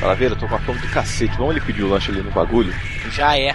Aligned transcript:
Calaveira, 0.00 0.34
eu 0.34 0.38
tô 0.38 0.46
com 0.48 0.54
a 0.54 0.58
fome 0.60 0.78
do 0.78 0.88
cacete. 0.90 1.36
Vamos 1.36 1.56
ele 1.56 1.64
pedir 1.64 1.82
o 1.82 1.88
lanche 1.88 2.10
ali 2.10 2.20
no 2.22 2.30
bagulho? 2.30 2.72
Já 3.10 3.36
é. 3.38 3.54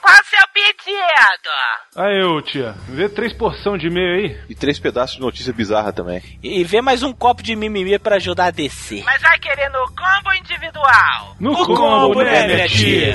Qual 0.00 0.14
o 0.14 0.24
seu 0.24 0.46
pedido? 0.54 1.50
Aí, 1.96 2.22
ô 2.22 2.40
tia, 2.40 2.74
vê 2.88 3.08
três 3.08 3.32
porção 3.32 3.76
de 3.76 3.90
meio 3.90 4.14
aí. 4.16 4.40
E 4.48 4.54
três 4.54 4.78
pedaços 4.78 5.16
de 5.16 5.20
notícia 5.20 5.52
bizarra 5.52 5.92
também. 5.92 6.22
E 6.42 6.62
vê 6.64 6.80
mais 6.80 7.02
um 7.02 7.12
copo 7.12 7.42
de 7.42 7.56
mimimi 7.56 7.98
pra 7.98 8.16
ajudar 8.16 8.46
a 8.46 8.50
descer. 8.50 9.02
Mas 9.04 9.20
vai 9.20 9.38
querer 9.38 9.68
no 9.70 9.84
combo 9.88 10.32
individual? 10.38 11.36
No, 11.40 11.52
O 11.52 11.66
combo, 11.66 12.22
né, 12.22 12.46
minha 12.46 12.68
tia? 12.68 13.14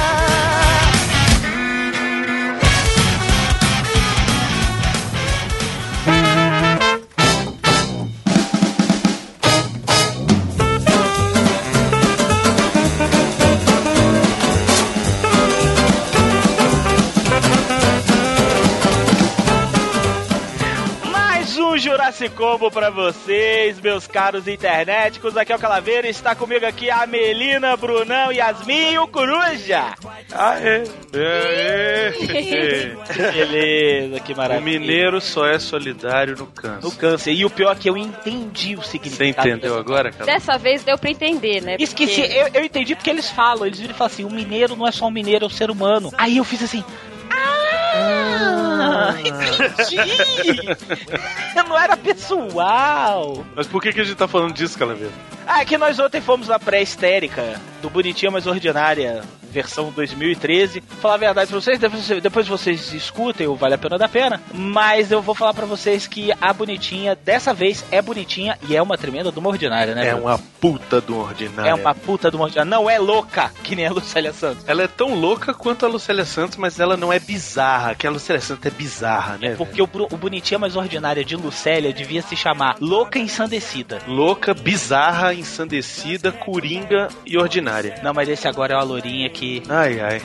Jurassic 21.81 22.35
Combo 22.35 22.69
pra 22.69 22.89
vocês, 22.89 23.79
meus 23.81 24.05
caros 24.07 24.47
internéticos. 24.47 25.35
Aqui 25.35 25.51
é 25.51 25.55
o 25.55 25.59
Calaveira 25.59 26.07
e 26.07 26.11
está 26.11 26.35
comigo 26.35 26.65
aqui 26.65 26.89
a 26.89 27.05
Melina, 27.07 27.75
Brunão, 27.75 28.31
Yasmin 28.31 28.93
e 28.93 28.99
o 28.99 29.07
Coruja. 29.07 29.93
Aê! 30.31 30.83
Beleza, 33.33 34.19
que 34.19 34.33
o 34.33 34.37
maravilha. 34.37 34.79
mineiro 34.79 35.19
só 35.19 35.45
é 35.47 35.59
solidário 35.59 36.35
no 36.37 36.45
câncer. 36.47 36.83
No 36.83 36.91
câncer. 36.91 37.31
E 37.33 37.45
o 37.45 37.49
pior 37.49 37.75
é 37.75 37.79
que 37.79 37.89
eu 37.89 37.97
entendi 37.97 38.75
o 38.75 38.81
significado. 38.83 39.41
Você 39.43 39.49
entendeu 39.49 39.77
agora, 39.77 40.11
cara? 40.11 40.25
Dessa 40.25 40.57
vez 40.57 40.83
deu 40.83 40.97
pra 40.97 41.09
entender, 41.09 41.61
né? 41.61 41.75
Esqueci, 41.79 42.21
Porque- 42.21 42.37
eu, 42.37 42.47
eu 42.53 42.65
entendi 42.65 42.95
porque 42.95 43.09
eles 43.09 43.29
falam, 43.29 43.65
eles 43.65 43.79
viram 43.79 43.93
e 43.93 43.97
falam 43.97 44.13
assim, 44.13 44.23
o 44.23 44.29
mineiro 44.29 44.75
não 44.75 44.87
é 44.87 44.91
só 44.91 45.07
um 45.07 45.11
mineiro, 45.11 45.45
é 45.45 45.47
um 45.47 45.49
ser 45.49 45.69
humano. 45.71 46.11
Aí 46.17 46.37
eu 46.37 46.43
fiz 46.43 46.61
assim, 46.63 46.83
ah, 48.01 49.15
entendi! 49.19 49.97
não 51.71 51.77
era 51.77 51.95
pessoal. 51.95 53.45
Mas 53.55 53.67
por 53.67 53.81
que, 53.81 53.93
que 53.93 54.01
a 54.01 54.03
gente 54.03 54.17
tá 54.17 54.27
falando 54.27 54.53
disso, 54.53 54.77
Calaveira? 54.77 55.13
Ah, 55.47 55.61
é 55.61 55.65
que 55.65 55.77
nós 55.77 55.99
ontem 55.99 56.21
fomos 56.21 56.47
na 56.47 56.59
pré-histérica 56.59 57.59
do 57.81 57.89
Bonitinha 57.89 58.31
Mais 58.31 58.45
Ordinária, 58.47 59.23
versão 59.51 59.91
2013. 59.91 60.81
Falar 61.01 61.15
a 61.15 61.17
verdade 61.17 61.49
pra 61.51 61.59
vocês, 61.59 61.77
depois, 61.77 62.07
depois 62.07 62.47
vocês 62.47 62.93
escutem 62.93 63.47
o 63.47 63.55
Vale 63.55 63.75
a 63.75 63.77
Pena 63.77 63.97
da 63.97 64.07
Pena. 64.07 64.41
Mas 64.53 65.11
eu 65.11 65.21
vou 65.21 65.35
falar 65.35 65.53
pra 65.53 65.65
vocês 65.65 66.07
que 66.07 66.31
a 66.39 66.53
Bonitinha, 66.53 67.15
dessa 67.15 67.53
vez, 67.53 67.85
é 67.91 68.01
bonitinha 68.01 68.57
e 68.67 68.75
é 68.75 68.81
uma 68.81 68.97
tremenda 68.97 69.31
de 69.31 69.39
uma 69.39 69.49
ordinária, 69.49 69.93
né? 69.93 70.07
É 70.07 70.15
uma 70.15 70.37
puta 70.37 71.01
do 71.01 71.17
ordinário. 71.17 71.69
É 71.69 71.73
uma 71.73 71.93
puta 71.93 72.29
de 72.29 72.35
uma 72.35 72.45
ordinária. 72.45 72.69
Não 72.69 72.89
é 72.89 72.97
louca, 72.97 73.51
que 73.63 73.75
nem 73.75 73.85
a 73.85 73.91
Lucélia 73.91 74.33
Santos. 74.33 74.63
Ela 74.67 74.83
é 74.83 74.87
tão 74.87 75.15
louca 75.15 75.53
quanto 75.53 75.85
a 75.85 75.89
Lucélia 75.89 76.25
Santos, 76.25 76.57
mas 76.57 76.79
ela 76.79 76.95
não 76.95 77.11
é 77.11 77.19
bizarra. 77.19 77.95
Que 77.95 78.07
a 78.07 78.11
Lucélia 78.11 78.41
Santos 78.41 78.65
é 78.65 78.69
bizarra, 78.69 79.37
né? 79.37 79.47
É 79.47 79.55
porque 79.55 79.81
o, 79.81 79.89
o 80.11 80.17
Bonitinha 80.17 80.59
Mais 80.59 80.75
Ordinária 80.75 81.23
de 81.23 81.35
Lucélia 81.35 81.93
devia 81.93 82.21
se 82.21 82.35
chamar 82.35 82.77
Louca 82.79 83.19
Ensandecida. 83.19 83.99
Louca, 84.07 84.53
bizarra, 84.53 85.33
ensandecida, 85.33 86.31
coringa 86.31 87.07
e 87.25 87.37
ordinária. 87.37 87.95
Não, 88.03 88.13
mas 88.13 88.29
esse 88.29 88.47
agora 88.47 88.73
é 88.73 88.77
uma 88.77 88.83
lourinha 88.83 89.29
que... 89.29 89.40
Ai, 89.69 89.99
ai. 89.99 90.21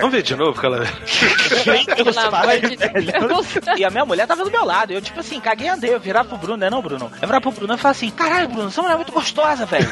Vamos 0.00 0.12
ver 0.12 0.22
de 0.22 0.34
novo, 0.34 0.58
Pelo 0.60 0.74
amor 0.76 2.60
de. 2.60 2.76
Deus. 2.76 3.78
E 3.78 3.84
a 3.84 3.90
minha 3.90 4.04
mulher 4.04 4.26
tava 4.26 4.44
do 4.44 4.50
meu 4.50 4.64
lado. 4.64 4.92
Eu, 4.92 5.00
tipo 5.00 5.20
assim, 5.20 5.38
caguei 5.40 5.66
e 5.66 5.70
andei. 5.70 5.94
Eu 5.94 6.00
virava 6.00 6.28
pro 6.28 6.38
Bruno, 6.38 6.56
né, 6.56 6.68
não, 6.70 6.82
Bruno? 6.82 7.10
Eu 7.14 7.28
virava 7.28 7.40
pro 7.40 7.52
Bruno 7.52 7.74
e 7.74 7.78
falava 7.78 7.96
assim: 7.96 8.10
caralho, 8.10 8.48
Bruno, 8.48 8.68
essa 8.68 8.82
mulher 8.82 8.94
é 8.94 8.96
muito 8.96 9.12
gostosa, 9.12 9.66
velho. 9.66 9.88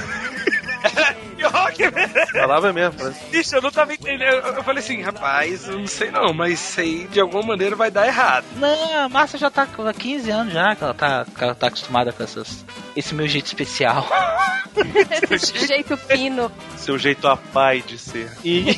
Falava 2.32 2.72
mesmo. 2.72 2.98
falava- 2.98 3.16
Isso, 3.32 3.54
eu 3.56 3.62
não 3.62 3.70
tava 3.70 3.92
entendendo. 3.94 4.22
Eu, 4.46 4.54
eu 4.56 4.64
falei 4.64 4.82
assim, 4.82 5.00
rapaz, 5.02 5.68
eu 5.68 5.78
não 5.78 5.86
sei 5.86 6.10
não, 6.10 6.32
mas 6.32 6.52
isso 6.60 6.80
aí 6.80 7.06
de 7.08 7.20
alguma 7.20 7.42
maneira 7.42 7.74
vai 7.76 7.90
dar 7.90 8.06
errado. 8.06 8.44
Não, 8.56 9.04
a 9.04 9.08
Márcia 9.08 9.38
já 9.38 9.50
tá 9.50 9.62
há 9.78 9.92
15 9.92 10.30
anos 10.30 10.52
já, 10.52 10.74
que 10.74 10.84
ela 10.84 10.94
tá, 10.94 11.26
que 11.36 11.44
ela 11.44 11.54
tá 11.54 11.66
acostumada 11.68 12.12
com 12.12 12.22
essas, 12.22 12.64
esse 12.96 13.14
meu 13.14 13.26
jeito 13.28 13.46
especial. 13.46 14.06
Esse 15.30 15.66
jeito 15.66 15.96
fino. 15.96 16.50
Seu 16.76 16.98
jeito 16.98 17.28
a 17.28 17.36
pai 17.36 17.80
de 17.82 17.96
ser. 17.98 18.30
E. 18.44 18.76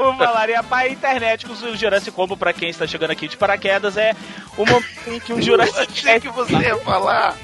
o 0.00 0.12
Valaria 0.16 0.62
Pai 0.62 0.90
Internet 0.90 1.46
com 1.46 1.52
o 1.52 1.76
Jurassic 1.76 2.10
Combo, 2.12 2.36
pra 2.36 2.52
quem 2.52 2.68
está 2.70 2.86
chegando 2.86 3.10
aqui 3.10 3.26
de 3.28 3.36
paraquedas, 3.36 3.96
é 3.96 4.14
o 4.56 4.64
momento 4.64 4.86
em 5.08 5.18
que 5.20 5.32
o 5.32 5.42
Jurassic 5.42 5.80
Achei 5.92 6.20
que 6.20 6.28
você 6.28 6.54
ia 6.54 6.76
falar 6.78 7.36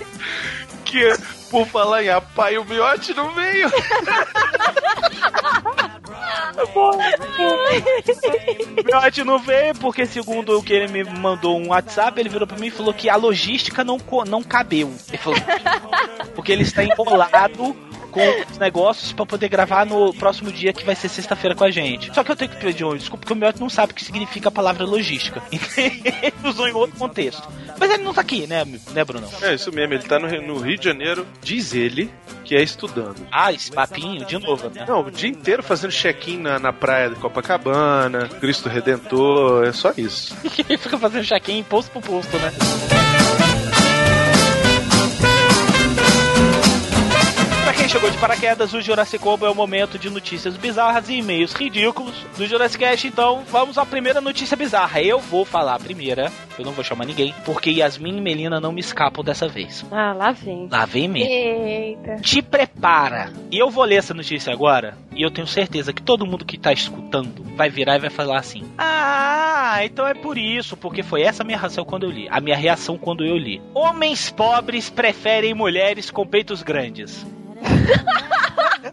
que, 0.85 1.13
por 1.51 1.67
falar 1.67 2.05
em 2.05 2.09
apai, 2.09 2.57
o 2.57 2.65
miote 2.65 3.13
não 3.13 3.35
veio. 3.35 3.69
O 8.81 8.85
Miotti 8.85 9.25
não 9.25 9.39
veio 9.39 9.75
porque, 9.77 10.07
segundo 10.07 10.59
o 10.59 10.63
que 10.63 10.73
ele 10.73 10.89
me 10.89 11.05
mandou 11.05 11.59
um 11.59 11.69
WhatsApp, 11.69 12.19
ele 12.21 12.29
virou 12.29 12.47
pra 12.47 12.59
mim 12.59 12.69
e 12.69 12.71
falou 12.71 12.93
que 12.95 13.09
a 13.09 13.17
logística 13.17 13.83
não, 13.85 13.99
não 14.27 14.43
cabeu. 14.43 14.95
Ele 15.09 15.19
falou, 15.19 15.39
porque 16.35 16.53
ele 16.53 16.63
está 16.63 16.85
enrolado 16.85 17.77
com 18.11 18.21
os 18.51 18.59
negócios 18.59 19.13
pra 19.13 19.25
poder 19.25 19.49
gravar 19.49 19.87
no 19.87 20.13
próximo 20.15 20.53
dia, 20.53 20.73
que 20.73 20.85
vai 20.85 20.95
ser 20.95 21.09
sexta-feira 21.09 21.55
com 21.55 21.65
a 21.65 21.71
gente. 21.71 22.13
Só 22.15 22.23
que 22.25 22.31
eu 22.33 22.37
tenho 22.37 22.51
que 22.51 22.59
pedir 22.59 22.85
um 22.85 22.97
desculpa, 22.97 23.21
porque 23.23 23.33
o 23.33 23.37
Miotti 23.37 23.61
não 23.61 23.71
sabe 23.71 23.93
o 23.93 23.95
que 23.95 24.05
significa 24.05 24.49
a 24.49 24.53
palavra 24.53 24.85
logística. 24.85 25.43
ele 25.77 26.35
usou 26.45 26.69
em 26.69 26.73
outro 26.73 26.97
contexto. 26.99 27.49
Mas 27.79 27.91
ele 27.91 28.03
não 28.03 28.13
tá 28.13 28.21
aqui, 28.21 28.47
né, 28.47 28.65
né 28.93 29.05
Bruno? 29.05 29.29
É 29.43 29.55
isso 29.55 29.73
mesmo, 29.73 29.95
ele 29.95 30.03
tá 30.03 30.19
no, 30.19 30.27
Rio- 30.27 30.43
no 30.43 30.59
Rio 30.59 30.79
de 30.79 30.85
Janeiro, 30.85 31.27
diz 31.43 31.73
ele, 31.75 32.11
que 32.45 32.55
é 32.55 32.63
estudando. 32.63 33.27
Ah, 33.31 33.53
esse 33.53 33.71
papinho, 33.71 34.25
de 34.25 34.39
novo, 34.39 34.69
né? 34.71 34.85
Não, 34.87 35.01
o 35.03 35.11
dia 35.11 35.29
inteiro 35.31 35.63
fazendo 35.63 35.93
check-in 35.93 36.39
na, 36.39 36.59
na 36.59 36.73
praia 36.73 37.11
de 37.11 37.17
Copacabana, 37.17 38.29
Cristo 38.41 38.69
Redentor, 38.69 39.65
é 39.65 39.73
só 39.73 39.93
isso. 39.97 40.37
ele 40.69 40.79
fica 40.79 40.99
fazendo 40.99 41.25
check-in 41.25 41.63
posto 41.63 41.91
por 41.93 42.03
posto, 42.03 42.37
né? 42.39 42.53
Quem 47.81 47.89
chegou 47.89 48.11
de 48.11 48.19
paraquedas, 48.19 48.75
o 48.75 48.81
Jurassic 48.83 49.23
Combo 49.25 49.47
é 49.47 49.51
o 49.51 49.55
momento 49.55 49.99
de 49.99 50.11
notícias 50.11 50.55
bizarras 50.55 51.09
e 51.09 51.15
e-mails 51.15 51.55
ridículos 51.55 52.15
do 52.37 52.47
Jurassic 52.47 52.85
Cast. 52.85 53.07
Então, 53.07 53.43
vamos 53.49 53.79
à 53.79 53.87
primeira 53.87 54.21
notícia 54.21 54.55
bizarra. 54.55 55.01
Eu 55.01 55.19
vou 55.19 55.47
falar 55.47 55.77
a 55.77 55.79
primeira, 55.79 56.31
eu 56.59 56.65
não 56.65 56.73
vou 56.73 56.85
chamar 56.85 57.07
ninguém, 57.07 57.35
porque 57.43 57.71
Yasmin 57.71 58.19
e 58.19 58.21
Melina 58.21 58.61
não 58.61 58.71
me 58.71 58.81
escapam 58.81 59.25
dessa 59.25 59.49
vez. 59.49 59.83
Ah, 59.91 60.13
lá 60.13 60.31
vem. 60.31 60.69
Lá 60.71 60.85
vem 60.85 61.09
mesmo. 61.09 61.33
Eita. 61.33 62.17
Te 62.17 62.43
prepara. 62.43 63.33
E 63.51 63.59
eu 63.59 63.71
vou 63.71 63.85
ler 63.85 63.97
essa 63.97 64.13
notícia 64.13 64.53
agora, 64.53 64.99
e 65.17 65.23
eu 65.23 65.31
tenho 65.31 65.47
certeza 65.47 65.91
que 65.91 66.03
todo 66.03 66.27
mundo 66.27 66.45
que 66.45 66.59
tá 66.59 66.75
escutando 66.75 67.43
vai 67.57 67.71
virar 67.71 67.97
e 67.97 68.01
vai 68.01 68.11
falar 68.11 68.41
assim: 68.41 68.63
Ah, 68.77 69.79
então 69.83 70.07
é 70.07 70.13
por 70.13 70.37
isso, 70.37 70.77
porque 70.77 71.03
foi 71.03 71.23
essa 71.23 71.43
a 71.43 71.47
minha 71.47 71.59
reação 71.59 71.87
quando 71.87 72.05
eu 72.05 72.11
li. 72.11 72.29
A 72.31 72.43
minha 72.43 72.57
reação 72.57 72.99
quando 72.99 73.25
eu 73.25 73.39
li. 73.39 73.63
Homens 73.73 74.31
pobres 74.31 74.91
preferem 74.91 75.55
mulheres 75.55 76.11
com 76.11 76.27
peitos 76.27 76.63
grandes. 76.63 77.25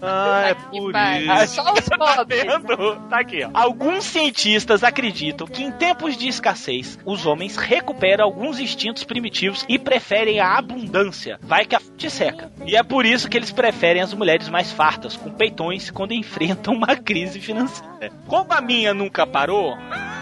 Ah, 0.01 0.49
é 0.49 0.53
por 0.53 0.93
isso. 0.93 1.55
Só 1.55 1.73
os 1.73 1.89
pobres. 1.89 2.43
vendo? 2.43 2.95
Tá 3.09 3.19
aqui, 3.19 3.43
ó. 3.43 3.49
Alguns 3.53 4.03
cientistas 4.03 4.83
acreditam 4.83 5.47
que 5.47 5.63
em 5.63 5.71
tempos 5.71 6.17
de 6.17 6.27
escassez, 6.27 6.99
os 7.05 7.25
homens 7.25 7.55
recuperam 7.55 8.23
alguns 8.23 8.59
instintos 8.59 9.03
primitivos 9.03 9.65
e 9.67 9.79
preferem 9.79 10.39
a 10.39 10.57
abundância. 10.57 11.39
Vai 11.41 11.65
que 11.65 11.75
a 11.75 11.79
fonte 11.79 12.09
seca. 12.09 12.51
E 12.65 12.75
é 12.75 12.83
por 12.83 13.05
isso 13.05 13.29
que 13.29 13.37
eles 13.37 13.51
preferem 13.51 14.01
as 14.01 14.13
mulheres 14.13 14.49
mais 14.49 14.71
fartas, 14.71 15.15
com 15.15 15.31
peitões, 15.31 15.89
quando 15.89 16.13
enfrentam 16.13 16.73
uma 16.73 16.95
crise 16.95 17.39
financeira. 17.39 18.11
Como 18.27 18.53
a 18.53 18.61
minha 18.61 18.93
nunca 18.93 19.25
parou. 19.25 19.75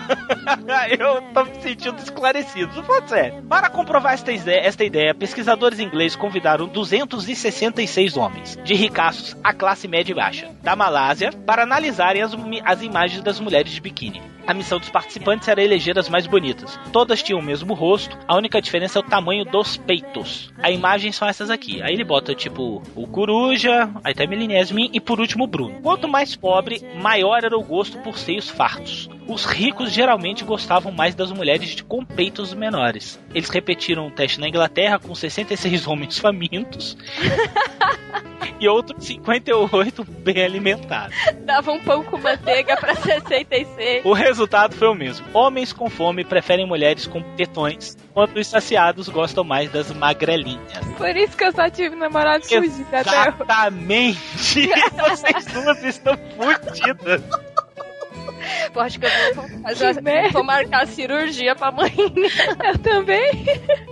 eu 0.99 1.21
tô 1.33 1.45
me 1.45 1.61
sentindo 1.61 1.97
esclarecido. 1.99 2.83
Pode 2.83 3.09
sério. 3.09 3.43
Para 3.43 3.69
comprovar 3.69 4.13
esta 4.13 4.31
ideia, 4.31 4.61
esta 4.61 4.83
ideia, 4.83 5.13
pesquisadores 5.13 5.79
ingleses 5.79 6.15
convidaram 6.15 6.67
266 6.67 8.17
homens, 8.17 8.57
de 8.63 8.73
ricaços 8.73 9.35
à 9.43 9.53
classe 9.53 9.87
média 9.87 10.11
e 10.11 10.15
baixa, 10.15 10.49
da 10.61 10.75
Malásia, 10.75 11.31
para 11.45 11.63
analisarem 11.63 12.21
as, 12.21 12.31
as 12.63 12.81
imagens 12.81 13.21
das 13.21 13.39
mulheres 13.39 13.71
de 13.71 13.81
biquíni. 13.81 14.34
A 14.47 14.53
missão 14.53 14.79
dos 14.79 14.89
participantes 14.89 15.47
era 15.47 15.63
eleger 15.63 15.97
as 15.97 16.07
mais 16.07 16.27
bonitas. 16.27 16.79
Todas 16.91 17.23
tinham 17.23 17.39
o 17.39 17.43
mesmo 17.43 17.73
rosto, 17.73 18.17
a 18.27 18.35
única 18.35 18.61
diferença 18.61 18.99
é 18.99 19.01
o 19.01 19.03
tamanho 19.03 19.43
dos 19.43 19.77
peitos. 19.77 20.51
A 20.61 20.69
imagem 20.69 21.11
são 21.11 21.27
essas 21.27 21.49
aqui. 21.49 21.81
Aí 21.81 21.93
ele 21.93 22.03
bota 22.03 22.35
tipo 22.35 22.81
o 22.95 23.07
Coruja, 23.07 23.89
aí 24.03 24.13
tem 24.13 24.27
a 24.27 24.29
Melanie 24.29 24.57
Yasmin 24.57 24.89
e 24.93 24.99
por 24.99 25.19
último 25.19 25.45
o 25.45 25.47
Bruno. 25.47 25.81
Quanto 25.81 26.07
mais 26.07 26.35
pobre, 26.35 26.81
maior 27.01 27.43
era 27.43 27.57
o 27.57 27.63
gosto 27.63 27.97
por 27.99 28.17
seios 28.17 28.49
fartos. 28.49 29.09
Os 29.27 29.43
ricos 29.45 29.91
geralmente 29.91 30.43
gostavam 30.43 30.91
mais 30.91 31.15
das 31.15 31.31
mulheres 31.31 31.69
de 31.69 31.83
com 31.83 32.05
peitos 32.05 32.53
menores. 32.53 33.19
Eles 33.33 33.49
repetiram 33.49 34.07
o 34.07 34.11
teste 34.11 34.39
na 34.39 34.47
Inglaterra 34.47 34.99
com 34.99 35.15
66 35.15 35.87
homens 35.87 36.19
famintos 36.19 36.95
e 38.59 38.67
outros 38.67 39.05
58 39.05 40.03
bem 40.03 40.43
alimentados. 40.43 41.15
Dava 41.43 41.71
um 41.71 41.79
pão 41.79 42.03
com 42.03 42.17
manteiga 42.17 42.77
pra 42.77 42.95
66. 43.01 44.05
O 44.05 44.13
resultado 44.35 44.75
foi 44.75 44.89
o 44.89 44.93
mesmo. 44.93 45.25
Homens 45.33 45.71
com 45.71 45.89
fome 45.89 46.25
preferem 46.25 46.67
mulheres 46.67 47.07
com 47.07 47.21
tetões, 47.35 47.97
enquanto 48.09 48.37
os 48.37 48.47
saciados 48.47 49.07
gostam 49.07 49.45
mais 49.45 49.71
das 49.71 49.91
magrelinhas. 49.91 50.85
Por 50.97 51.15
isso 51.15 51.37
que 51.37 51.45
eu 51.45 51.53
só 51.53 51.69
tive 51.69 51.95
namorado 51.95 52.45
fugido 52.45 52.85
até. 52.91 52.99
Exatamente! 52.99 54.69
Vocês 55.09 55.45
duas 55.45 55.83
estão 55.83 56.17
fudidas. 56.35 57.21
Pô, 58.73 58.79
acho 58.81 58.99
que 58.99 59.05
eu 59.05 59.35
vou, 59.35 59.47
fazer 59.61 59.95
Que 60.01 60.33
vou 60.33 60.43
marcar 60.43 60.83
a 60.83 60.85
cirurgia 60.85 61.55
pra 61.55 61.71
mãe. 61.71 61.91
Eu 62.65 62.77
também. 62.79 63.31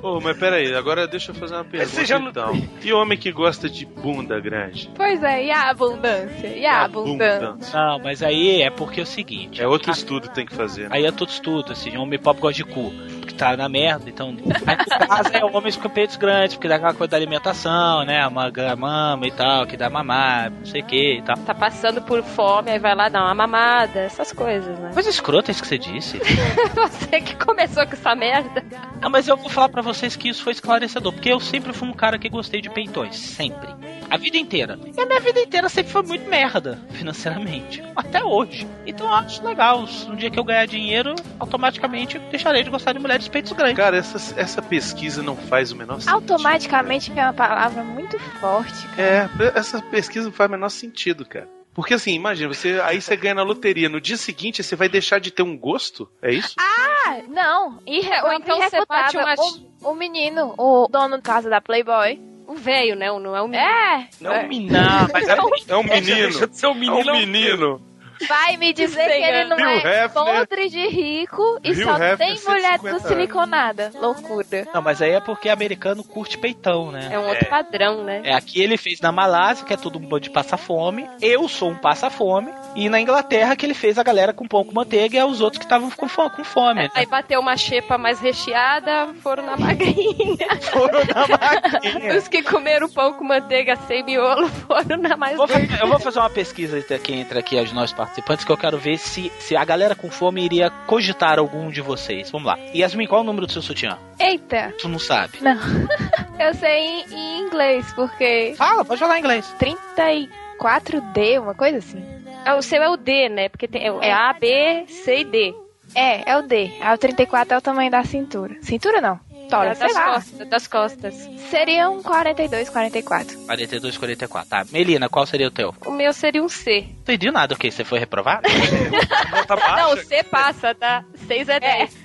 Ô, 0.02 0.20
mas 0.20 0.38
peraí, 0.38 0.74
agora 0.76 1.08
deixa 1.08 1.32
eu 1.32 1.36
fazer 1.36 1.56
uma 1.56 1.64
pergunta 1.64 1.92
você 1.96 2.06
já 2.06 2.20
não- 2.20 2.30
então. 2.30 2.54
E 2.82 2.92
homem 2.94 3.18
que 3.18 3.32
gosta 3.32 3.70
de 3.70 3.86
bunda 3.86 4.40
grande? 4.40 4.90
Pois 4.96 5.22
é, 5.24 5.46
e 5.46 5.52
a 5.52 5.70
abundância? 5.70 6.48
E 6.48 6.66
a 6.66 6.82
abundância? 6.84 7.48
Abundância. 7.50 7.80
Não, 7.80 8.00
mas 8.00 8.22
aí 8.24 8.62
é 8.62 8.70
porque 8.70 9.00
é 9.00 9.04
o 9.04 9.08
seguinte. 9.08 9.62
É 9.62 9.68
outro 9.68 9.92
estudo 9.92 10.28
que 10.30 10.36
tem 10.36 10.46
que 10.46 10.54
fazer. 10.54 10.84
né? 10.84 10.90
Aí 10.92 11.06
é 11.06 11.12
todo 11.12 11.30
estudo, 11.30 11.72
assim, 11.72 11.96
homem 11.98 12.20
pop 12.20 12.40
gosta 12.40 12.56
de 12.56 12.64
cu. 12.64 12.92
Porque 13.20 13.36
tá 13.36 13.56
na 13.56 13.70
merda, 13.70 14.10
então. 14.10 14.36
Aí 14.66 14.78
no 14.78 15.08
caso 15.08 15.30
é 15.34 15.46
homens 15.46 15.78
com 15.78 15.90
peitos 15.90 16.18
grandes, 16.18 16.56
porque 16.56 16.68
dá 16.68 16.76
aquela 16.76 16.94
coisa 16.94 17.12
da 17.12 17.18
alimentação, 17.18 18.04
né? 18.06 18.26
Uma 18.28 18.52
a 18.54 18.76
mama 18.76 19.26
e 19.28 19.32
tal, 19.32 19.66
que 19.66 19.78
dá 19.78 19.90
mamar, 19.90 20.52
não 20.52 20.66
sei 20.66 20.82
o 20.82 20.86
que 20.86 21.18
e 21.20 21.22
tal. 21.22 21.38
Tá 21.38 21.54
passando 21.56 22.02
por 22.02 22.22
fome, 22.24 22.72
aí 22.72 22.80
vai 22.80 22.94
lá 22.96 23.08
dar 23.10 23.24
uma 23.24 23.34
mamada, 23.34 24.00
essas 24.02 24.32
coisas, 24.32 24.43
né? 24.44 24.92
Coisa 24.94 25.10
escrota 25.10 25.52
isso 25.52 25.62
que 25.62 25.68
você 25.68 25.78
disse. 25.78 26.20
Você 26.74 27.22
que 27.22 27.36
começou 27.36 27.86
com 27.86 27.94
essa 27.94 28.16
merda. 28.16 28.64
Não, 29.02 29.10
mas 29.10 29.28
eu 29.28 29.38
vou 29.38 29.50
falar 29.50 29.70
pra 29.70 29.82
vocês 29.82 30.16
que 30.16 30.30
isso 30.30 30.44
foi 30.44 30.54
esclarecedor, 30.54 31.12
porque 31.14 31.30
eu 31.30 31.40
sempre 31.40 31.74
fui 31.74 31.88
um 31.88 31.94
cara 31.94 32.18
que 32.18 32.30
gostei 32.30 32.62
de 32.62 32.70
peitões, 32.70 33.16
sempre. 33.16 33.68
A 34.10 34.18
vida 34.18 34.38
inteira. 34.38 34.78
E 34.96 35.02
a 35.02 35.06
minha 35.06 35.20
vida 35.20 35.40
inteira 35.40 35.70
sempre 35.70 35.92
foi 35.92 36.04
muito 36.04 36.30
merda, 36.30 36.80
financeiramente. 36.92 37.84
Até 37.96 38.24
hoje. 38.24 38.68
Então 38.86 39.08
eu 39.08 39.14
acho 39.14 39.44
legal. 39.44 39.86
Um 40.08 40.16
dia 40.16 40.30
que 40.30 40.40
eu 40.40 40.44
ganhar 40.44 40.66
dinheiro, 40.66 41.16
automaticamente 41.40 42.18
eu 42.18 42.22
deixarei 42.30 42.64
de 42.64 42.70
gostar 42.70 42.94
de 42.94 43.00
mulheres 43.00 43.26
de 43.26 43.32
peitos 43.32 43.52
grandes. 43.54 43.78
Cara, 43.78 43.98
essa, 43.98 44.40
essa 44.40 44.62
pesquisa 44.62 45.22
não 45.24 45.36
faz 45.36 45.72
o 45.72 45.76
menor 45.76 46.00
sentido. 46.00 46.14
Automaticamente 46.14 47.12
que 47.12 47.20
é 47.20 47.24
uma 47.24 47.34
palavra 47.34 47.84
muito 47.84 48.20
forte. 48.40 48.88
É, 48.98 49.28
essa 49.56 49.82
pesquisa 49.82 50.26
não 50.26 50.34
faz 50.34 50.50
o 50.50 50.52
menor 50.52 50.70
sentido, 50.70 51.26
cara. 51.26 51.48
Porque 51.74 51.94
assim, 51.96 52.12
imagina, 52.14 52.54
você 52.54 52.80
aí 52.84 53.02
você 53.02 53.16
ganha 53.16 53.34
na 53.36 53.44
loteria, 53.44 53.90
no 53.90 54.00
dia 54.00 54.18
seguinte 54.18 54.62
você 54.64 54.76
vai 54.76 54.88
deixar 54.88 55.20
de 55.20 55.32
ter 55.32 55.42
um 55.44 55.58
gosto? 55.58 56.08
É 56.22 56.32
isso? 56.32 56.54
Ah, 56.60 57.20
não. 57.28 57.80
Irre... 57.86 58.10
Ou 58.24 58.34
então 58.34 58.60
você 58.62 58.86
bate 58.88 59.18
uma- 59.18 59.34
O, 59.82 59.90
o 59.92 59.96
menino, 59.96 60.54
o 60.58 60.88
dono 60.88 61.18
de 61.18 61.24
casa 61.24 61.50
da 61.50 61.60
Playboy. 61.60 62.20
O 62.46 62.56
velho, 62.56 62.96
né? 62.98 63.08
Não 63.08 63.36
é 63.36 63.42
o 63.42 63.48
menino. 63.48 63.64
É. 63.70 64.10
Não, 64.20 64.32
não, 64.32 65.08
mas 65.14 65.28
é 65.30 65.38
É 65.70 65.78
um 65.78 65.84
menino. 65.88 66.04
Deixa 66.30 66.46
de 66.48 66.58
ser 66.58 66.68
um 66.68 66.72
É 66.72 66.76
menino. 66.76 67.12
um 67.14 67.18
menino. 67.18 67.82
Vai 68.28 68.58
me 68.58 68.74
dizer 68.74 69.08
que 69.08 69.24
ele 69.24 69.44
não 69.46 69.58
Hugh 69.58 69.86
é 69.86 70.06
Hefner. 70.06 70.10
podre 70.12 70.70
de 70.70 70.88
rico 70.88 71.60
e 71.64 71.72
Hugh 71.72 71.84
só 71.84 71.96
Hefner, 71.96 72.18
tem 72.18 72.30
mulher 72.46 72.80
150 72.80 73.00
do 73.00 73.08
siliconada. 73.08 73.92
Loucura. 73.96 74.68
Não, 74.74 74.82
mas 74.82 75.02
aí 75.02 75.12
é 75.12 75.20
porque 75.20 75.50
americano 75.50 76.04
curte 76.04 76.38
peitão, 76.38 76.92
né? 76.92 77.10
É 77.12 77.20
um 77.20 77.28
outro 77.28 77.46
padrão, 77.50 78.04
né? 78.04 78.22
É, 78.24 78.34
aqui 78.34 78.62
ele 78.62 78.78
fez 78.78 79.00
na 79.02 79.12
Malásia, 79.12 79.66
que 79.66 79.74
é 79.74 79.78
todo 79.78 80.00
mundo 80.00 80.20
de 80.20 80.30
passa-fome. 80.30 81.08
Eu 81.22 81.48
sou 81.48 81.70
um 81.72 81.76
passa-fome. 81.76 82.52
E 82.76 82.90
na 82.90 83.00
Inglaterra, 83.00 83.56
que 83.56 83.66
ele 83.66 83.74
fez 83.74 83.98
a 83.98 84.04
galera 84.04 84.34
com 84.34 84.48
pão 84.48 84.64
com 84.64 84.74
manteiga 84.74 85.18
e 85.20 85.24
os 85.24 85.42
outros 85.42 85.60
que 85.60 85.66
estavam 85.66 85.90
com 85.92 86.08
fome. 86.08 86.30
Com 86.32 86.44
fome 86.44 86.74
né? 86.82 86.90
Aí 86.96 87.06
bateu 87.06 87.40
uma 87.40 87.56
xepa 87.58 87.98
mais 87.98 88.20
recheada, 88.20 89.14
foram 89.22 89.46
na 89.46 89.56
magrinha. 89.58 89.94
Foram 90.72 91.00
na 91.06 91.28
maquinha. 91.28 92.18
Os 92.18 92.28
que 92.28 92.42
comeram 92.44 92.90
pão 92.90 93.14
com 93.14 93.24
manteiga 93.24 93.76
sem 93.88 94.04
miolo 94.04 94.48
foram 94.48 94.98
na 94.98 95.16
mais 95.16 95.38
Vou 95.38 95.46
verde. 95.48 95.68
fa- 95.68 95.84
eu 95.84 95.88
vou 95.88 96.00
fazer 96.00 96.20
uma 96.20 96.30
pesquisa 96.30 96.78
aqui 96.78 97.14
entre 97.14 97.38
aqui 97.40 97.56
os 97.60 97.72
nossos 97.72 97.94
participantes, 98.22 98.46
que 98.46 98.52
eu 98.52 98.58
quero 98.58 98.78
ver 98.78 98.98
se, 98.98 99.32
se 99.40 99.56
a 99.56 99.66
galera 99.66 99.96
com 99.96 100.10
fome 100.10 100.44
iria 100.44 100.70
cogitar 100.86 101.40
algum 101.40 101.70
de 101.70 101.82
vocês. 101.82 102.30
Vamos 102.32 102.48
lá. 102.48 102.58
Yasmin, 102.74 103.08
qual 103.08 103.22
é 103.22 103.24
o 103.24 103.26
número 103.26 103.48
do 103.48 103.54
seu 103.54 103.62
sutiã? 103.62 103.98
Eita. 104.20 104.74
Tu 104.80 104.88
não 104.88 105.00
sabe. 105.00 105.40
Não. 105.42 105.58
Eu 106.40 106.54
sei 106.54 106.80
em, 106.80 107.14
em 107.14 107.40
inglês, 107.42 107.92
porque 107.94 108.54
Fala, 108.58 108.84
pode 108.84 109.00
falar 109.00 109.20
inglês. 109.20 109.54
34D, 109.60 111.42
uma 111.42 111.54
coisa 111.54 111.78
assim. 111.78 112.04
Ah, 112.46 112.56
o 112.56 112.62
seu 112.62 112.82
é 112.82 112.90
o 112.90 112.98
D, 112.98 113.30
né? 113.30 113.50
Porque 113.50 113.68
tem, 113.68 113.84
é 113.86 114.12
A, 114.12 114.34
B, 114.34 114.86
C 114.88 115.20
e 115.20 115.24
D. 115.24 115.56
É, 115.96 116.32
é 116.32 116.38
o 116.38 116.42
D. 116.42 116.72
Aí 116.82 116.94
o 116.94 116.98
34 116.98 117.54
é 117.54 117.58
o 117.58 117.62
tamanho 117.62 117.92
da 117.92 118.04
cintura. 118.04 118.56
Cintura 118.62 119.00
não. 119.00 119.20
É 119.62 119.76
sei 119.76 119.88
das 119.88 119.96
lá. 119.96 120.14
costas, 120.14 120.50
das 120.50 120.68
costas. 120.68 121.30
Seria 121.50 121.90
um 121.90 122.02
42, 122.02 122.70
44. 122.70 123.38
42, 123.46 123.98
44. 123.98 124.50
Tá. 124.50 124.66
Melina, 124.72 125.08
qual 125.10 125.26
seria 125.26 125.48
o 125.48 125.52
teu? 125.52 125.74
O 125.86 125.92
meu 125.92 126.12
seria 126.14 126.42
um 126.44 126.50
C. 126.50 126.82
Não 126.82 127.14
entendi 127.14 127.30
nada, 127.32 127.54
o 127.54 127.58
que? 127.58 127.70
Você 127.70 127.84
foi 127.84 128.00
reprovado? 128.00 128.44
Baixa. 129.48 129.76
Não, 129.76 129.94
o 129.94 129.98
C 129.98 130.24
passa, 130.24 130.74
tá? 130.74 131.04
6 131.28 131.50
é 131.50 131.60
10. 131.60 131.98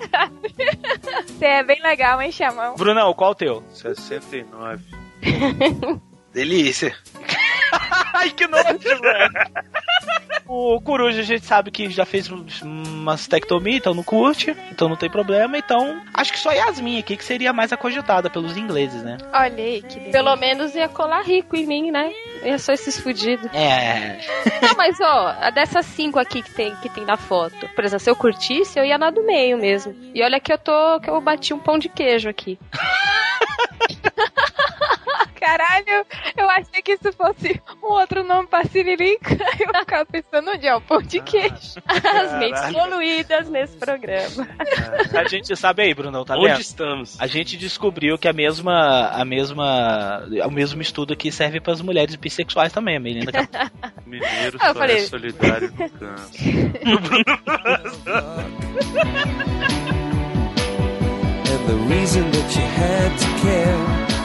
Você 1.26 1.44
é 1.44 1.62
bem 1.62 1.80
legal, 1.82 2.20
hein, 2.20 2.30
Chamão? 2.32 2.74
Brunão, 2.76 3.14
qual 3.14 3.30
o 3.30 3.34
teu? 3.34 3.64
69. 3.72 4.84
Delícia. 6.32 6.94
Ai, 8.14 8.30
que 8.30 8.46
nojo, 8.46 8.78
velho. 8.78 9.30
O 10.46 10.80
Coruja 10.80 11.20
a 11.20 11.24
gente 11.24 11.44
sabe 11.44 11.70
que 11.70 11.90
já 11.90 12.06
fez 12.06 12.30
uma 12.30 12.46
mastectomia, 12.62 13.76
então 13.76 13.92
não 13.92 14.02
curte, 14.02 14.56
então 14.70 14.88
não 14.88 14.96
tem 14.96 15.10
problema. 15.10 15.58
Então, 15.58 16.00
acho 16.14 16.32
que 16.32 16.38
só 16.38 16.50
Yasmin 16.52 16.98
aqui 16.98 17.18
que 17.18 17.24
seria 17.24 17.52
mais 17.52 17.70
acogitada 17.70 18.30
pelos 18.30 18.56
ingleses, 18.56 19.02
né? 19.02 19.18
Olha 19.32 19.62
aí, 19.62 19.82
que 19.82 19.94
delícia. 19.94 20.12
Pelo 20.12 20.34
menos 20.36 20.74
ia 20.74 20.88
colar 20.88 21.22
rico 21.22 21.54
em 21.54 21.66
mim, 21.66 21.90
né? 21.90 22.10
Ia 22.42 22.58
só 22.58 22.72
esses 22.72 22.98
fudidos. 22.98 23.50
É. 23.52 24.18
Não, 24.62 24.74
mas 24.74 24.96
ó, 25.00 25.50
dessas 25.50 25.84
cinco 25.84 26.18
aqui 26.18 26.42
que 26.42 26.50
tem, 26.50 26.74
que 26.76 26.88
tem 26.88 27.04
na 27.04 27.18
foto. 27.18 27.68
Por 27.74 27.84
exemplo, 27.84 28.04
se 28.04 28.10
eu 28.10 28.16
curtisse, 28.16 28.78
eu 28.78 28.84
ia 28.84 28.96
na 28.96 29.10
do 29.10 29.22
meio 29.24 29.58
mesmo. 29.58 29.94
E 30.14 30.22
olha 30.22 30.40
que 30.40 30.52
eu 30.52 30.58
tô. 30.58 30.98
que 31.00 31.10
eu 31.10 31.20
bati 31.20 31.52
um 31.52 31.58
pão 31.58 31.78
de 31.78 31.90
queijo 31.90 32.28
aqui. 32.28 32.58
Caralho, 35.40 36.06
eu 36.36 36.50
achei 36.50 36.82
que 36.82 36.92
isso 36.92 37.12
fosse 37.12 37.60
um 37.82 37.86
outro 37.92 38.24
nome 38.24 38.48
pra 38.48 38.64
Siririca. 38.64 39.36
Eu 39.60 39.80
ficava 39.80 40.04
pensando 40.06 40.50
onde 40.50 40.66
é 40.66 40.74
o 40.74 40.80
pão 40.80 41.00
de 41.02 41.20
queijo. 41.20 41.54
As 41.86 42.38
mentes 42.38 42.60
poluídas 42.72 43.48
nesse 43.48 43.76
programa. 43.76 44.48
A 45.16 45.28
gente 45.28 45.54
sabe 45.56 45.82
aí, 45.82 45.94
Brunão, 45.94 46.24
tá 46.24 46.34
Onde 46.36 46.48
vendo? 46.48 46.60
estamos? 46.60 47.20
A 47.20 47.26
gente 47.26 47.56
descobriu 47.56 48.18
que 48.18 48.28
a 48.28 48.32
mesma, 48.32 49.08
a 49.08 49.24
mesma, 49.24 50.24
o 50.46 50.50
mesmo 50.50 50.80
estudo 50.82 51.12
aqui 51.12 51.30
serve 51.32 51.60
para 51.60 51.72
as 51.72 51.80
mulheres 51.80 52.16
bissexuais 52.16 52.72
também, 52.72 52.96
a 52.96 53.00
Melina. 53.00 53.30
Mineiro 54.06 54.58
Ah, 54.60 54.68
eu 54.68 54.72
só 54.74 54.78
falei- 54.78 54.96
é 54.96 55.00
solidário 55.00 55.70
no 55.78 55.90
câncer. 55.90 56.48
And 61.50 61.66
the 61.66 61.76
reason 61.88 62.30
that 62.30 62.56
you 62.56 62.62
had 62.62 63.18
to 63.18 63.26
care, 63.42 64.17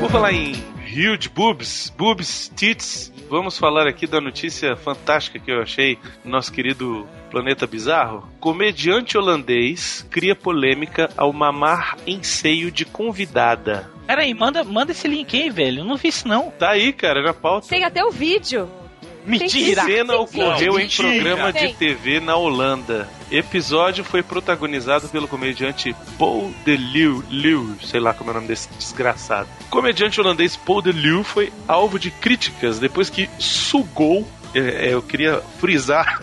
Vou 0.00 0.08
falar 0.08 0.32
em 0.32 0.52
huge 0.86 1.28
boobs, 1.28 1.92
boobs, 1.96 2.50
tits. 2.54 3.12
Vamos 3.28 3.58
falar 3.58 3.86
aqui 3.86 4.06
da 4.06 4.20
notícia 4.20 4.76
fantástica 4.76 5.38
que 5.38 5.50
eu 5.50 5.60
achei 5.60 5.98
no 6.24 6.30
nosso 6.30 6.52
querido 6.52 7.06
Planeta 7.30 7.66
Bizarro. 7.66 8.28
Comediante 8.38 9.18
holandês 9.18 10.06
cria 10.10 10.34
polêmica 10.34 11.10
ao 11.16 11.32
mamar 11.32 11.96
em 12.06 12.22
seio 12.22 12.70
de 12.70 12.84
convidada. 12.84 13.90
Pera 14.06 14.22
aí, 14.22 14.32
manda, 14.32 14.62
manda 14.62 14.92
esse 14.92 15.08
link 15.08 15.36
aí, 15.36 15.50
velho. 15.50 15.80
Eu 15.80 15.84
não 15.84 15.96
vi 15.96 16.08
isso 16.08 16.28
não. 16.28 16.50
Tá 16.52 16.70
aí, 16.70 16.92
cara, 16.92 17.22
na 17.22 17.34
pauta. 17.34 17.68
Tem 17.68 17.84
até 17.84 18.04
o 18.04 18.10
vídeo. 18.10 18.70
Mentira! 19.26 19.82
Cena 19.82 20.16
ocorreu 20.16 20.78
em 20.78 20.88
programa 20.88 21.52
de. 21.52 21.74
TV 21.74 22.20
na 22.20 22.36
Holanda. 22.36 23.08
Episódio 23.30 24.04
foi 24.04 24.22
protagonizado 24.22 25.08
pelo 25.08 25.26
comediante 25.26 25.94
Paul 26.18 26.52
de 26.64 26.76
Leeuw, 26.76 27.24
Leeuw, 27.30 27.76
sei 27.82 27.98
lá 28.00 28.14
como 28.14 28.30
é 28.30 28.32
o 28.32 28.34
nome 28.36 28.46
desse 28.48 28.68
desgraçado. 28.78 29.48
O 29.66 29.70
comediante 29.70 30.20
holandês 30.20 30.54
Paul 30.56 30.80
de 30.82 30.92
Leeuw 30.92 31.24
foi 31.24 31.52
alvo 31.66 31.98
de 31.98 32.10
críticas 32.10 32.78
depois 32.78 33.10
que 33.10 33.28
sugou. 33.38 34.26
é, 34.54 34.88
é, 34.88 34.94
eu 34.94 35.02
queria 35.02 35.40
frisar 35.58 36.22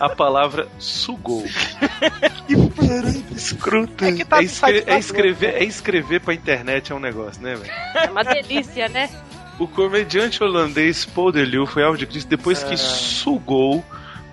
a 0.00 0.08
palavra 0.08 0.66
sugou. 0.78 1.44
que 2.46 2.56
parada 2.56 3.22
escrota. 3.34 4.06
É 4.06 4.12
que 4.12 4.24
tá 4.24 4.38
é, 4.40 4.44
escre- 4.44 4.84
é 4.86 4.98
escrever, 4.98 5.54
é 5.54 5.64
escrever 5.64 6.20
pra 6.20 6.34
internet 6.34 6.90
é 6.90 6.94
um 6.94 7.00
negócio, 7.00 7.42
né, 7.42 7.54
velho? 7.54 7.70
É 7.94 8.10
uma 8.10 8.22
delícia, 8.24 8.88
né? 8.88 9.08
O 9.58 9.68
comediante 9.68 10.42
holandês 10.42 11.04
Paul 11.04 11.30
de 11.30 11.44
Leeuw 11.44 11.66
foi 11.66 11.84
alvo 11.84 11.96
de 11.96 12.06
crítica 12.06 12.30
depois 12.30 12.62
que 12.64 12.76
sugou 12.76 13.84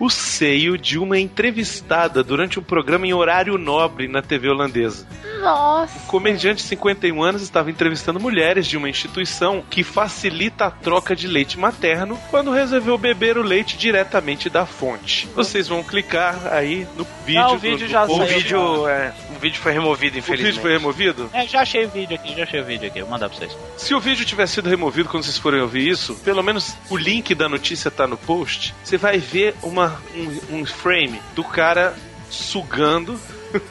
o 0.04 0.10
seio 0.10 0.80
de 0.80 0.98
uma 0.98 1.20
entrevistada 1.20 2.24
durante 2.24 2.60
um 2.60 2.64
programa 2.64 3.06
em 3.06 3.14
horário 3.14 3.56
nobre 3.58 4.08
na 4.08 4.22
TV 4.22 4.50
holandesa. 4.50 5.06
Nossa. 5.40 5.98
O 6.00 6.02
comediante 6.08 6.62
de 6.64 6.70
51 6.70 7.22
anos 7.22 7.42
estava 7.44 7.70
entrevistando 7.70 8.20
mulheres 8.20 8.66
de 8.66 8.78
uma 8.78 8.90
instituição 8.90 9.64
que 9.70 9.84
facilita 9.84 10.66
a 10.66 10.72
troca 10.72 11.16
de 11.16 11.28
leite 11.28 11.58
materno 11.60 12.18
quando 12.30 12.52
resolveu 12.52 12.98
beber 12.98 13.38
o 13.38 13.44
leite 13.44 13.78
diretamente 13.78 14.50
da 14.50 14.66
fonte. 14.66 15.28
Vocês 15.36 15.68
vão 15.68 15.84
clicar 15.84 16.48
aí 16.52 16.88
no 16.98 17.06
vídeo. 17.26 17.42
Não, 17.42 17.54
o 17.56 17.58
vídeo 17.60 17.88
do- 17.88 17.92
já 17.92 18.06
do- 18.06 18.14
O 18.14 18.18
saiu. 18.18 18.28
vídeo, 18.40 18.88
é, 18.88 19.14
o 19.36 19.40
vídeo 19.40 19.60
foi 19.60 19.72
removido, 19.72 20.16
O 20.16 20.20
infelizmente. 20.20 20.52
vídeo 20.54 20.62
foi 20.62 20.72
removido? 20.74 21.30
É, 21.34 21.48
já 21.48 21.62
achei 21.62 21.86
o 21.86 21.90
vídeo 21.90 22.16
aqui, 22.16 22.36
já 22.36 22.44
achei 22.44 22.60
o 22.60 22.66
vídeo 22.66 22.88
aqui. 22.88 23.02
Vou 23.02 23.10
mandar 23.12 23.30
pra 23.30 23.38
vocês. 23.38 23.56
Se 23.78 23.94
o 23.94 24.00
vídeo 24.00 24.26
tiver 24.26 24.48
sido 24.48 24.68
removido 24.70 25.10
quando 25.10 25.24
vocês 25.24 25.38
forem 25.38 25.62
ouvir 25.62 25.88
isso, 25.88 26.16
pelo 26.24 26.42
menos 26.44 26.76
o 26.90 26.98
link 26.98 27.34
da 27.36 27.48
notícia 27.48 27.90
tá 27.92 28.08
no 28.08 28.18
post. 28.18 28.74
Você 28.84 28.98
vai 28.98 29.18
ver 29.20 29.56
uma, 29.64 29.91
um, 30.16 30.60
um 30.60 30.66
frame 30.66 31.22
do 31.36 31.44
cara 31.44 31.96
sugando 32.30 33.20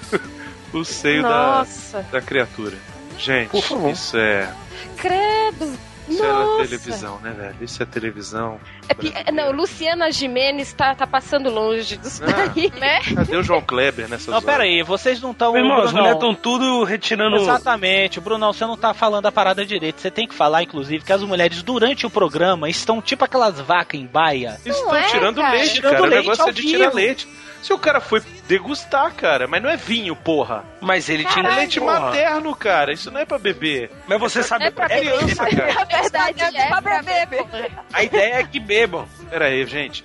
o 0.72 0.84
seio 0.84 1.22
da, 1.22 1.58
Nossa, 1.58 2.02
da 2.10 2.20
criatura. 2.20 2.76
Gente, 3.18 3.50
Por 3.50 3.62
favor. 3.62 3.90
isso 3.90 4.16
é. 4.16 4.52
credo. 4.96 5.89
Isso 6.10 6.24
era 6.24 6.32
Nossa. 6.32 6.64
televisão, 6.64 7.18
né, 7.20 7.30
velho? 7.30 7.56
Isso 7.60 7.82
é 7.82 7.86
televisão. 7.86 8.60
É 8.88 8.94
pi- 8.94 9.12
é, 9.14 9.30
não, 9.32 9.52
Luciana 9.52 10.10
Gimenez 10.10 10.72
tá, 10.72 10.94
tá 10.94 11.06
passando 11.06 11.48
longe 11.50 11.96
disso 11.96 12.22
Ah. 12.24 12.50
daí. 12.52 12.70
Né? 12.78 13.00
Cadê 13.14 13.36
o 13.36 13.42
João 13.42 13.62
Kleber 13.62 14.08
nessa 14.08 14.30
Não, 14.30 14.42
pera 14.42 14.64
aí, 14.64 14.82
vocês 14.82 15.20
não 15.20 15.30
estão. 15.30 15.56
Irmão, 15.56 15.82
as 15.82 15.92
mulheres 15.92 16.14
estão 16.14 16.34
tudo 16.34 16.82
retirando. 16.84 17.36
Exatamente, 17.36 18.20
Brunão, 18.20 18.52
você 18.52 18.66
não 18.66 18.76
tá 18.76 18.92
falando 18.92 19.26
a 19.26 19.32
parada 19.32 19.64
direito. 19.64 20.00
Você 20.00 20.10
tem 20.10 20.26
que 20.26 20.34
falar, 20.34 20.62
inclusive, 20.62 21.04
que 21.04 21.12
as 21.12 21.22
mulheres, 21.22 21.62
durante 21.62 22.06
o 22.06 22.10
programa, 22.10 22.68
estão 22.68 23.00
tipo 23.00 23.24
aquelas 23.24 23.60
vacas 23.60 24.00
em 24.00 24.06
baia. 24.06 24.58
Estão 24.64 24.86
Não 24.86 24.96
é, 24.96 25.02
tirando 25.04 25.36
cara. 25.40 25.52
leite, 25.56 25.74
Tirando 25.74 25.92
cara. 25.92 26.02
leite 26.06 26.14
o 26.16 26.20
negócio 26.22 26.42
ao 26.42 26.48
é 26.48 26.52
de 26.52 26.62
tirar 26.62 26.84
vivo. 26.86 26.96
leite. 26.96 27.28
Se 27.62 27.72
o 27.72 27.78
cara 27.78 28.00
foi 28.00 28.22
degustar, 28.50 29.14
cara, 29.14 29.46
mas 29.46 29.62
não 29.62 29.70
é 29.70 29.76
vinho, 29.76 30.16
porra. 30.16 30.64
Mas 30.80 31.08
ele 31.08 31.24
tinha 31.24 31.46
É 31.48 31.54
leite 31.54 31.78
porra. 31.78 32.00
materno, 32.00 32.54
cara. 32.56 32.92
Isso 32.92 33.08
não 33.10 33.20
é 33.20 33.24
pra 33.24 33.38
beber. 33.38 33.90
Mas 34.08 34.18
você 34.18 34.42
sabe, 34.42 34.64
É 34.64 34.70
pra 34.72 34.86
é 34.86 34.88
beber. 35.00 35.18
criança, 35.18 35.46
cara. 35.46 35.74
Na 35.74 35.84
verdade, 35.84 36.56
é 36.56 36.66
pra 36.66 36.80
beber. 36.80 37.70
a 37.92 38.02
ideia 38.02 38.34
é 38.40 38.44
que 38.44 38.58
bebam. 38.58 39.06
Pera 39.30 39.44
aí, 39.46 39.64
gente. 39.66 40.02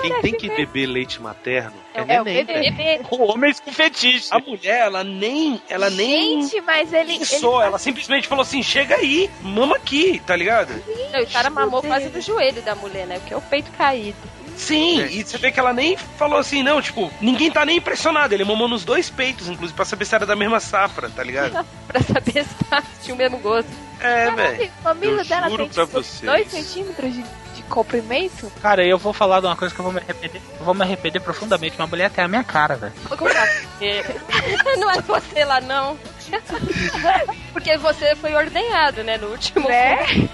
Quem 0.00 0.20
tem 0.22 0.32
que 0.34 0.48
beber 0.48 0.86
leite 0.86 1.20
materno 1.20 1.72
é, 1.92 1.98
É 1.98 2.20
o 2.20 2.24
neném. 2.24 2.44
bebê. 2.44 2.70
Bebê. 2.70 3.00
Homens 3.10 3.58
com 3.58 3.72
fetiche. 3.72 4.28
A 4.30 4.38
mulher, 4.38 4.82
ela 4.86 5.02
nem. 5.02 5.60
Ela 5.68 5.90
nem. 5.90 6.42
Gente, 6.42 6.60
mas 6.60 6.92
ele. 6.92 7.18
Pensou, 7.18 7.58
ele 7.58 7.66
ela 7.70 7.78
simplesmente 7.78 8.28
falou 8.28 8.42
assim: 8.42 8.62
chega 8.62 8.94
aí, 8.94 9.28
mama 9.42 9.74
aqui, 9.74 10.22
tá 10.24 10.36
ligado? 10.36 10.72
Não, 11.12 11.20
o 11.22 11.26
cara 11.26 11.50
mamou 11.50 11.82
quase 11.82 12.08
do 12.08 12.20
joelho 12.20 12.62
da 12.62 12.76
mulher, 12.76 13.06
né? 13.08 13.18
Porque 13.18 13.34
é 13.34 13.36
o 13.36 13.42
peito 13.42 13.70
caído. 13.72 14.16
Sim, 14.60 15.04
e 15.06 15.24
você 15.24 15.38
vê 15.38 15.50
que 15.50 15.58
ela 15.58 15.72
nem 15.72 15.96
falou 15.96 16.38
assim, 16.38 16.62
não, 16.62 16.80
tipo, 16.82 17.10
ninguém 17.20 17.50
tá 17.50 17.64
nem 17.64 17.78
impressionado. 17.78 18.34
Ele 18.34 18.44
mamou 18.44 18.68
nos 18.68 18.84
dois 18.84 19.08
peitos, 19.08 19.48
inclusive, 19.48 19.74
pra 19.74 19.84
saber 19.84 20.04
se 20.04 20.14
era 20.14 20.26
da 20.26 20.36
mesma 20.36 20.60
safra, 20.60 21.08
tá 21.10 21.22
ligado? 21.24 21.64
Pra 21.88 22.00
saber 22.02 22.44
se 22.44 22.54
tá- 22.68 22.82
se 22.82 23.04
tinha 23.04 23.14
o 23.14 23.18
mesmo 23.18 23.38
gosto. 23.38 23.68
É, 24.00 24.30
velho. 24.30 24.70
O 24.80 24.84
mamilo 24.84 25.18
Eu 25.20 25.24
dela 25.24 25.48
juro 25.50 25.64
tem 25.64 25.72
pra 25.74 25.86
tipo. 26.02 26.26
2 26.26 26.50
centímetros 26.50 27.12
de, 27.12 27.22
de 27.54 27.62
comprimento? 27.68 28.50
Cara, 28.62 28.86
eu 28.86 28.96
vou 28.96 29.12
falar 29.12 29.40
de 29.40 29.46
uma 29.46 29.56
coisa 29.56 29.74
que 29.74 29.80
eu 29.80 29.84
vou 29.84 29.92
me 29.92 29.98
arrepender. 30.00 30.40
Eu 30.58 30.64
vou 30.64 30.72
me 30.74 30.82
arrepender 30.82 31.20
profundamente. 31.20 31.76
Uma 31.76 31.86
mulher 31.88 32.10
tem 32.10 32.22
a 32.24 32.28
minha 32.28 32.44
cara, 32.44 32.76
velho. 32.76 32.92
não 34.78 34.90
é 34.90 35.00
você 35.00 35.44
lá, 35.44 35.60
não. 35.60 35.98
Porque 37.52 37.76
você 37.78 38.14
foi 38.16 38.34
ordenhado, 38.34 39.02
né? 39.02 39.16
No 39.18 39.28
último. 39.28 39.68
Né? 39.68 40.28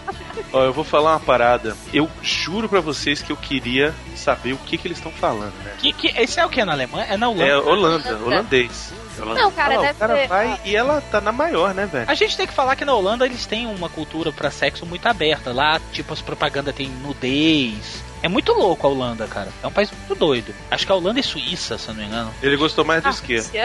Ó, 0.53 0.63
eu 0.65 0.73
vou 0.73 0.85
falar 0.85 1.13
uma 1.15 1.21
parada. 1.21 1.77
Eu 1.93 2.09
juro 2.23 2.69
pra 2.69 2.81
vocês 2.81 3.23
que 3.23 3.33
eu 3.33 3.37
queria 3.37 3.95
saber 4.15 4.53
o 4.53 4.59
que 4.59 4.77
que 4.79 4.87
eles 4.87 4.99
estão 4.99 5.13
falando, 5.13 5.55
né? 5.65 5.73
Que, 5.79 5.93
que, 5.93 6.09
esse 6.21 6.39
é 6.39 6.45
o 6.45 6.49
que 6.49 6.65
na 6.65 6.73
Alemanha? 6.73 7.07
É 7.11 7.17
na 7.17 7.29
Holanda. 7.29 7.47
É 7.47 7.57
Holanda, 7.57 8.09
Holanda. 8.11 8.25
holandês. 8.25 8.93
Não, 9.19 9.51
cara, 9.51 9.71
Olha 9.71 9.77
lá, 9.79 9.83
deve 9.87 9.95
o 9.95 9.99
cara 9.99 10.15
ser. 10.17 10.29
vai 10.29 10.61
e 10.63 10.77
ela 10.77 11.01
tá 11.01 11.23
na 11.23 11.33
maior, 11.33 11.73
né, 11.73 11.87
velho? 11.87 12.05
A 12.09 12.13
gente 12.15 12.37
tem 12.37 12.47
que 12.47 12.53
falar 12.53 12.77
que 12.77 12.85
na 12.85 12.93
Holanda 12.95 13.25
eles 13.25 13.47
têm 13.47 13.67
uma 13.67 13.89
cultura 13.89 14.31
pra 14.31 14.51
sexo 14.51 14.85
muito 14.85 15.07
aberta. 15.07 15.53
Lá, 15.55 15.81
tipo, 15.91 16.13
as 16.13 16.21
propagandas 16.21 16.75
tem 16.75 16.87
nudez. 16.89 18.05
É 18.23 18.29
muito 18.29 18.53
louco 18.53 18.87
a 18.87 18.91
Holanda, 18.91 19.27
cara. 19.27 19.49
É 19.63 19.67
um 19.67 19.73
país 19.73 19.91
muito 19.91 20.15
doido. 20.19 20.55
Acho 20.71 20.85
que 20.85 20.93
a 20.93 20.95
Holanda 20.95 21.19
e 21.19 21.23
Suíça, 21.23 21.79
se 21.79 21.89
eu 21.89 21.95
não 21.95 22.03
me 22.03 22.09
engano. 22.09 22.35
Ele 22.43 22.57
gostou 22.57 22.85
mais 22.85 23.03
do 23.03 23.09
Ah, 23.09 23.11
esquerdo. 23.11 23.47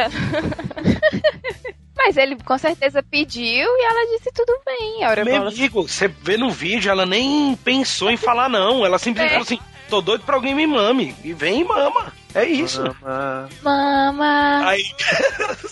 Mas 2.03 2.17
ele 2.17 2.35
com 2.43 2.57
certeza 2.57 3.03
pediu 3.03 3.43
e 3.67 3.85
ela 3.85 4.17
disse 4.17 4.31
tudo 4.33 4.53
bem. 4.65 5.03
A 5.03 5.09
hora 5.09 5.23
Meu 5.25 5.47
amigo, 5.47 5.87
você 5.87 6.07
vê 6.07 6.35
no 6.35 6.49
vídeo, 6.49 6.89
ela 6.89 7.05
nem 7.05 7.55
pensou 7.63 8.09
em 8.09 8.17
falar, 8.17 8.49
não. 8.49 8.83
Ela 8.85 8.97
simplesmente 8.97 9.29
É. 9.31 9.33
falou 9.35 9.43
assim: 9.45 9.59
tô 9.89 10.01
doido 10.01 10.23
pra 10.23 10.35
alguém 10.35 10.55
me 10.55 10.65
mame. 10.65 11.15
E 11.23 11.31
vem 11.33 11.61
e 11.61 11.63
mama. 11.63 12.11
É 12.33 12.43
isso. 12.45 12.81
Mama, 13.03 13.49
Mama, 13.61 14.61
Aí, 14.69 14.83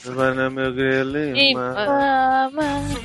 mama, 0.06 0.50
meu 0.50 0.74
grelo, 0.74 1.18
Ih, 1.38 1.54
mama. 1.56 2.52
mama. 2.52 3.00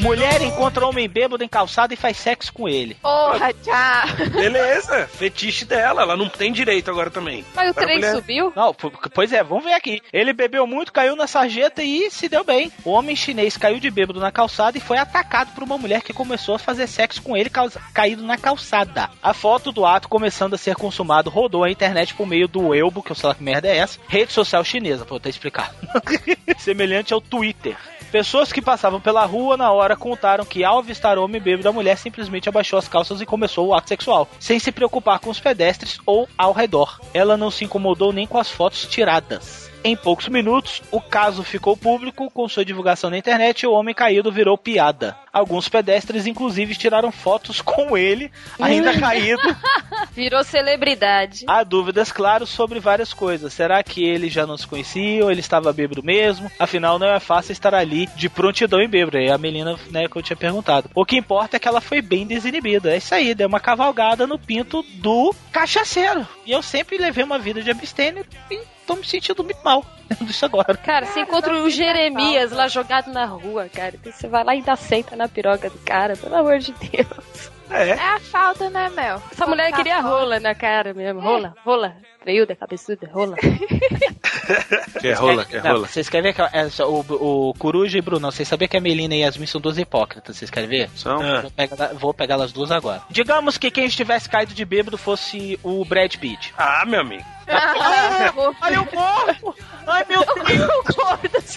Mulher 0.00 0.40
encontra 0.40 0.86
homem 0.86 1.08
bêbado 1.08 1.44
em 1.44 1.48
calçada 1.48 1.92
e 1.92 1.96
faz 1.96 2.16
sexo 2.16 2.52
com 2.52 2.68
ele. 2.68 2.94
Porra, 3.02 3.52
tchau. 3.52 4.30
beleza. 4.32 5.06
Fetiche 5.12 5.64
dela, 5.64 6.02
ela 6.02 6.16
não 6.16 6.28
tem 6.28 6.52
direito 6.52 6.90
agora 6.90 7.10
também. 7.10 7.44
Mas 7.54 7.70
o 7.70 7.74
trem 7.74 7.96
mulher- 7.96 8.14
subiu? 8.14 8.52
Não, 8.56 8.74
pois 9.14 9.32
é, 9.32 9.42
vamos 9.44 9.64
ver 9.64 9.74
aqui. 9.74 10.00
Ele 10.12 10.32
bebeu 10.32 10.66
muito, 10.66 10.92
caiu 10.92 11.14
na 11.14 11.26
sarjeta 11.26 11.82
e 11.82 12.10
se 12.10 12.28
deu 12.28 12.42
bem. 12.42 12.72
O 12.84 12.90
homem 12.90 13.14
chinês 13.14 13.56
caiu 13.58 13.78
de 13.78 13.90
bêbado 13.90 14.18
na 14.20 14.32
calçada 14.32 14.78
e 14.78 14.80
foi 14.80 14.96
atacado 14.96 15.52
por 15.54 15.62
uma 15.62 15.76
mulher 15.76 16.02
que 16.02 16.12
começou 16.14 16.54
a 16.54 16.58
fazer 16.58 16.86
sexo 16.86 17.20
com 17.22 17.36
ele 17.36 17.50
caído 17.92 18.22
na 18.22 18.38
calçada. 18.38 19.10
A 19.22 19.34
foto 19.34 19.70
do 19.70 19.84
ato 19.84 20.08
começando 20.08 20.54
a 20.54 20.58
ser 20.58 20.76
consumado 20.76 21.28
rodou 21.28 21.62
a 21.62 21.70
internet 21.70 22.14
por 22.14 22.26
meio 22.26 22.48
do 22.48 22.68
Weibo, 22.68 23.02
que 23.02 23.12
eu 23.12 23.16
sei 23.16 23.28
lá 23.28 23.34
que 23.34 23.42
merda 23.42 23.68
é 23.68 23.76
essa, 23.76 23.98
rede 24.08 24.32
social 24.32 24.64
chinesa, 24.64 25.04
pra 25.04 25.16
eu 25.16 25.20
ter 25.20 25.28
explicado. 25.28 25.74
Semelhante 26.58 27.12
ao 27.12 27.20
Twitter. 27.20 27.76
Pessoas 28.10 28.52
que 28.52 28.60
passavam 28.60 29.00
pela 29.00 29.24
rua 29.24 29.56
na 29.56 29.70
hora 29.70 29.96
contaram 29.96 30.44
que 30.44 30.64
ao 30.64 30.78
avistar 30.78 31.16
o 31.16 31.22
homem 31.22 31.40
bêbado, 31.40 31.68
a 31.68 31.72
mulher 31.72 31.96
simplesmente 31.96 32.48
abaixou 32.48 32.76
as 32.76 32.88
calças 32.88 33.20
e 33.20 33.26
começou 33.26 33.68
o 33.68 33.74
ato 33.74 33.88
sexual, 33.88 34.28
sem 34.40 34.58
se 34.58 34.72
preocupar 34.72 35.20
com 35.20 35.30
os 35.30 35.38
pedestres 35.38 35.98
ou 36.04 36.28
ao 36.36 36.52
redor. 36.52 37.00
Ela 37.14 37.36
não 37.36 37.52
se 37.52 37.64
incomodou 37.64 38.12
nem 38.12 38.26
com 38.26 38.36
as 38.36 38.50
fotos 38.50 38.84
tiradas. 38.86 39.69
Em 39.82 39.96
poucos 39.96 40.28
minutos, 40.28 40.82
o 40.90 41.00
caso 41.00 41.42
ficou 41.42 41.74
público 41.74 42.30
com 42.30 42.48
sua 42.48 42.64
divulgação 42.64 43.08
na 43.08 43.16
internet 43.16 43.62
e 43.62 43.66
o 43.66 43.72
homem 43.72 43.94
caído 43.94 44.30
virou 44.30 44.58
piada. 44.58 45.16
Alguns 45.32 45.68
pedestres, 45.68 46.26
inclusive, 46.26 46.74
tiraram 46.74 47.10
fotos 47.10 47.60
com 47.62 47.96
ele, 47.96 48.30
ainda 48.60 48.98
caído. 48.98 49.40
Virou 50.12 50.42
celebridade. 50.42 51.44
Há 51.46 51.62
dúvidas, 51.62 52.10
claro, 52.10 52.46
sobre 52.46 52.80
várias 52.80 53.14
coisas. 53.14 53.52
Será 53.52 53.82
que 53.82 54.04
ele 54.04 54.28
já 54.28 54.46
não 54.46 54.58
se 54.58 54.66
conhecia 54.66 55.24
ou 55.24 55.30
ele 55.30 55.40
estava 55.40 55.72
bêbado 55.72 56.02
mesmo? 56.02 56.50
Afinal, 56.58 56.98
não 56.98 57.06
é 57.06 57.20
fácil 57.20 57.52
estar 57.52 57.74
ali 57.74 58.06
de 58.16 58.28
prontidão 58.28 58.82
e 58.82 58.88
bêbado. 58.88 59.18
É 59.18 59.30
a 59.30 59.38
Melina, 59.38 59.78
né, 59.90 60.08
que 60.08 60.16
eu 60.16 60.22
tinha 60.22 60.36
perguntado. 60.36 60.90
O 60.94 61.04
que 61.06 61.16
importa 61.16 61.56
é 61.56 61.60
que 61.60 61.68
ela 61.68 61.80
foi 61.80 62.02
bem 62.02 62.26
desinibida. 62.26 62.92
É 62.92 62.96
isso 62.96 63.14
aí, 63.14 63.34
deu 63.34 63.48
uma 63.48 63.60
cavalgada 63.60 64.26
no 64.26 64.38
pinto 64.38 64.84
do 64.94 65.34
cachaceiro. 65.52 66.26
E 66.44 66.50
eu 66.50 66.62
sempre 66.62 66.98
levei 66.98 67.24
uma 67.24 67.38
vida 67.38 67.62
de 67.62 67.70
abstêmio 67.70 68.26
e 68.50 68.60
tô 68.90 68.96
me 68.96 69.06
sentindo 69.06 69.44
muito 69.44 69.62
mal 69.62 69.84
disso 70.22 70.44
agora. 70.44 70.76
Cara, 70.76 71.06
você 71.06 71.20
encontra 71.20 71.54
o 71.62 71.70
Jeremias 71.70 72.50
lá 72.50 72.68
jogado 72.68 73.12
na 73.12 73.24
rua, 73.24 73.68
cara. 73.68 73.94
Então 73.94 74.12
você 74.12 74.26
vai 74.28 74.44
lá 74.44 74.54
e 74.54 74.58
ainda 74.58 74.76
senta 74.76 75.14
na 75.16 75.28
piroca 75.28 75.70
do 75.70 75.78
cara, 75.78 76.16
pelo 76.16 76.36
amor 76.36 76.58
de 76.58 76.72
Deus. 76.72 77.50
É. 77.70 77.90
É 77.90 78.08
a 78.16 78.18
falta, 78.18 78.68
né, 78.68 78.90
Mel? 78.90 79.22
Essa 79.30 79.46
mulher 79.46 79.66
Botar 79.66 79.76
queria 79.76 80.00
rola 80.00 80.40
na 80.40 80.54
cara 80.54 80.92
mesmo. 80.92 81.20
Rola, 81.20 81.54
rola. 81.64 81.96
Veiuda, 82.24 82.54
cabeçuda, 82.54 83.08
rola. 83.12 83.36
Quer 85.00 85.14
rola, 85.14 85.44
quer 85.44 85.62
Não, 85.62 85.72
rola. 85.72 85.86
Vocês 85.86 86.08
querem 86.08 86.32
ver 86.32 86.34
que 86.34 86.56
essa- 86.56 86.84
o, 86.86 87.00
o 87.00 87.54
Coruja 87.54 87.96
e 87.98 88.00
Bruno, 88.02 88.30
vocês 88.30 88.46
sabiam 88.48 88.68
que 88.68 88.76
a 88.76 88.80
Melina 88.80 89.14
e 89.14 89.20
Yasmin 89.20 89.46
são 89.46 89.60
duas 89.60 89.78
hipócritas? 89.78 90.36
Vocês 90.36 90.50
querem 90.50 90.68
ver? 90.68 90.90
São? 90.96 91.20
Ah. 91.22 91.40
Vou 91.42 91.50
pegar, 91.50 91.86
vou 91.94 92.14
pegar 92.14 92.34
elas 92.34 92.52
duas 92.52 92.70
agora. 92.70 93.00
Digamos 93.08 93.56
que 93.56 93.70
quem 93.70 93.86
estivesse 93.86 94.28
caído 94.28 94.52
de 94.52 94.64
bêbado 94.64 94.98
fosse 94.98 95.58
o 95.62 95.84
Brad 95.84 96.14
Pitt. 96.16 96.52
Ah, 96.58 96.84
meu 96.86 97.00
amigo. 97.00 97.24
Ah, 97.48 98.30
vou- 98.34 98.54
Ai, 98.60 98.76
o 98.76 98.86
corpo! 98.86 99.54
Ai, 99.86 100.04
meu 100.08 100.20
Deus! 100.46 101.56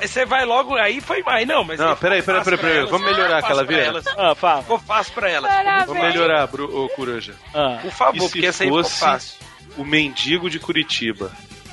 Você 0.00 0.24
vai 0.26 0.44
logo, 0.44 0.74
aí 0.76 1.00
foi 1.00 1.22
mais, 1.22 1.46
não, 1.46 1.64
mas. 1.64 1.78
Não, 1.78 1.90
aí 1.90 1.96
peraí, 1.96 2.22
peraí, 2.22 2.44
peraí, 2.44 2.58
peraí. 2.58 2.86
Vamos 2.86 3.06
melhorar 3.06 3.42
Ficou 3.42 3.58
aquela 3.60 3.80
elas. 3.82 4.04
Ah, 4.16 4.34
fala. 4.34 4.62
Ficou 4.62 4.78
fácil 4.78 5.12
pra 5.14 5.30
elas. 5.30 5.50
Parabéns. 5.52 5.86
Vamos 5.86 6.02
melhorar, 6.02 6.46
Bru, 6.46 6.84
ô, 6.84 6.88
Coruja. 6.90 7.34
Ah. 7.54 7.78
Por 7.82 7.90
favor, 7.90 8.30
porque 8.30 8.46
essa 8.46 8.62
aí 8.64 8.68
ficou 8.68 8.84
fácil. 8.84 9.39
O 9.76 9.84
mendigo 9.84 10.50
de 10.50 10.58
Curitiba? 10.58 11.30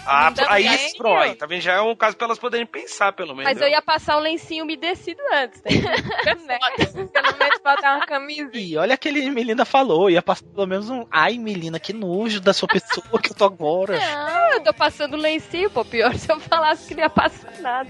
Ah, 0.10 0.32
Também. 0.32 0.70
aí, 0.70 0.94
pro, 0.98 1.14
aí, 1.18 1.36
tá 1.36 1.46
vendo? 1.46 1.60
Já 1.60 1.74
é 1.74 1.82
um 1.82 1.94
caso 1.94 2.16
pra 2.16 2.28
elas 2.28 2.40
poderem 2.40 2.66
pensar, 2.66 3.12
pelo 3.12 3.36
menos. 3.36 3.52
Mas 3.52 3.62
eu 3.62 3.68
ia 3.68 3.82
passar 3.82 4.18
um 4.18 4.22
lencinho 4.22 4.64
umedecido 4.64 5.20
antes. 5.34 5.62
Né? 5.64 5.72
Pelo 6.24 7.38
menos 7.38 7.60
botar 7.62 7.98
uma 7.98 8.06
camisinha. 8.06 8.50
E 8.54 8.78
olha 8.78 8.94
aquele 8.94 9.22
que 9.22 9.30
Melina 9.30 9.66
falou, 9.66 10.10
ia 10.10 10.22
passar 10.22 10.46
pelo 10.46 10.66
menos 10.66 10.90
um. 10.90 11.06
Ai, 11.12 11.38
Melina, 11.38 11.78
que 11.78 11.92
nojo 11.92 12.40
da 12.40 12.54
sua 12.54 12.70
pessoa 12.70 13.22
que 13.22 13.32
eu 13.32 13.36
tô 13.36 13.44
agora. 13.44 14.00
Não, 14.00 14.54
eu 14.54 14.62
tô 14.62 14.74
passando 14.74 15.18
lencinho, 15.18 15.70
pô. 15.70 15.84
Pior 15.84 16.16
se 16.16 16.32
eu 16.32 16.40
falasse 16.40 16.88
que 16.88 16.96
não 16.96 17.04
ia 17.04 17.10
passar 17.10 17.52
nada. 17.60 17.90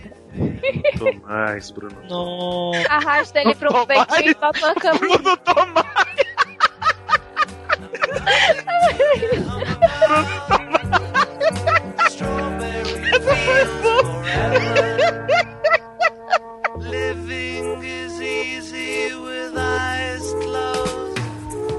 Tomás, 0.97 1.69
Bruno. 1.69 1.97
Não. 2.09 2.71
Arrasta 2.89 3.41
ele 3.41 3.53
pro 3.53 3.85
peitinho 3.85 4.31
e 4.31 4.33
bota 4.33 4.65
uma 4.65 4.75
camisinha. 4.75 5.17
Bruno 5.19 5.37
Tomás. 5.37 6.26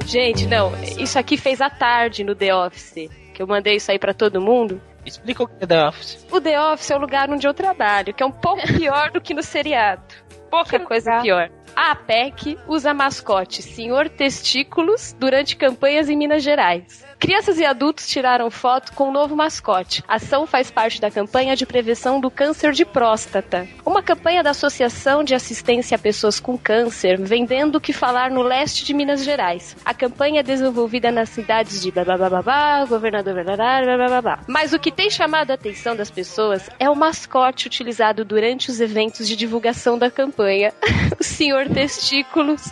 Gente, 0.07 0.47
não. 0.47 0.73
Isso 0.99 1.19
aqui 1.19 1.37
fez 1.37 1.61
à 1.61 1.69
tarde 1.69 2.25
no 2.25 2.35
The 2.35 2.55
Office. 2.55 3.11
Que 3.35 3.43
eu 3.43 3.47
mandei 3.47 3.77
isso 3.77 3.91
aí 3.91 3.99
pra 3.99 4.15
todo 4.15 4.41
mundo. 4.41 4.81
Explica 5.09 5.43
o 5.43 5.49
que 5.49 5.65
é 5.65 5.67
The 5.67 5.89
Office. 5.89 6.27
O 6.31 6.41
The 6.41 6.61
Office 6.61 6.91
é 6.91 6.97
o 6.97 7.01
lugar 7.01 7.31
onde 7.31 7.47
eu 7.47 7.55
trabalho, 7.55 8.15
que 8.15 8.23
é 8.23 8.27
um 8.27 8.33
pouco 8.33 8.63
pior 8.77 9.11
do 9.11 9.21
que 9.21 9.35
no 9.35 9.43
seriado. 9.43 10.03
Pouca 10.51 10.79
coisa 10.81 11.21
pior. 11.21 11.51
A 11.77 11.93
APEC 11.93 12.59
usa 12.67 12.93
mascote 12.93 13.63
Senhor 13.63 14.09
Testículos 14.09 15.15
durante 15.19 15.57
campanhas 15.57 16.09
em 16.09 16.17
Minas 16.17 16.43
Gerais. 16.43 17.08
Crianças 17.19 17.59
e 17.59 17.65
adultos 17.65 18.07
tiraram 18.07 18.49
foto 18.49 18.93
com 18.93 19.09
o 19.09 19.13
novo 19.13 19.35
mascote. 19.35 20.05
A 20.07 20.17
ação 20.17 20.47
faz 20.47 20.71
parte 20.71 21.01
da 21.01 21.11
campanha 21.11 21.57
de 21.57 21.67
prevenção 21.67 22.21
do 22.21 22.31
câncer 22.31 22.73
de 22.73 22.85
próstata. 22.85 23.69
Uma 23.85 24.01
campanha 24.03 24.41
da 24.43 24.51
Associação 24.51 25.25
de 25.25 25.35
Assistência 25.35 25.97
a 25.97 25.99
Pessoas 25.99 26.39
com 26.39 26.57
Câncer, 26.57 27.21
vendendo 27.21 27.77
o 27.77 27.81
que 27.81 27.93
falar 27.93 28.31
no 28.31 28.43
leste 28.43 28.85
de 28.85 28.95
Minas 28.95 29.25
Gerais. 29.25 29.77
A 29.85 29.93
campanha 29.93 30.41
é 30.41 30.43
desenvolvida 30.45 31.11
nas 31.11 31.29
cidades 31.31 31.83
de 31.83 31.91
blá 31.91 32.05
blá 32.05 32.17
blá 32.17 32.43
blá, 32.43 32.85
governador 32.85 33.35
blá 33.35 33.43
blá 33.43 33.57
blá 33.57 33.97
blá 33.97 34.09
blá 34.09 34.23
blá. 34.23 34.41
Mas 34.47 34.73
o 34.73 34.79
que 34.79 34.93
tem 34.93 35.11
chamado 35.11 35.51
a 35.51 35.55
atenção 35.55 35.97
das 35.97 36.11
pessoas 36.11 36.71
é 36.79 36.89
o 36.89 36.95
mascote 36.95 37.67
utilizado 37.67 38.25
durante 38.25 38.71
os 38.71 38.81
eventos 38.81 39.27
de 39.27 39.35
divulgação 39.35 39.99
da 39.99 40.09
campanha. 40.09 40.73
o 41.19 41.25
Senhor 41.25 41.69
Testículos. 41.69 42.71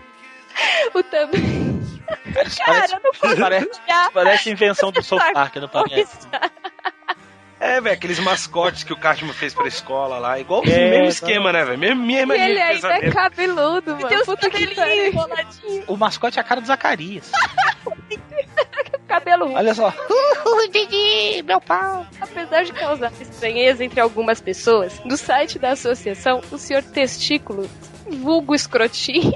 o 0.94 1.02
também. 1.02 1.77
Cara, 2.64 2.88
não 2.88 3.12
consigo 3.12 3.40
Parece, 3.40 3.70
olhar. 3.86 4.10
parece 4.12 4.50
invenção 4.50 4.90
do 4.92 5.02
South 5.02 5.20
Park, 5.32 5.56
não 5.56 5.68
parece? 5.68 6.16
É, 7.60 7.80
velho, 7.80 7.94
aqueles 7.96 8.20
mascotes 8.20 8.84
que 8.84 8.92
o 8.92 8.96
Cartman 8.96 9.32
fez 9.32 9.52
pra 9.52 9.66
escola 9.66 10.18
lá. 10.18 10.38
Igual 10.38 10.60
o 10.62 10.64
É, 10.68 10.90
mesmo 10.90 11.02
tá. 11.04 11.08
esquema, 11.08 11.52
né, 11.52 11.64
velho? 11.64 11.78
Mesmo, 11.78 12.02
mesma 12.06 12.36
E 12.36 12.40
ele 12.40 12.60
ainda 12.62 12.88
é 12.94 13.10
cabeludo, 13.10 13.96
mano. 13.96 14.08
Tem 14.08 14.18
os 14.18 14.24
Puta 14.26 14.48
que 14.48 15.12
O 15.88 15.96
mascote 15.96 16.38
é 16.38 16.40
a 16.40 16.44
cara 16.44 16.60
do 16.60 16.66
Zacarias. 16.68 17.32
cabelo 19.08 19.52
Olha 19.54 19.74
só. 19.74 19.92
meu 21.44 21.60
pau. 21.60 22.06
Apesar 22.20 22.62
de 22.64 22.72
causar 22.72 23.10
estranheza 23.20 23.84
entre 23.84 24.00
algumas 24.00 24.40
pessoas, 24.40 25.00
no 25.04 25.16
site 25.16 25.58
da 25.58 25.70
associação, 25.70 26.40
o 26.52 26.58
senhor 26.58 26.82
testículo, 26.82 27.68
vulgo 28.10 28.54
escrotinho, 28.54 29.32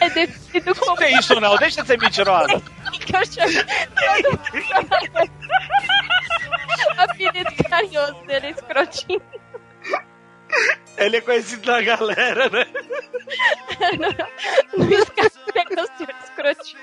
é 0.00 0.10
definido 0.10 0.74
como 0.74 0.96
Não 0.96 1.02
é 1.02 1.12
isso 1.12 1.40
não, 1.40 1.56
deixa 1.56 1.82
de 1.82 1.88
ser 1.88 1.98
mentirosa. 1.98 2.62
que 2.92 3.16
eu 3.16 3.26
chamo. 3.26 3.52
O 6.96 7.00
apelido 7.00 7.64
carinhoso 7.68 8.14
dele 8.26 8.46
é 8.46 8.50
escrotinho. 8.50 9.22
Ele 10.96 11.16
é 11.16 11.20
conhecido 11.20 11.66
da 11.66 11.80
galera, 11.80 12.48
né? 12.50 12.66
No 14.76 14.92
escape 14.92 15.32
é 15.56 15.82
o 15.82 15.86
senhor 15.96 16.14
escrotinho. 16.24 16.82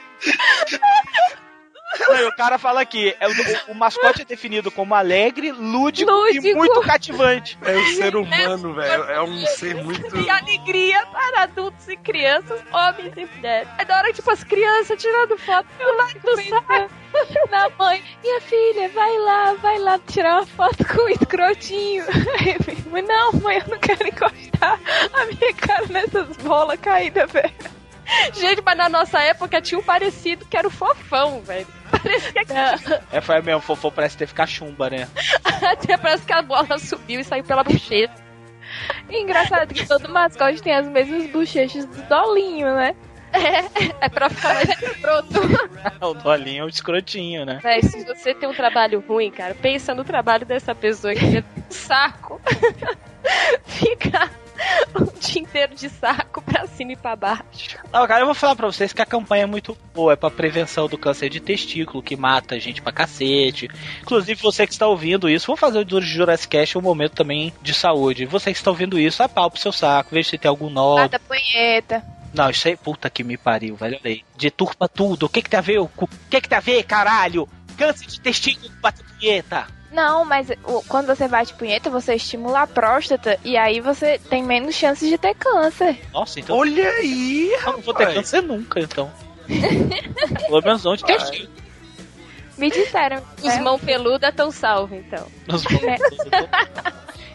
Não, 1.97 2.15
e 2.17 2.23
o 2.25 2.35
cara 2.35 2.57
fala 2.59 2.81
aqui, 2.81 3.15
é 3.19 3.27
o, 3.27 3.31
o 3.69 3.75
mascote 3.75 4.21
é 4.21 4.25
definido 4.25 4.69
como 4.69 4.93
alegre, 4.93 5.51
lúdico, 5.51 6.09
e 6.09 6.35
Lúdico. 6.35 6.57
muito 6.57 6.81
cativante. 6.81 7.57
É 7.63 7.77
um 7.77 7.85
ser 7.95 8.15
humano, 8.15 8.73
velho. 8.73 9.03
É 9.05 9.21
um 9.21 9.45
ser 9.47 9.83
muito. 9.83 10.15
E 10.17 10.29
alegria 10.29 11.03
para 11.07 11.43
adultos 11.43 11.87
e 11.87 11.97
crianças, 11.97 12.61
homens 12.71 13.13
e 13.17 13.25
mulheres. 13.25 13.67
É 13.77 13.85
da 13.85 13.97
hora, 13.97 14.13
tipo, 14.13 14.29
as 14.29 14.43
crianças 14.43 15.01
tirando 15.01 15.37
foto 15.37 15.67
do 15.77 15.97
lado 15.97 16.19
do 16.19 16.41
saco. 16.43 16.99
Na 17.49 17.69
mãe, 17.69 18.03
minha 18.21 18.39
filha, 18.41 18.87
vai 18.89 19.17
lá, 19.17 19.53
vai 19.55 19.79
lá 19.79 19.99
tirar 20.07 20.35
uma 20.35 20.45
foto 20.45 20.85
com 20.85 21.01
o 21.01 21.09
escrotinho. 21.09 22.05
Aí 22.39 22.55
eu 22.85 23.03
não, 23.03 23.33
mãe, 23.41 23.57
eu 23.57 23.67
não 23.67 23.79
quero 23.79 24.07
encostar 24.07 24.79
a 25.13 25.25
minha 25.25 25.53
cara 25.55 25.85
nessas 25.87 26.37
bolas 26.37 26.79
caídas, 26.79 27.31
velho. 27.31 27.53
Gente, 28.33 28.61
mas 28.63 28.77
na 28.77 28.89
nossa 28.89 29.19
época 29.19 29.61
tinha 29.61 29.79
um 29.79 29.83
parecido 29.83 30.45
que 30.45 30.57
era 30.57 30.67
o 30.67 30.71
fofão, 30.71 31.41
velho. 31.41 31.67
Parecia 32.01 32.45
que 32.45 33.15
É, 33.15 33.21
foi 33.21 33.41
mesmo, 33.41 33.61
fofo 33.61 33.91
parece 33.91 34.17
ter 34.17 34.27
ficar 34.27 34.47
chumba, 34.47 34.89
né? 34.89 35.07
até 35.61 35.97
parece 35.97 36.25
que 36.25 36.33
a 36.33 36.41
bola 36.41 36.77
subiu 36.77 37.19
e 37.19 37.23
saiu 37.23 37.43
pela 37.43 37.63
bochecha. 37.63 38.13
E 39.09 39.21
engraçado 39.21 39.73
que 39.73 39.87
todo 39.87 40.09
mascote 40.09 40.61
tem 40.61 40.73
as 40.73 40.87
mesmas 40.87 41.27
bochechas 41.29 41.85
do 41.85 42.01
Dolinho, 42.03 42.73
né? 42.75 42.95
É, 43.31 44.05
é 44.05 44.09
pra 44.09 44.29
ficar 44.29 44.55
mais 44.55 44.69
escroto. 44.69 45.39
o 46.01 46.13
Dolinho 46.15 46.63
é 46.63 46.65
um 46.65 46.69
escrotinho, 46.69 47.45
né? 47.45 47.59
Véi, 47.61 47.81
se 47.83 48.03
você 48.03 48.33
tem 48.33 48.49
um 48.49 48.53
trabalho 48.53 49.03
ruim, 49.07 49.29
cara, 49.29 49.55
pensa 49.55 49.93
no 49.93 50.03
trabalho 50.03 50.45
dessa 50.45 50.73
pessoa 50.73 51.13
que 51.13 51.37
é 51.37 51.39
um 51.39 51.71
saco. 51.71 52.41
Fica 53.65 54.29
um 54.99 55.19
dia 55.19 55.41
inteiro 55.41 55.75
de 55.75 55.89
saco 55.89 56.41
pra 56.41 56.67
cima 56.67 56.93
e 56.93 56.95
pra 56.95 57.15
baixo. 57.15 57.77
Não, 57.91 58.05
cara, 58.07 58.21
eu 58.21 58.25
vou 58.25 58.35
falar 58.35 58.55
pra 58.55 58.67
vocês 58.67 58.91
que 58.93 59.01
a 59.01 59.05
campanha 59.05 59.43
é 59.43 59.45
muito 59.45 59.77
boa, 59.93 60.13
é 60.13 60.15
pra 60.15 60.29
prevenção 60.29 60.87
do 60.87 60.97
câncer 60.97 61.29
de 61.29 61.39
testículo, 61.39 62.03
que 62.03 62.15
mata 62.15 62.59
gente 62.59 62.81
pra 62.81 62.91
cacete. 62.91 63.69
Inclusive, 64.01 64.41
você 64.41 64.65
que 64.67 64.73
está 64.73 64.87
ouvindo 64.87 65.29
isso, 65.29 65.47
vamos 65.47 65.59
fazer 65.59 65.79
o 65.79 66.01
Jurassic 66.01 66.49
Cast 66.57 66.77
um 66.77 66.81
momento 66.81 67.13
também 67.13 67.53
de 67.61 67.73
saúde. 67.73 68.25
Você 68.25 68.51
que 68.51 68.57
está 68.59 68.69
ouvindo 68.71 68.99
isso, 68.99 69.23
apalpa 69.23 69.57
o 69.57 69.59
seu 69.59 69.71
saco, 69.71 70.09
veja 70.13 70.29
se 70.29 70.37
tem 70.37 70.49
algum 70.49 70.69
nó. 70.69 70.95
Mata 70.97 71.19
punheta. 71.19 72.03
Não, 72.33 72.49
isso 72.49 72.67
aí, 72.67 72.77
puta 72.77 73.09
que 73.09 73.23
me 73.23 73.37
pariu, 73.37 73.75
velho. 73.75 73.97
Olha 74.03 74.11
aí. 74.11 74.23
Deturpa 74.37 74.87
tudo. 74.87 75.25
O 75.25 75.29
que 75.29 75.41
que 75.41 75.49
tem 75.49 75.57
a 75.57 75.61
ver? 75.61 75.79
O 75.79 75.87
cu- 75.87 76.05
o 76.05 76.29
que 76.29 76.39
que 76.41 76.47
tem 76.47 76.57
a 76.57 76.61
ver, 76.61 76.83
caralho? 76.83 77.49
Câncer 77.75 78.05
de 78.07 78.21
testículo 78.21 78.69
com 78.69 78.81
bater 78.81 79.03
punheta. 79.05 79.67
Não, 79.91 80.23
mas 80.23 80.47
quando 80.87 81.07
você 81.07 81.27
bate 81.27 81.53
punheta, 81.53 81.89
você 81.89 82.15
estimula 82.15 82.61
a 82.61 82.67
próstata 82.67 83.39
e 83.43 83.57
aí 83.57 83.81
você 83.81 84.19
tem 84.29 84.43
menos 84.43 84.75
chances 84.75 85.09
de 85.09 85.17
ter 85.17 85.33
câncer. 85.33 85.99
Nossa, 86.13 86.39
então 86.39 86.57
Olha 86.57 86.89
aí, 86.89 87.51
eu 87.51 87.73
não 87.73 87.81
vou 87.81 87.93
ter 87.93 88.13
câncer 88.13 88.41
nunca, 88.43 88.79
então. 88.79 89.11
Pelo 90.47 90.61
menos 90.61 90.85
onde 90.85 91.03
testículo. 91.03 91.49
Me 92.57 92.69
disseram. 92.69 93.23
Os 93.37 93.55
né? 93.55 93.61
mãos 93.61 93.81
peludas 93.81 94.29
estão 94.29 94.51
salvos, 94.51 94.97
então. 94.97 95.25
Nos 95.47 95.63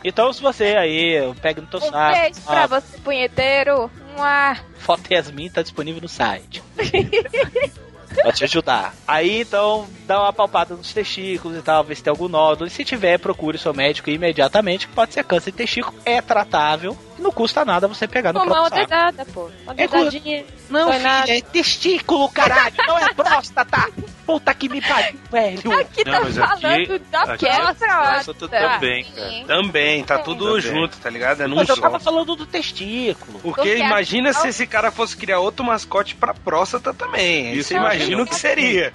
Então, 0.04 0.30
se 0.34 0.42
você 0.42 0.76
aí 0.76 1.34
pega 1.40 1.62
no 1.62 1.66
teu 1.66 1.80
Um 1.80 1.90
saco, 1.90 2.20
beijo 2.20 2.40
pra 2.42 2.64
ah, 2.64 2.66
você, 2.66 2.98
punheteiro. 2.98 3.90
Mua. 4.16 4.56
foto 4.76 5.12
Yasmin 5.12 5.48
tá 5.48 5.62
disponível 5.62 6.02
no 6.02 6.08
site. 6.08 6.62
Pra 8.14 8.32
te 8.32 8.44
ajudar. 8.44 8.94
Aí 9.06 9.40
então, 9.40 9.86
dá 10.06 10.22
uma 10.22 10.32
palpada 10.32 10.74
nos 10.74 10.92
testículos 10.92 11.58
e 11.58 11.62
tal, 11.62 11.84
ver 11.84 11.96
se 11.96 12.02
tem 12.02 12.10
algum 12.10 12.28
nódulo. 12.28 12.66
E 12.66 12.70
se 12.70 12.84
tiver, 12.84 13.18
procure 13.18 13.58
seu 13.58 13.74
médico 13.74 14.10
imediatamente, 14.10 14.86
que 14.86 14.94
pode 14.94 15.12
ser 15.12 15.24
câncer 15.24 15.50
de 15.50 15.58
testículo, 15.58 15.96
é 16.04 16.20
tratável. 16.20 16.96
Não 17.18 17.30
custa 17.30 17.64
nada 17.64 17.86
você 17.88 18.06
pegar 18.08 18.32
no 18.32 18.40
uma 18.40 18.46
próprio 18.46 18.70
saco. 18.70 18.76
dedada, 18.90 19.24
pô. 19.32 19.50
Uma 19.64 19.72
É 19.72 19.74
dedadinha. 19.86 20.44
Não, 20.70 20.84
Foi 20.84 20.92
filha, 20.94 21.08
nada. 21.08 21.30
é 21.32 21.40
testículo, 21.40 22.28
caralho, 22.30 22.74
não 22.86 22.98
é 22.98 23.12
próstata. 23.14 23.88
Puta 24.26 24.54
que 24.54 24.70
me 24.70 24.80
pariu, 24.80 25.20
velho. 25.30 25.72
Aqui 25.80 26.02
Não, 26.06 26.12
tá 26.14 26.20
mas 26.22 26.38
aqui- 26.38 26.62
falando 26.62 26.98
da 27.10 27.22
aqui 27.24 27.46
é 27.46 27.56
próstata. 27.58 28.48
também, 28.48 29.04
cara. 29.04 29.44
Também, 29.46 30.02
tá 30.04 30.18
tudo 30.18 30.46
Também. 30.46 30.60
junto, 30.62 30.96
tá 30.96 31.10
ligado? 31.10 31.42
É 31.42 31.46
num 31.46 31.56
Mas 31.56 31.68
eu 31.68 31.76
só. 31.76 31.82
tava 31.82 32.00
falando 32.00 32.34
do 32.34 32.46
testículo. 32.46 33.38
Porque 33.40 33.60
Porque 33.60 33.76
imagina 33.76 34.30
afinal- 34.30 34.42
se 34.42 34.48
esse 34.48 34.66
cara 34.66 34.90
fosse 34.90 35.14
criar 35.14 35.40
outro 35.40 35.62
mascote 35.64 36.14
pra 36.14 36.32
próstata 36.32 36.94
também. 36.94 37.52
Isso 37.52 37.68
você 37.68 37.74
eu 37.74 37.78
imagina 37.80 38.22
o 38.22 38.26
que 38.26 38.34
seria. 38.34 38.94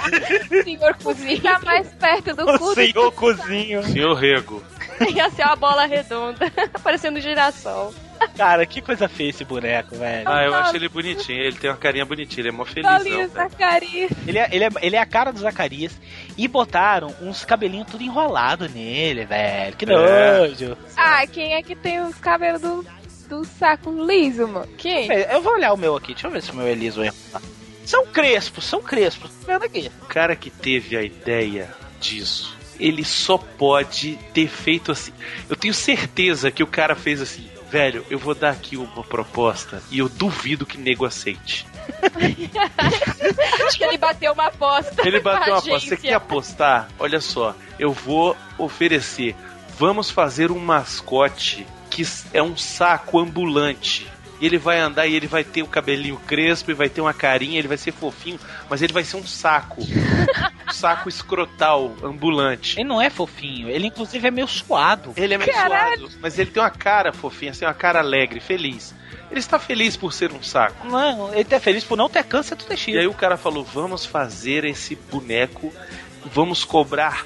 Senhor 0.64 0.94
cozinha. 1.02 1.40
Tá 1.52 1.58
mais 1.64 1.88
perto 1.88 2.34
do 2.34 2.44
cu 2.46 2.52
O 2.52 2.68
do 2.70 2.74
senhor 2.74 3.12
cozinho. 3.12 3.82
Senhor 3.84 4.14
Rego. 4.14 4.62
Ia 5.14 5.30
ser 5.30 5.44
uma 5.44 5.56
bola 5.56 5.86
redonda, 5.86 6.50
parecendo 6.82 7.18
um 7.18 7.22
girassol. 7.22 7.92
Cara, 8.36 8.64
que 8.64 8.80
coisa 8.80 9.08
feia 9.08 9.30
esse 9.30 9.44
boneco, 9.44 9.96
velho. 9.96 10.28
Ah, 10.28 10.44
eu 10.44 10.54
acho 10.54 10.76
ele 10.76 10.88
bonitinho. 10.88 11.42
Ele 11.42 11.56
tem 11.56 11.68
uma 11.68 11.76
carinha 11.76 12.04
bonitinha. 12.04 12.42
Ele 12.42 12.48
é 12.50 12.52
mó 12.52 12.64
felizão, 12.64 12.98
velho. 13.02 13.28
Zacarias. 13.30 14.10
Ele 14.26 14.38
é, 14.38 14.48
ele, 14.52 14.64
é, 14.64 14.68
ele 14.80 14.94
é 14.96 15.00
a 15.00 15.06
cara 15.06 15.32
do 15.32 15.40
Zacarias. 15.40 15.92
E 16.38 16.46
botaram 16.46 17.12
uns 17.20 17.44
cabelinhos 17.44 17.88
tudo 17.90 18.04
enrolado 18.04 18.68
nele, 18.68 19.24
velho. 19.24 19.76
Que 19.76 19.84
É. 19.86 19.88
nojo. 19.88 20.76
Ah, 20.96 21.26
quem 21.26 21.54
é 21.54 21.62
que 21.62 21.74
tem 21.74 22.00
os 22.00 22.14
cabelos 22.18 22.60
do, 22.60 22.86
do 23.28 23.44
saco 23.44 23.90
liso, 23.90 24.46
mano? 24.46 24.68
Quem? 24.78 25.10
É, 25.10 25.34
Eu 25.34 25.42
vou 25.42 25.54
olhar 25.54 25.72
o 25.72 25.76
meu 25.76 25.96
aqui. 25.96 26.12
Deixa 26.12 26.28
eu 26.28 26.30
ver 26.30 26.42
se 26.42 26.52
o 26.52 26.54
meu 26.54 26.66
é 26.68 26.74
liso 26.74 27.00
ou 27.00 27.06
enrolado. 27.06 27.44
São 27.84 28.06
crespos, 28.06 28.64
são 28.64 28.80
crespos. 28.80 29.32
Tô 29.40 29.46
vendo 29.48 29.64
aqui. 29.64 29.90
O 30.00 30.06
cara 30.06 30.36
que 30.36 30.48
teve 30.48 30.96
a 30.96 31.02
ideia 31.02 31.68
disso, 32.00 32.56
ele 32.82 33.04
só 33.04 33.38
pode 33.38 34.18
ter 34.34 34.48
feito 34.48 34.90
assim. 34.90 35.12
Eu 35.48 35.54
tenho 35.54 35.72
certeza 35.72 36.50
que 36.50 36.62
o 36.62 36.66
cara 36.66 36.96
fez 36.96 37.20
assim. 37.20 37.48
Velho, 37.70 38.04
eu 38.10 38.18
vou 38.18 38.34
dar 38.34 38.50
aqui 38.50 38.76
uma 38.76 39.02
proposta 39.02 39.82
e 39.90 40.00
eu 40.00 40.08
duvido 40.08 40.66
que 40.66 40.76
nego 40.76 41.06
aceite. 41.06 41.66
Acho 43.66 43.78
que 43.78 43.84
ele 43.84 43.96
bateu 43.96 44.32
uma 44.32 44.48
aposta. 44.48 45.08
Ele 45.08 45.20
bateu 45.20 45.40
uma 45.40 45.44
com 45.44 45.52
a 45.52 45.58
aposta. 45.58 45.70
Você 45.70 45.94
agência. 45.94 45.96
quer 45.96 46.14
apostar? 46.14 46.88
Olha 46.98 47.20
só, 47.20 47.56
eu 47.78 47.92
vou 47.92 48.36
oferecer. 48.58 49.34
Vamos 49.78 50.10
fazer 50.10 50.50
um 50.50 50.58
mascote 50.58 51.66
que 51.88 52.06
é 52.34 52.42
um 52.42 52.56
saco 52.56 53.18
ambulante. 53.18 54.06
E 54.38 54.46
ele 54.46 54.58
vai 54.58 54.80
andar 54.80 55.06
e 55.06 55.14
ele 55.14 55.28
vai 55.28 55.44
ter 55.44 55.62
o 55.62 55.68
cabelinho 55.68 56.16
crespo 56.26 56.70
e 56.70 56.74
vai 56.74 56.88
ter 56.88 57.00
uma 57.00 57.14
carinha, 57.14 57.58
ele 57.58 57.68
vai 57.68 57.78
ser 57.78 57.92
fofinho, 57.92 58.40
mas 58.68 58.82
ele 58.82 58.92
vai 58.92 59.04
ser 59.04 59.16
um 59.16 59.26
saco. 59.26 59.80
Saco 60.70 61.08
escrotal, 61.08 61.94
ambulante. 62.02 62.78
Ele 62.78 62.88
não 62.88 63.00
é 63.00 63.08
fofinho, 63.10 63.68
ele 63.68 63.86
inclusive 63.86 64.26
é 64.26 64.30
meio 64.30 64.46
suado. 64.46 65.12
Ele 65.16 65.34
é 65.34 65.38
meio 65.38 65.52
Caralho. 65.52 65.98
suado, 66.08 66.18
mas 66.20 66.38
ele 66.38 66.50
tem 66.50 66.62
uma 66.62 66.70
cara 66.70 67.12
fofinha, 67.12 67.50
assim, 67.52 67.64
uma 67.64 67.74
cara 67.74 68.00
alegre, 68.00 68.40
feliz. 68.40 68.94
Ele 69.30 69.40
está 69.40 69.58
feliz 69.58 69.96
por 69.96 70.12
ser 70.12 70.30
um 70.32 70.42
saco. 70.42 70.86
Não, 70.86 71.32
ele 71.32 71.44
tá 71.44 71.58
feliz 71.58 71.82
por 71.84 71.96
não 71.96 72.08
ter 72.08 72.22
câncer 72.24 72.54
do 72.54 72.64
E 72.64 72.66
tecido. 72.66 72.98
aí 72.98 73.06
o 73.06 73.14
cara 73.14 73.36
falou: 73.38 73.64
vamos 73.64 74.04
fazer 74.04 74.64
esse 74.66 74.94
boneco, 74.94 75.72
vamos 76.26 76.64
cobrar 76.64 77.24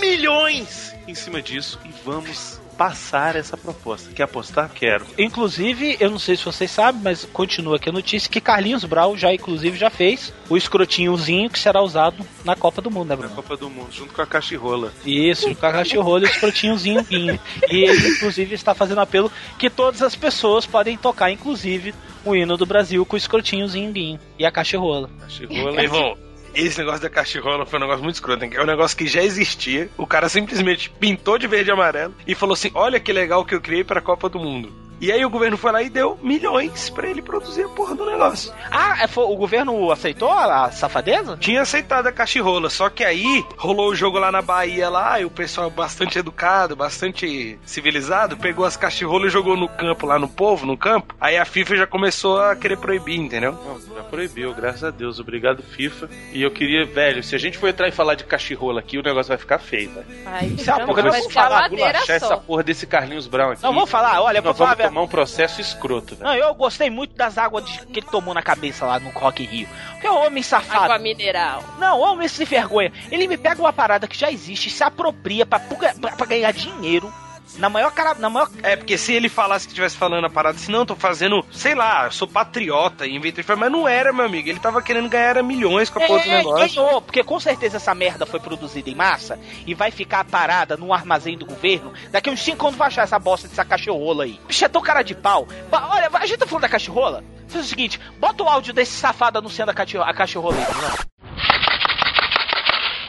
milhões 0.00 0.94
em 1.08 1.14
cima 1.14 1.40
disso 1.40 1.78
e 1.84 1.90
vamos 2.04 2.60
passar 2.76 3.36
essa 3.36 3.56
proposta. 3.56 4.12
Quer 4.12 4.24
apostar? 4.24 4.70
Quero. 4.74 5.06
Inclusive, 5.18 5.96
eu 5.98 6.10
não 6.10 6.18
sei 6.18 6.36
se 6.36 6.44
vocês 6.44 6.70
sabem, 6.70 7.00
mas 7.02 7.24
continua 7.32 7.76
aqui 7.76 7.88
a 7.88 7.92
notícia 7.92 8.30
que 8.30 8.40
Carlinhos 8.40 8.84
Brau 8.84 9.16
já, 9.16 9.32
inclusive, 9.32 9.76
já 9.76 9.90
fez 9.90 10.32
o 10.48 10.56
escrotinhozinho 10.56 11.50
que 11.50 11.58
será 11.58 11.82
usado 11.82 12.24
na 12.44 12.54
Copa 12.54 12.82
do 12.82 12.90
Mundo, 12.90 13.08
né, 13.08 13.14
Na 13.14 13.16
Bruno? 13.16 13.34
Copa 13.34 13.56
do 13.56 13.70
Mundo, 13.70 13.88
junto 13.90 14.12
com 14.12 14.22
a 14.22 14.26
cachirrola. 14.26 14.92
Isso, 15.04 15.54
com 15.54 15.66
a 15.66 15.72
cachorro 15.72 16.18
e 16.18 16.22
o 16.22 16.26
escrotinhozinho 16.26 17.02
guinho. 17.04 17.38
E 17.70 17.84
ele, 17.84 18.08
inclusive, 18.08 18.54
está 18.54 18.74
fazendo 18.74 19.00
apelo 19.00 19.30
que 19.58 19.70
todas 19.70 20.02
as 20.02 20.14
pessoas 20.14 20.66
podem 20.66 20.96
tocar, 20.96 21.30
inclusive, 21.30 21.94
o 22.24 22.34
hino 22.34 22.56
do 22.56 22.66
Brasil 22.66 23.04
com 23.06 23.14
o 23.14 23.18
escrotinhozinho 23.18 23.92
guinho 23.92 24.20
e 24.38 24.44
a 24.44 24.50
cachorrola. 24.50 25.08
Cachirrola. 25.20 25.72
Meu 25.72 25.84
irmão, 25.84 26.25
esse 26.56 26.78
negócio 26.78 27.02
da 27.02 27.10
cachirrola 27.10 27.66
foi 27.66 27.78
um 27.78 27.82
negócio 27.82 28.02
muito 28.02 28.14
escroto. 28.16 28.44
hein? 28.44 28.50
É 28.54 28.62
um 28.62 28.66
negócio 28.66 28.96
que 28.96 29.06
já 29.06 29.22
existia. 29.22 29.88
O 29.96 30.06
cara 30.06 30.28
simplesmente 30.28 30.90
pintou 30.90 31.38
de 31.38 31.46
verde 31.46 31.70
e 31.70 31.72
amarelo 31.72 32.14
e 32.26 32.34
falou 32.34 32.54
assim: 32.54 32.70
Olha 32.74 32.98
que 32.98 33.12
legal 33.12 33.44
que 33.44 33.54
eu 33.54 33.60
criei 33.60 33.84
pra 33.84 34.00
Copa 34.00 34.28
do 34.28 34.38
Mundo. 34.38 34.85
E 35.00 35.12
aí 35.12 35.24
o 35.24 35.30
governo 35.30 35.56
foi 35.56 35.72
lá 35.72 35.82
e 35.82 35.90
deu 35.90 36.18
milhões 36.22 36.88
pra 36.90 37.08
ele 37.08 37.20
produzir 37.22 37.64
a 37.64 37.68
porra 37.68 37.94
do 37.94 38.06
negócio. 38.06 38.52
Ah, 38.70 38.96
é, 39.02 39.06
foi- 39.06 39.24
o 39.24 39.36
governo 39.36 39.90
aceitou 39.90 40.30
a, 40.30 40.64
a 40.66 40.70
safadeza? 40.72 41.36
Tinha 41.38 41.62
aceitado 41.62 42.06
a 42.06 42.12
cachirrola, 42.12 42.70
só 42.70 42.88
que 42.88 43.04
aí 43.04 43.44
rolou 43.56 43.90
o 43.90 43.94
jogo 43.94 44.18
lá 44.18 44.32
na 44.32 44.40
Bahia 44.42 44.88
lá, 44.88 45.20
e 45.20 45.24
o 45.24 45.30
pessoal 45.30 45.68
bastante 45.70 46.18
educado, 46.18 46.74
bastante 46.74 47.58
civilizado, 47.64 48.36
pegou 48.36 48.64
as 48.64 48.76
cachirrolas 48.76 49.28
e 49.28 49.32
jogou 49.32 49.56
no 49.56 49.68
campo, 49.68 50.06
lá 50.06 50.18
no 50.18 50.28
povo, 50.28 50.64
no 50.66 50.76
campo. 50.76 51.14
Aí 51.20 51.36
a 51.36 51.44
FIFA 51.44 51.76
já 51.76 51.86
começou 51.86 52.40
a 52.40 52.56
querer 52.56 52.76
proibir, 52.78 53.18
entendeu? 53.18 53.52
Não, 53.52 53.80
já 53.96 54.02
proibiu, 54.04 54.54
graças 54.54 54.84
a 54.84 54.90
Deus. 54.90 55.20
Obrigado, 55.20 55.62
FIFA. 55.62 56.08
E 56.32 56.42
eu 56.42 56.50
queria, 56.50 56.86
velho, 56.86 57.22
se 57.22 57.34
a 57.34 57.38
gente 57.38 57.58
for 57.58 57.68
entrar 57.68 57.88
e 57.88 57.92
falar 57.92 58.14
de 58.14 58.24
cachirrola 58.24 58.80
aqui, 58.80 58.98
o 58.98 59.02
negócio 59.02 59.28
vai 59.28 59.38
ficar 59.38 59.58
feio, 59.58 59.90
velho. 59.90 60.06
Ai, 60.26 60.46
uma 60.48 60.60
então 60.60 60.86
porra, 60.86 61.02
vai 61.02 61.20
ser 61.20 61.28
a 61.28 61.30
falar, 61.30 61.70
Achar 61.96 62.14
essa 62.14 62.26
só. 62.28 62.36
porra 62.38 62.62
desse 62.62 62.86
Carlinhos 62.86 63.26
Brown 63.26 63.52
aqui. 63.52 63.62
Não, 63.62 63.72
vamos 63.74 63.90
falar, 63.90 64.20
olha, 64.22 64.38
eu 64.38 64.42
vou 64.42 64.54
falar 64.54 64.74
verdade. 64.86 64.94
tomar 64.94 65.02
um 65.04 65.08
processo 65.08 65.60
escroto, 65.60 66.16
velho. 66.16 66.26
Não, 66.28 66.34
eu 66.36 66.54
gostei 66.54 66.90
muito 66.90 67.14
das 67.14 67.36
águas 67.38 67.64
de- 67.64 67.86
que 67.86 68.00
ele 68.00 68.06
tomou 68.10 68.32
na 68.34 68.42
cabeça 68.42 68.86
lá 68.86 68.98
no 68.98 69.10
Rock 69.10 69.44
Rio. 69.44 69.68
Porque 69.92 70.08
o 70.08 70.14
homem 70.26 70.42
safado. 70.42 70.84
Água 70.84 70.98
mineral. 70.98 71.62
Não, 71.78 71.98
o 71.98 72.02
homem 72.02 72.28
se 72.28 72.44
vergonha. 72.44 72.92
Ele 73.10 73.26
me 73.26 73.36
pega 73.36 73.60
uma 73.60 73.72
parada 73.72 74.06
que 74.08 74.16
já 74.18 74.30
existe, 74.30 74.70
se 74.70 74.82
apropria 74.82 75.44
pra, 75.46 75.58
pra, 75.60 75.92
pra 76.12 76.26
ganhar 76.26 76.52
dinheiro. 76.52 77.12
Na 77.58 77.68
maior 77.68 77.90
cara. 77.92 78.14
Na 78.14 78.28
maior. 78.30 78.48
É, 78.62 78.76
porque 78.76 78.96
se 78.98 79.12
ele 79.12 79.28
falasse 79.28 79.66
que 79.66 79.72
estivesse 79.72 79.96
falando 79.96 80.24
a 80.26 80.30
parada 80.30 80.56
assim, 80.56 80.70
não, 80.72 80.84
tô 80.86 80.94
fazendo, 80.96 81.44
sei 81.50 81.74
lá, 81.74 82.04
eu 82.06 82.12
sou 82.12 82.26
patriota, 82.28 83.06
e 83.06 83.14
inventei, 83.14 83.44
mas 83.56 83.70
não 83.72 83.86
era, 83.88 84.12
meu 84.12 84.24
amigo. 84.26 84.48
Ele 84.48 84.58
tava 84.60 84.82
querendo 84.82 85.08
ganhar 85.08 85.42
milhões 85.42 85.88
com 85.90 85.98
a 86.02 86.06
porra 86.06 86.22
do 86.22 86.28
É, 86.30 86.36
negócio. 86.38 86.74
ganhou, 86.82 87.00
porque 87.02 87.22
com 87.24 87.38
certeza 87.40 87.76
essa 87.76 87.94
merda 87.94 88.26
foi 88.26 88.40
produzida 88.40 88.88
em 88.90 88.94
massa 88.94 89.38
e 89.66 89.74
vai 89.74 89.90
ficar 89.90 90.24
parada 90.24 90.76
no 90.76 90.92
armazém 90.92 91.36
do 91.38 91.46
governo. 91.46 91.92
Daqui 92.10 92.30
uns 92.30 92.40
5 92.40 92.66
anos 92.66 92.78
vai 92.78 92.88
achar 92.88 93.02
essa 93.02 93.18
bosta 93.18 93.48
dessa 93.48 93.64
cachorrola 93.64 94.24
aí. 94.24 94.38
Bicho, 94.46 94.64
é 94.64 94.68
tão 94.68 94.82
cara 94.82 95.02
de 95.02 95.14
pau. 95.14 95.46
Ba- 95.70 95.88
Olha, 95.90 96.08
a 96.12 96.26
gente 96.26 96.38
tá 96.38 96.46
falando 96.46 96.62
da 96.62 96.68
cachorrola? 96.68 97.22
Faz 97.48 97.64
o 97.64 97.68
seguinte, 97.68 98.00
bota 98.18 98.42
o 98.42 98.48
áudio 98.48 98.72
desse 98.74 98.92
safado 98.92 99.38
anunciando 99.38 99.70
a 99.70 99.74
a 100.06 100.14
cachorrola 100.14 100.56
aí. 100.56 100.64
Bruno. 100.64 101.06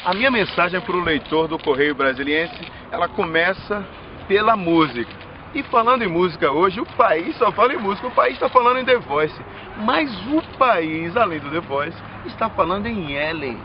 A 0.06 0.14
minha 0.14 0.32
mensagem 0.32 0.80
para 0.80 0.96
o 0.96 1.04
leitor 1.04 1.48
do 1.50 1.58
Correio 1.60 1.94
Brasiliense, 1.94 2.56
ela 2.92 3.10
começa 3.10 3.86
pela 4.28 4.56
música. 4.56 5.28
E 5.56 5.64
falando 5.64 6.04
em 6.04 6.08
música 6.08 6.52
hoje, 6.52 6.80
o 6.80 6.86
país 6.86 7.36
só 7.38 7.52
fala 7.52 7.74
em 7.74 7.78
música, 7.78 8.08
o 8.08 8.12
país 8.12 8.34
está 8.34 8.50
falando 8.50 8.80
em 8.80 8.86
The 8.86 8.98
Voice. 8.98 9.42
Mas 9.78 10.12
o 10.28 10.42
país, 10.58 11.16
além 11.16 11.40
do 11.40 11.50
The 11.50 11.62
Voice, 11.62 11.98
está 12.26 12.50
falando 12.50 12.86
em 12.86 13.14
Ellen. 13.14 13.58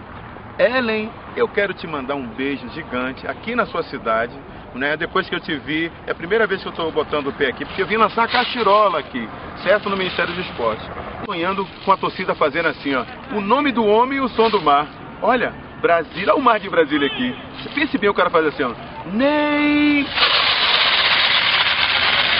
Ellen, 0.58 1.10
eu 1.36 1.48
quero 1.48 1.74
te 1.74 1.86
mandar 1.86 2.14
um 2.14 2.26
beijo 2.26 2.68
gigante 2.70 3.26
aqui 3.26 3.54
na 3.54 3.66
sua 3.66 3.82
cidade. 3.82 4.32
Né? 4.74 4.96
Depois 4.96 5.28
que 5.28 5.34
eu 5.34 5.40
te 5.40 5.54
vi, 5.58 5.92
é 6.06 6.12
a 6.12 6.14
primeira 6.14 6.46
vez 6.46 6.62
que 6.62 6.68
eu 6.68 6.70
estou 6.70 6.90
botando 6.90 7.26
o 7.26 7.32
pé 7.32 7.48
aqui, 7.48 7.64
porque 7.64 7.82
eu 7.82 7.86
vim 7.86 7.96
lançar 7.96 8.24
a 8.24 8.28
cachirola 8.28 9.00
aqui, 9.00 9.28
certo? 9.62 9.90
No 9.90 9.96
Ministério 9.98 10.32
do 10.32 10.40
Esporte. 10.40 10.82
Sonhando 11.26 11.66
com 11.84 11.92
a 11.92 11.96
torcida 11.96 12.34
fazendo 12.34 12.68
assim, 12.68 12.94
ó. 12.94 13.04
O 13.34 13.40
nome 13.42 13.70
do 13.70 13.84
homem 13.84 14.16
e 14.16 14.20
o 14.22 14.28
som 14.28 14.48
do 14.48 14.62
mar. 14.62 14.86
Olha, 15.20 15.52
Brasília, 15.82 16.32
olha 16.32 16.40
o 16.40 16.42
mar 16.42 16.58
de 16.58 16.70
Brasília 16.70 17.06
aqui. 17.06 17.36
Pense 17.74 17.98
bem 17.98 18.08
o 18.08 18.14
cara 18.14 18.30
faz 18.30 18.46
assim, 18.46 18.62
ó. 18.62 18.72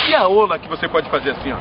E 0.08 0.14
a 0.14 0.26
ola 0.26 0.58
que 0.58 0.68
você 0.68 0.88
pode 0.88 1.08
fazer 1.08 1.30
assim, 1.30 1.52
ó. 1.52 1.58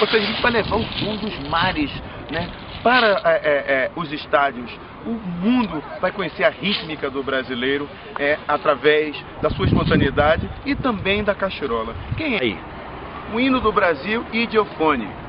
Ou 0.00 0.08
seja, 0.08 0.24
a 0.24 0.26
gente 0.26 0.42
vai 0.42 0.52
levar 0.52 0.76
o 0.76 0.84
som 0.84 1.16
dos 1.16 1.48
mares, 1.48 1.90
né? 2.30 2.50
Para 2.82 3.20
é, 3.24 3.40
é, 3.44 3.72
é, 3.72 3.90
os 3.94 4.10
estádios. 4.12 4.70
O 5.06 5.10
mundo 5.10 5.82
vai 6.00 6.10
conhecer 6.10 6.44
a 6.44 6.48
rítmica 6.48 7.10
do 7.10 7.22
brasileiro 7.22 7.88
é, 8.18 8.38
através 8.48 9.16
da 9.40 9.50
sua 9.50 9.66
espontaneidade 9.66 10.48
e 10.64 10.74
também 10.74 11.22
da 11.22 11.34
cachirola. 11.34 11.94
Quem 12.16 12.36
é 12.36 12.40
aí? 12.40 12.58
O 13.32 13.38
hino 13.38 13.60
do 13.60 13.70
Brasil 13.70 14.24
Idiofone. 14.32 15.21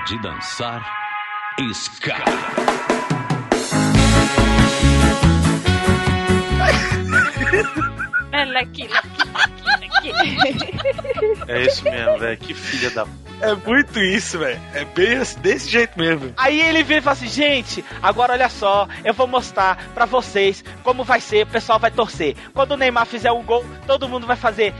Hora 0.00 0.04
de 0.04 0.18
dançar 0.22 0.82
ska. 1.74 2.14
Ela 8.32 8.60
aqui, 8.60 8.84
aqui, 8.84 9.22
aqui, 9.74 10.10
aqui. 10.10 11.48
É 11.48 11.62
isso 11.62 11.84
mesmo, 11.84 12.18
velho. 12.18 12.38
Que 12.38 12.54
filha 12.54 12.90
da. 12.90 13.06
É 13.40 13.54
muito 13.54 13.98
isso, 14.00 14.38
velho. 14.38 14.60
É 14.74 14.84
bem 14.84 15.16
assim, 15.16 15.40
desse 15.40 15.68
jeito 15.68 15.98
mesmo. 15.98 16.32
Aí 16.36 16.60
ele 16.60 16.82
vira 16.82 17.00
e 17.00 17.02
fala 17.02 17.14
assim, 17.16 17.28
gente, 17.28 17.84
agora 18.02 18.32
olha 18.34 18.48
só, 18.48 18.86
eu 19.04 19.14
vou 19.14 19.26
mostrar 19.26 19.76
pra 19.94 20.04
vocês 20.04 20.62
como 20.82 21.04
vai 21.04 21.20
ser, 21.20 21.44
o 21.44 21.50
pessoal 21.50 21.78
vai 21.78 21.90
torcer. 21.90 22.36
Quando 22.52 22.72
o 22.72 22.76
Neymar 22.76 23.06
fizer 23.06 23.32
um 23.32 23.42
gol, 23.42 23.64
todo 23.86 24.08
mundo 24.08 24.26
vai 24.26 24.36
fazer 24.36 24.74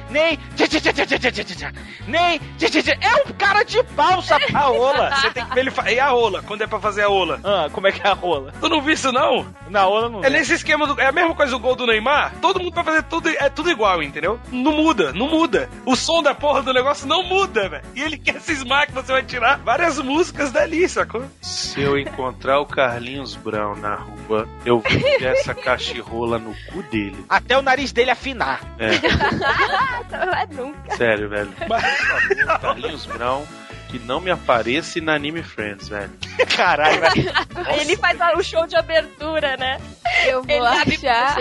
tchá, 1.44 1.54
tchá. 1.54 2.96
é 3.00 3.14
um 3.28 3.32
cara 3.32 3.62
de 3.62 3.82
pau, 3.82 4.22
sabe? 4.22 4.44
A 4.54 4.60
rola, 4.60 5.10
você 5.16 5.30
tem 5.30 5.44
que 5.44 5.54
ver 5.54 5.60
ele. 5.60 5.72
E 5.94 6.00
a 6.00 6.08
rola, 6.08 6.42
quando 6.42 6.62
é 6.62 6.66
pra 6.66 6.80
fazer 6.80 7.02
a 7.02 7.08
rola? 7.08 7.40
Ah, 7.44 7.68
como 7.72 7.86
é 7.88 7.92
que 7.92 8.06
é 8.06 8.10
a 8.10 8.14
rola? 8.14 8.52
Tu 8.60 8.68
não 8.68 8.80
viu 8.82 8.94
isso, 8.94 9.10
não? 9.12 9.46
Na 9.68 9.82
rola 9.84 10.08
não. 10.08 10.24
É 10.24 10.30
nesse 10.30 10.54
esquema 10.54 10.86
do. 10.86 11.00
É 11.00 11.06
a 11.06 11.12
mesma 11.12 11.34
coisa 11.34 11.52
do 11.52 11.58
gol 11.58 11.74
do 11.74 11.86
Neymar. 11.86 12.34
Todo 12.40 12.60
mundo 12.60 12.74
vai 12.74 12.84
fazer 12.84 13.02
tudo. 13.04 13.28
É 13.28 13.48
tudo 13.48 13.70
igual, 13.70 14.02
entendeu? 14.02 14.38
Não 14.50 14.72
muda, 14.72 15.12
não 15.12 15.28
muda. 15.28 15.68
O 15.84 15.96
som 15.96 16.22
da 16.22 16.34
porra 16.34 16.62
do 16.62 16.72
negócio 16.72 17.06
não 17.06 17.22
muda, 17.22 17.68
velho. 17.68 17.84
E 17.94 18.02
ele 18.02 18.18
quer 18.18 18.40
cismar 18.50 18.86
que 18.86 18.92
você 18.92 19.12
vai 19.12 19.22
tirar 19.22 19.58
várias 19.58 19.98
músicas 19.98 20.50
dali, 20.50 20.88
sacou? 20.88 21.24
Se 21.40 21.80
eu 21.80 21.98
encontrar 21.98 22.58
o 22.60 22.66
Carlinhos 22.66 23.36
Brown 23.36 23.76
na 23.76 23.94
rua, 23.94 24.48
eu 24.64 24.80
vou 24.80 25.08
essa 25.20 25.54
cachirrola 25.54 26.38
no 26.38 26.52
cu 26.72 26.82
dele. 26.84 27.24
Até 27.28 27.56
o 27.56 27.62
nariz 27.62 27.92
dele 27.92 28.10
afinar. 28.10 28.60
É, 28.78 28.90
Não 30.26 30.32
é 30.34 30.46
nunca. 30.46 30.96
sério, 30.96 31.28
velho. 31.28 31.52
Por 31.52 31.68
favor, 31.68 32.60
Carlinhos 32.60 33.06
Brown, 33.06 33.44
que 33.90 33.98
não 33.98 34.20
me 34.20 34.30
apareça 34.30 35.00
em 35.00 35.08
Anime 35.08 35.42
Friends, 35.42 35.88
velho. 35.88 36.10
Caralho, 36.56 37.00
velho. 37.00 37.32
Ele 37.80 37.96
faz 37.96 38.18
o 38.36 38.42
show 38.42 38.66
de 38.66 38.76
abertura, 38.76 39.56
né? 39.56 39.80
Eu 40.26 40.42
vou 40.42 40.50
Ele 40.50 40.66
achar. 40.66 41.36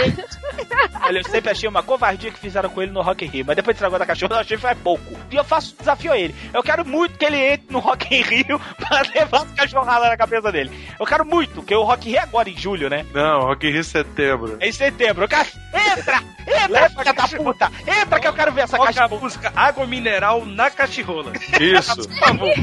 Olha, 1.04 1.20
eu 1.20 1.24
sempre 1.24 1.52
achei 1.52 1.70
uma 1.70 1.84
covardia 1.84 2.32
que 2.32 2.40
fizeram 2.40 2.70
com 2.70 2.82
ele 2.82 2.92
no 2.92 3.02
Rock 3.02 3.26
in 3.26 3.28
Rio, 3.28 3.46
mas 3.46 3.56
depois 3.56 3.76
de 3.76 3.80
Dragão 3.80 4.00
da 4.00 4.06
Cachorra 4.06 4.36
eu 4.36 4.40
achei 4.40 4.58
que 4.58 4.62
foi 4.62 4.76
pouco. 4.76 5.16
E 5.30 5.36
eu 5.36 5.44
faço 5.44 5.76
desafio 5.78 6.12
a 6.12 6.18
ele. 6.18 6.36
Eu 6.54 6.64
quero 6.64 6.86
muito 6.86 7.18
que 7.18 7.26
ele 7.26 7.38
entre 7.38 7.72
no 7.72 7.80
Rock 7.80 8.14
in 8.16 8.22
Rio 8.22 8.60
pra 8.78 9.02
levar 9.14 9.44
as 9.44 9.52
cachorradas 9.52 10.10
na 10.10 10.18
cabeça 10.18 10.52
dele. 10.52 10.72
Eu 11.00 11.06
quero 11.06 11.26
muito, 11.26 11.62
que 11.62 11.76
o 11.76 11.84
Rock 11.84 12.08
in 12.08 12.12
Rio 12.12 12.20
é 12.20 12.24
agora 12.24 12.50
em 12.50 12.58
julho, 12.58 12.90
né? 12.90 13.06
Não, 13.14 13.42
Rock 13.42 13.68
in 13.68 13.72
Rio 13.72 13.84
setembro. 13.84 14.58
É 14.60 14.68
em 14.68 14.72
setembro. 14.72 15.24
Eu 15.24 15.28
quero... 15.28 15.48
Entra! 15.74 16.24
Entra, 16.48 16.90
filha 16.90 17.14
da 17.14 17.28
puta! 17.28 17.72
Entra 17.88 18.20
que 18.20 18.28
eu 18.28 18.34
quero 18.34 18.52
ver 18.52 18.62
essa 18.62 18.78
cachorra. 18.78 19.08
música 19.08 19.52
Água 19.56 19.86
Mineral 19.86 20.46
na 20.46 20.70
Cachirola. 20.70 21.32
Isso. 21.60 22.02
Favor. 22.40 22.54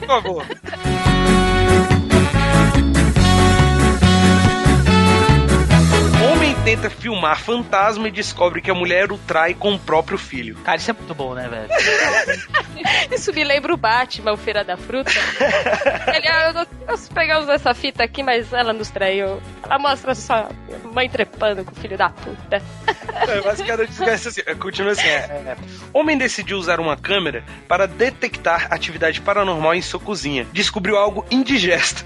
Por 0.00 0.06
favor. 0.06 0.44
tenta 6.64 6.88
filmar 6.88 7.38
fantasma 7.38 8.08
e 8.08 8.10
descobre 8.10 8.62
que 8.62 8.70
a 8.70 8.74
mulher 8.74 9.12
o 9.12 9.18
trai 9.18 9.52
com 9.52 9.74
o 9.74 9.78
próprio 9.78 10.16
filho. 10.16 10.56
Cara, 10.64 10.78
isso 10.78 10.90
é 10.90 10.94
muito 10.94 11.14
bom, 11.14 11.34
né, 11.34 11.46
velho? 11.46 11.68
Isso 13.14 13.32
me 13.32 13.44
lembra 13.44 13.72
o 13.72 13.76
Batman, 13.76 14.32
o 14.32 14.36
Feira 14.36 14.64
da 14.64 14.76
Fruta. 14.76 15.10
Ele, 16.14 16.26
ah, 16.26 16.66
pegar 17.14 17.40
usar 17.40 17.54
essa 17.54 17.74
fita 17.74 18.02
aqui, 18.02 18.22
mas 18.22 18.52
ela 18.52 18.72
nos 18.72 18.90
traiu. 18.90 19.40
Ela 19.62 19.78
mostra 19.78 20.14
só 20.14 20.48
mãe 20.92 21.08
trepando 21.08 21.64
com 21.64 21.72
o 21.72 21.74
filho 21.74 21.96
da 21.96 22.08
puta. 22.10 22.62
É, 23.28 23.40
basicamente, 23.42 24.02
assim, 24.10 24.42
é, 24.44 24.54
continua 24.54 24.92
assim. 24.92 25.06
é, 25.06 25.16
é. 25.16 25.56
Homem 25.92 26.16
decidiu 26.18 26.58
usar 26.58 26.80
uma 26.80 26.96
câmera 26.96 27.44
para 27.68 27.86
detectar 27.86 28.68
atividade 28.70 29.20
paranormal 29.20 29.74
em 29.74 29.82
sua 29.82 30.00
cozinha. 30.00 30.46
Descobriu 30.52 30.96
algo 30.96 31.24
indigesto. 31.30 32.04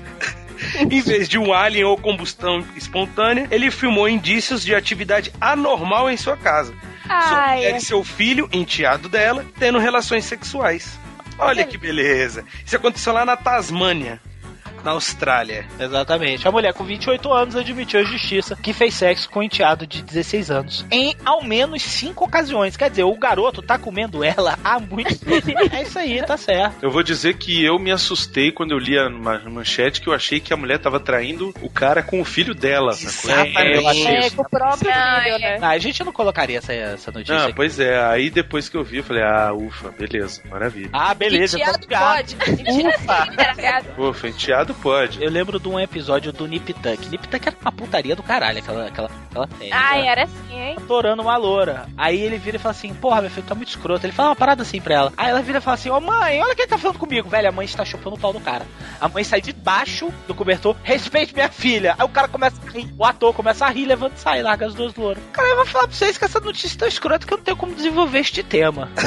em 0.90 1.00
vez 1.00 1.28
de 1.28 1.38
um 1.38 1.52
alien 1.52 1.84
ou 1.84 1.96
combustão 1.96 2.64
espontânea, 2.76 3.48
ele 3.50 3.70
filmou 3.70 4.08
indícios 4.08 4.64
de 4.64 4.74
atividade 4.74 5.32
anormal 5.40 6.10
em 6.10 6.16
sua 6.16 6.36
casa. 6.36 6.74
Sua 7.06 7.54
mulher 7.54 7.76
e 7.76 7.80
seu 7.80 8.04
filho, 8.04 8.48
enteado 8.52 9.08
dela, 9.08 9.44
tendo 9.58 9.78
relações 9.78 10.24
sexuais. 10.24 10.98
Olha 11.38 11.64
que 11.64 11.78
beleza. 11.78 12.44
Isso 12.66 12.76
aconteceu 12.76 13.12
lá 13.12 13.24
na 13.24 13.36
Tasmânia, 13.36 14.20
na 14.88 14.94
Austrália. 14.94 15.66
Exatamente. 15.78 16.48
A 16.48 16.50
mulher 16.50 16.72
com 16.72 16.82
28 16.84 17.30
anos 17.32 17.56
admitiu 17.56 18.00
à 18.00 18.04
justiça 18.04 18.56
que 18.56 18.72
fez 18.72 18.94
sexo 18.94 19.28
com 19.28 19.40
um 19.40 19.42
enteado 19.42 19.86
de 19.86 20.02
16 20.02 20.50
anos. 20.50 20.86
Em 20.90 21.14
ao 21.24 21.44
menos 21.44 21.82
5 21.82 22.24
ocasiões. 22.24 22.76
Quer 22.76 22.88
dizer, 22.90 23.04
o 23.04 23.14
garoto 23.18 23.60
tá 23.60 23.78
comendo 23.78 24.24
ela 24.24 24.58
há 24.64 24.78
muito 24.80 25.16
tempo. 25.18 25.48
É 25.78 25.82
isso 25.82 25.98
aí, 25.98 26.22
tá 26.24 26.36
certo. 26.36 26.76
Eu 26.82 26.90
vou 26.90 27.02
dizer 27.02 27.36
que 27.36 27.62
eu 27.64 27.78
me 27.78 27.90
assustei 27.90 28.50
quando 28.50 28.72
eu 28.72 28.78
li 28.78 28.98
a 28.98 29.08
ma- 29.10 29.40
manchete 29.50 30.00
que 30.00 30.08
eu 30.08 30.12
achei 30.14 30.40
que 30.40 30.52
a 30.52 30.56
mulher 30.56 30.78
tava 30.78 30.98
traindo 30.98 31.52
o 31.60 31.68
cara 31.68 32.02
com 32.02 32.20
o 32.20 32.24
filho 32.24 32.54
dela. 32.54 32.92
Exatamente. 32.92 33.74
Eu 33.82 33.88
achei 33.88 34.16
É, 34.16 34.30
com 34.30 34.42
o 34.42 34.48
próprio 34.48 34.90
filho, 34.90 35.34
é. 35.34 35.38
né? 35.38 35.58
Ah, 35.60 35.68
a 35.70 35.78
gente 35.78 36.02
não 36.04 36.12
colocaria 36.12 36.58
essa, 36.58 36.72
essa 36.72 37.10
notícia 37.12 37.36
Ah, 37.36 37.44
aqui. 37.44 37.54
pois 37.54 37.78
é. 37.78 38.02
Aí 38.06 38.30
depois 38.30 38.68
que 38.68 38.76
eu 38.76 38.84
vi, 38.84 38.98
eu 38.98 39.04
falei, 39.04 39.22
ah, 39.22 39.52
ufa, 39.52 39.90
beleza, 39.90 40.40
maravilha. 40.48 40.90
Ah, 40.92 41.12
beleza. 41.14 41.58
Enteado 41.58 41.86
pode. 41.86 42.36
Ufa. 42.36 43.28
Ufa, 43.98 44.28
enteado 44.28 44.74
pode. 44.82 45.22
Eu 45.22 45.30
lembro 45.30 45.58
de 45.60 45.68
um 45.68 45.78
episódio 45.78 46.32
do 46.32 46.46
Nip 46.46 46.72
Tuck. 46.74 47.08
Nip 47.08 47.26
Tuck 47.28 47.46
era 47.46 47.56
uma 47.60 47.72
putaria 47.72 48.14
do 48.16 48.22
caralho, 48.22 48.58
aquela, 48.58 48.86
aquela, 48.86 49.10
aquela. 49.30 49.48
Ai, 49.72 50.06
era 50.08 50.24
assim, 50.24 50.58
hein? 50.58 50.76
Adorando 50.78 51.22
uma 51.22 51.36
loura. 51.36 51.86
Aí 51.96 52.18
ele 52.20 52.38
vira 52.38 52.56
e 52.56 52.60
fala 52.60 52.72
assim: 52.72 52.92
Porra, 52.94 53.20
meu 53.22 53.30
filho, 53.30 53.46
tá 53.46 53.54
muito 53.54 53.68
escroto. 53.68 54.04
Ele 54.06 54.12
fala 54.12 54.30
uma 54.30 54.36
parada 54.36 54.62
assim 54.62 54.80
pra 54.80 54.94
ela. 54.94 55.12
Aí 55.16 55.30
ela 55.30 55.42
vira 55.42 55.58
e 55.58 55.60
fala 55.60 55.74
assim: 55.74 55.90
Ô 55.90 56.00
mãe, 56.00 56.40
olha 56.42 56.54
quem 56.54 56.66
tá 56.66 56.78
falando 56.78 56.98
comigo. 56.98 57.28
Velho, 57.28 57.48
a 57.48 57.52
mãe 57.52 57.64
está 57.64 57.84
chupando 57.84 58.16
o 58.16 58.18
pau 58.18 58.32
do 58.32 58.40
cara. 58.40 58.66
A 59.00 59.08
mãe 59.08 59.22
sai 59.24 59.40
de 59.40 59.52
baixo 59.52 60.12
do 60.26 60.34
cobertor: 60.34 60.76
Respeite 60.82 61.34
minha 61.34 61.48
filha. 61.50 61.94
Aí 61.98 62.04
o 62.04 62.08
cara 62.08 62.28
começa 62.28 62.56
a 62.66 62.70
rir. 62.70 62.92
O 62.98 63.04
ator 63.04 63.34
começa 63.34 63.66
a 63.66 63.70
rir, 63.70 63.86
levanta 63.86 64.16
e 64.16 64.20
sai, 64.20 64.42
larga 64.42 64.66
as 64.66 64.74
duas 64.74 64.94
louras. 64.94 65.22
Cara, 65.32 65.48
eu 65.48 65.56
vou 65.56 65.66
falar 65.66 65.86
pra 65.88 65.96
vocês 65.96 66.16
que 66.18 66.24
essa 66.24 66.40
notícia 66.40 66.76
é 66.76 66.78
tão 66.78 66.88
escrota 66.88 67.26
que 67.26 67.32
eu 67.32 67.36
não 67.38 67.44
tenho 67.44 67.56
como 67.56 67.74
desenvolver 67.74 68.18
este 68.20 68.42
tema. 68.42 68.88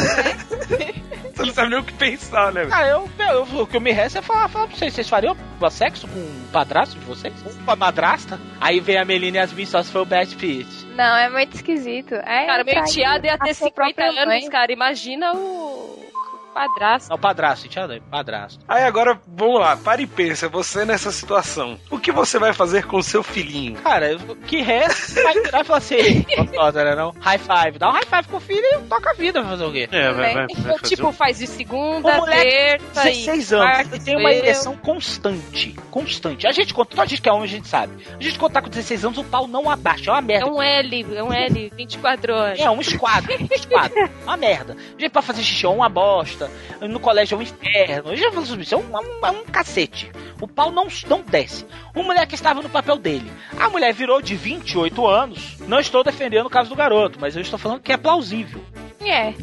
Você 1.34 1.46
não 1.48 1.54
sabe 1.54 1.70
nem 1.70 1.80
o 1.80 1.84
que 1.84 1.94
pensar, 1.94 2.52
né? 2.52 2.66
Cara, 2.68 2.88
eu, 2.90 3.10
eu- 3.18 3.62
o 3.62 3.66
que 3.68 3.76
eu 3.78 3.82
me 3.82 3.92
resta 3.92 4.20
é 4.20 4.22
falar, 4.22 4.48
falar 4.50 4.68
pra 4.68 4.76
vocês: 4.78 4.94
Vocês 4.94 5.10
fariam 5.10 5.36
sexo 5.70 6.08
com 6.08 6.20
um 6.20 6.48
padrasto 6.52 6.98
de 6.98 7.06
vocês? 7.06 7.34
Com 7.66 7.72
a 7.72 7.76
madrasta? 7.76 8.40
Aí 8.60 8.80
vem 8.80 8.98
a 8.98 9.06
Melina 9.06 9.38
e 9.38 9.40
as 9.40 9.54
minhas 9.54 9.70
só 9.70 9.84
se 9.84 9.92
for 9.92 10.02
o 10.02 10.06
Brad 10.06 10.34
Pitt. 10.34 10.68
Não, 10.96 11.18
é 11.18 11.30
muito 11.30 11.56
esquisito. 11.56 12.16
É, 12.16 12.46
Cara, 12.46 12.64
meu 12.64 12.74
trair 12.74 12.90
enteado 12.90 13.26
ia 13.26 13.38
ter 13.38 13.54
sua 13.54 13.68
50 13.68 13.74
própria 13.94 14.10
anos, 14.24 14.26
mãe. 14.26 14.50
cara. 14.50 14.72
Imagina 14.72 15.34
o 15.34 15.82
o 16.11 16.11
padrasto. 16.54 17.10
Não, 17.10 17.18
padrasto, 17.18 17.68
enteado? 17.68 18.02
Padrasto. 18.10 18.64
Aí 18.68 18.84
agora, 18.84 19.20
vamos 19.28 19.60
lá, 19.60 19.76
para 19.78 20.02
e 20.02 20.08
pensa, 20.08 20.48
você 20.50 20.86
nessa 20.86 21.12
situação. 21.12 21.80
O 21.90 21.98
que 22.00 22.12
você 22.12 22.38
vai 22.40 22.54
fazer 22.54 22.86
com 22.86 23.02
seu 23.02 23.24
filhinho? 23.24 23.76
Cara, 23.82 24.16
o 24.18 24.36
que 24.36 24.62
resta 24.62 25.22
vai 25.24 25.34
virar 25.42 25.62
e 25.62 25.64
falar 25.64 25.78
assim, 25.80 26.26
gostosa, 26.38 26.84
né 26.84 26.96
não? 26.96 27.14
High 27.20 27.38
five. 27.40 27.80
Dá 27.80 27.90
um 27.90 27.94
high 27.94 28.06
five 28.06 28.28
com 28.28 28.38
o 28.38 28.40
filho 28.40 28.66
e 28.74 28.78
toca 28.88 29.12
a 29.12 29.14
vida, 29.14 29.42
vai 29.42 29.52
fazer 29.52 29.66
o 29.66 29.72
quê? 29.72 29.90
É, 29.92 30.12
vai, 30.14 30.34
vai, 30.34 30.34
vai 30.48 30.48
fazer 30.78 30.80
tipo, 30.96 31.08
um- 31.08 31.14
faz 31.14 31.38
de 31.40 31.48
segunda, 31.48 32.22
O 32.22 32.26
terça 32.26 33.10
e 33.10 33.14
16 33.14 33.54
anos, 33.54 33.66
quarta, 33.72 34.00
tem 34.00 34.18
uma 34.18 34.32
ereção 34.32 34.76
constante. 34.78 35.76
Constante. 35.90 36.48
A 36.48 36.52
gente 36.52 36.74
conta, 36.74 37.02
a 37.02 37.06
gente 37.06 37.22
que 37.22 37.30
é 37.30 37.32
homem, 37.32 37.46
a 37.46 37.48
gente 37.48 37.68
sabe. 37.68 37.94
A 38.20 38.22
gente 38.24 38.38
contar 38.40 38.62
com 38.62 38.70
16 38.70 39.06
anos, 39.06 39.18
o 39.18 39.24
pau 39.24 39.48
não 39.48 39.70
abaixa, 39.70 40.10
é 40.10 40.14
uma 40.14 40.20
É 40.20 40.22
merda. 40.22 40.48
um 40.52 40.62
L, 40.62 41.06
é 41.16 41.24
um 41.24 41.34
L, 41.34 41.72
24 41.76 42.34
horas. 42.34 42.60
É, 42.60 42.70
um 42.70 42.80
esquadro, 42.82 43.34
um 43.40 43.48
esquadro. 43.56 44.10
Uma 44.24 44.38
merda. 44.38 44.76
A 44.98 45.02
gente 45.02 45.12
pra 45.12 45.22
fazer 45.22 45.44
xixi 45.44 45.66
é 45.66 45.70
uma 45.70 45.90
bosta. 45.90 46.41
No 46.82 47.00
colégio 47.00 47.36
é 47.36 47.38
um 47.40 47.42
inferno. 47.42 48.12
Eu 48.12 48.18
já 48.18 48.30
falei 48.32 48.46
sobre 48.46 48.64
isso, 48.64 48.76
é 48.76 48.78
um, 48.78 48.98
é 48.98 49.00
um- 49.00 49.26
é 49.28 49.32
um 49.32 49.44
cacete. 49.46 50.12
O 50.42 50.48
pau 50.48 50.72
não, 50.72 50.88
não 51.08 51.22
desce. 51.22 51.66
O 51.96 52.04
moleque 52.04 52.36
estava 52.36 52.62
no 52.62 52.70
papel 52.70 52.98
dele. 52.98 53.32
A 53.60 53.70
mulher 53.70 53.94
virou 53.94 54.22
de 54.22 54.36
28 54.36 55.08
anos. 55.08 55.58
Não 55.68 55.80
estou 55.80 56.04
defendendo 56.04 56.46
o 56.46 56.50
caso 56.50 56.70
do 56.70 56.76
garoto, 56.76 57.20
mas 57.20 57.36
eu 57.36 57.42
estou 57.42 57.60
falando 57.60 57.82
que 57.82 57.92
é 57.92 57.98
plausível. 57.98 58.64
É. 59.00 59.34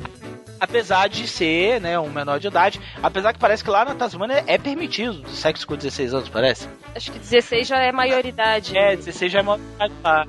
Apesar 0.61 1.09
de 1.09 1.29
ser, 1.29 1.81
né, 1.81 1.97
um 2.01 2.11
menor 2.11 2.41
de 2.41 2.49
idade. 2.49 2.81
Apesar 3.01 3.33
que 3.33 3.39
parece 3.39 3.63
que 3.63 3.71
lá 3.71 3.85
na 3.85 3.95
Tasmânia 3.95 4.43
é 4.47 4.59
permitido 4.59 5.29
sexo 5.29 5.65
com 5.65 5.77
16 5.77 6.13
anos, 6.13 6.29
parece. 6.29 6.69
Acho 6.97 7.13
que 7.13 7.19
16 7.21 7.69
já 7.69 7.79
é 7.79 7.93
maioridade. 7.93 8.77
É, 8.77 8.97
16 8.97 9.31
já 9.31 9.39
é 9.39 9.43
menor 9.43 9.59
de 9.59 9.65
idade 9.77 9.95
lá. 10.03 10.27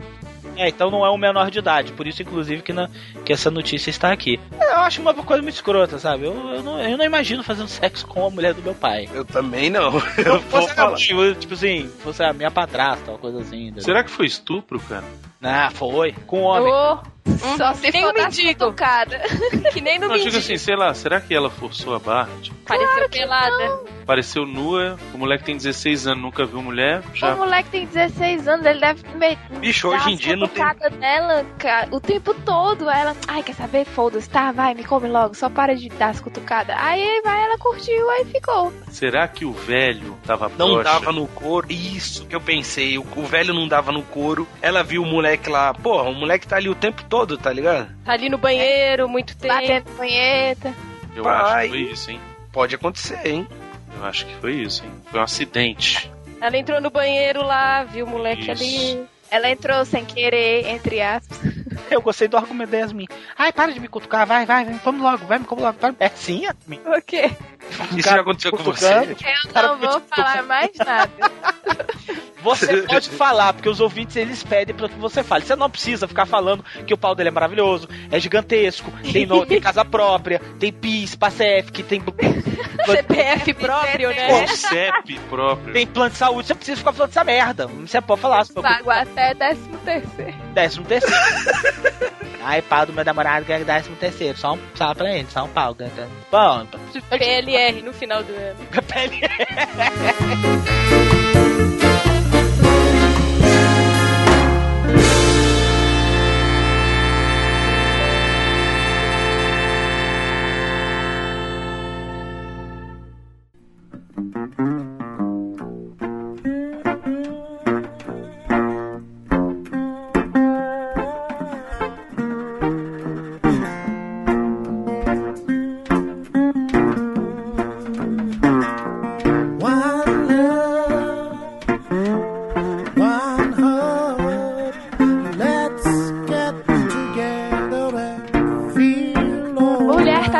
É, 0.55 0.67
então 0.69 0.89
não 0.91 1.05
é 1.05 1.11
um 1.11 1.17
menor 1.17 1.49
de 1.51 1.59
idade. 1.59 1.93
Por 1.93 2.07
isso, 2.07 2.21
inclusive, 2.21 2.61
que, 2.61 2.73
na, 2.73 2.89
que 3.25 3.31
essa 3.33 3.49
notícia 3.49 3.89
está 3.89 4.11
aqui. 4.11 4.39
Eu 4.59 4.77
acho 4.79 5.01
uma 5.01 5.13
coisa 5.13 5.41
muito 5.41 5.55
escrota, 5.55 5.97
sabe? 5.99 6.25
Eu, 6.25 6.33
eu, 6.55 6.63
não, 6.63 6.79
eu 6.79 6.97
não 6.97 7.05
imagino 7.05 7.43
fazendo 7.43 7.67
sexo 7.67 8.05
com 8.07 8.25
a 8.25 8.29
mulher 8.29 8.53
do 8.53 8.61
meu 8.61 8.73
pai. 8.75 9.09
Eu 9.13 9.23
também 9.25 9.69
não. 9.69 9.99
Se 10.01 10.21
Eu 10.27 10.39
vou 10.41 10.67
falar. 10.67 10.97
mãe, 11.13 11.33
tipo 11.35 11.53
assim, 11.53 11.89
fosse 12.03 12.23
a 12.23 12.33
minha 12.33 12.51
padrasta, 12.51 13.11
uma 13.11 13.17
coisa 13.19 13.39
assim. 13.41 13.65
entendeu? 13.67 13.83
Será 13.83 14.03
que 14.03 14.11
foi 14.11 14.25
estupro, 14.25 14.79
cara? 14.79 15.03
Ah, 15.41 15.69
foi. 15.73 16.11
Com 16.27 16.41
homem. 16.41 16.71
Ô, 16.71 16.97
Só 17.57 17.73
se 17.73 17.89
Nem 17.91 18.01
for 18.03 18.11
o 18.11 18.13
mendigo. 18.13 18.59
cutucada. 18.59 19.21
Que 19.71 19.79
nem 19.81 19.97
no 19.99 20.07
Não, 20.07 20.15
eu 20.15 20.19
digo 20.23 20.25
mendigo. 20.33 20.37
assim, 20.37 20.57
sei 20.57 20.75
lá, 20.75 20.93
será 20.93 21.21
que 21.21 21.33
ela 21.33 21.49
forçou 21.49 21.95
a 21.95 21.99
barra? 21.99 22.29
Tipo, 22.41 22.55
Pareceu 22.65 23.09
pelada. 23.09 23.79
apareceu 24.03 24.45
nua, 24.45 24.97
o 25.13 25.17
moleque 25.17 25.43
tem 25.45 25.55
16 25.55 26.07
anos, 26.07 26.21
nunca 26.23 26.45
viu 26.45 26.61
mulher, 26.61 27.01
O 27.13 27.15
já. 27.15 27.35
moleque 27.35 27.69
tem 27.69 27.85
16 27.85 28.47
anos, 28.47 28.65
ele 28.65 28.79
deve. 28.79 29.01
Bicho, 29.59 29.87
hoje 29.89 30.09
em 30.09 30.15
as 30.15 30.19
dia 30.29 30.35
não 30.37 30.47
tem. 30.47 30.63
cara, 31.57 31.87
o 31.91 31.99
tempo 31.99 32.33
todo. 32.33 32.89
Ela, 32.89 33.15
ai, 33.27 33.43
quer 33.43 33.53
saber? 33.53 33.85
Foda-se, 33.85 34.29
tá, 34.29 34.51
vai, 34.51 34.73
me 34.73 34.83
come 34.83 35.07
logo, 35.07 35.35
só 35.35 35.49
para 35.49 35.75
de 35.75 35.89
dar 35.89 36.09
as 36.09 36.19
cutucadas. 36.19 36.75
Aí 36.79 37.21
vai, 37.23 37.43
ela 37.43 37.57
curtiu, 37.57 38.09
aí 38.11 38.25
ficou. 38.25 38.73
Será 38.89 39.27
que 39.27 39.45
o 39.45 39.51
velho 39.51 40.17
tava 40.25 40.49
Não 40.57 40.73
broxa? 40.73 40.83
dava 40.83 41.11
no 41.11 41.27
couro. 41.27 41.67
Isso 41.69 42.25
que 42.25 42.35
eu 42.35 42.41
pensei. 42.41 42.97
O, 42.97 43.05
o 43.15 43.23
velho 43.23 43.53
não 43.53 43.67
dava 43.67 43.91
no 43.91 44.03
couro. 44.03 44.47
Ela 44.61 44.83
viu 44.83 45.01
o 45.03 45.05
moleque 45.05 45.49
lá. 45.49 45.73
Porra, 45.73 46.09
o 46.09 46.13
moleque 46.13 46.47
tá 46.47 46.57
ali 46.57 46.69
o 46.69 46.75
tempo 46.75 47.03
todo, 47.05 47.37
tá 47.37 47.51
ligado? 47.51 47.89
Tá 48.05 48.13
ali 48.13 48.29
no 48.29 48.37
banheiro, 48.37 49.07
muito 49.07 49.35
tempo. 49.37 49.53
Batendo 49.53 49.85
punheta. 49.95 50.73
Eu 51.15 51.23
Pai. 51.23 51.33
acho 51.35 51.61
que 51.61 51.69
foi 51.69 51.81
isso, 51.93 52.11
hein? 52.11 52.21
Pode 52.51 52.75
acontecer, 52.75 53.27
hein? 53.27 53.47
Eu 53.97 54.05
acho 54.05 54.25
que 54.25 54.35
foi 54.35 54.53
isso, 54.53 54.83
hein? 54.85 54.91
Foi 55.11 55.19
um 55.19 55.23
acidente. 55.23 56.11
Ela 56.41 56.57
entrou 56.57 56.79
no 56.79 56.89
banheiro 56.89 57.43
lá, 57.43 57.83
viu 57.83 58.05
o 58.05 58.09
moleque 58.09 58.49
Isso. 58.49 58.51
ali. 58.95 59.05
Ela 59.31 59.49
entrou 59.49 59.85
sem 59.85 60.05
querer, 60.05 60.67
entre 60.67 61.01
aspas. 61.01 61.39
Eu 61.91 62.01
gostei 62.01 62.27
do 62.27 62.37
argumento 62.37 62.69
da 62.71 62.77
Yasmin. 62.77 63.07
Ai, 63.37 63.51
para 63.51 63.71
de 63.71 63.79
me 63.79 63.87
cutucar, 63.87 64.25
vai, 64.27 64.45
vai, 64.45 64.65
vamos 64.83 65.01
logo, 65.01 65.25
vai, 65.25 65.39
me 65.39 65.45
come 65.45 65.61
logo. 65.61 65.77
Vai. 65.79 65.95
É 65.99 66.09
sim, 66.09 66.43
Yasmin. 66.45 66.79
O 66.85 67.01
quê? 67.01 67.31
Isso 67.95 68.09
já 68.09 68.21
aconteceu 68.21 68.51
com 68.51 68.63
você? 68.63 69.15
Eu 69.55 69.63
não 69.63 69.77
vou 69.77 70.01
falar 70.15 70.43
mais 70.43 70.71
nada. 70.77 71.09
Você 72.41 72.83
pode 72.83 73.09
falar, 73.09 73.51
porque 73.51 73.67
os 73.67 73.81
ouvintes 73.81 74.15
eles 74.15 74.41
pedem 74.43 74.73
pra 74.73 74.87
que 74.87 74.95
você 74.97 75.21
fale. 75.21 75.43
Você 75.43 75.57
não 75.57 75.69
precisa 75.69 76.07
ficar 76.07 76.25
falando 76.25 76.63
que 76.87 76.93
o 76.93 76.97
pau 76.97 77.13
dele 77.13 77.27
é 77.27 77.31
maravilhoso, 77.33 77.89
é 78.09 78.17
gigantesco, 78.17 78.89
tem, 79.11 79.25
no- 79.25 79.45
tem 79.45 79.59
casa 79.59 79.83
própria, 79.83 80.39
tem 80.57 80.71
PIS, 80.71 81.15
PASEF, 81.15 81.69
que 81.69 81.83
tem, 81.83 82.01
CPF 82.85 83.53
próprio, 83.55 84.09
né? 84.11 84.47
CEP 84.47 85.19
próprio. 85.29 85.73
tem 85.73 85.85
plano 85.85 86.11
de 86.11 86.15
saúde. 86.17 86.47
Você 86.47 86.55
precisa 86.55 86.77
ficar 86.77 86.93
falando 86.93 87.09
dessa 87.09 87.23
merda. 87.25 87.67
Você 87.67 87.99
pode 87.99 88.21
falar. 88.21 88.45
Pago 88.47 88.89
até 88.89 89.33
décimo 89.33 89.77
terceiro. 89.79 90.33
Décimo 90.53 90.85
terceiro. 90.85 91.15
Aí 92.41 92.61
pau 92.61 92.85
do 92.85 92.93
meu 92.93 93.03
namorado 93.03 93.45
ganha 93.45 93.65
décimo 93.65 93.95
terceiro. 93.97 94.37
Só 94.37 94.53
um 94.53 94.59
só 94.73 94.93
pra 94.93 95.13
ele, 95.13 95.27
só 95.29 95.43
um 95.45 95.49
pau. 95.49 95.73
ganha. 95.73 95.91
Bom, 96.31 96.65
PLR 97.09 97.81
no 97.81 97.91
final 97.93 98.23
do 98.23 98.33
ano. 98.33 98.59
One 100.99 101.08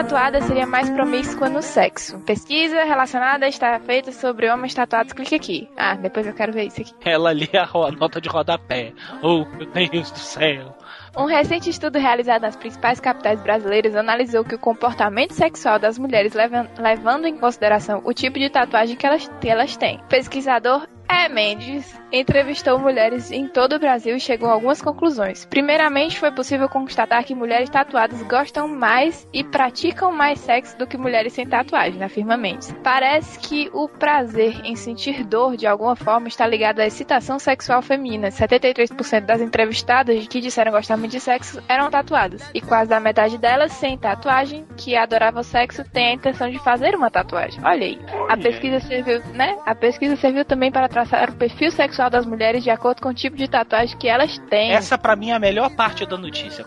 tatuada 0.03 0.39
seria 0.41 0.65
mais 0.65 0.89
promíscua 0.89 1.49
no 1.49 1.61
sexo. 1.61 2.19
Pesquisa 2.19 2.85
relacionada 2.85 3.45
está 3.49 3.77
feita 3.81 4.13
sobre 4.13 4.49
homens 4.49 4.73
tatuados. 4.73 5.11
Clique 5.11 5.35
aqui. 5.35 5.69
Ah, 5.75 5.95
depois 5.95 6.25
eu 6.25 6.33
quero 6.33 6.53
ver 6.53 6.67
isso 6.67 6.79
aqui. 6.79 6.93
Ela 7.03 7.31
ali 7.31 7.49
a, 7.53 7.91
nota 7.91 8.21
de 8.21 8.29
rodapé. 8.29 8.93
Oh, 9.21 9.43
meu 9.45 9.89
Deus 9.89 10.09
do 10.11 10.19
céu. 10.19 10.73
Um 11.17 11.25
recente 11.25 11.69
estudo 11.69 11.99
realizado 11.99 12.43
nas 12.43 12.55
principais 12.55 12.99
capitais 13.01 13.41
brasileiras 13.41 13.93
analisou 13.93 14.45
que 14.45 14.55
o 14.55 14.59
comportamento 14.59 15.33
sexual 15.33 15.77
das 15.77 15.97
mulheres, 15.99 16.33
levan- 16.33 16.69
levando 16.77 17.25
em 17.25 17.35
consideração 17.37 18.01
o 18.05 18.13
tipo 18.13 18.39
de 18.39 18.49
tatuagem 18.49 18.95
que 18.95 19.05
elas, 19.05 19.29
que 19.41 19.49
elas 19.49 19.75
têm. 19.75 19.97
O 19.97 20.03
pesquisador 20.07 20.87
E. 21.11 21.27
Mendes 21.27 21.99
entrevistou 22.11 22.79
mulheres 22.79 23.31
em 23.31 23.47
todo 23.47 23.73
o 23.73 23.79
Brasil 23.79 24.15
e 24.15 24.19
chegou 24.19 24.49
a 24.49 24.53
algumas 24.53 24.81
conclusões. 24.81 25.45
Primeiramente, 25.45 26.19
foi 26.19 26.31
possível 26.31 26.67
constatar 26.67 27.23
que 27.23 27.35
mulheres 27.35 27.69
tatuadas 27.69 28.21
gostam 28.23 28.67
mais 28.67 29.27
e 29.33 29.43
praticam 29.43 30.11
mais 30.11 30.39
sexo 30.39 30.77
do 30.77 30.87
que 30.87 30.97
mulheres 30.97 31.33
sem 31.33 31.47
tatuagem, 31.47 32.03
afirma 32.03 32.37
Mendes. 32.37 32.73
Parece 32.83 33.39
que 33.39 33.69
o 33.73 33.87
prazer 33.87 34.61
em 34.63 34.75
sentir 34.75 35.23
dor 35.23 35.55
de 35.55 35.67
alguma 35.67 35.95
forma 35.95 36.27
está 36.27 36.45
ligado 36.47 36.79
à 36.79 36.85
excitação 36.85 37.37
sexual 37.39 37.81
feminina. 37.81 38.29
73% 38.29 39.25
das 39.25 39.41
entrevistadas 39.41 40.27
que 40.27 40.41
disseram 40.41 40.71
gostar 40.71 40.97
muito 40.97 41.11
de 41.11 41.19
sexo 41.19 41.61
eram 41.67 41.89
tatuadas. 41.89 42.49
E 42.53 42.61
quase 42.61 42.93
a 42.93 42.99
metade 42.99 43.37
delas, 43.37 43.71
sem 43.73 43.97
tatuagem, 43.97 44.65
que 44.77 44.95
adorava 44.95 45.41
o 45.41 45.43
sexo, 45.43 45.83
tem 45.83 46.07
a 46.07 46.13
intenção 46.13 46.49
de 46.49 46.59
fazer 46.59 46.95
uma 46.95 47.09
tatuagem. 47.11 47.59
Olha 47.63 47.85
aí. 47.85 47.99
A 48.27 48.37
pesquisa 48.37 48.79
serviu, 48.79 49.21
né? 49.33 49.57
A 49.65 49.75
pesquisa 49.75 50.15
serviu 50.15 50.45
também 50.45 50.71
para 50.71 50.87
traçar 50.87 51.29
o 51.29 51.35
perfil 51.35 51.71
sexual 51.71 51.98
das 52.07 52.25
mulheres 52.25 52.63
de 52.63 52.69
acordo 52.69 53.01
com 53.01 53.09
o 53.09 53.13
tipo 53.13 53.35
de 53.35 53.47
tatuagem 53.47 53.97
que 53.97 54.07
elas 54.07 54.37
têm. 54.49 54.71
Essa 54.71 54.97
pra 54.97 55.15
mim 55.15 55.31
é 55.31 55.33
a 55.33 55.39
melhor 55.39 55.75
parte 55.75 56.05
da 56.05 56.17
notícia. 56.17 56.65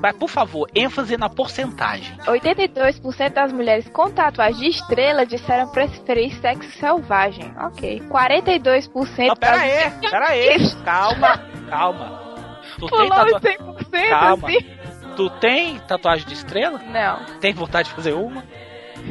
Mas, 0.00 0.16
por 0.16 0.30
favor, 0.30 0.68
ênfase 0.74 1.16
na 1.16 1.28
porcentagem. 1.28 2.16
82% 2.26 3.32
das 3.34 3.52
mulheres 3.52 3.88
com 3.88 4.10
tatuagem 4.10 4.60
de 4.60 4.68
estrela 4.68 5.26
disseram 5.26 5.68
preferir 5.68 6.32
sexo 6.40 6.70
selvagem. 6.78 7.52
Ok. 7.58 8.00
42% 8.08 9.26
Não, 9.26 9.36
pera 9.36 9.56
das... 9.56 9.62
aí, 9.62 10.10
pera 10.10 10.28
aí. 10.28 10.74
Calma, 10.84 11.38
calma. 11.68 12.20
Tu 12.78 12.86
tem, 12.88 12.88
Pulou 12.88 13.10
tatua... 13.10 13.36
os 13.36 13.88
100% 13.88 14.08
Calma. 14.08 14.48
assim? 14.48 14.80
tu 15.16 15.30
tem 15.38 15.78
tatuagem 15.80 16.26
de 16.26 16.34
estrela? 16.34 16.78
Não. 16.78 17.38
Tem 17.40 17.52
vontade 17.52 17.88
de 17.88 17.94
fazer 17.94 18.14
uma? 18.14 18.42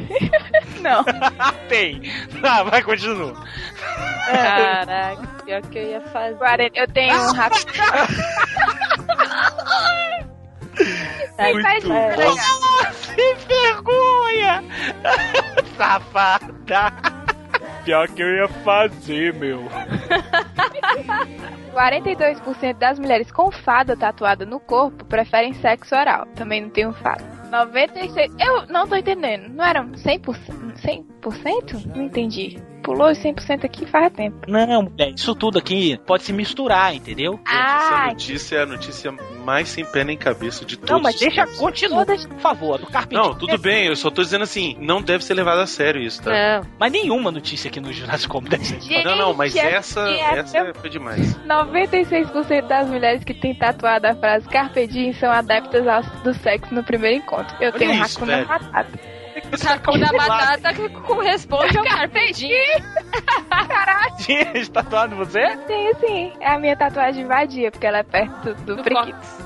Não. 0.80 1.04
tem. 1.68 2.00
Ah, 2.42 2.62
vai, 2.62 2.82
continua. 2.82 3.34
Caraca, 4.26 5.26
pior 5.44 5.62
que 5.62 5.78
eu 5.78 5.90
ia 5.90 6.00
fazer. 6.00 6.36
40, 6.36 6.78
eu 6.78 6.88
tenho 6.88 7.16
um 7.16 7.32
rápido. 7.32 7.66
Muito 11.52 11.88
bom. 11.88 12.10
Sem 12.92 13.34
vergonha! 13.46 14.62
Safada! 15.76 16.92
Pior 17.84 18.08
que 18.08 18.22
eu 18.22 18.36
ia 18.36 18.48
fazer, 18.48 19.34
meu. 19.34 19.68
42% 21.74 22.74
das 22.74 22.98
mulheres 22.98 23.30
com 23.30 23.50
fada 23.50 23.96
tatuada 23.96 24.44
no 24.44 24.60
corpo 24.60 25.04
preferem 25.04 25.54
sexo 25.54 25.94
oral. 25.94 26.26
Também 26.34 26.62
não 26.62 26.70
tenho 26.70 26.92
fada. 26.92 27.39
96%. 27.50 28.32
Eu 28.38 28.66
não 28.66 28.86
tô 28.86 28.96
entendendo. 28.96 29.48
Não 29.48 29.64
eram 29.64 29.90
100%? 29.92 30.36
100%? 31.20 31.86
Não 31.94 32.04
entendi. 32.04 32.58
Pulou 32.82 33.10
os 33.10 33.18
100% 33.18 33.64
aqui 33.64 33.86
faz 33.86 34.12
tempo. 34.12 34.38
Não, 34.48 34.82
mulher, 34.82 35.12
isso 35.14 35.34
tudo 35.34 35.58
aqui 35.58 35.98
pode 36.06 36.22
se 36.22 36.32
misturar, 36.32 36.94
entendeu? 36.94 37.38
Essa 37.46 37.94
Ah, 37.94 38.06
notícia 38.08 38.56
é 38.56 38.62
a 38.62 38.66
notícia 38.66 39.12
mais 39.44 39.68
sem 39.68 39.84
pé 39.84 40.04
nem 40.04 40.16
cabeça 40.16 40.64
de 40.64 40.76
todos 40.76 40.90
Não, 40.90 41.00
mas 41.00 41.18
deixa, 41.18 41.42
tempos. 41.44 41.58
continua, 41.58 42.04
por 42.06 42.38
favor, 42.40 42.78
do 42.78 42.86
Carpe 42.86 43.14
Não, 43.14 43.34
tudo 43.34 43.58
bem, 43.58 43.86
eu 43.86 43.96
só 43.96 44.10
tô 44.10 44.22
dizendo 44.22 44.42
assim, 44.42 44.76
não 44.80 45.00
deve 45.02 45.24
ser 45.24 45.34
levado 45.34 45.58
a 45.60 45.66
sério 45.66 46.00
isso, 46.00 46.22
tá? 46.22 46.30
Não. 46.30 46.66
Mas 46.78 46.92
nenhuma 46.92 47.30
notícia 47.30 47.68
aqui 47.68 47.80
no 47.80 47.92
Jurassic 47.92 48.28
Comedy 48.28 48.50
deve 48.56 48.64
ser. 48.64 48.80
Gente, 48.80 49.04
Não, 49.04 49.16
não, 49.16 49.34
mas 49.34 49.54
é- 49.56 49.72
essa, 49.74 50.00
é- 50.08 50.38
essa 50.38 50.72
foi 50.74 50.90
demais. 50.90 51.36
96% 51.46 52.66
das 52.66 52.88
mulheres 52.88 53.24
que 53.24 53.34
têm 53.34 53.54
tatuada 53.54 54.12
a 54.12 54.14
frase 54.16 54.48
Carpe 54.48 54.86
Diem 54.86 55.12
são 55.14 55.30
adeptas 55.30 55.86
ao, 55.86 56.02
do 56.22 56.34
sexo 56.34 56.74
no 56.74 56.82
primeiro 56.82 57.18
encontro. 57.18 57.54
Eu 57.60 57.68
Olha 57.70 57.78
tenho 57.78 57.92
um 57.92 58.02
isso, 58.04 58.16
Hakuna 58.18 58.36
velho. 58.44 58.48
Matata. 59.50 59.74
Hakuna 59.74 60.12
Matata 60.12 60.72
que 60.74 60.88
corresponde 60.88 61.78
ao 61.78 61.84
Carpe 61.84 62.32
Diem. 62.32 62.82
Tinha 64.18 64.66
tatuado 64.72 65.16
você? 65.16 65.56
Tenho 65.66 65.94
sim. 65.98 66.32
É 66.40 66.50
a 66.52 66.58
minha 66.58 66.76
tatuagem 66.76 67.26
vadia, 67.26 67.70
porque 67.70 67.86
ela 67.86 67.98
é 67.98 68.02
perto 68.02 68.54
do, 68.54 68.76
Do. 68.76 68.82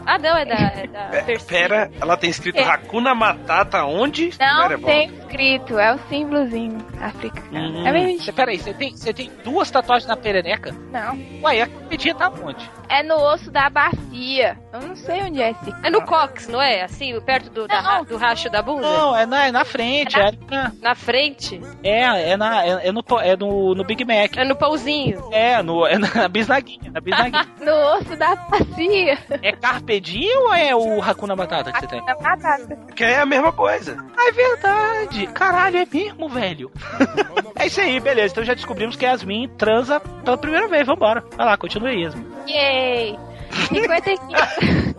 Ah, 0.06 0.18
não, 0.18 0.36
é 0.36 0.44
da, 0.44 0.54
é 0.54 0.86
da. 0.86 1.44
Pera, 1.46 1.90
ela 2.00 2.16
tem 2.16 2.30
escrito 2.30 2.58
É. 2.58 2.64
Hakuna 2.64 3.14
Matata 3.14 3.84
onde? 3.84 4.30
Não 4.38 4.68
Pera, 4.68 4.78
tem 4.78 5.14
escrito, 5.18 5.78
é 5.78 5.94
o 5.94 5.98
símbolozinho 6.08 6.78
africano. 7.00 7.80
Hum. 7.80 7.86
É 7.86 7.92
bem 7.92 8.18
Você, 8.18 8.32
peraí, 8.32 8.58
você 8.58 8.74
tem, 8.74 8.96
você 8.96 9.12
tem 9.12 9.30
duas 9.42 9.70
tatuagens 9.70 10.08
na 10.08 10.16
perereca? 10.16 10.74
Não. 10.90 11.18
Ué, 11.42 11.62
a 11.62 11.66
comidinha 11.66 12.14
tá 12.14 12.30
onde? 12.30 12.70
É 12.88 13.02
no 13.02 13.16
osso 13.16 13.50
da 13.50 13.68
bacia. 13.70 14.58
Eu 14.72 14.80
não 14.80 14.96
sei 14.96 15.22
onde 15.22 15.40
é 15.42 15.50
esse. 15.50 15.74
É 15.82 15.90
no 15.90 16.04
cox, 16.04 16.48
não 16.48 16.60
é? 16.60 16.82
Assim, 16.82 17.18
perto 17.20 17.50
do, 17.50 17.66
da 17.66 18.02
do 18.02 18.16
racho 18.16 18.50
da 18.50 18.62
bunda? 18.62 18.82
Não, 18.82 19.16
é 19.16 19.26
na, 19.26 19.46
é 19.46 19.52
na 19.52 19.64
frente, 19.64 19.93
é, 20.02 20.32
na, 20.50 20.72
Na 20.80 20.94
frente? 20.94 21.60
é, 21.82 22.30
é, 22.30 22.36
na, 22.36 22.64
é, 22.64 22.88
é 22.88 22.92
no, 22.92 23.04
é 23.22 23.36
no, 23.36 23.74
no 23.74 23.84
Big 23.84 24.04
Mac. 24.04 24.36
É 24.36 24.44
no 24.44 24.56
pãozinho. 24.56 25.28
É, 25.32 25.62
no, 25.62 25.86
é 25.86 25.98
na 25.98 26.28
bisnaguinha, 26.28 26.90
na 26.90 27.00
bisnaguinha. 27.00 27.46
No 27.60 27.72
osso 27.96 28.16
da 28.16 28.34
bacia. 28.36 29.18
é 29.42 29.52
Carpe 29.52 30.00
Diem 30.00 30.36
ou 30.36 30.54
é 30.54 30.74
o 30.76 31.00
Hakuna 31.02 31.34
Matata 31.34 31.72
que 31.72 31.80
você 31.80 31.86
tem? 31.86 32.00
Hakuna 32.00 32.16
Matata. 32.20 32.76
Que 32.94 33.04
é 33.04 33.20
a 33.20 33.26
mesma 33.26 33.52
coisa. 33.52 34.04
Ah, 34.16 34.28
é 34.28 34.32
verdade. 34.32 35.26
Caralho, 35.28 35.78
é 35.78 35.86
mesmo, 35.90 36.28
velho. 36.28 36.70
é 37.56 37.66
isso 37.66 37.80
aí, 37.80 37.98
beleza. 38.00 38.32
Então 38.32 38.44
já 38.44 38.54
descobrimos 38.54 38.96
que 38.96 39.04
Yasmin 39.04 39.48
transa 39.56 40.00
pela 40.00 40.36
primeira 40.36 40.68
vez. 40.68 40.86
Vambora. 40.86 41.24
Vai 41.36 41.46
lá, 41.46 41.56
continua 41.56 41.88
aí, 41.88 42.02
Yasmin. 42.02 42.26
Yay! 42.48 43.18
55. 43.54 44.24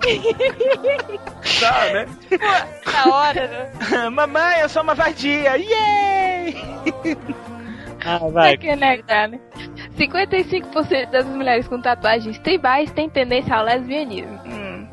Tá, 1.59 1.85
né? 1.93 2.05
Na 2.85 3.15
hora, 3.15 3.47
né? 3.47 4.09
Mamãe, 4.11 4.61
eu 4.61 4.69
sou 4.69 4.83
uma 4.83 4.93
vadia. 4.93 5.57
Yay! 5.57 6.55
ah, 8.05 8.19
vai. 8.31 8.57
que 8.57 8.75
negar, 8.75 9.29
né? 9.29 9.39
55% 9.97 11.09
das 11.09 11.25
mulheres 11.25 11.67
com 11.67 11.81
tatuagens 11.81 12.37
tribais 12.39 12.91
têm 12.91 13.09
tendência 13.09 13.55
ao 13.55 13.63
lesbianismo. 13.63 14.39
Hum. 14.45 14.87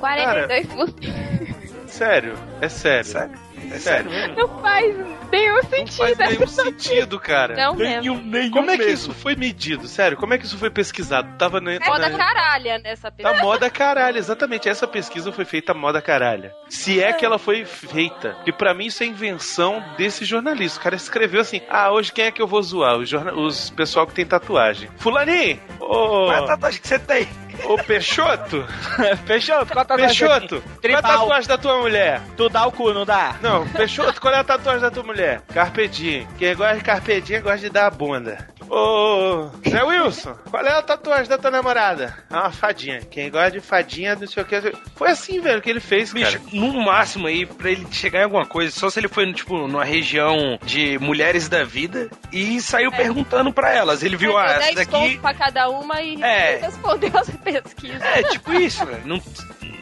42%. 0.00 1.86
Sério, 1.86 2.34
é 2.60 2.68
sério. 2.68 3.04
Sério? 3.04 3.38
É 3.70 3.78
Sério. 3.78 4.10
Não 4.36 4.60
faz 4.60 4.94
nenhum 5.32 5.56
Não 5.56 5.62
sentido. 5.62 5.96
faz 5.96 6.18
nenhum 6.18 6.46
sentido, 6.46 7.20
cara. 7.20 7.54
Não 7.56 7.74
mesmo. 7.74 8.16
nenhum 8.22 8.50
Como 8.50 8.70
é 8.70 8.76
que 8.76 8.86
isso 8.86 9.12
foi 9.12 9.34
medido? 9.34 9.86
Sério, 9.88 10.16
como 10.16 10.34
é 10.34 10.38
que 10.38 10.44
isso 10.46 10.56
foi 10.58 10.70
pesquisado? 10.70 11.36
Tava 11.36 11.60
na, 11.60 11.78
Moda 11.80 12.08
na, 12.08 12.16
caralha 12.16 12.78
nessa 12.78 13.10
Tá 13.10 13.16
pessoa. 13.16 13.36
moda 13.42 13.68
caralho, 13.70 14.18
exatamente. 14.18 14.68
Essa 14.68 14.86
pesquisa 14.86 15.32
foi 15.32 15.44
feita 15.44 15.74
moda 15.74 16.00
caralha. 16.00 16.52
Se 16.68 17.02
é 17.02 17.12
que 17.12 17.24
ela 17.24 17.38
foi 17.38 17.64
feita. 17.64 18.36
E 18.46 18.52
pra 18.52 18.72
mim 18.74 18.86
isso 18.86 19.02
é 19.02 19.06
invenção 19.06 19.82
desse 19.96 20.24
jornalista. 20.24 20.78
O 20.78 20.82
cara 20.82 20.96
escreveu 20.96 21.40
assim: 21.40 21.60
ah, 21.68 21.90
hoje 21.92 22.12
quem 22.12 22.26
é 22.26 22.30
que 22.30 22.40
eu 22.40 22.46
vou 22.46 22.62
zoar? 22.62 22.96
Os, 22.96 23.08
jorna... 23.08 23.32
os 23.34 23.70
pessoal 23.70 24.06
que 24.06 24.14
tem 24.14 24.24
tatuagem. 24.26 24.88
Fulaninho! 24.96 25.60
Ô. 25.80 25.86
Qual 26.26 26.32
é 26.32 26.38
a 26.38 26.46
tatuagem 26.46 26.80
que 26.80 26.88
você 26.88 26.98
tem? 26.98 27.28
Ô 27.64 27.76
Peixoto! 27.78 28.64
Peixoto, 29.26 29.72
qual 29.72 29.82
a 29.82 29.84
tatuagem 29.84 30.06
Peixoto! 30.18 30.62
Qual 30.80 30.92
é 30.92 30.94
a 30.96 31.02
tatuagem 31.02 31.48
da 31.48 31.58
tua 31.58 31.78
mulher? 31.80 32.20
Tu 32.36 32.48
dá 32.48 32.66
o 32.66 32.72
cu, 32.72 32.92
não 32.92 33.04
dá? 33.04 33.36
Não, 33.40 33.66
Peixoto, 33.68 34.20
qual 34.20 34.34
é 34.34 34.38
a 34.38 34.44
tatuagem 34.44 34.80
da 34.82 34.90
tua 34.90 35.02
mulher? 35.02 35.40
Carpe 35.52 35.88
diem. 35.88 36.26
Quem 36.38 36.54
gosta 36.54 36.76
de 36.76 36.84
carpe 36.84 37.20
diem 37.20 37.40
gosta 37.40 37.58
de 37.58 37.70
dar 37.70 37.86
a 37.86 37.90
bunda. 37.90 38.46
Ô, 38.68 39.48
Zé 39.68 39.80
Wilson, 39.84 40.34
qual 40.50 40.64
é 40.64 40.72
a 40.72 40.82
tatuagem 40.82 41.28
da 41.28 41.38
tua 41.38 41.52
namorada? 41.52 42.16
É 42.28 42.34
uma 42.34 42.50
fadinha. 42.50 43.00
Quem 43.08 43.30
gosta 43.30 43.52
de 43.52 43.60
fadinha, 43.60 44.16
não 44.16 44.26
sei 44.26 44.42
o 44.42 44.46
que. 44.46 44.60
Foi 44.96 45.10
assim, 45.10 45.40
velho, 45.40 45.62
que 45.62 45.70
ele 45.70 45.78
fez, 45.78 46.12
Bicho, 46.12 46.32
cara. 46.40 46.44
no 46.52 46.72
máximo 46.84 47.28
aí, 47.28 47.46
pra 47.46 47.70
ele 47.70 47.86
chegar 47.92 48.20
em 48.20 48.24
alguma 48.24 48.44
coisa, 48.44 48.72
só 48.76 48.90
se 48.90 48.98
ele 48.98 49.06
foi, 49.06 49.32
tipo, 49.32 49.56
numa 49.68 49.84
região 49.84 50.58
de 50.64 50.98
mulheres 50.98 51.48
da 51.48 51.62
vida 51.62 52.10
e 52.32 52.60
saiu 52.60 52.90
perguntando 52.90 53.52
pra 53.52 53.72
elas. 53.72 54.02
Ele 54.02 54.16
viu, 54.16 54.36
ah, 54.36 54.46
essa 54.46 54.58
10 54.58 54.74
daqui. 54.74 55.18
pra 55.18 55.32
cada 55.34 55.68
uma 55.68 56.00
e 56.02 56.20
É. 56.20 56.56
respondeu 56.56 57.12
as 57.16 57.30
pesquisas. 57.62 58.02
É, 58.02 58.22
tipo 58.24 58.52
isso, 58.54 58.84
velho. 58.86 59.06
Não- 59.06 59.22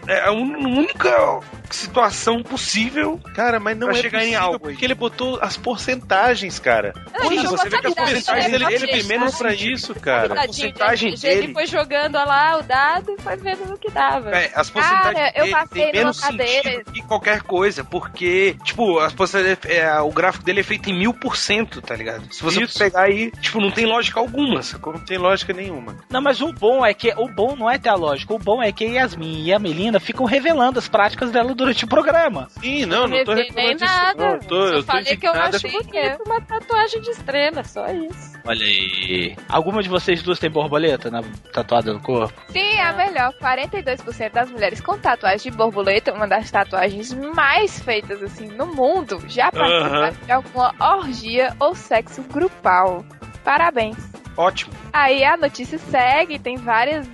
É 0.06 0.26
a 0.26 0.32
única 0.32 1.40
situação 1.70 2.42
possível. 2.42 3.18
Cara, 3.34 3.58
mas 3.58 3.76
não 3.76 3.88
Pra 3.88 3.98
é 3.98 4.02
chegar 4.02 4.18
em 4.18 4.26
possível, 4.28 4.42
algo 4.42 4.66
aí. 4.68 4.72
porque 4.74 4.84
ele 4.84 4.94
botou 4.94 5.38
as 5.40 5.56
porcentagens, 5.56 6.58
cara. 6.58 6.92
Não, 7.12 7.26
ele 7.26 7.36
jogou 7.42 7.58
você 7.58 7.68
vê 7.68 7.78
que 7.80 7.86
a 7.86 7.90
essa 7.90 7.94
porcentagem 8.02 8.42
vida, 8.52 8.58
dele, 8.58 8.64
né? 8.64 8.74
ele 8.74 8.86
tem 8.86 9.02
menos 9.04 9.36
pra 9.36 9.54
isso, 9.54 9.94
cara. 9.94 10.34
A 10.34 10.44
porcentagem 10.46 11.10
gente, 11.16 11.26
Ele 11.26 11.40
dele. 11.42 11.52
foi 11.52 11.66
jogando 11.66 12.14
lá 12.14 12.58
o 12.58 12.62
dado 12.62 13.12
e 13.18 13.20
foi 13.22 13.36
vendo 13.36 13.66
no 13.66 13.78
que 13.78 13.90
dava. 13.90 14.30
É, 14.30 14.52
as 14.54 14.70
porcentagens 14.70 15.14
Cara, 15.14 15.32
eu 15.36 15.42
dele 15.44 15.52
passei 15.56 15.82
tem 15.84 15.92
menos 15.92 16.16
sentido 16.16 16.92
que 16.92 17.02
qualquer 17.02 17.42
coisa, 17.42 17.82
porque, 17.84 18.56
tipo, 18.64 18.98
as 18.98 19.12
porcentagens, 19.12 19.58
é, 19.64 20.00
o 20.00 20.10
gráfico 20.10 20.44
dele 20.44 20.60
é 20.60 20.64
feito 20.64 20.90
em 20.90 20.98
mil 20.98 21.12
por 21.14 21.36
cento, 21.36 21.80
tá 21.82 21.94
ligado? 21.96 22.32
Se 22.32 22.42
você 22.42 22.62
Isso. 22.62 22.78
pegar 22.78 23.02
aí, 23.02 23.30
tipo, 23.40 23.60
não 23.60 23.70
tem 23.70 23.86
lógica 23.86 24.20
alguma, 24.20 24.62
sacou? 24.62 24.92
Não 24.92 25.00
tem 25.00 25.18
lógica 25.18 25.52
nenhuma. 25.52 25.96
Não, 26.10 26.20
mas 26.20 26.40
o 26.40 26.52
bom 26.52 26.84
é 26.84 26.94
que 26.94 27.12
o 27.16 27.28
bom 27.28 27.56
não 27.56 27.70
é 27.70 27.78
ter 27.78 27.88
a 27.88 27.94
lógica. 27.94 28.32
O 28.34 28.38
bom 28.38 28.62
é 28.62 28.70
que 28.70 28.84
a 28.84 28.88
Yasmin 29.02 29.44
e 29.44 29.52
a 29.52 29.58
Melina 29.58 29.93
ficam 30.00 30.24
revelando 30.26 30.78
as 30.78 30.88
práticas 30.88 31.30
dela 31.30 31.54
durante 31.54 31.84
o 31.84 31.88
programa. 31.88 32.48
Sim, 32.60 32.86
não, 32.86 33.06
não 33.06 33.24
tô 33.24 33.32
revelei 33.34 33.44
reclamando 33.44 33.74
disso. 33.78 33.94
nada. 33.94 34.24
Não, 34.26 34.32
eu 34.34 34.40
tô, 34.40 34.56
Só 34.56 34.66
eu 34.74 34.80
tô 34.80 34.92
falei 34.92 35.16
que 35.16 35.26
eu 35.26 35.32
achei 35.32 35.70
porque- 35.70 36.00
bonito 36.02 36.22
uma 36.26 36.40
tatuagem 36.40 37.00
de 37.00 37.10
estrela, 37.10 37.64
só 37.64 37.86
isso. 37.88 38.34
Olha 38.46 38.64
aí. 38.64 39.36
Alguma 39.48 39.82
de 39.82 39.88
vocês 39.88 40.22
duas 40.22 40.38
tem 40.38 40.50
borboleta 40.50 41.10
na, 41.10 41.22
tatuada 41.52 41.92
no 41.92 42.00
corpo? 42.00 42.34
Sim, 42.52 42.58
é 42.76 42.82
a 42.82 42.92
melhor. 42.92 43.32
42% 43.40 44.32
das 44.32 44.50
mulheres 44.50 44.80
com 44.80 44.98
tatuagem 44.98 45.50
de 45.50 45.56
borboleta, 45.56 46.12
uma 46.12 46.26
das 46.28 46.50
tatuagens 46.50 47.12
mais 47.14 47.78
feitas 47.80 48.22
assim 48.22 48.48
no 48.48 48.66
mundo, 48.66 49.22
já 49.28 49.50
participaram 49.50 50.16
de 50.26 50.32
alguma 50.32 50.74
orgia 50.78 51.54
ou 51.58 51.74
sexo 51.74 52.22
grupal. 52.22 53.04
Parabéns. 53.42 53.96
Ótimo. 54.36 54.72
Aí 54.92 55.22
a 55.24 55.36
notícia 55.36 55.78
segue, 55.78 56.38
tem 56.38 56.56
várias 56.56 57.06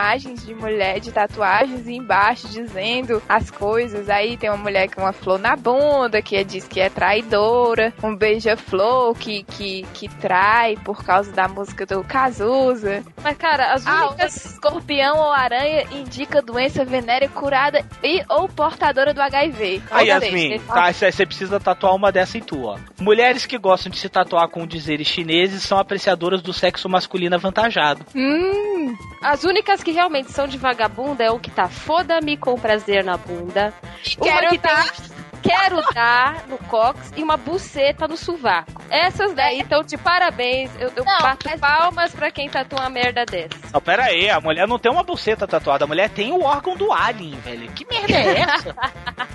imagens 0.00 0.44
de 0.44 0.54
mulher 0.54 1.00
de 1.00 1.10
tatuagens 1.10 1.86
e 1.86 1.94
embaixo 1.94 2.46
dizendo 2.48 3.22
as 3.26 3.50
coisas. 3.50 4.10
Aí 4.10 4.36
tem 4.36 4.50
uma 4.50 4.58
mulher 4.58 4.90
com 4.94 5.00
uma 5.00 5.12
flor 5.12 5.38
na 5.38 5.56
bunda, 5.56 6.20
que 6.20 6.44
diz 6.44 6.68
que 6.68 6.80
é 6.80 6.90
traidora, 6.90 7.94
um 8.02 8.14
beija-flor 8.14 9.14
que, 9.14 9.42
que, 9.44 9.86
que 9.94 10.06
trai 10.16 10.76
por 10.84 11.02
causa 11.02 11.32
da 11.32 11.48
música 11.48 11.86
do 11.86 12.04
Cazuza. 12.04 13.02
Mas, 13.24 13.38
cara, 13.38 13.72
as 13.72 13.86
Ah, 13.86 14.08
únicas. 14.08 14.36
escorpião 14.44 15.16
ou 15.16 15.32
aranha 15.32 15.84
indica 15.90 16.42
doença 16.42 16.84
venérea 16.84 17.28
curada 17.30 17.82
e 18.02 18.22
ou 18.28 18.46
portadora 18.48 19.14
do 19.14 19.22
HIV. 19.22 19.82
Aí, 19.90 20.08
Yasmin, 20.08 20.58
tá, 20.60 20.92
cê- 20.92 21.10
você 21.10 21.24
precisa 21.24 21.58
tatuar 21.58 21.94
uma 21.94 22.12
dessa 22.12 22.36
em 22.36 22.42
tu, 22.42 22.64
ó. 22.64 22.76
Mulheres 23.00 23.46
que 23.46 23.56
gostam 23.56 23.90
de 23.90 23.98
se 23.98 24.10
tatuar 24.10 24.48
com 24.48 24.66
dizeres 24.66 25.06
chineses 25.06 25.62
são 25.62 25.78
apreciadoras 25.78 26.42
do 26.42 26.52
sexo 26.52 26.86
masculino 26.86 27.34
avantajado. 27.34 28.04
Hum, 28.14 28.94
As 29.22 29.42
únicas 29.44 29.82
que 29.86 29.92
realmente 29.92 30.32
são 30.32 30.48
de 30.48 30.58
vagabunda 30.58 31.22
é 31.22 31.30
o 31.30 31.38
que 31.38 31.48
tá 31.48 31.68
foda-me 31.68 32.36
com 32.36 32.58
prazer 32.58 33.04
na 33.04 33.16
bunda. 33.16 33.72
Uma 34.16 34.26
quero 34.26 34.50
que 34.50 34.58
dar. 34.58 34.92
tem 34.92 35.06
quero 35.46 35.82
dar 35.94 36.44
no 36.48 36.58
cox 36.58 37.12
e 37.16 37.22
uma 37.22 37.36
buceta 37.36 38.06
no 38.08 38.16
sovaco. 38.16 38.82
Essas 38.90 39.34
daí 39.34 39.60
estão 39.60 39.82
de 39.82 39.96
parabéns. 39.96 40.70
Eu, 40.78 40.92
eu 40.96 41.04
Não, 41.04 41.18
bato 41.20 41.46
mas- 41.48 41.60
palmas 41.60 42.12
pra 42.14 42.30
quem 42.30 42.48
tatua 42.48 42.80
uma 42.80 42.90
merda 42.90 43.24
dessa. 43.24 43.48
Não, 43.72 43.80
pera 43.80 44.04
aí, 44.04 44.28
a 44.30 44.40
mulher 44.40 44.66
não 44.66 44.78
tem 44.78 44.90
uma 44.90 45.02
buceta 45.02 45.46
tatuada, 45.46 45.84
a 45.84 45.88
mulher 45.88 46.08
tem 46.10 46.32
o 46.32 46.42
órgão 46.42 46.76
do 46.76 46.92
alien, 46.92 47.38
velho. 47.40 47.70
Que 47.72 47.84
merda 47.86 48.12
é 48.14 48.40
essa? 48.40 48.74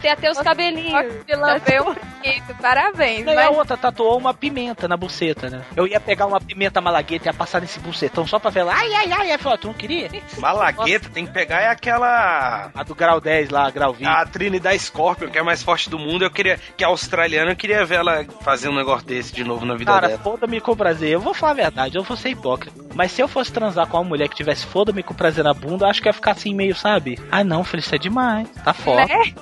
Tem 0.01 0.12
até 0.12 0.32
os 0.32 0.39
cabelinhos. 0.39 1.26
de 1.26 1.36
lamber 1.36 1.82
um 1.82 1.93
pouquinho, 1.93 2.43
parabéns. 2.62 3.28
A 3.28 3.34
Mas 3.36 3.57
outra 3.57 3.78
tatuou 3.78 4.18
uma 4.18 4.34
pimenta 4.34 4.88
na 4.88 4.97
buceta, 4.97 5.49
né? 5.49 5.62
Eu 5.76 5.86
ia 5.88 5.99
pegar 5.99 6.26
uma 6.26 6.39
pimenta 6.39 6.82
malagueta 6.82 7.26
e 7.26 7.30
ia 7.30 7.34
passar 7.34 7.62
nesse 7.62 7.80
bucetão 7.80 8.26
só 8.26 8.39
pra 8.39 8.49
ver 8.49 8.64
lá. 8.64 8.74
Ai, 8.76 8.93
ai, 8.93 9.12
ai. 9.12 9.32
Aí 9.32 9.38
falou, 9.38 9.57
tu 9.57 9.68
não 9.68 9.74
queria? 9.74 10.09
Malagueta 10.38 11.09
tem 11.09 11.26
que 11.26 11.32
pegar 11.32 11.62
é 11.62 11.68
aquela. 11.68 12.72
A 12.74 12.84
do 12.84 12.95
grau 12.95 13.22
10 13.22 13.49
lá, 13.49 13.70
grau 13.70 13.93
20. 13.93 14.07
A 14.07 14.26
Trinidad 14.26 14.78
Scorpion, 14.78 15.30
que 15.30 15.38
é 15.38 15.41
a 15.41 15.43
mais 15.43 15.62
forte 15.64 15.89
do 15.89 15.99
mundo, 16.01 16.23
eu 16.25 16.31
queria. 16.31 16.59
Que 16.75 16.83
é 16.83 16.87
australiana, 16.87 17.51
eu 17.51 17.55
queria 17.55 17.85
ver 17.85 17.95
ela 17.95 18.25
fazer 18.41 18.67
um 18.69 18.75
negócio 18.75 19.05
desse 19.07 19.33
de 19.33 19.43
novo 19.43 19.65
na 19.65 19.75
vida 19.75 19.91
Cara, 19.91 20.07
dela. 20.09 20.19
foda-me 20.21 20.59
com 20.59 20.75
prazer. 20.75 21.09
Eu 21.11 21.21
vou 21.21 21.33
falar 21.33 21.51
a 21.53 21.55
verdade, 21.55 21.97
eu 21.97 22.03
vou 22.03 22.17
ser 22.17 22.29
hipócrita. 22.29 22.81
Mas 22.93 23.11
se 23.11 23.21
eu 23.21 23.27
fosse 23.27 23.51
transar 23.51 23.87
com 23.87 23.97
uma 23.97 24.03
mulher 24.03 24.27
que 24.27 24.35
tivesse 24.35 24.65
foda-me 24.65 25.01
com 25.03 25.13
prazer 25.13 25.43
na 25.43 25.53
bunda, 25.53 25.85
eu 25.85 25.89
acho 25.89 26.01
que 26.01 26.09
ia 26.09 26.13
ficar 26.13 26.31
assim 26.31 26.53
meio, 26.53 26.75
sabe? 26.75 27.17
Ah 27.31 27.43
não, 27.43 27.63
filho, 27.63 27.79
isso 27.79 27.95
é 27.95 27.97
demais. 27.97 28.49
Tá 28.65 28.73
foda. 28.73 29.05
né? 29.05 29.33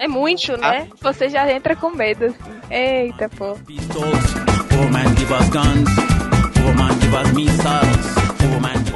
É 0.00 0.08
muito, 0.08 0.56
né? 0.56 0.88
Você 1.00 1.28
já 1.28 1.50
entra 1.50 1.76
com 1.76 1.90
medo, 1.90 2.26
assim. 2.26 2.36
Eita, 2.70 3.28
pô. 3.28 3.54
Pistols. 3.66 4.30
Four 4.68 4.90
man 4.90 5.16
give 5.16 5.32
us 5.32 5.48
guns. 5.50 5.90
Four 6.56 6.74
man 6.74 7.00
give 7.00 7.14
us 7.16 7.32
missiles. 7.32 8.26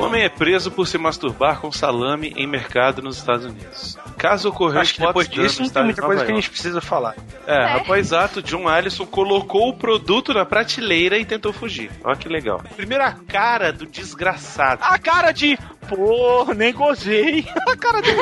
Homem 0.00 0.22
é 0.22 0.28
preso 0.28 0.70
por 0.70 0.86
se 0.86 0.98
masturbar 0.98 1.60
com 1.60 1.70
salame 1.70 2.32
em 2.36 2.46
mercado 2.46 3.02
nos 3.02 3.18
Estados 3.18 3.44
Unidos. 3.44 3.98
Caso 4.16 4.48
ocorreu 4.48 4.80
Acho 4.80 4.94
que 4.94 5.00
depois 5.06 5.28
disso 5.28 5.62
não 5.62 5.68
tem 5.70 5.84
muita 5.84 6.02
coisa 6.02 6.24
que 6.24 6.32
a 6.32 6.34
gente 6.34 6.50
precisa 6.50 6.80
falar. 6.80 7.14
É, 7.46 7.72
após 7.74 8.12
ato, 8.12 8.42
John 8.42 8.68
Allison 8.68 9.06
colocou 9.06 9.68
o 9.68 9.74
produto 9.76 10.32
na 10.34 10.44
prateleira 10.44 11.18
e 11.18 11.24
tentou 11.24 11.52
fugir. 11.52 11.90
Olha 12.04 12.16
que 12.16 12.28
legal. 12.28 12.60
Primeiro 12.76 13.04
a 13.04 13.12
cara 13.12 13.72
do 13.72 13.86
desgraçado. 13.86 14.82
A 14.84 14.98
cara 14.98 15.32
de, 15.32 15.58
pô, 15.88 16.52
nem 16.54 16.72
gozei. 16.72 17.46
A 17.66 17.76
cara 17.76 18.00
dele. 18.02 18.20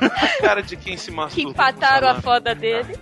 A 0.00 0.40
cara 0.42 0.62
de 0.62 0.76
quem 0.76 0.96
se 0.96 1.06
Que 1.10 1.16
masturba. 1.16 1.50
empataram 1.50 2.08
a 2.08 2.20
foda 2.20 2.54
dele. 2.54 2.96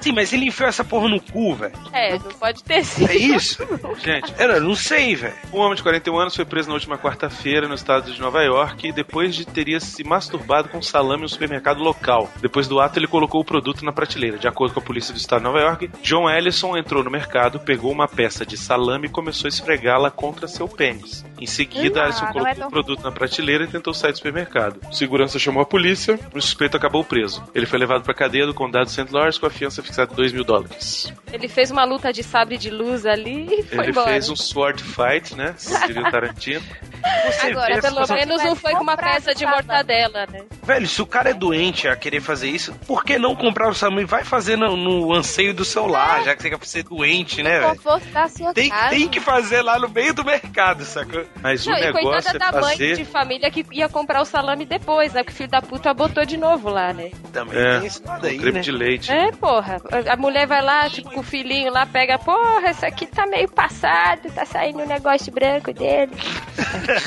Sim, 0.00 0.12
mas 0.12 0.32
ele 0.32 0.46
enfiou 0.46 0.68
essa 0.68 0.82
porra 0.82 1.06
no 1.08 1.20
cu, 1.20 1.54
velho. 1.54 1.74
É, 1.92 2.12
não 2.12 2.30
pode 2.38 2.64
ter 2.64 2.82
sido. 2.84 3.10
É 3.10 3.14
isso? 3.16 3.58
Gente, 4.02 4.32
Eu 4.38 4.60
não 4.62 4.74
sei, 4.74 5.14
velho. 5.14 5.34
um 5.52 5.58
homem 5.58 5.74
de 5.74 5.82
41 5.82 6.18
anos 6.18 6.34
foi 6.36 6.44
preso 6.46 6.68
na 6.68 6.74
última 6.74 6.96
quarta-feira 7.28 7.68
no 7.68 7.74
estado 7.74 8.10
de 8.10 8.20
Nova 8.20 8.42
York 8.42 8.90
depois 8.92 9.34
de 9.34 9.44
teria 9.44 9.78
se 9.78 10.02
masturbado 10.02 10.68
com 10.70 10.80
salame 10.80 11.22
em 11.22 11.24
um 11.26 11.28
supermercado 11.28 11.80
local. 11.80 12.30
Depois 12.40 12.66
do 12.66 12.80
ato, 12.80 12.98
ele 12.98 13.06
colocou 13.06 13.40
o 13.40 13.44
produto 13.44 13.84
na 13.84 13.92
prateleira. 13.92 14.38
De 14.38 14.48
acordo 14.48 14.72
com 14.72 14.80
a 14.80 14.82
polícia 14.82 15.12
do 15.12 15.18
estado 15.18 15.40
de 15.40 15.44
Nova 15.44 15.60
York, 15.60 15.90
John 16.02 16.28
Ellison 16.28 16.76
entrou 16.76 17.04
no 17.04 17.10
mercado, 17.10 17.60
pegou 17.60 17.92
uma 17.92 18.08
peça 18.08 18.46
de 18.46 18.56
salame 18.56 19.06
e 19.06 19.10
começou 19.10 19.46
a 19.46 19.50
esfregá-la 19.50 20.10
contra 20.10 20.48
seu 20.48 20.66
pênis. 20.66 21.24
Em 21.38 21.46
seguida, 21.46 22.04
Ellison 22.04 22.26
colocou 22.26 22.46
é 22.46 22.54
tão 22.54 22.68
o 22.68 22.70
produto 22.70 23.02
na 23.02 23.12
prateleira 23.12 23.64
e 23.64 23.68
tentou 23.68 23.92
sair 23.92 24.12
do 24.12 24.18
supermercado. 24.18 24.80
O 24.90 24.94
segurança 24.94 25.38
chamou 25.38 25.62
a 25.62 25.66
polícia, 25.66 26.18
o 26.34 26.40
suspeito 26.40 26.76
acabou 26.76 27.04
preso. 27.04 27.44
Ele 27.54 27.66
foi 27.66 27.78
levado 27.78 28.02
para 28.02 28.12
a 28.12 28.16
cadeia 28.16 28.46
do 28.46 28.54
condado 28.54 28.86
de 28.86 28.92
St. 28.92 29.12
Lawrence 29.12 29.38
com 29.38 29.46
a 29.46 29.50
fiança 29.50 29.82
fixada 29.82 30.10
de 30.10 30.16
2 30.16 30.32
mil 30.32 30.44
dólares. 30.44 31.12
Ele 31.32 31.48
fez 31.48 31.70
uma 31.70 31.84
luta 31.84 32.12
de 32.12 32.22
sabre 32.22 32.56
de 32.56 32.70
luz 32.70 33.04
ali 33.04 33.46
e 33.50 33.62
foi 33.62 33.78
Ele 33.78 33.90
embora. 33.90 34.10
fez 34.10 34.30
um 34.30 34.36
sword 34.36 34.82
fight, 34.82 35.34
né? 35.34 35.54
Diria 35.86 36.02
o 36.02 36.10
Tarantino. 36.10 36.64
Você 37.26 37.46
Agora, 37.48 37.74
vê 37.74 37.80
pelo 37.80 38.06
menos 38.08 38.42
não 38.44 38.56
foi 38.56 38.72
com 38.72 38.82
uma 38.82 38.96
peça 38.96 39.34
de 39.34 39.44
mortadela, 39.46 40.26
né? 40.30 40.42
Velho, 40.62 40.86
se 40.86 41.00
o 41.02 41.06
cara 41.06 41.30
é 41.30 41.34
doente 41.34 41.88
a 41.88 41.96
querer 41.96 42.20
fazer 42.20 42.48
isso, 42.48 42.72
por 42.86 43.04
que 43.04 43.18
não 43.18 43.34
comprar 43.34 43.68
o 43.68 43.74
salame? 43.74 44.04
Vai 44.04 44.24
fazer 44.24 44.56
no, 44.56 44.76
no 44.76 45.12
anseio 45.12 45.52
do 45.54 45.64
seu 45.64 45.86
lar, 45.86 46.22
já 46.24 46.34
que 46.36 46.42
você 46.42 46.50
quer 46.50 46.58
ser 46.66 46.82
doente, 46.84 47.42
né, 47.42 47.60
velho? 47.60 47.80
Tem, 48.54 48.68
casa. 48.70 48.90
tem 48.90 49.08
que 49.08 49.20
fazer 49.20 49.62
lá 49.62 49.78
no 49.78 49.88
meio 49.88 50.12
do 50.14 50.24
mercado, 50.24 50.84
sacou? 50.84 51.24
Mas 51.42 51.66
o 51.66 51.70
Não, 51.70 51.78
e 51.78 51.80
negócio 51.80 52.10
coitada 52.10 52.36
é 52.36 52.38
da 52.38 52.60
mãe 52.60 52.72
fazer. 52.72 52.96
de 52.96 53.04
família 53.04 53.50
que 53.50 53.64
ia 53.72 53.88
comprar 53.88 54.20
o 54.20 54.24
salame 54.24 54.64
depois, 54.64 55.12
né? 55.12 55.24
Que 55.24 55.32
o 55.32 55.34
filho 55.34 55.48
da 55.50 55.60
puta 55.62 55.92
botou 55.94 56.24
de 56.24 56.36
novo 56.36 56.68
lá, 56.70 56.92
né? 56.92 57.10
Também 57.32 57.58
É, 57.58 57.78
tem 57.78 57.86
esse 57.86 58.02
lado 58.04 58.20
com 58.20 58.26
aí, 58.26 58.38
creme 58.38 58.52
né? 58.52 58.60
de 58.60 58.70
leite. 58.72 59.10
É, 59.12 59.32
porra. 59.32 59.80
A 60.10 60.16
mulher 60.16 60.46
vai 60.46 60.62
lá, 60.62 60.88
tipo, 60.90 61.10
com 61.10 61.20
o 61.20 61.22
filhinho 61.22 61.72
lá, 61.72 61.86
pega, 61.86 62.18
porra, 62.18 62.70
esse 62.70 62.84
aqui 62.84 63.06
tá 63.06 63.26
meio 63.26 63.48
passado, 63.50 64.30
tá 64.34 64.44
saindo 64.44 64.80
um 64.82 64.86
negócio 64.86 65.32
branco 65.32 65.72
dele. 65.72 66.12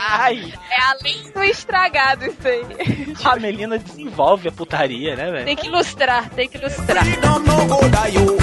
Ai, 0.00 0.52
É 0.70 0.82
além 0.82 1.30
do 1.32 1.42
estragado 1.44 2.24
isso 2.26 2.36
aí. 2.46 3.14
a 3.24 3.36
Melina 3.36 3.78
desenvolve 3.78 4.48
a 4.48 4.52
putaria, 4.52 5.14
né, 5.16 5.30
velho? 5.30 5.44
Tem 5.44 5.56
que 5.56 5.66
ilustrar, 5.66 6.28
tem 6.30 6.48
que 6.48 6.58
ilustrar. 6.58 7.04
Freedom 7.04 7.38
no 7.40 7.66
go 7.66 7.80
die, 7.88 8.14
yo. 8.14 8.36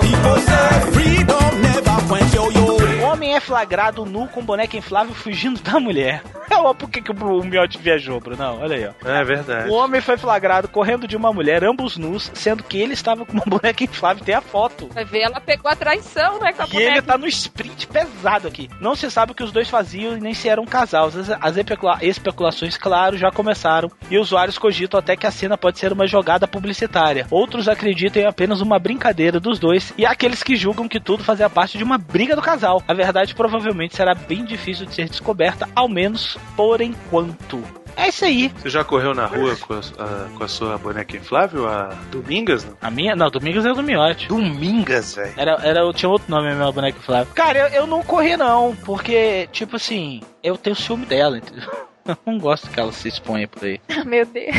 People 0.00 0.40
say 0.42 0.92
freedom 0.92 1.50
never 1.60 2.08
quench, 2.08 2.34
yo, 2.34 2.50
yo. 2.52 3.05
O 3.06 3.12
homem 3.12 3.34
é 3.34 3.40
flagrado 3.40 4.04
nu 4.04 4.26
com 4.28 4.42
boneca 4.44 4.76
inflável 4.76 5.14
fugindo 5.14 5.60
da 5.60 5.78
mulher. 5.78 6.22
Olha 6.58 6.74
por 6.74 6.88
que, 6.88 7.02
que 7.02 7.12
o 7.12 7.44
Miotti 7.44 7.76
viajou, 7.78 8.18
Brunão. 8.18 8.60
Olha 8.62 8.76
aí, 8.76 8.86
ó. 8.88 9.08
É 9.08 9.22
verdade. 9.24 9.68
O 9.68 9.74
homem 9.74 10.00
foi 10.00 10.16
flagrado 10.16 10.68
correndo 10.68 11.06
de 11.06 11.14
uma 11.16 11.30
mulher, 11.32 11.62
ambos 11.62 11.98
nus, 11.98 12.30
sendo 12.34 12.62
que 12.64 12.78
ele 12.78 12.94
estava 12.94 13.26
com 13.26 13.32
uma 13.34 13.42
boneca 13.46 13.84
inflável. 13.84 14.24
Tem 14.24 14.34
a 14.34 14.40
foto. 14.40 14.88
Vai 14.94 15.04
ver, 15.04 15.20
ela 15.20 15.38
pegou 15.40 15.70
a 15.70 15.76
traição, 15.76 16.38
né? 16.40 16.52
Com 16.54 16.62
a 16.62 16.66
E 16.66 16.76
ele 16.76 16.84
boneca. 16.86 17.02
tá 17.02 17.18
no 17.18 17.26
sprint 17.26 17.86
pesado 17.88 18.48
aqui. 18.48 18.70
Não 18.80 18.96
se 18.96 19.10
sabe 19.10 19.32
o 19.32 19.34
que 19.34 19.42
os 19.42 19.52
dois 19.52 19.68
faziam 19.68 20.16
e 20.16 20.20
nem 20.20 20.32
se 20.34 20.48
eram 20.48 20.62
um 20.62 20.66
casal. 20.66 21.08
As, 21.08 21.16
as 21.30 21.56
especula- 21.56 21.98
especulações, 22.00 22.78
claro, 22.78 23.18
já 23.18 23.30
começaram. 23.30 23.90
E 24.10 24.18
usuários 24.18 24.56
cogitam 24.56 24.98
até 24.98 25.14
que 25.14 25.26
a 25.26 25.30
cena 25.30 25.58
pode 25.58 25.78
ser 25.78 25.92
uma 25.92 26.06
jogada 26.06 26.48
publicitária. 26.48 27.26
Outros 27.30 27.68
acreditam 27.68 28.22
em 28.22 28.26
apenas 28.26 28.60
uma 28.62 28.78
brincadeira 28.78 29.38
dos 29.38 29.58
dois. 29.58 29.92
E 29.98 30.06
há 30.06 30.10
aqueles 30.12 30.42
que 30.42 30.56
julgam 30.56 30.88
que 30.88 30.98
tudo 31.00 31.22
fazia 31.22 31.50
parte 31.50 31.76
de 31.76 31.84
uma 31.84 31.98
briga 31.98 32.34
do 32.34 32.40
casal. 32.42 32.82
A 32.88 32.94
verdade 32.96 33.34
provavelmente 33.34 33.94
será 33.94 34.14
bem 34.14 34.44
difícil 34.44 34.86
de 34.86 34.94
ser 34.94 35.08
descoberta, 35.08 35.68
ao 35.74 35.88
menos 35.88 36.36
por 36.56 36.80
enquanto. 36.80 37.62
É 37.98 38.08
isso 38.08 38.26
aí. 38.26 38.52
Você 38.60 38.68
já 38.68 38.84
correu 38.84 39.14
na 39.14 39.24
rua 39.24 39.56
com 39.56 39.72
a, 39.72 39.78
a- 39.78 40.28
com 40.36 40.44
a 40.44 40.48
sua 40.48 40.76
boneca 40.76 41.16
inflável, 41.16 41.66
a 41.66 41.94
Domingas? 42.10 42.62
Não? 42.64 42.76
A 42.82 42.90
minha? 42.90 43.16
Não, 43.16 43.30
Domingos 43.30 43.64
é 43.64 43.72
o 43.72 43.74
do 43.74 43.82
Miote. 43.82 44.28
Domingas, 44.28 45.14
velho. 45.14 45.32
Era, 45.36 45.52
era, 45.62 45.92
tinha 45.94 46.10
outro 46.10 46.30
nome, 46.30 46.54
minha 46.54 46.70
boneca 46.70 46.98
Flávia. 47.00 47.32
Cara, 47.34 47.58
eu, 47.58 47.68
eu 47.68 47.86
não 47.86 48.02
corri 48.02 48.36
não, 48.36 48.76
porque, 48.84 49.48
tipo 49.50 49.76
assim, 49.76 50.20
eu 50.42 50.58
tenho 50.58 50.76
ciúme 50.76 51.06
dela, 51.06 51.38
entendeu? 51.38 51.70
Eu 52.06 52.16
não 52.26 52.38
gosto 52.38 52.70
que 52.70 52.78
ela 52.78 52.92
se 52.92 53.08
exponha 53.08 53.48
por 53.48 53.64
aí. 53.64 53.80
Meu 54.04 54.24
Deus. 54.24 54.54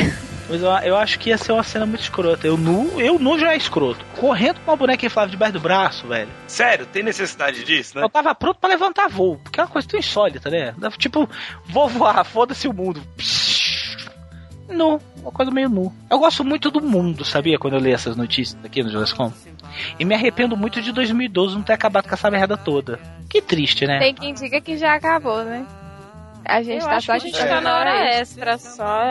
Mas 0.49 0.61
eu, 0.61 0.69
eu 0.69 0.97
acho 0.97 1.19
que 1.19 1.29
ia 1.29 1.37
ser 1.37 1.51
uma 1.51 1.63
cena 1.63 1.85
muito 1.85 2.01
escrota. 2.01 2.47
Eu 2.47 2.57
nu, 2.57 2.99
eu 2.99 3.19
nu 3.19 3.37
já 3.37 3.53
é 3.53 3.57
escroto. 3.57 4.03
Correndo 4.15 4.59
com 4.61 4.71
uma 4.71 4.77
boneca 4.77 5.05
inflável 5.05 5.31
debaixo 5.31 5.53
do 5.53 5.59
braço, 5.59 6.07
velho. 6.07 6.29
Sério, 6.47 6.85
tem 6.85 7.03
necessidade 7.03 7.63
disso, 7.63 7.97
né? 7.97 8.03
Eu 8.03 8.09
tava 8.09 8.33
pronto 8.33 8.59
pra 8.59 8.69
levantar 8.69 9.09
voo. 9.09 9.37
Porque 9.43 9.59
é 9.59 9.63
uma 9.63 9.69
coisa 9.69 9.87
tão 9.87 9.99
insólita, 9.99 10.49
né? 10.49 10.73
Tipo, 10.97 11.29
vou 11.65 11.87
voar, 11.87 12.23
foda-se 12.23 12.67
o 12.67 12.73
mundo. 12.73 13.01
Nu, 14.69 14.99
uma 15.21 15.31
coisa 15.31 15.51
meio 15.51 15.69
nu. 15.69 15.93
Eu 16.09 16.19
gosto 16.19 16.43
muito 16.43 16.69
do 16.69 16.81
mundo, 16.81 17.23
sabia? 17.23 17.57
Quando 17.57 17.75
eu 17.75 17.79
leio 17.79 17.95
essas 17.95 18.15
notícias 18.15 18.63
aqui 18.63 18.83
no 18.83 18.89
Jornaliscom. 18.89 19.31
E 19.99 20.05
me 20.05 20.15
arrependo 20.15 20.57
muito 20.57 20.81
de 20.81 20.91
2012 20.91 21.55
não 21.55 21.63
ter 21.63 21.73
acabado 21.73 22.07
com 22.07 22.13
essa 22.13 22.29
merda 22.29 22.57
toda. 22.57 22.99
Que 23.29 23.41
triste, 23.41 23.85
né? 23.85 23.99
Tem 23.99 24.13
quem 24.13 24.33
diga 24.33 24.59
que 24.59 24.77
já 24.77 24.95
acabou, 24.95 25.43
né? 25.43 25.65
A 26.47 26.61
gente 26.61 26.81
Eu 26.83 26.87
tá 26.89 27.01
só 27.01 27.11
a 27.13 27.17
gente 27.19 27.37
tá 27.37 27.59
na 27.61 27.77
hora 27.77 28.05
extra 28.19 28.57
só. 28.57 29.01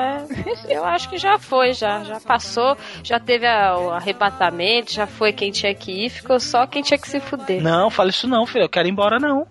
Eu 0.69 0.85
acho 0.85 1.09
que 1.11 1.19
já 1.19 1.39
foi, 1.39 1.73
já. 1.75 2.03
Já 2.05 2.19
passou, 2.21 2.77
já 3.03 3.21
teve 3.21 3.47
a- 3.47 3.77
o 3.77 3.91
arrebatamento, 3.91 4.93
já 4.93 5.07
foi 5.07 5.33
quem 5.33 5.51
tinha 5.51 5.75
que 5.75 6.07
ir, 6.07 6.11
ficou 6.11 6.41
só 6.41 6.67
quem 6.67 6.83
tinha 6.83 6.99
que 6.99 7.09
se 7.09 7.21
fuder. 7.21 7.63
Não, 7.63 7.91
fala 7.91 8.11
isso 8.11 8.27
não, 8.27 8.47
filho. 8.47 8.65
Eu 8.65 8.69
quero 8.69 8.89
ir 8.89 8.91
embora, 8.93 9.19
não. 9.19 9.47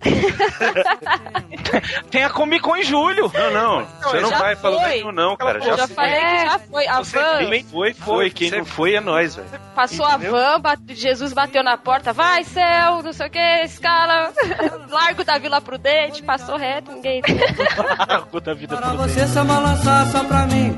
Tem 2.09 2.23
a 2.23 2.29
Comic 2.29 2.61
Con 2.63 2.75
em 2.77 2.83
julho. 2.83 3.31
Não, 3.33 3.51
não. 3.51 3.85
Você 4.03 4.19
não 4.21 4.29
já 4.29 4.37
vai 4.39 4.55
foi. 4.55 4.71
nenhum, 4.89 5.11
não, 5.11 5.35
cara. 5.35 5.59
Eu 5.59 5.77
já 5.77 5.87
foi. 5.87 5.95
falei 5.95 6.19
que 6.19 6.45
já 6.45 6.59
foi. 6.59 6.87
A 6.87 6.97
Você 7.03 7.17
van 7.19 7.37
quem 7.49 7.63
foi, 7.63 7.93
foi. 7.93 8.29
Quem 8.29 8.51
não 8.51 8.65
foi 8.65 8.95
é 8.95 8.99
nós, 9.01 9.35
velho. 9.35 9.47
passou 9.75 10.05
a 10.05 10.17
van, 10.17 10.59
bate- 10.59 10.95
Jesus 10.95 11.33
bateu 11.33 11.63
na 11.63 11.77
porta, 11.77 12.13
vai 12.13 12.43
céu, 12.43 13.01
não 13.03 13.11
sei 13.13 13.27
o 13.27 13.29
que, 13.29 13.39
escala, 13.63 14.31
largo 14.89 15.23
da 15.23 15.37
Vila 15.37 15.59
Prudente, 15.61 16.23
passou 16.23 16.57
reto, 16.57 16.91
ninguém. 16.91 17.21
Pra 18.77 18.93
você 18.93 19.27
só 19.27 19.43
balançar 19.43 20.07
só 20.11 20.23
pra 20.23 20.47
mim. 20.47 20.77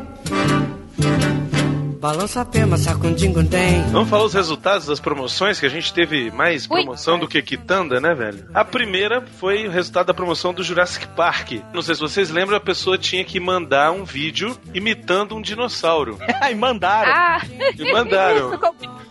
Balança 2.00 2.42
a 2.42 2.46
pema, 2.46 2.78
sacundindo 2.78 3.44
tem. 3.44 3.82
Vamos 3.90 4.10
falar 4.10 4.26
os 4.26 4.34
resultados 4.34 4.86
das 4.86 5.00
promoções, 5.00 5.60
que 5.60 5.66
a 5.66 5.70
gente 5.70 5.92
teve 5.94 6.30
mais 6.30 6.64
Ui. 6.70 6.82
promoção 6.84 7.18
do 7.18 7.28
que 7.28 7.42
quitanda, 7.42 8.00
né, 8.00 8.14
velho? 8.14 8.48
A 8.54 8.64
primeira 8.64 9.22
foi 9.22 9.68
o 9.68 9.72
resultado 9.72 10.08
da 10.08 10.14
promoção 10.14 10.54
do 10.54 10.64
Jurassic 10.64 11.08
Park. 11.16 11.54
Não 11.74 11.82
sei 11.82 11.96
se 11.96 12.02
vocês 12.02 12.30
lembram, 12.30 12.56
a 12.58 12.62
pessoa 12.62 12.98
tinha 12.98 13.24
que 13.24 13.40
mandar 13.40 13.92
um 13.92 14.04
vídeo 14.04 14.56
imitando 14.74 15.36
um 15.36 15.42
dinossauro. 15.42 16.18
Aí 16.40 16.54
mandaram. 16.54 17.12
Ah, 17.12 17.42
E 17.78 17.92
mandaram. 17.92 18.52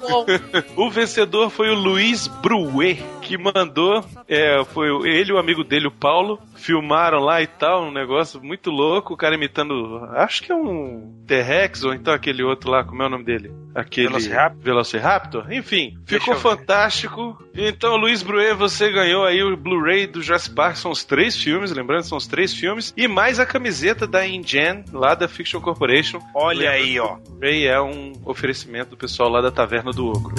O 0.76 0.90
vencedor 0.90 1.50
foi 1.50 1.68
o 1.70 1.74
Luiz 1.74 2.28
Bruet, 2.28 3.02
que 3.22 3.36
mandou. 3.36 4.04
É, 4.28 4.62
foi 4.66 4.88
ele 5.08 5.30
e 5.30 5.32
o 5.32 5.38
amigo 5.38 5.64
dele, 5.64 5.88
o 5.88 5.90
Paulo, 5.90 6.38
filmaram 6.54 7.18
lá 7.18 7.42
e 7.42 7.46
tal, 7.46 7.84
um 7.84 7.92
negócio 7.92 8.40
muito 8.42 8.70
louco, 8.70 9.14
o 9.14 9.16
cara 9.16 9.34
imitando. 9.34 10.04
Acho 10.12 10.42
que 10.42 10.52
é 10.52 10.54
um 10.54 11.12
T-Rex, 11.26 11.84
ou 11.84 11.92
então 11.92 12.14
aquele 12.14 12.42
outro 12.42 12.70
lá, 12.70 12.75
como 12.84 13.02
é 13.02 13.06
o 13.06 13.10
nome 13.10 13.24
dele? 13.24 13.52
Aquele. 13.74 14.08
Velociraptor? 14.08 14.62
Velociraptor? 14.62 15.52
Enfim, 15.52 15.98
ficou 16.06 16.34
fantástico. 16.36 17.36
Então, 17.54 17.96
Luiz 17.96 18.22
Bruet, 18.22 18.54
você 18.54 18.90
ganhou 18.90 19.24
aí 19.24 19.42
o 19.42 19.56
Blu-ray 19.56 20.06
do 20.06 20.22
Jurassic 20.22 20.54
Park, 20.54 20.76
são 20.76 20.90
os 20.90 21.04
três 21.04 21.36
filmes, 21.36 21.72
lembrando, 21.72 22.04
são 22.04 22.18
os 22.18 22.26
três 22.26 22.54
filmes, 22.54 22.92
e 22.96 23.06
mais 23.08 23.40
a 23.40 23.46
camiseta 23.46 24.06
da 24.06 24.26
InGen, 24.26 24.84
lá 24.92 25.14
da 25.14 25.28
Fiction 25.28 25.60
Corporation. 25.60 26.20
Olha 26.34 26.70
aí, 26.70 26.98
ó. 26.98 27.16
Blu-ray 27.16 27.66
é 27.66 27.80
um 27.80 28.12
oferecimento 28.24 28.90
do 28.90 28.96
pessoal 28.96 29.28
lá 29.28 29.40
da 29.40 29.50
Taverna 29.50 29.92
do 29.92 30.06
Ogro. 30.06 30.34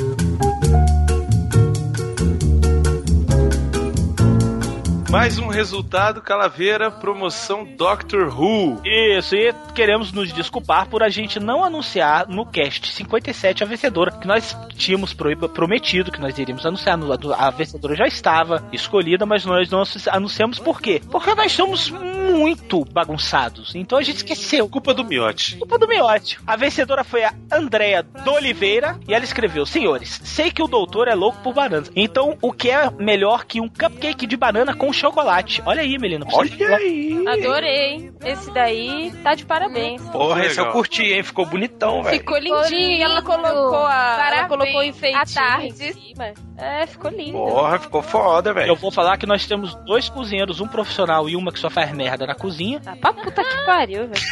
Mais 5.10 5.39
um 5.39 5.47
resultado, 5.47 6.22
Calaveira, 6.22 6.91
promoção 6.91 7.64
Doctor 7.64 8.28
Who. 8.38 8.82
Isso, 8.86 9.36
e 9.36 9.53
queremos 9.74 10.12
nos 10.12 10.34
desculpar 10.34 10.88
por 10.89 11.01
a 11.01 11.08
gente 11.08 11.39
não 11.39 11.64
anunciar 11.64 12.28
no 12.28 12.45
cast 12.45 12.91
57 12.91 13.64
a 13.64 13.66
vencedora, 13.68 14.12
que 14.12 14.28
nós 14.28 14.55
tínhamos 14.76 15.14
prometido 15.14 16.12
que 16.12 16.20
nós 16.20 16.38
iríamos 16.38 16.66
anunciar. 16.66 16.97
no- 16.97 17.08
A 17.34 17.49
vencedora 17.51 17.95
já 17.95 18.05
estava 18.05 18.68
escolhida, 18.74 19.26
mas 19.26 19.45
nós 19.45 19.70
não 19.70 19.82
anunciamos 20.12 20.60
por 20.60 20.82
quê? 20.82 21.01
Porque 21.10 21.34
nós 21.36 21.53
somos 21.53 21.89
muito 21.89 22.84
bagunçados, 22.84 23.74
então 23.76 23.97
a 23.97 24.01
gente 24.03 24.18
esqueceu. 24.18 24.68
Culpa 24.68 24.93
do 24.93 25.05
Miote. 25.05 25.55
Culpa 25.55 25.80
do 25.80 25.88
Miote. 25.88 26.38
A 26.45 26.58
vencedora 26.58 27.03
foi 27.05 27.24
a 27.24 27.34
Andrea 27.51 28.03
D'Oliveira 28.03 28.99
e 29.08 29.14
ela 29.14 29.24
escreveu: 29.24 29.66
Senhores, 29.66 30.20
sei 30.24 30.51
que 30.51 30.62
o 30.62 30.68
doutor 30.68 31.08
é 31.08 31.16
louco 31.16 31.39
por 31.41 31.53
bananas. 31.53 31.89
Então, 31.95 32.38
o 32.41 32.51
que 32.51 32.70
é 32.70 32.89
melhor 32.91 33.45
que 33.45 33.62
um 33.62 33.70
cupcake 33.70 34.28
de 34.28 34.36
banana 34.36 34.76
com 34.76 34.91
chocolate? 34.98 35.62
Olha 35.66 35.82
aí, 35.82 35.98
Melina. 35.98 36.26
Olha 36.34 36.76
aí. 36.78 37.24
Adorei. 37.28 38.12
Esse 38.26 38.52
daí 38.52 39.12
tá 39.24 39.36
de 39.36 39.45
parabéns. 39.45 40.02
Porra, 40.10 40.45
esse 40.45 40.60
eu 40.60 40.72
curti, 40.72 41.04
hein? 41.04 41.24
Ficou 41.24 41.45
bonitão, 41.45 42.04
velho. 42.04 42.18
Ficou 42.18 42.38
lindinho. 42.38 43.04
Ela 43.04 43.22
colocou 43.22 43.86
a. 43.86 43.93
Ela 43.93 44.18
Parabéns. 44.18 44.48
colocou 44.48 44.80
o 44.80 44.84
enfeitinho 44.84 45.22
À 45.22 45.26
tarde. 45.26 45.68
em 45.68 45.93
cima. 45.93 46.34
É, 46.58 46.86
ficou 46.88 47.12
lindo. 47.12 47.34
Porra, 47.34 47.80
ficou 47.80 48.02
foda, 48.02 48.50
Eu 48.50 48.54
velho. 48.56 48.76
vou 48.76 48.91
falar 48.91 49.18
que 49.18 49.26
nós 49.26 49.45
temos 49.45 49.76
dois 49.86 50.10
cozinheiros, 50.10 50.60
um 50.60 50.68
profissional 50.68 51.30
e 51.30 51.36
uma 51.36 51.52
que 51.52 51.60
só 51.60 51.70
faz 51.70 51.91
merda 51.91 52.26
na 52.26 52.34
cozinha. 52.36 52.80
Tá 52.80 52.95
pra 52.95 53.14
puta 53.14 53.43
que 53.43 53.66
pariu, 53.66 54.08
velho. 54.08 54.14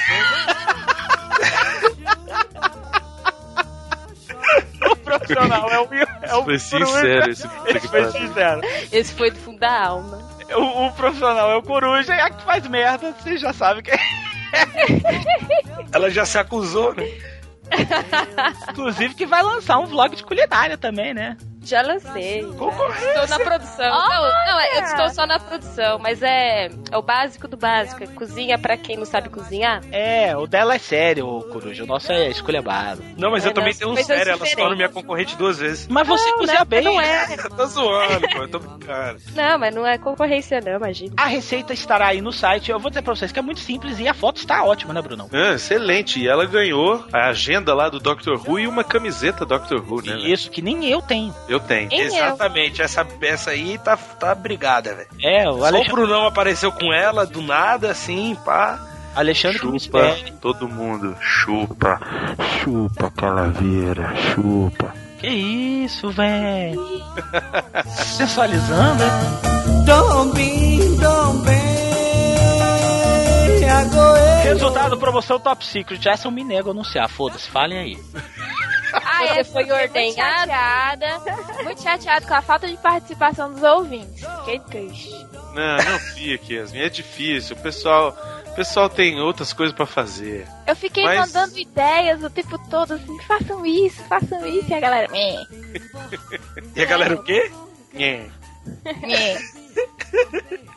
O 4.92 4.96
profissional 4.98 5.70
é 5.70 5.80
o, 5.80 5.88
é 6.24 6.36
o 6.36 6.44
Foi 6.44 6.60
sincero 6.60 7.32
esse 7.32 7.48
Esse 7.68 7.88
foi 7.88 8.12
sincero. 8.12 8.62
Esse 8.92 9.14
foi 9.14 9.32
do 9.32 9.38
fundo 9.40 9.60
da 9.60 9.86
alma. 9.88 10.25
O, 10.56 10.88
o 10.88 10.92
profissional 10.94 11.52
é 11.52 11.56
o 11.56 11.64
coruja 11.64 12.16
e 12.16 12.20
a 12.20 12.30
que 12.30 12.44
faz 12.44 12.68
merda, 12.68 13.14
você 13.14 13.38
já 13.38 13.54
sabe 13.54 13.82
que 13.82 13.92
é. 13.92 14.00
Ela 15.92 16.10
já 16.10 16.26
se 16.26 16.38
acusou, 16.38 16.94
né? 16.96 17.06
Inclusive 18.70 19.16
que 19.16 19.26
vai 19.26 19.42
lançar 19.42 19.80
um 19.80 19.86
vlog 19.86 20.16
de 20.16 20.24
culinária 20.24 20.78
também, 20.78 21.14
né? 21.14 21.38
Já 21.66 21.82
lancei. 21.82 22.40
Estou 22.42 23.28
na 23.28 23.40
produção. 23.40 23.90
Não, 23.90 24.22
não, 24.46 24.62
eu 24.76 24.84
estou 24.84 25.10
só 25.10 25.26
na 25.26 25.40
produção, 25.40 25.98
mas 26.00 26.22
é, 26.22 26.70
é 26.92 26.98
o 26.98 27.02
básico 27.02 27.48
do 27.48 27.58
básico. 27.58 28.04
É 28.04 28.08
cozinha 28.08 28.58
pra 28.58 28.78
quem 28.78 28.96
não 28.98 29.06
sabe 29.06 29.30
cozinhar. 29.30 29.82
É, 29.92 30.36
o 30.38 30.46
dela 30.46 30.76
é 30.76 30.80
sério, 30.80 31.28
o 31.28 31.44
coruja. 31.44 31.84
O 31.84 31.88
nosso 31.88 32.12
é 32.12 32.30
esculhambado. 32.30 33.04
Não, 33.18 33.32
mas 33.32 33.44
É, 33.46 33.50
eu 33.50 33.54
também 33.54 33.74
tenho 33.74 33.90
um 33.92 33.96
coisas 33.96 34.16
sério, 34.16 34.34
ela 34.34 34.46
se 34.46 34.56
torna 34.56 34.76
minha 34.76 34.90
concorrente 34.90 35.36
duas 35.36 35.58
vezes. 35.58 35.88
Mas 35.88 36.08
você 36.08 36.30
Não, 36.30 36.38
cozinha 36.38 36.60
né? 36.60 36.66
bem. 36.66 36.84
Não 36.84 37.02
é. 37.02 37.36
Tô 37.56 37.66
zoando, 37.66 38.28
pô, 38.30 38.38
eu 38.44 38.48
tô 38.48 38.60
brincando. 38.60 39.20
Não, 39.34 39.58
mas 39.58 39.74
não 39.74 39.86
é 39.88 39.98
concorrência 39.98 40.62
não, 40.62 40.74
imagina. 40.74 41.14
A 41.18 41.26
receita 41.26 41.74
estará 41.74 42.08
aí 42.08 42.22
no 42.22 42.32
site. 42.32 42.70
Eu 42.70 42.80
vou 42.80 42.92
dizer 42.92 43.02
pra 43.02 43.16
vocês 43.16 43.32
que 43.32 43.40
é 43.40 43.42
muito 43.42 43.60
simples 43.60 44.00
e 44.00 44.08
a 44.08 44.14
foto 44.14 44.38
está 44.38 44.64
ótima, 44.64 44.94
né, 44.94 45.02
Brunão? 45.02 45.30
Ah, 45.34 45.54
excelente. 45.56 46.20
E 46.20 46.28
ela 46.28 46.46
ganhou 46.46 47.04
a 47.12 47.28
agenda 47.30 47.74
lá 47.74 47.90
do 47.90 48.00
Doctor 48.00 48.40
Who 48.48 48.60
e 48.60 48.68
uma 48.68 48.84
camiseta 48.84 49.46
Doctor 49.46 49.80
Who, 49.80 50.02
né? 50.02 50.14
velho? 50.14 50.28
Isso, 50.28 50.52
que 50.52 50.62
nem 50.62 50.86
eu 50.90 51.02
tenho. 51.02 51.34
Eu 51.48 51.55
tenho. 51.60 51.90
Nem 51.90 52.00
eu. 52.02 52.06
Exatamente, 52.08 52.82
essa 52.82 53.04
peça 53.04 53.52
aí 53.52 53.78
tá, 53.78 53.98
tá 53.98 54.34
brigada, 54.36 54.96
velho. 54.96 55.10
É, 55.22 55.50
o 55.50 55.54
Só 55.54 55.60
o 55.60 55.66
Alexandre, 55.66 55.92
Brunão 55.92 56.26
apareceu 56.28 56.72
com 56.72 56.94
ela 56.94 57.26
do 57.26 57.42
nada, 57.42 57.92
assim, 57.92 58.36
pá. 58.46 58.80
Alexandre 59.16 59.60
Chupa 59.60 59.78
espere. 59.78 60.32
todo 60.42 60.68
mundo. 60.68 61.16
Chupa. 61.22 62.00
Chupa, 62.60 63.10
calaveira. 63.12 64.14
Chupa. 64.34 64.94
Que 65.20 65.28
isso, 65.28 66.10
velho? 66.12 66.86
Sensualizando, 67.88 69.04
hein? 69.04 69.10
Be. 70.34 70.76
Agora 73.76 74.42
Resultado, 74.44 74.98
promoção 74.98 75.40
Top 75.40 75.66
Secret. 75.66 76.08
Essa 76.08 76.28
eu 76.28 76.32
me 76.32 76.44
nego 76.44 76.70
a 76.70 76.72
anunciar. 76.72 77.10
Foda-se, 77.10 77.50
falem 77.50 77.78
aí. 77.78 77.98
Ah, 79.16 79.28
você 79.34 79.40
é, 79.40 79.44
foi 79.44 79.64
fiquei 79.64 79.82
ordenhado. 79.82 80.52
Muito 80.52 80.52
chateada, 80.52 81.64
muito 81.64 81.82
chateada 81.82 82.26
com 82.28 82.34
a 82.34 82.42
falta 82.42 82.68
de 82.68 82.78
participação 82.78 83.52
dos 83.54 83.64
ouvintes. 83.64 84.24
Fiquei 84.40 84.60
triste. 84.60 85.10
Não, 85.54 85.78
não 85.78 86.00
fique, 86.00 86.54
Yasmin. 86.56 86.80
É 86.82 86.90
difícil. 86.90 87.56
O 87.56 87.60
pessoal, 87.60 88.16
o 88.48 88.56
pessoal 88.56 88.90
tem 88.90 89.20
outras 89.22 89.54
coisas 89.54 89.74
pra 89.76 89.86
fazer. 89.86 90.46
Eu 90.68 90.76
fiquei 90.76 91.04
Mas- 91.06 91.32
mandando 91.32 91.58
ideias 91.58 92.22
o 92.24 92.30
tempo 92.30 92.58
todo, 92.70 92.94
assim, 92.96 93.20
façam 93.22 93.66
isso, 93.66 94.04
façam 94.04 94.46
isso, 94.46 94.70
e 94.70 94.74
a 94.74 94.80
galera, 94.80 95.10
E 96.76 96.82
a 96.82 96.86
galera 96.86 97.16
o 97.16 97.24
quê? 97.24 97.52
Nhé. 97.94 98.28
meh. 99.02 99.38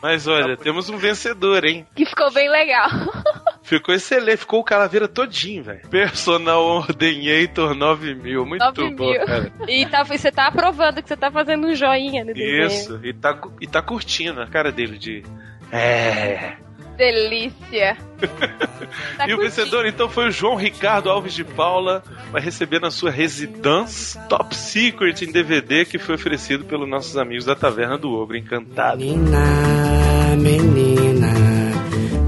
Mas 0.01 0.27
olha, 0.27 0.55
temos 0.55 0.89
um 0.89 0.97
vencedor, 0.97 1.65
hein? 1.65 1.85
Que 1.95 2.05
ficou 2.05 2.31
bem 2.31 2.49
legal. 2.49 2.89
Ficou 3.69 3.93
excelente, 3.93 4.37
ficou 4.37 4.61
o 4.61 4.63
calaveira 4.63 5.07
todinho, 5.07 5.63
velho. 5.63 5.87
Personal 5.89 6.65
Ordenator 6.65 7.75
9000. 7.75 8.43
Muito 8.43 8.65
9 8.65 8.95
bom, 8.95 9.11
mil. 9.11 9.23
cara. 9.23 9.51
E 9.67 9.85
tá, 9.85 10.01
você 10.01 10.31
tá 10.31 10.47
aprovando 10.47 11.03
que 11.03 11.07
você 11.07 11.15
tá 11.15 11.29
fazendo 11.29 11.67
um 11.67 11.75
joinha 11.75 12.25
no 12.25 12.33
desenho. 12.33 12.65
Isso, 12.65 12.99
e 13.03 13.13
tá, 13.13 13.39
e 13.61 13.67
tá 13.67 13.79
curtindo 13.79 14.41
a 14.41 14.47
cara 14.47 14.71
dele 14.71 14.97
de. 14.97 15.23
É. 15.71 16.53
Delícia. 16.97 17.95
Tá 19.17 19.27
e 19.27 19.33
o 19.33 19.37
vencedor 19.37 19.85
então 19.85 20.09
foi 20.09 20.29
o 20.29 20.31
João 20.31 20.55
Ricardo 20.55 21.09
Alves 21.09 21.33
de 21.33 21.43
Paula, 21.43 22.01
vai 22.31 22.41
receber 22.41 22.79
na 22.79 22.89
sua 22.89 23.11
residência 23.11 24.19
Top 24.23 24.55
Secret 24.55 25.21
em 25.21 25.31
DVD 25.31 25.85
que 25.85 25.99
foi 25.99 26.15
oferecido 26.15 26.63
pelos 26.65 26.89
nossos 26.89 27.17
amigos 27.17 27.45
da 27.45 27.55
Taverna 27.55 27.97
do 27.97 28.11
Ogro 28.13 28.37
Encantado. 28.37 28.97
Menina, 28.97 30.35
menina, 30.37 31.08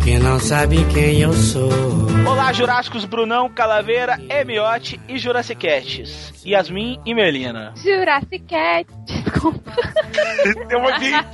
que 0.03 0.17
não 0.17 0.39
sabe 0.39 0.83
quem 0.85 1.21
eu 1.21 1.31
sou. 1.31 1.69
Olá, 2.27 2.51
Jurássicos 2.51 3.05
Brunão, 3.05 3.47
Calaveira, 3.49 4.19
Emiote 4.29 4.99
e 5.07 5.17
Jurassicasts. 5.19 6.33
Yasmin 6.43 6.99
e 7.05 7.13
Melina. 7.13 7.73
Jurassic 7.75 8.39
Cat, 8.39 8.87
desculpa. 9.05 9.71
Tem 10.67 10.77
uma 10.77 10.97
vinheta. 10.97 11.29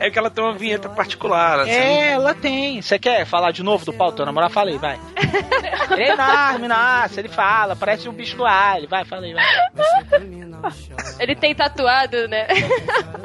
É 0.00 0.10
que 0.10 0.18
ela 0.18 0.30
tem 0.30 0.44
uma 0.44 0.54
vinheta 0.54 0.88
particular. 0.88 1.60
Assim. 1.60 1.72
É, 1.72 2.10
ela 2.12 2.32
tem. 2.32 2.80
Você 2.80 3.00
quer 3.00 3.24
falar 3.24 3.50
de 3.50 3.64
novo 3.64 3.84
do 3.84 3.92
pau? 3.92 4.12
Teu 4.12 4.24
namorado, 4.24 4.52
fala 4.52 4.70
aí, 4.70 4.78
vai. 4.78 4.98
Ele 5.90 6.02
é 6.02 6.12
enorme, 6.12 6.68
nossa, 6.68 7.18
ele 7.18 7.28
fala, 7.28 7.74
parece 7.74 8.08
um 8.08 8.12
bicho 8.12 8.36
do 8.36 8.44
alho. 8.44 8.88
Vai, 8.88 9.04
fala 9.04 9.24
aí, 9.24 9.34
vai. 9.34 9.44
Ele 11.18 11.34
tem 11.34 11.54
tatuado, 11.54 12.28
né? 12.28 12.46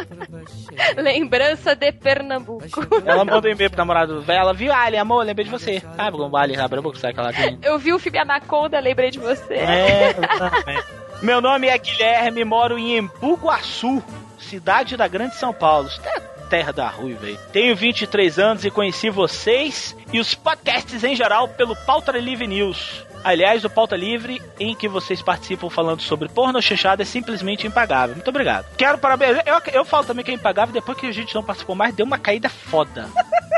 Lembrança 0.97 1.75
de 1.75 1.91
Pernambuco. 1.91 2.65
Ela 3.05 3.25
mandou 3.25 3.51
um 3.51 3.53
e-mail 3.53 3.69
pro 3.69 3.77
namorado 3.77 4.21
velho, 4.21 4.39
ela 4.39 4.53
viu, 4.53 4.71
ele 4.87 4.97
amor, 4.97 5.25
lembrei 5.25 5.45
de 5.45 5.51
você. 5.51 5.81
Ah, 5.97 6.09
o 6.09 6.37
alho 6.37 6.61
abre 6.61 6.79
a 6.79 6.81
boca, 6.81 6.97
sabe 6.97 7.13
que 7.13 7.19
ela 7.19 7.31
tem? 7.33 7.57
Eu 7.61 7.77
vi 7.79 7.93
o 7.93 7.99
filme 7.99 8.17
Anaconda, 8.17 8.79
lembrei 8.79 9.11
de 9.11 9.19
você. 9.19 9.53
É, 9.55 10.09
exatamente. 10.33 10.83
Meu 11.21 11.39
nome 11.39 11.67
é 11.67 11.77
Guilherme, 11.77 12.43
moro 12.43 12.77
em 12.77 12.97
Embu-Guaçu, 12.97 14.03
cidade 14.37 14.97
da 14.97 15.07
Grande 15.07 15.35
São 15.35 15.53
Paulo. 15.53 15.87
Isso 15.87 16.01
é 16.05 16.19
terra 16.49 16.71
da 16.71 16.87
Rui, 16.87 17.13
velho. 17.13 17.39
Tenho 17.51 17.75
23 17.75 18.37
anos 18.37 18.65
e 18.65 18.69
conheci 18.69 19.09
vocês 19.09 19.95
e 20.11 20.19
os 20.19 20.35
podcasts 20.35 21.03
em 21.03 21.15
geral 21.15 21.47
pelo 21.47 21.75
Pauta 21.75 22.11
Livre 22.11 22.45
News. 22.45 23.03
Aliás, 23.23 23.63
o 23.63 23.69
Pauta 23.69 23.95
Livre, 23.95 24.41
em 24.59 24.75
que 24.75 24.87
vocês 24.87 25.21
participam 25.21 25.69
falando 25.69 26.01
sobre 26.01 26.29
porno 26.29 26.61
chanchada, 26.61 27.03
é 27.03 27.05
simplesmente 27.05 27.65
impagável. 27.65 28.15
Muito 28.15 28.27
obrigado. 28.27 28.65
Quero 28.75 28.97
parabéns. 28.97 29.37
Eu, 29.45 29.61
eu 29.73 29.85
falo 29.85 30.05
também 30.05 30.25
que 30.25 30.31
é 30.31 30.33
impagável, 30.33 30.73
depois 30.73 30.97
que 30.97 31.07
a 31.07 31.11
gente 31.11 31.33
não 31.33 31.43
participou 31.43 31.75
mais, 31.75 31.95
deu 31.95 32.05
uma 32.05 32.17
caída 32.17 32.49
foda. 32.49 33.07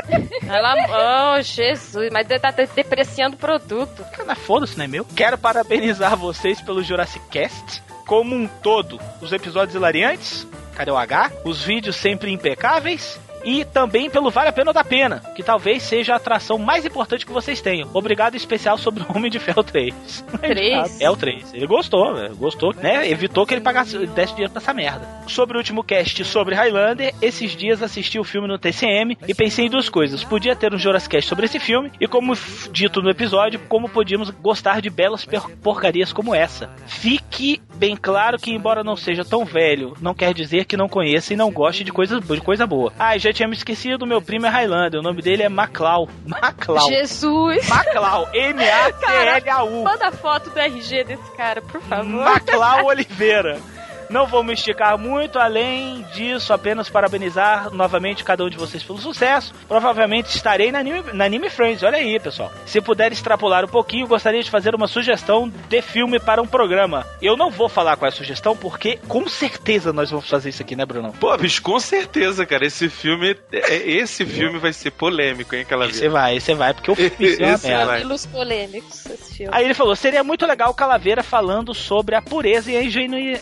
Ela, 0.48 1.36
oh, 1.36 1.42
Jesus, 1.42 2.10
mas 2.12 2.28
tá 2.28 2.50
depreciando 2.50 3.34
o 3.34 3.38
produto. 3.38 4.04
Cara, 4.12 4.34
foda-se, 4.34 4.78
não 4.78 4.84
é 4.84 4.88
meu? 4.88 5.04
Quero 5.04 5.36
parabenizar 5.36 6.16
vocês 6.16 6.60
pelo 6.60 6.82
Jurassic 6.82 7.26
Cast 7.28 7.82
como 8.06 8.34
um 8.34 8.46
todo. 8.46 9.00
Os 9.20 9.32
episódios 9.32 9.74
hilariantes, 9.74 10.46
cadê 10.74 10.90
o 10.90 10.96
H? 10.96 11.32
Os 11.44 11.62
vídeos 11.62 11.96
sempre 11.96 12.30
impecáveis. 12.30 13.18
E 13.46 13.64
também 13.64 14.10
pelo 14.10 14.28
Vale 14.28 14.48
a 14.48 14.52
Pena 14.52 14.72
da 14.72 14.82
Pena, 14.82 15.22
que 15.36 15.42
talvez 15.42 15.84
seja 15.84 16.12
a 16.12 16.16
atração 16.16 16.58
mais 16.58 16.84
importante 16.84 17.24
que 17.24 17.32
vocês 17.32 17.60
tenham. 17.60 17.88
Obrigado 17.94 18.34
em 18.34 18.36
especial 18.36 18.76
sobre 18.76 19.04
o 19.04 19.16
Homem 19.16 19.30
de 19.30 19.38
Ferro 19.38 19.62
3. 19.62 20.24
3? 20.40 21.00
É 21.00 21.08
o 21.08 21.16
3. 21.16 21.54
Ele 21.54 21.66
gostou, 21.66 22.12
velho. 22.12 22.34
Gostou, 22.34 22.74
né? 22.74 23.08
Evitou 23.08 23.46
que 23.46 23.54
ele 23.54 23.60
pagasse, 23.60 24.04
desse 24.08 24.32
dinheiro 24.32 24.52
pra 24.52 24.60
essa 24.60 24.74
merda. 24.74 25.06
Sobre 25.28 25.56
o 25.56 25.58
último 25.58 25.84
cast 25.84 26.24
sobre 26.24 26.56
Highlander, 26.56 27.14
esses 27.22 27.54
dias 27.54 27.82
assisti 27.82 28.18
o 28.18 28.24
filme 28.24 28.48
no 28.48 28.58
TCM 28.58 29.16
e 29.28 29.32
pensei 29.32 29.66
em 29.66 29.70
duas 29.70 29.88
coisas. 29.88 30.24
Podia 30.24 30.56
ter 30.56 30.74
um 30.74 30.78
Jurassic 30.78 31.14
Cast 31.14 31.28
sobre 31.28 31.44
esse 31.44 31.60
filme 31.60 31.92
e, 32.00 32.08
como 32.08 32.36
dito 32.72 33.00
no 33.00 33.10
episódio, 33.10 33.60
como 33.68 33.88
podíamos 33.88 34.30
gostar 34.30 34.80
de 34.80 34.90
belas 34.90 35.24
porcarias 35.62 36.12
como 36.12 36.34
essa. 36.34 36.68
Fique 36.86 37.62
bem 37.76 37.96
claro 37.96 38.38
que, 38.38 38.50
embora 38.52 38.82
não 38.82 38.96
seja 38.96 39.24
tão 39.24 39.44
velho, 39.44 39.94
não 40.00 40.14
quer 40.14 40.34
dizer 40.34 40.64
que 40.64 40.76
não 40.76 40.88
conheça 40.88 41.32
e 41.32 41.36
não 41.36 41.52
goste 41.52 41.84
de 41.84 41.92
coisa, 41.92 42.20
de 42.20 42.40
coisa 42.40 42.66
boa. 42.66 42.92
Ah, 42.98 43.16
já 43.16 43.32
tinha 43.36 43.48
me 43.48 43.54
esquecido, 43.54 44.06
meu 44.06 44.22
primo 44.22 44.46
é 44.46 44.48
Highlander. 44.48 44.98
O 45.00 45.02
nome 45.02 45.20
dele 45.20 45.42
é 45.42 45.48
Maclau. 45.48 46.08
Maclau. 46.26 46.88
Jesus! 46.88 47.68
Maclau. 47.68 48.28
M-A-C-L-A-U. 48.32 49.84
Manda 49.84 50.10
foto 50.10 50.48
do 50.50 50.58
RG 50.58 51.04
desse 51.04 51.36
cara, 51.36 51.60
por 51.60 51.80
favor. 51.82 52.24
Maclau 52.24 52.86
Oliveira. 52.86 53.60
Não 54.08 54.26
vou 54.26 54.42
me 54.42 54.52
esticar 54.54 54.96
muito, 54.98 55.38
além 55.38 56.02
disso, 56.14 56.52
apenas 56.52 56.88
parabenizar 56.88 57.70
novamente 57.72 58.22
cada 58.24 58.44
um 58.44 58.48
de 58.50 58.56
vocês 58.56 58.82
pelo 58.82 58.98
sucesso. 58.98 59.52
Provavelmente 59.68 60.26
estarei 60.34 60.70
na 60.72 60.78
Anime, 60.80 61.02
na 61.12 61.24
Anime 61.24 61.50
Friends, 61.50 61.82
olha 61.82 61.98
aí, 61.98 62.18
pessoal. 62.20 62.52
Se 62.64 62.80
puder 62.80 63.12
extrapolar 63.12 63.64
um 63.64 63.68
pouquinho, 63.68 64.06
gostaria 64.06 64.42
de 64.42 64.50
fazer 64.50 64.74
uma 64.74 64.86
sugestão 64.86 65.52
de 65.68 65.82
filme 65.82 66.18
para 66.20 66.40
um 66.40 66.46
programa. 66.46 67.06
Eu 67.20 67.36
não 67.36 67.50
vou 67.50 67.68
falar 67.68 67.96
qual 67.96 68.06
é 68.08 68.12
a 68.12 68.16
sugestão, 68.16 68.56
porque 68.56 68.98
com 69.08 69.26
certeza 69.28 69.92
nós 69.92 70.10
vamos 70.10 70.28
fazer 70.28 70.50
isso 70.50 70.62
aqui, 70.62 70.76
né, 70.76 70.84
Bruno? 70.86 71.12
Pô, 71.18 71.36
bicho, 71.36 71.60
com 71.62 71.78
certeza, 71.80 72.46
cara. 72.46 72.66
Esse 72.66 72.88
filme, 72.88 73.36
é- 73.52 73.88
esse 73.88 74.24
filme 74.24 74.58
vai 74.58 74.72
ser 74.72 74.90
polêmico, 74.92 75.54
hein, 75.54 75.62
aquela 75.62 75.86
Você 75.86 76.08
vai, 76.08 76.38
você 76.40 76.54
vai, 76.54 76.72
porque 76.74 76.90
o 76.90 76.94
filme 76.96 77.36
é 77.42 77.46
uma 77.46 77.58
merda. 77.58 78.16
polêmicos, 78.26 79.06
esse 79.06 79.34
filme. 79.36 79.52
Aí 79.54 79.64
ele 79.64 79.74
falou: 79.74 79.94
seria 79.96 80.22
muito 80.24 80.46
legal 80.46 80.70
o 80.70 80.74
Calaveira 80.74 81.22
falando 81.22 81.74
sobre 81.74 82.14
a 82.14 82.22
pureza 82.22 82.70
e 82.70 82.76
a 82.76 82.82
ingenui- 82.82 83.38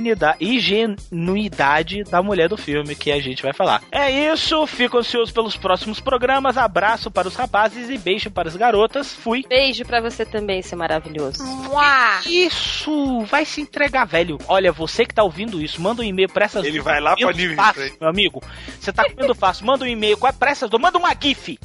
ingenuidade, 0.00 0.36
ingenuidade 0.40 2.04
da 2.04 2.22
mulher 2.22 2.48
do 2.48 2.56
filme 2.56 2.94
que 2.94 3.10
a 3.12 3.20
gente 3.20 3.42
vai 3.42 3.52
falar. 3.52 3.82
É 3.92 4.10
isso, 4.10 4.66
fico 4.66 4.98
ansioso 4.98 5.32
pelos 5.32 5.56
próximos 5.56 6.00
programas. 6.00 6.56
Abraço 6.56 7.10
para 7.10 7.28
os 7.28 7.36
rapazes 7.36 7.90
e 7.90 7.98
beijo 7.98 8.30
para 8.30 8.48
as 8.48 8.56
garotas. 8.56 9.14
Fui. 9.14 9.44
Beijo 9.48 9.84
pra 9.84 10.00
você 10.00 10.24
também, 10.24 10.62
seu 10.62 10.78
maravilhoso. 10.78 11.44
Mua. 11.44 12.20
Isso, 12.26 13.20
vai 13.26 13.44
se 13.44 13.60
entregar, 13.60 14.04
velho. 14.04 14.38
Olha, 14.48 14.72
você 14.72 15.04
que 15.04 15.14
tá 15.14 15.22
ouvindo 15.22 15.60
isso, 15.60 15.80
manda 15.80 16.02
um 16.02 16.04
e-mail 16.04 16.28
pra 16.28 16.46
essas 16.46 16.64
Ele 16.64 16.80
vai 16.80 17.00
lá 17.00 17.16
pra 17.16 17.30
Anime 17.30 17.54
fácil, 17.54 17.96
meu 18.00 18.10
amigo. 18.10 18.42
Você 18.78 18.92
tá 18.92 19.04
comendo 19.04 19.34
fácil, 19.34 19.66
manda 19.66 19.84
um 19.84 19.88
e-mail 19.88 20.16
com 20.16 20.26
a 20.26 20.32
pra 20.32 20.50
essas 20.50 20.70
duas, 20.70 20.82
manda 20.82 20.98
uma 20.98 21.14
GIF. 21.20 21.58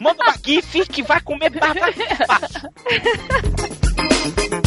Manda 0.00 0.22
uma 0.24 0.34
GIF 0.44 0.86
que 0.88 1.02
vai 1.02 1.20
comer 1.20 1.50
batata 1.50 1.92
fácil. 2.26 2.70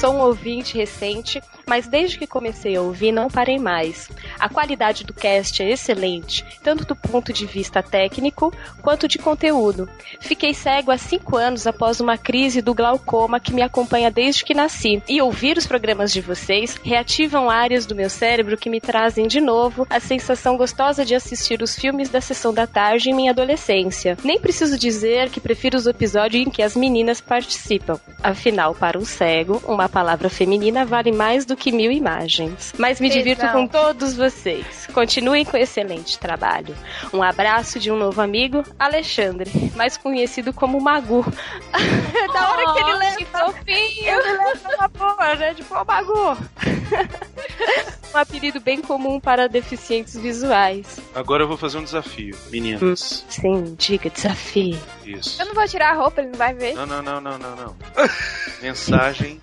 sou 0.00 0.14
um 0.14 0.20
ouvinte 0.20 0.78
recente, 0.78 1.42
mas 1.66 1.86
desde 1.86 2.18
que 2.18 2.26
comecei 2.26 2.74
a 2.74 2.80
ouvir 2.80 3.12
não 3.12 3.28
parei 3.28 3.58
mais. 3.58 4.08
A 4.38 4.48
qualidade 4.48 5.04
do 5.04 5.12
cast 5.12 5.62
é 5.62 5.70
excelente, 5.70 6.42
tanto 6.62 6.86
do 6.86 6.96
ponto 6.96 7.34
de 7.34 7.44
vista 7.44 7.82
técnico 7.82 8.50
quanto 8.80 9.06
de 9.06 9.18
conteúdo. 9.18 9.86
Fiquei 10.18 10.54
cego 10.54 10.90
há 10.90 10.96
cinco 10.96 11.36
anos 11.36 11.66
após 11.66 12.00
uma 12.00 12.16
crise 12.16 12.62
do 12.62 12.72
glaucoma 12.72 13.38
que 13.38 13.52
me 13.52 13.60
acompanha 13.60 14.10
desde 14.10 14.42
que 14.42 14.54
nasci, 14.54 15.02
e 15.06 15.20
ouvir 15.20 15.58
os 15.58 15.66
programas 15.66 16.10
de 16.10 16.22
vocês 16.22 16.80
reativam 16.82 17.50
áreas 17.50 17.84
do 17.84 17.94
meu 17.94 18.08
cérebro 18.08 18.56
que 18.56 18.70
me 18.70 18.80
trazem 18.80 19.26
de 19.26 19.38
novo 19.38 19.86
a 19.90 20.00
sensação 20.00 20.56
gostosa 20.56 21.04
de 21.04 21.14
assistir 21.14 21.60
os 21.60 21.78
filmes 21.78 22.08
da 22.08 22.22
sessão 22.22 22.54
da 22.54 22.66
tarde 22.66 23.10
em 23.10 23.14
minha 23.14 23.32
adolescência. 23.32 24.16
Nem 24.24 24.40
preciso 24.40 24.78
dizer 24.78 25.28
que 25.28 25.40
prefiro 25.40 25.76
os 25.76 25.86
episódios 25.86 26.46
em 26.46 26.50
que 26.50 26.62
as 26.62 26.74
meninas 26.74 27.20
participam. 27.20 28.00
Afinal, 28.22 28.74
para 28.74 28.98
um 28.98 29.04
cego, 29.04 29.62
uma 29.66 29.89
palavra 29.90 30.30
feminina 30.30 30.84
vale 30.84 31.12
mais 31.12 31.44
do 31.44 31.56
que 31.56 31.70
mil 31.72 31.90
imagens. 31.92 32.72
Mas 32.78 33.00
me 33.00 33.10
divirto 33.10 33.42
Tesão. 33.42 33.62
com 33.62 33.66
todos 33.66 34.14
vocês. 34.16 34.86
Continuem 34.94 35.44
com 35.44 35.56
excelente 35.56 36.18
trabalho. 36.18 36.74
Um 37.12 37.22
abraço 37.22 37.78
de 37.78 37.90
um 37.90 37.96
novo 37.96 38.20
amigo, 38.22 38.62
Alexandre, 38.78 39.50
mais 39.76 39.96
conhecido 39.96 40.52
como 40.52 40.80
Magu. 40.80 41.24
da 42.32 42.50
hora 42.50 42.72
que 42.72 42.78
ele 42.80 42.92
Oh, 42.92 42.98
leva. 42.98 43.16
que 43.16 43.24
fofinho. 43.26 44.08
Ele 44.08 44.32
leva 44.32 44.74
uma 44.78 44.88
boa, 44.88 45.34
né? 45.36 45.54
Tipo, 45.54 45.74
ô 45.76 45.84
Magu. 45.84 46.36
um 48.14 48.16
apelido 48.18 48.60
bem 48.60 48.80
comum 48.80 49.20
para 49.20 49.48
deficientes 49.48 50.16
visuais. 50.16 50.98
Agora 51.14 51.44
eu 51.44 51.48
vou 51.48 51.56
fazer 51.56 51.78
um 51.78 51.84
desafio. 51.84 52.36
Meninas. 52.50 53.24
Sim, 53.28 53.74
diga, 53.78 54.10
desafio. 54.10 54.78
Isso. 55.18 55.40
Eu 55.40 55.46
não 55.46 55.54
vou 55.54 55.66
tirar 55.68 55.90
a 55.90 55.94
roupa, 55.94 56.20
ele 56.20 56.30
não 56.30 56.38
vai 56.38 56.54
ver. 56.54 56.74
Não, 56.74 56.86
não, 56.86 57.02
não, 57.02 57.20
não, 57.20 57.38
não, 57.38 57.56
não. 57.56 57.76
Mensagem 58.62 59.40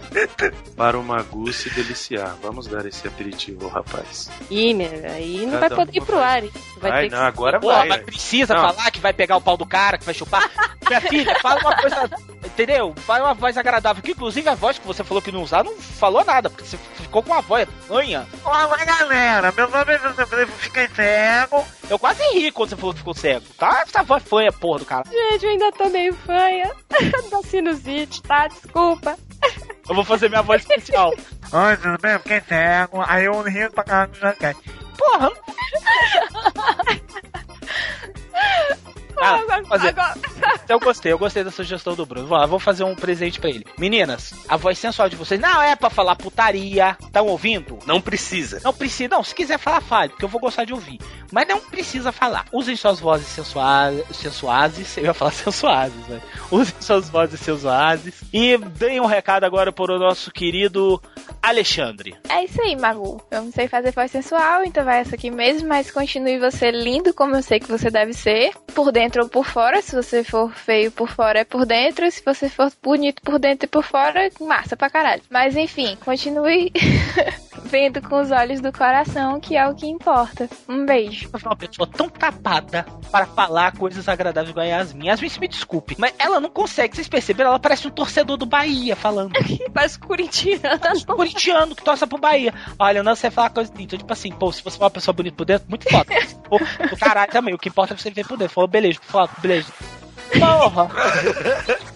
para 0.75 0.97
o 0.97 1.03
Magu 1.03 1.51
se 1.51 1.69
deliciar. 1.71 2.35
Vamos 2.41 2.67
dar 2.67 2.85
esse 2.85 3.07
aperitivo 3.07 3.65
ao 3.65 3.71
rapaz. 3.71 4.29
Ih, 4.49 4.73
meu, 4.73 4.89
aí 5.11 5.45
não 5.45 5.59
Cada 5.59 5.75
vai 5.75 5.85
poder 5.85 5.99
um 5.99 6.03
ir 6.03 6.05
pro 6.05 6.19
ar. 6.19 6.43
hein? 6.43 6.51
Vai 6.79 6.91
Vai, 6.91 7.09
ter 7.09 7.15
não, 7.15 7.23
agora 7.23 7.59
Porra, 7.59 7.77
vai. 7.79 7.87
mas 7.89 8.01
precisa 8.03 8.53
Não. 8.53 8.61
falar 8.69 8.91
que 8.91 8.99
vai 8.99 9.13
pegar 9.13 9.37
o 9.37 9.41
pau 9.41 9.57
do 9.57 9.65
cara, 9.65 9.97
que 9.97 10.05
vai 10.05 10.13
chupar. 10.13 10.49
Minha 10.87 11.01
filha, 11.01 11.35
fala 11.41 11.59
uma 11.59 11.75
coisa. 11.75 12.09
Entendeu? 12.45 12.93
Fala 13.05 13.25
uma 13.25 13.33
voz 13.33 13.57
agradável. 13.57 14.01
Que 14.03 14.11
inclusive 14.11 14.47
a 14.47 14.55
voz 14.55 14.77
que 14.79 14.87
você 14.87 15.03
falou 15.03 15.21
que 15.21 15.31
não 15.31 15.41
usar 15.43 15.63
não 15.63 15.75
falou 15.77 16.23
nada, 16.23 16.49
porque 16.49 16.63
você 16.63 16.77
ficou 16.95 17.21
com 17.23 17.33
a 17.33 17.41
voz 17.41 17.67
manha. 17.89 18.25
Olá, 18.43 18.67
galera. 18.85 19.51
Meu 19.51 19.69
nome 19.69 19.93
é 19.93 19.99
José 19.99 20.25
Fiquei 20.59 20.87
Cego. 20.89 21.65
Eu 21.89 21.97
quase 21.97 22.21
ri 22.33 22.51
quando 22.51 22.69
você 22.69 22.75
falou 22.75 22.93
que 22.93 22.99
ficou 22.99 23.13
cego, 23.13 23.45
tá? 23.57 23.81
Essa 23.87 24.03
voz 24.03 24.21
fanha, 24.23 24.51
porra 24.51 24.79
do 24.79 24.85
cara. 24.85 25.03
Gente, 25.39 25.56
ainda 25.57 25.71
tô 25.71 25.89
meio 25.89 26.13
fanha 26.13 26.71
da 27.31 27.41
sinusite, 27.41 28.21
tá? 28.21 28.47
Desculpa. 28.47 29.17
Eu 29.89 29.95
vou 29.95 30.05
fazer 30.05 30.29
minha 30.29 30.43
voz 30.43 30.61
especial. 30.61 31.11
Oi, 31.51 31.77
tudo 31.77 31.97
bem? 31.99 32.19
Fiquei 32.19 32.41
cego. 32.41 33.03
Aí 33.07 33.25
eu 33.25 33.41
rio 33.41 33.71
pra 33.71 33.83
caralho 33.83 34.11
do. 34.11 34.19
Porra! 34.97 35.31
Ah, 39.19 39.39
fazer. 39.67 39.95
Eu 40.69 40.79
gostei, 40.79 41.11
eu 41.11 41.17
gostei 41.17 41.43
da 41.43 41.51
sugestão 41.51 41.95
do 41.95 42.05
Bruno. 42.05 42.27
Vou 42.27 42.37
lá, 42.37 42.45
vou 42.45 42.59
fazer 42.59 42.83
um 42.83 42.95
presente 42.95 43.39
pra 43.39 43.49
ele. 43.49 43.65
Meninas, 43.77 44.33
a 44.47 44.57
voz 44.57 44.77
sensual 44.77 45.09
de 45.09 45.15
vocês 45.15 45.39
não 45.39 45.61
é 45.61 45.75
pra 45.75 45.89
falar 45.89 46.15
putaria. 46.15 46.97
Estão 47.01 47.25
ouvindo? 47.27 47.79
Não 47.85 48.01
precisa. 48.01 48.61
Não 48.63 48.73
precisa, 48.73 49.15
não. 49.15 49.23
Se 49.23 49.33
quiser 49.33 49.57
falar, 49.57 49.81
fale, 49.81 50.09
porque 50.09 50.25
eu 50.25 50.29
vou 50.29 50.41
gostar 50.41 50.65
de 50.65 50.73
ouvir. 50.73 50.99
Mas 51.31 51.47
não 51.47 51.59
precisa 51.59 52.11
falar. 52.11 52.45
Usem 52.51 52.75
suas 52.75 52.99
vozes 52.99 53.27
sensuais, 53.27 54.03
sensuazes. 54.11 54.97
Eu 54.97 55.05
ia 55.05 55.13
falar 55.13 55.31
sensuazes, 55.33 56.07
né? 56.07 56.21
Usem 56.51 56.75
suas 56.79 57.09
vozes 57.09 57.39
sensuazes. 57.39 58.23
E 58.31 58.57
deem 58.57 58.99
um 58.99 59.05
recado 59.05 59.45
agora 59.45 59.71
para 59.71 59.95
o 59.95 59.99
nosso 59.99 60.31
querido 60.31 61.01
Alexandre. 61.41 62.15
É 62.29 62.43
isso 62.43 62.61
aí, 62.61 62.75
Magu. 62.75 63.21
Eu 63.31 63.43
não 63.43 63.51
sei 63.51 63.67
fazer 63.67 63.91
voz 63.91 64.11
sensual, 64.11 64.63
então 64.63 64.83
vai 64.83 64.99
essa 64.99 65.15
aqui 65.15 65.31
mesmo, 65.31 65.67
mas 65.67 65.89
continue 65.91 66.39
você 66.39 66.71
lindo 66.71 67.13
como 67.13 67.35
eu 67.35 67.41
sei 67.41 67.59
que 67.59 67.71
você 67.71 67.89
deve 67.89 68.13
ser, 68.13 68.51
por 68.73 68.91
dentro 68.91 69.06
ou 69.15 69.29
por 69.29 69.45
fora. 69.45 69.81
Se 69.81 69.95
você 69.95 70.23
for 70.23 70.51
feio 70.51 70.91
por 70.91 71.09
fora, 71.09 71.39
é 71.39 71.43
por 71.43 71.65
dentro. 71.65 72.09
Se 72.11 72.23
você 72.23 72.49
for 72.49 72.71
bonito 72.81 73.21
por 73.21 73.39
dentro 73.39 73.65
e 73.65 73.69
por 73.69 73.83
fora, 73.83 74.29
massa 74.39 74.75
pra 74.75 74.89
caralho. 74.89 75.21
Mas 75.29 75.55
enfim, 75.55 75.97
continue 76.03 76.71
vendo 77.67 78.01
com 78.01 78.21
os 78.21 78.31
olhos 78.31 78.61
do 78.61 78.71
coração, 78.71 79.39
que 79.39 79.55
é 79.55 79.67
o 79.67 79.75
que 79.75 79.87
importa. 79.87 80.49
Um 80.67 80.85
beijo. 80.85 81.29
Uma 81.43 81.55
pessoa 81.55 81.87
tão 81.87 82.09
tapada 82.09 82.85
para 83.11 83.25
falar 83.25 83.75
coisas 83.77 84.07
agradáveis 84.07 84.51
igual 84.51 84.65
a 84.65 84.69
Yasmin. 84.69 85.07
Yasmin, 85.07 85.29
se 85.29 85.39
me 85.39 85.47
desculpe, 85.47 85.95
mas 85.97 86.13
ela 86.17 86.39
não 86.39 86.49
consegue. 86.49 86.95
Vocês 86.95 87.07
perceberam? 87.07 87.49
Ela 87.51 87.59
parece 87.59 87.87
um 87.87 87.91
torcedor 87.91 88.37
do 88.37 88.45
Bahia 88.45 88.95
falando. 88.95 89.33
Parece 89.73 89.99
corintiano. 89.99 91.05
corintiano 91.05 91.75
que 91.75 91.83
torce 91.83 92.05
pro 92.07 92.17
Bahia. 92.17 92.53
Olha, 92.79 93.03
não 93.03 93.15
sei 93.15 93.29
falar 93.29 93.49
coisa 93.49 93.71
então, 93.77 93.97
tipo 93.97 94.11
assim, 94.11 94.31
pô, 94.31 94.51
se 94.51 94.63
você 94.63 94.77
for 94.77 94.85
uma 94.85 94.91
pessoa 94.91 95.13
bonita 95.13 95.35
por 95.35 95.45
dentro, 95.45 95.69
muito 95.69 95.89
foda. 95.89 96.13
pô, 96.49 96.57
do 96.57 96.97
caralho 96.97 97.31
também. 97.31 97.53
O 97.53 97.57
que 97.57 97.69
importa 97.69 97.93
é 97.93 97.97
você 97.97 98.09
ver 98.09 98.25
por 98.25 98.37
dentro. 98.37 98.53
Falou, 98.53 98.67
beleza, 98.67 98.96
foda, 99.01 99.31
beleza. 99.39 99.71
Porra! 100.39 100.89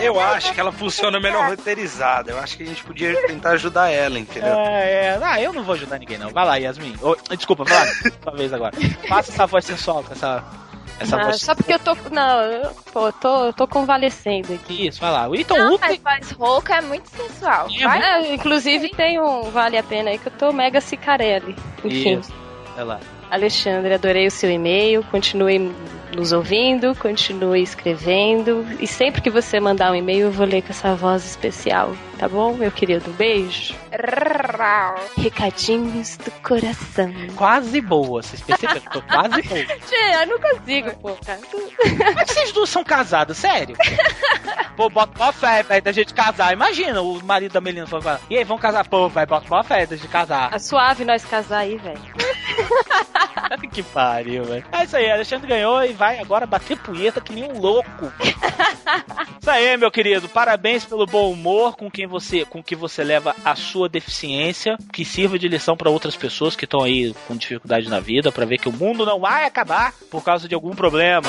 Eu 0.00 0.18
acho 0.18 0.52
que 0.52 0.60
ela 0.60 0.72
funciona 0.72 1.20
melhor 1.20 1.48
roteirizada. 1.50 2.32
Eu 2.32 2.38
acho 2.38 2.56
que 2.56 2.62
a 2.62 2.66
gente 2.66 2.82
podia 2.82 3.14
tentar 3.26 3.50
ajudar 3.50 3.90
ela, 3.90 4.18
entendeu? 4.18 4.54
É, 4.54 5.06
é. 5.06 5.18
Ah, 5.22 5.40
eu 5.40 5.52
não 5.52 5.62
vou 5.62 5.74
ajudar 5.74 5.98
ninguém, 5.98 6.18
não. 6.18 6.30
Vai 6.30 6.44
lá, 6.44 6.56
Yasmin. 6.56 6.94
Ô, 7.00 7.14
desculpa, 7.36 7.64
vai 7.64 7.78
lá. 7.78 7.86
Sua 8.22 8.32
vez 8.36 8.52
agora. 8.52 8.74
Faça 9.08 9.30
essa 9.32 9.46
voz 9.46 9.64
sensual 9.64 10.02
com 10.02 10.12
essa. 10.12 10.42
Essa 10.98 11.16
Não, 11.16 11.24
voz 11.24 11.40
só 11.40 11.54
porque 11.54 11.74
eu 11.74 11.78
tô. 11.78 11.96
Não, 12.10 12.40
eu, 12.42 12.70
pô, 12.92 13.06
eu 13.08 13.12
tô, 13.12 13.44
eu 13.46 13.52
tô 13.52 13.68
convalescendo 13.68 14.52
aqui. 14.54 14.88
Isso, 14.88 15.00
vai 15.00 15.10
lá. 15.10 15.28
O 15.28 15.34
Ethan 15.34 15.56
Não, 15.58 15.72
Wood. 15.72 15.80
mas 15.80 15.98
voz 16.00 16.30
rouca 16.32 16.76
é 16.76 16.80
muito 16.80 17.08
sensual. 17.08 17.68
Vai. 17.82 18.02
Ah, 18.02 18.20
inclusive 18.32 18.88
tem 18.90 19.20
um 19.20 19.50
Vale 19.50 19.78
a 19.78 19.82
Pena 19.82 20.10
aí 20.10 20.18
que 20.18 20.28
eu 20.28 20.32
tô 20.32 20.52
mega 20.52 20.80
cicarelli. 20.80 21.54
Enfim. 21.84 22.18
Isso. 22.18 22.32
Vai 22.74 22.84
lá. 22.84 23.00
Alexandre, 23.34 23.92
adorei 23.94 24.28
o 24.28 24.30
seu 24.30 24.48
e-mail. 24.48 25.02
Continue 25.10 25.72
nos 26.14 26.32
ouvindo, 26.32 26.94
continue 26.94 27.62
escrevendo. 27.62 28.66
E 28.80 28.86
sempre 28.86 29.20
que 29.20 29.30
você 29.30 29.60
mandar 29.60 29.92
um 29.92 29.94
e-mail, 29.94 30.26
eu 30.26 30.32
vou 30.32 30.46
ler 30.46 30.62
com 30.62 30.70
essa 30.70 30.94
voz 30.94 31.24
especial. 31.24 31.94
Tá 32.18 32.28
bom, 32.28 32.54
meu 32.54 32.70
querido? 32.70 33.10
Um 33.10 33.14
beijo. 33.14 33.74
Recadinhos 35.16 36.16
do 36.16 36.30
coração. 36.42 37.12
Quase 37.36 37.80
boa, 37.80 38.22
vocês 38.22 38.40
perceberam? 38.40 38.80
Tô 38.92 39.02
quase 39.02 39.42
boa. 39.42 39.64
Tchê, 39.86 40.22
eu 40.22 40.26
não 40.26 40.38
consigo, 40.38 40.96
pô, 40.96 41.16
cara. 41.24 41.40
Como 41.50 42.20
é 42.20 42.24
que 42.24 42.32
vocês 42.32 42.52
duas 42.52 42.68
são 42.68 42.84
casadas? 42.84 43.36
Sério? 43.36 43.76
Pô, 44.76 44.90
bota 44.90 45.22
uma 45.22 45.32
fé, 45.32 45.62
velho, 45.62 45.82
da 45.82 45.92
gente 45.92 46.12
casar. 46.12 46.52
Imagina 46.52 47.00
o 47.00 47.22
marido 47.24 47.52
da 47.52 47.60
Melina 47.60 47.86
falando, 47.86 48.02
com 48.02 48.10
ela, 48.10 48.20
e 48.28 48.36
aí, 48.36 48.42
vamos 48.42 48.60
casar? 48.60 48.86
Pô, 48.88 49.08
vai, 49.08 49.24
bota 49.24 49.46
uma 49.46 49.62
fé 49.62 49.86
da 49.86 49.94
gente 49.94 50.08
casar. 50.08 50.50
Tá 50.50 50.58
suave 50.58 51.04
nós 51.04 51.24
casar 51.24 51.58
aí, 51.58 51.76
velho. 51.76 52.00
que 53.72 53.82
pariu, 53.82 54.44
velho. 54.44 54.64
É 54.72 54.84
isso 54.84 54.96
aí, 54.96 55.10
Alexandre 55.10 55.46
ganhou 55.46 55.84
e 55.84 55.92
vai 55.92 56.03
agora 56.04 56.46
bater 56.46 56.78
punheta 56.78 57.20
que 57.20 57.32
nem 57.32 57.44
um 57.44 57.58
louco. 57.58 58.12
isso 59.40 59.50
aí, 59.50 59.76
meu 59.76 59.90
querido. 59.90 60.28
Parabéns 60.28 60.84
pelo 60.84 61.06
bom 61.06 61.30
humor 61.30 61.76
com 61.76 61.90
quem 61.90 62.06
você, 62.06 62.44
com 62.44 62.62
que 62.62 62.76
você 62.76 63.02
leva 63.02 63.34
a 63.44 63.54
sua 63.54 63.88
deficiência, 63.88 64.76
que 64.92 65.04
sirva 65.04 65.38
de 65.38 65.48
lição 65.48 65.76
para 65.76 65.90
outras 65.90 66.16
pessoas 66.16 66.54
que 66.56 66.64
estão 66.64 66.82
aí 66.82 67.14
com 67.26 67.36
dificuldade 67.36 67.88
na 67.88 68.00
vida, 68.00 68.30
para 68.30 68.44
ver 68.44 68.58
que 68.58 68.68
o 68.68 68.72
mundo 68.72 69.06
não 69.06 69.20
vai 69.20 69.44
acabar 69.44 69.92
por 70.10 70.22
causa 70.22 70.48
de 70.48 70.54
algum 70.54 70.74
problema. 70.74 71.28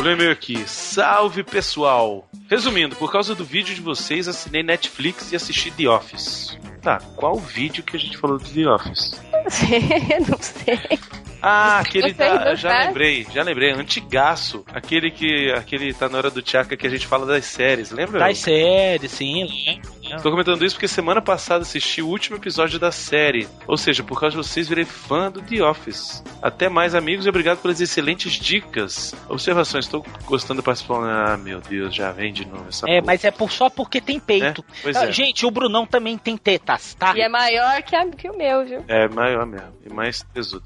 Ler 0.00 0.14
e-mail 0.14 0.32
aqui. 0.32 0.66
Salve 0.66 1.44
pessoal! 1.44 2.26
Resumindo, 2.48 2.96
por 2.96 3.12
causa 3.12 3.34
do 3.34 3.44
vídeo 3.44 3.74
de 3.74 3.82
vocês, 3.82 4.26
assinei 4.26 4.62
Netflix 4.62 5.30
e 5.30 5.36
assisti 5.36 5.70
The 5.70 5.88
Office. 5.88 6.58
Tá, 6.82 6.98
qual 7.16 7.36
vídeo 7.36 7.82
que 7.82 7.96
a 7.96 8.00
gente 8.00 8.16
falou 8.16 8.38
de 8.38 8.52
The 8.52 8.68
Office? 8.68 9.20
não 10.28 10.38
sei. 10.38 10.98
Ah, 11.42 11.80
aquele 11.80 12.12
da, 12.12 12.44
não 12.44 12.56
já 12.56 12.86
lembrei, 12.86 13.26
já 13.32 13.42
lembrei, 13.42 13.72
antigaço. 13.72 14.64
Aquele 14.72 15.10
que 15.10 15.50
aquele 15.52 15.92
tá 15.94 16.08
na 16.08 16.18
hora 16.18 16.30
do 16.30 16.42
Tchaka 16.42 16.76
que 16.76 16.86
a 16.86 16.90
gente 16.90 17.06
fala 17.06 17.24
das 17.24 17.46
séries, 17.46 17.90
lembra? 17.90 18.18
Das 18.18 18.38
séries, 18.38 19.10
sim, 19.10 19.44
lembro. 19.44 19.99
Tô 20.22 20.30
comentando 20.30 20.64
isso 20.64 20.74
porque 20.74 20.88
semana 20.88 21.20
passada 21.22 21.62
assisti 21.62 22.02
o 22.02 22.06
último 22.08 22.36
episódio 22.36 22.78
da 22.78 22.90
série. 22.90 23.46
Ou 23.66 23.76
seja, 23.76 24.02
por 24.02 24.18
causa 24.18 24.32
de 24.36 24.42
vocês, 24.42 24.68
virei 24.68 24.84
fã 24.84 25.30
do 25.30 25.40
The 25.40 25.62
Office. 25.62 26.22
Até 26.42 26.68
mais, 26.68 26.94
amigos, 26.94 27.26
e 27.26 27.28
obrigado 27.28 27.58
pelas 27.58 27.80
excelentes 27.80 28.32
dicas. 28.32 29.14
Observações, 29.28 29.84
estou 29.84 30.04
gostando 30.26 30.60
de 30.60 30.64
participar. 30.64 30.90
Ah, 31.04 31.36
meu 31.36 31.60
Deus, 31.60 31.94
já 31.94 32.10
vem 32.12 32.32
de 32.32 32.44
novo 32.46 32.66
essa 32.68 32.86
É, 32.88 32.94
porra. 33.00 33.06
mas 33.06 33.24
é 33.24 33.30
por, 33.30 33.50
só 33.52 33.70
porque 33.70 34.00
tem 34.00 34.18
peito. 34.18 34.64
É? 34.68 34.80
Pois 34.82 34.96
Ah, 34.96 35.06
é. 35.06 35.12
Gente, 35.12 35.46
o 35.46 35.50
Brunão 35.50 35.86
também 35.86 36.18
tem 36.18 36.36
tetas, 36.36 36.94
tá? 36.94 37.14
E 37.16 37.20
é 37.20 37.28
maior 37.28 37.82
que, 37.82 37.94
a- 37.94 38.06
que 38.06 38.28
o 38.28 38.36
meu, 38.36 38.64
viu? 38.66 38.84
É 38.88 39.08
maior 39.08 39.46
mesmo, 39.46 39.72
e 39.88 39.92
mais 39.92 40.22
tesudo. 40.34 40.64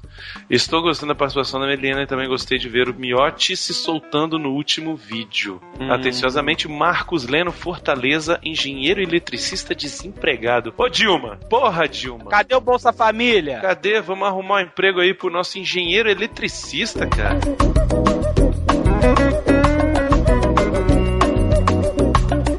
Estou 0.49 0.81
gostando 0.81 1.13
da 1.13 1.17
participação 1.17 1.59
da 1.59 1.67
Melina 1.67 2.01
e 2.01 2.07
também 2.07 2.27
gostei 2.27 2.57
de 2.57 2.67
ver 2.69 2.89
o 2.89 2.93
Miotti 2.93 3.55
se 3.55 3.73
soltando 3.73 4.39
no 4.39 4.51
último 4.53 4.95
vídeo. 4.95 5.61
Hum. 5.79 5.91
Atenciosamente, 5.91 6.67
Marcos 6.67 7.27
Leno 7.27 7.51
Fortaleza, 7.51 8.39
engenheiro 8.43 9.01
eletricista 9.01 9.34
desempregado. 9.75 10.73
Ô 10.77 10.89
Dilma, 10.89 11.37
porra 11.49 11.87
Dilma. 11.87 12.29
Cadê 12.29 12.55
o 12.55 12.61
Bolsa 12.61 12.91
Família? 12.91 13.59
Cadê? 13.59 14.01
Vamos 14.01 14.27
arrumar 14.27 14.57
um 14.57 14.61
emprego 14.61 14.99
aí 14.99 15.13
pro 15.13 15.29
nosso 15.29 15.59
engenheiro 15.59 16.09
eletricista, 16.09 17.07
cara. 17.07 17.39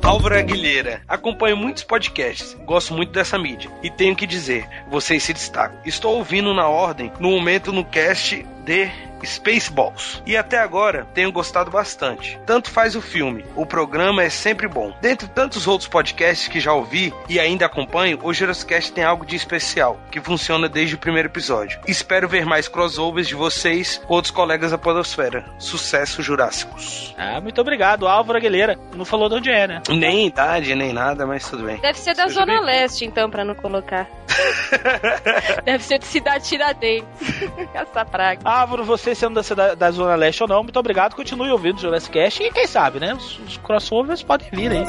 Álvaro 0.02 0.38
Aguilheira. 0.38 1.02
Acompanho 1.06 1.56
muitos 1.56 1.82
podcasts, 1.82 2.56
gosto 2.64 2.94
muito 2.94 3.12
dessa 3.12 3.38
mídia. 3.38 3.70
E 3.82 3.90
tenho 3.90 4.16
que 4.16 4.26
dizer, 4.26 4.68
vocês 4.88 5.22
se 5.22 5.32
destacam. 5.32 5.78
Estou 5.84 6.16
ouvindo 6.16 6.54
na 6.54 6.68
ordem, 6.68 7.12
no 7.20 7.30
momento 7.30 7.72
no 7.72 7.84
cast 7.84 8.44
de 8.66 8.90
Spaceballs. 9.24 10.22
E 10.26 10.36
até 10.36 10.58
agora 10.58 11.06
tenho 11.14 11.32
gostado 11.32 11.70
bastante. 11.70 12.38
Tanto 12.44 12.70
faz 12.70 12.94
o 12.94 13.00
filme, 13.00 13.44
o 13.54 13.64
programa 13.64 14.22
é 14.22 14.28
sempre 14.28 14.68
bom. 14.68 14.92
Dentre 15.00 15.28
tantos 15.28 15.66
outros 15.66 15.88
podcasts 15.88 16.48
que 16.48 16.60
já 16.60 16.72
ouvi 16.72 17.14
e 17.28 17.40
ainda 17.40 17.66
acompanho, 17.66 18.18
o 18.22 18.34
Jurascast 18.34 18.92
tem 18.92 19.04
algo 19.04 19.24
de 19.24 19.36
especial, 19.36 19.98
que 20.10 20.20
funciona 20.20 20.68
desde 20.68 20.96
o 20.96 20.98
primeiro 20.98 21.28
episódio. 21.28 21.80
Espero 21.86 22.28
ver 22.28 22.44
mais 22.44 22.68
crossovers 22.68 23.28
de 23.28 23.34
vocês 23.34 23.98
com 24.06 24.14
outros 24.14 24.30
colegas 24.30 24.72
da 24.72 24.78
Podosfera. 24.78 25.44
Sucesso, 25.58 26.22
Jurássicos. 26.22 27.14
Ah, 27.16 27.40
muito 27.40 27.60
obrigado, 27.60 28.06
Álvaro 28.06 28.38
Aguilera. 28.38 28.78
Não 28.94 29.04
falou 29.04 29.28
de 29.28 29.36
onde 29.36 29.50
é, 29.50 29.66
né? 29.66 29.82
Nem 29.88 30.26
idade, 30.26 30.74
nem 30.74 30.92
nada, 30.92 31.26
mas 31.26 31.48
tudo 31.48 31.64
bem. 31.64 31.78
Deve 31.78 31.98
ser 31.98 32.14
da 32.14 32.24
Seja 32.24 32.40
Zona 32.40 32.46
bem-vindo. 32.46 32.66
Leste, 32.66 33.04
então, 33.04 33.30
pra 33.30 33.44
não 33.44 33.54
colocar. 33.54 34.08
Deve 35.64 35.82
ser 35.82 35.98
de 35.98 36.06
cidade 36.06 36.44
Tiradentes. 36.44 37.06
Essa 37.74 38.04
praga. 38.04 38.40
Álvaro, 38.56 38.84
você 38.84 39.14
sendo 39.14 39.40
da, 39.54 39.74
da 39.74 39.90
Zona 39.90 40.14
Leste 40.14 40.42
ou 40.42 40.48
não, 40.48 40.62
muito 40.62 40.78
obrigado. 40.78 41.14
Continue 41.14 41.50
ouvindo 41.50 41.76
o 41.76 41.80
Jurassic 41.80 42.12
Cast 42.12 42.42
e 42.42 42.50
quem 42.50 42.66
sabe, 42.66 42.98
né? 42.98 43.14
Os, 43.14 43.38
os 43.40 43.56
crossovers 43.58 44.22
podem 44.22 44.48
vir 44.50 44.70
aí. 44.70 44.84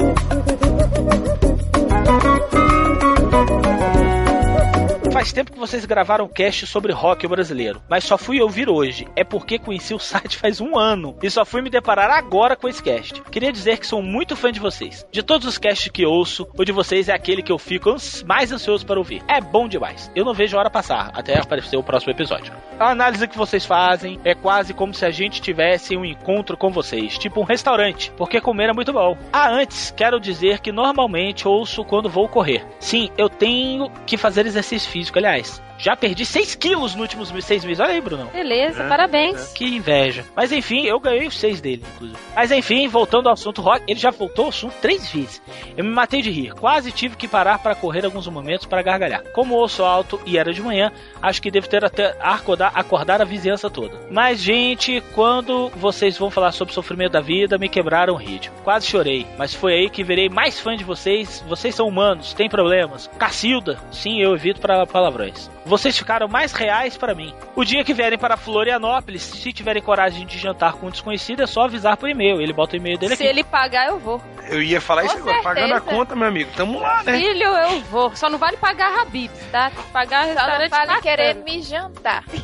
Faz 5.12 5.32
tempo 5.32 5.52
que 5.52 5.58
vocês 5.58 5.86
gravaram 5.86 6.26
um 6.26 6.28
cast 6.28 6.66
sobre 6.66 6.92
rock 6.92 7.26
brasileiro, 7.26 7.82
mas 7.88 8.04
só 8.04 8.18
fui 8.18 8.40
ouvir 8.40 8.68
hoje. 8.68 9.08
É 9.16 9.24
porque 9.24 9.58
conheci 9.58 9.94
o 9.94 9.98
site 9.98 10.36
faz 10.38 10.60
um 10.60 10.76
ano 10.76 11.16
e 11.22 11.30
só 11.30 11.44
fui 11.44 11.62
me 11.62 11.70
deparar 11.70 12.10
agora 12.10 12.54
com 12.54 12.68
esse 12.68 12.82
cast. 12.82 13.22
Queria 13.22 13.50
dizer 13.50 13.78
que 13.78 13.86
sou 13.86 14.02
muito 14.02 14.36
fã 14.36 14.52
de 14.52 14.60
vocês. 14.60 15.06
De 15.10 15.22
todos 15.22 15.46
os 15.46 15.56
casts 15.56 15.90
que 15.90 16.04
ouço, 16.04 16.46
o 16.56 16.64
de 16.64 16.72
vocês 16.72 17.08
é 17.08 17.14
aquele 17.14 17.42
que 17.42 17.50
eu 17.50 17.58
fico 17.58 17.96
mais 18.26 18.52
ansioso 18.52 18.84
para 18.84 18.98
ouvir. 18.98 19.22
É 19.26 19.40
bom 19.40 19.66
demais. 19.66 20.10
Eu 20.14 20.24
não 20.24 20.34
vejo 20.34 20.56
a 20.56 20.60
hora 20.60 20.70
passar 20.70 21.10
até 21.14 21.38
aparecer 21.38 21.76
o 21.76 21.82
próximo 21.82 22.12
episódio. 22.12 22.52
A 22.78 22.90
análise 22.90 23.26
que 23.26 23.36
vocês 23.36 23.64
fazem 23.64 24.20
é 24.24 24.34
quase 24.34 24.74
como 24.74 24.94
se 24.94 25.04
a 25.04 25.10
gente 25.10 25.40
tivesse 25.40 25.96
um 25.96 26.04
encontro 26.04 26.56
com 26.56 26.70
vocês, 26.70 27.16
tipo 27.18 27.40
um 27.40 27.44
restaurante, 27.44 28.12
porque 28.16 28.40
comer 28.40 28.68
é 28.68 28.72
muito 28.72 28.92
bom. 28.92 29.16
Ah, 29.32 29.50
antes, 29.50 29.90
quero 29.96 30.20
dizer 30.20 30.60
que 30.60 30.70
normalmente 30.70 31.48
ouço 31.48 31.84
quando 31.84 32.08
vou 32.08 32.28
correr. 32.28 32.64
Sim, 32.78 33.10
eu 33.16 33.28
tenho 33.28 33.90
que 34.06 34.16
fazer 34.16 34.46
exercício 34.46 34.88
físico, 34.88 34.97
aliás. 35.14 35.62
Já 35.80 35.94
perdi 35.94 36.26
6 36.26 36.56
quilos 36.56 36.96
nos 36.96 37.02
últimos 37.02 37.28
seis 37.44 37.64
meses. 37.64 37.78
Olha 37.78 37.92
aí, 37.92 38.00
Bruno. 38.00 38.26
Beleza, 38.32 38.82
É, 38.82 38.88
parabéns. 38.88 39.52
Que 39.52 39.64
inveja. 39.76 40.24
Mas 40.34 40.50
enfim, 40.50 40.84
eu 40.86 40.98
ganhei 40.98 41.28
os 41.28 41.38
seis 41.38 41.60
dele, 41.60 41.84
inclusive. 41.94 42.18
Mas 42.34 42.50
enfim, 42.50 42.88
voltando 42.88 43.28
ao 43.28 43.34
assunto 43.34 43.62
rock, 43.62 43.84
ele 43.86 43.98
já 44.00 44.10
voltou 44.10 44.46
ao 44.46 44.48
assunto 44.48 44.74
três 44.82 45.08
vezes. 45.12 45.40
Eu 45.76 45.84
me 45.84 45.90
matei 45.90 46.20
de 46.20 46.30
rir. 46.32 46.52
Quase 46.54 46.90
tive 46.90 47.14
que 47.14 47.28
parar 47.28 47.60
para 47.60 47.76
correr 47.76 48.04
alguns 48.04 48.26
momentos 48.26 48.66
para 48.66 48.82
gargalhar. 48.82 49.22
Como 49.32 49.54
ouço 49.54 49.84
alto 49.84 50.20
e 50.26 50.36
era 50.36 50.52
de 50.52 50.60
manhã, 50.60 50.90
acho 51.22 51.40
que 51.40 51.48
devo 51.48 51.68
ter 51.68 51.84
até 51.84 52.16
acordar, 52.20 52.72
acordar 52.74 53.22
a 53.22 53.24
vizinhança 53.24 53.70
toda. 53.70 54.00
Mas, 54.10 54.40
gente, 54.40 55.00
quando 55.14 55.68
vocês 55.76 56.18
vão 56.18 56.28
falar 56.28 56.50
sobre 56.50 56.72
o 56.72 56.74
sofrimento 56.74 57.12
da 57.12 57.20
vida, 57.20 57.56
me 57.56 57.68
quebraram 57.68 58.14
o 58.14 58.16
ritmo. 58.16 58.52
Quase 58.64 58.84
chorei. 58.88 59.24
Mas 59.38 59.54
foi 59.54 59.74
aí 59.74 59.88
que 59.90 60.02
virei 60.02 60.28
mais 60.28 60.58
fã 60.58 60.76
de 60.76 60.82
vocês. 60.82 61.44
Vocês 61.48 61.72
são 61.72 61.86
humanos, 61.86 62.34
têm 62.34 62.48
problemas. 62.48 63.08
Cacilda, 63.16 63.78
sim, 63.92 64.20
eu 64.20 64.34
evito 64.34 64.60
para 64.60 64.84
palavrões. 64.88 65.50
Vocês 65.64 65.96
ficaram 65.96 66.26
mais 66.28 66.52
reais 66.52 66.96
para 66.96 67.14
mim. 67.14 67.34
O 67.54 67.64
dia 67.64 67.84
que 67.84 67.94
vierem 67.94 68.18
para 68.18 68.36
Florianópolis, 68.36 69.22
se 69.22 69.52
tiverem 69.52 69.82
coragem 69.82 70.26
de 70.26 70.38
jantar 70.38 70.72
com 70.74 70.86
um 70.86 70.90
desconhecido, 70.90 71.42
é 71.42 71.46
só 71.46 71.64
avisar 71.64 71.96
por 71.96 72.08
e-mail. 72.08 72.40
Ele 72.40 72.52
bota 72.52 72.74
o 72.74 72.76
e-mail 72.76 72.98
dele 72.98 73.16
Se 73.16 73.22
aqui. 73.22 73.30
ele 73.30 73.44
pagar, 73.44 73.88
eu 73.88 73.98
vou. 73.98 74.20
Eu 74.48 74.62
ia 74.62 74.80
falar 74.80 75.04
isso 75.04 75.14
Com 75.16 75.22
agora, 75.28 75.42
pagando 75.42 75.74
a 75.74 75.80
conta, 75.80 76.16
meu 76.16 76.26
amigo. 76.28 76.50
Tamo 76.56 76.80
lá, 76.80 77.02
né? 77.02 77.18
Filho, 77.18 77.44
eu 77.44 77.80
vou. 77.82 78.14
Só 78.16 78.30
não 78.30 78.38
vale 78.38 78.56
pagar 78.56 79.00
Habibs, 79.00 79.38
tá? 79.52 79.70
Tem 79.70 79.84
que 79.84 79.90
Pagar 79.90 80.26
Só 80.26 80.32
não 80.34 80.58
restaurante 80.58 80.70
vale 80.70 81.00
querer 81.02 81.34
me 81.34 81.62
jantar. 81.62 82.24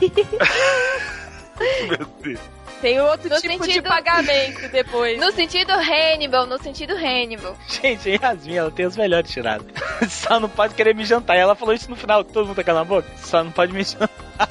Meu 1.88 2.06
Deus. 2.22 2.53
Tem 2.80 3.00
outro 3.00 3.28
No 3.30 3.40
tipo 3.40 3.58
de 3.60 3.64
sentido- 3.66 3.88
pagamento 3.88 4.68
depois. 4.68 5.18
No 5.18 5.32
sentido 5.32 5.70
Hannibal, 5.72 6.46
no 6.46 6.62
sentido 6.62 6.92
Hannibal. 6.94 7.56
Gente, 7.66 8.10
Yasmin, 8.22 8.56
ela 8.56 8.70
tem 8.70 8.84
as 8.84 8.96
melhores 8.96 9.30
tiradas. 9.30 9.66
Só 10.10 10.38
não 10.38 10.48
pode 10.48 10.74
querer 10.74 10.94
me 10.94 11.04
jantar. 11.04 11.36
E 11.36 11.40
ela 11.40 11.54
falou 11.54 11.74
isso 11.74 11.88
no 11.88 11.96
final, 11.96 12.22
todo 12.22 12.46
mundo 12.46 12.56
tá 12.56 12.62
calando 12.64 12.82
a 12.82 12.96
boca. 12.96 13.08
Só 13.16 13.42
não 13.42 13.50
pode 13.50 13.72
me 13.72 13.82
jantar. 13.82 14.10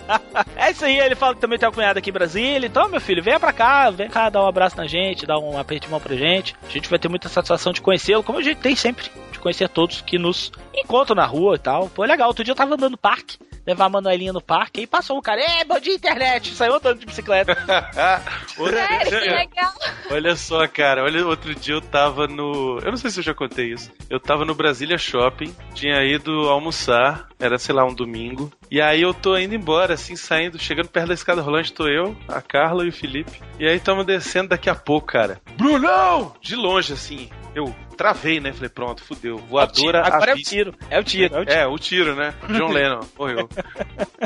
é 0.55 0.71
isso 0.71 0.84
aí, 0.86 0.97
ele 0.97 1.13
fala 1.15 1.36
que 1.36 1.41
também 1.41 1.59
tem 1.59 1.67
uma 1.67 1.74
cunhada 1.76 1.99
aqui 1.99 2.09
em 2.09 2.13
Brasília. 2.13 2.65
Então, 2.65 2.88
meu 2.89 2.99
filho, 3.01 3.21
venha 3.21 3.39
pra 3.39 3.53
cá, 3.53 3.89
vem 3.91 4.09
cá 4.09 4.30
dar 4.30 4.41
um 4.43 4.47
abraço 4.47 4.78
na 4.78 4.88
gente, 4.88 5.26
dar 5.28 5.38
um 5.38 5.57
aperto 5.57 5.86
de 5.86 5.91
mão 5.91 5.99
pra 5.99 6.15
gente. 6.15 6.55
A 6.67 6.69
gente 6.71 6.89
vai 6.89 6.97
ter 6.97 7.09
muita 7.09 7.30
satisfação 7.30 7.71
de 7.71 7.82
conhecê-lo, 7.82 8.24
como 8.24 8.39
a 8.39 8.41
gente 8.41 8.57
tem 8.57 8.76
sempre, 8.76 9.05
de 9.32 9.38
conhecer 9.39 9.69
todos 9.69 10.01
que 10.01 10.17
nos 10.17 10.51
encontram 10.74 11.15
na 11.15 11.26
rua 11.26 11.55
e 11.55 11.59
tal. 11.59 11.88
Pô, 11.89 12.03
é 12.03 12.07
legal. 12.07 12.30
Outro 12.30 12.43
dia 12.43 12.51
eu 12.53 12.55
tava 12.55 12.74
andando 12.74 12.91
no 12.93 12.97
parque, 12.97 13.38
levar 13.66 13.86
a 13.86 13.89
Manuelinha 13.89 14.34
no 14.34 14.41
parque, 14.41 14.82
aí 14.82 14.88
passou 14.88 15.18
um 15.18 15.22
cara, 15.22 15.41
é, 15.41 15.64
bom 15.64 15.80
dia 15.80 15.93
internet, 15.93 16.53
saiu 16.53 16.76
andando 16.76 16.99
de 16.99 17.05
bicicleta. 17.05 17.55
Sério, 18.55 19.20
que 19.20 19.30
legal. 19.30 19.74
Olha 20.11 20.36
só, 20.36 20.68
cara, 20.68 21.03
olha, 21.03 21.26
outro 21.26 21.55
dia 21.55 21.76
eu 21.76 21.82
tava 21.82 22.28
no. 22.28 22.80
Eu 22.80 22.91
não 22.91 22.97
sei 22.97 23.09
se 23.09 23.20
eu 23.20 23.24
já 23.24 23.34
contei 23.34 23.74
isso. 23.74 23.91
Eu 24.09 24.20
tava 24.20 24.45
no 24.45 24.53
Brasília 24.53 24.97
Shopping, 24.97 25.53
tinha 25.74 26.03
ido 26.03 26.49
almoçar, 26.49 27.28
era, 27.39 27.57
sei 27.57 27.74
lá, 27.74 27.86
um 27.86 27.93
domingo. 27.93 28.51
E 28.70 28.82
aí 28.82 29.01
eu 29.01 29.14
tô 29.14 29.38
indo 29.38 29.55
embora, 29.55 29.93
assim, 29.93 30.16
saindo, 30.16 30.59
chegando 30.59 30.89
perto 30.89 31.07
da 31.09 31.14
escada 31.14 31.41
rolante, 31.41 31.74
tô 31.74 31.88
eu, 31.88 32.16
a 32.28 32.41
Carla 32.41 32.86
e 32.86 32.89
o 32.89 32.93
Felipe. 32.93 33.41
E 33.59 33.68
aí 33.68 33.78
estamos 33.78 34.05
descendo 34.05 34.49
daqui 34.49 34.70
a 34.70 34.76
pouco, 34.76 35.07
cara. 35.07 35.41
Brunão! 35.57 36.36
De 36.41 36.55
longe, 36.55 36.93
assim. 36.93 37.30
Eu 37.56 37.74
travei, 37.95 38.39
né? 38.39 38.51
Falei, 38.51 38.70
pronto, 38.70 39.04
fudeu. 39.04 39.38
Voadora 39.38 40.06
Agora 40.06 40.32
é 40.32 40.36
o 40.36 40.38
tiro, 40.38 40.76
é 40.89 40.99
o 40.99 41.04
tiro, 41.04 41.36
é 41.36 41.39
o 41.39 41.45
tiro. 41.45 41.60
É, 41.60 41.68
o 41.68 41.78
tiro, 41.78 42.16
né? 42.16 42.34
John 42.49 42.70
Lennon, 42.74 43.01
morreu. 43.18 43.49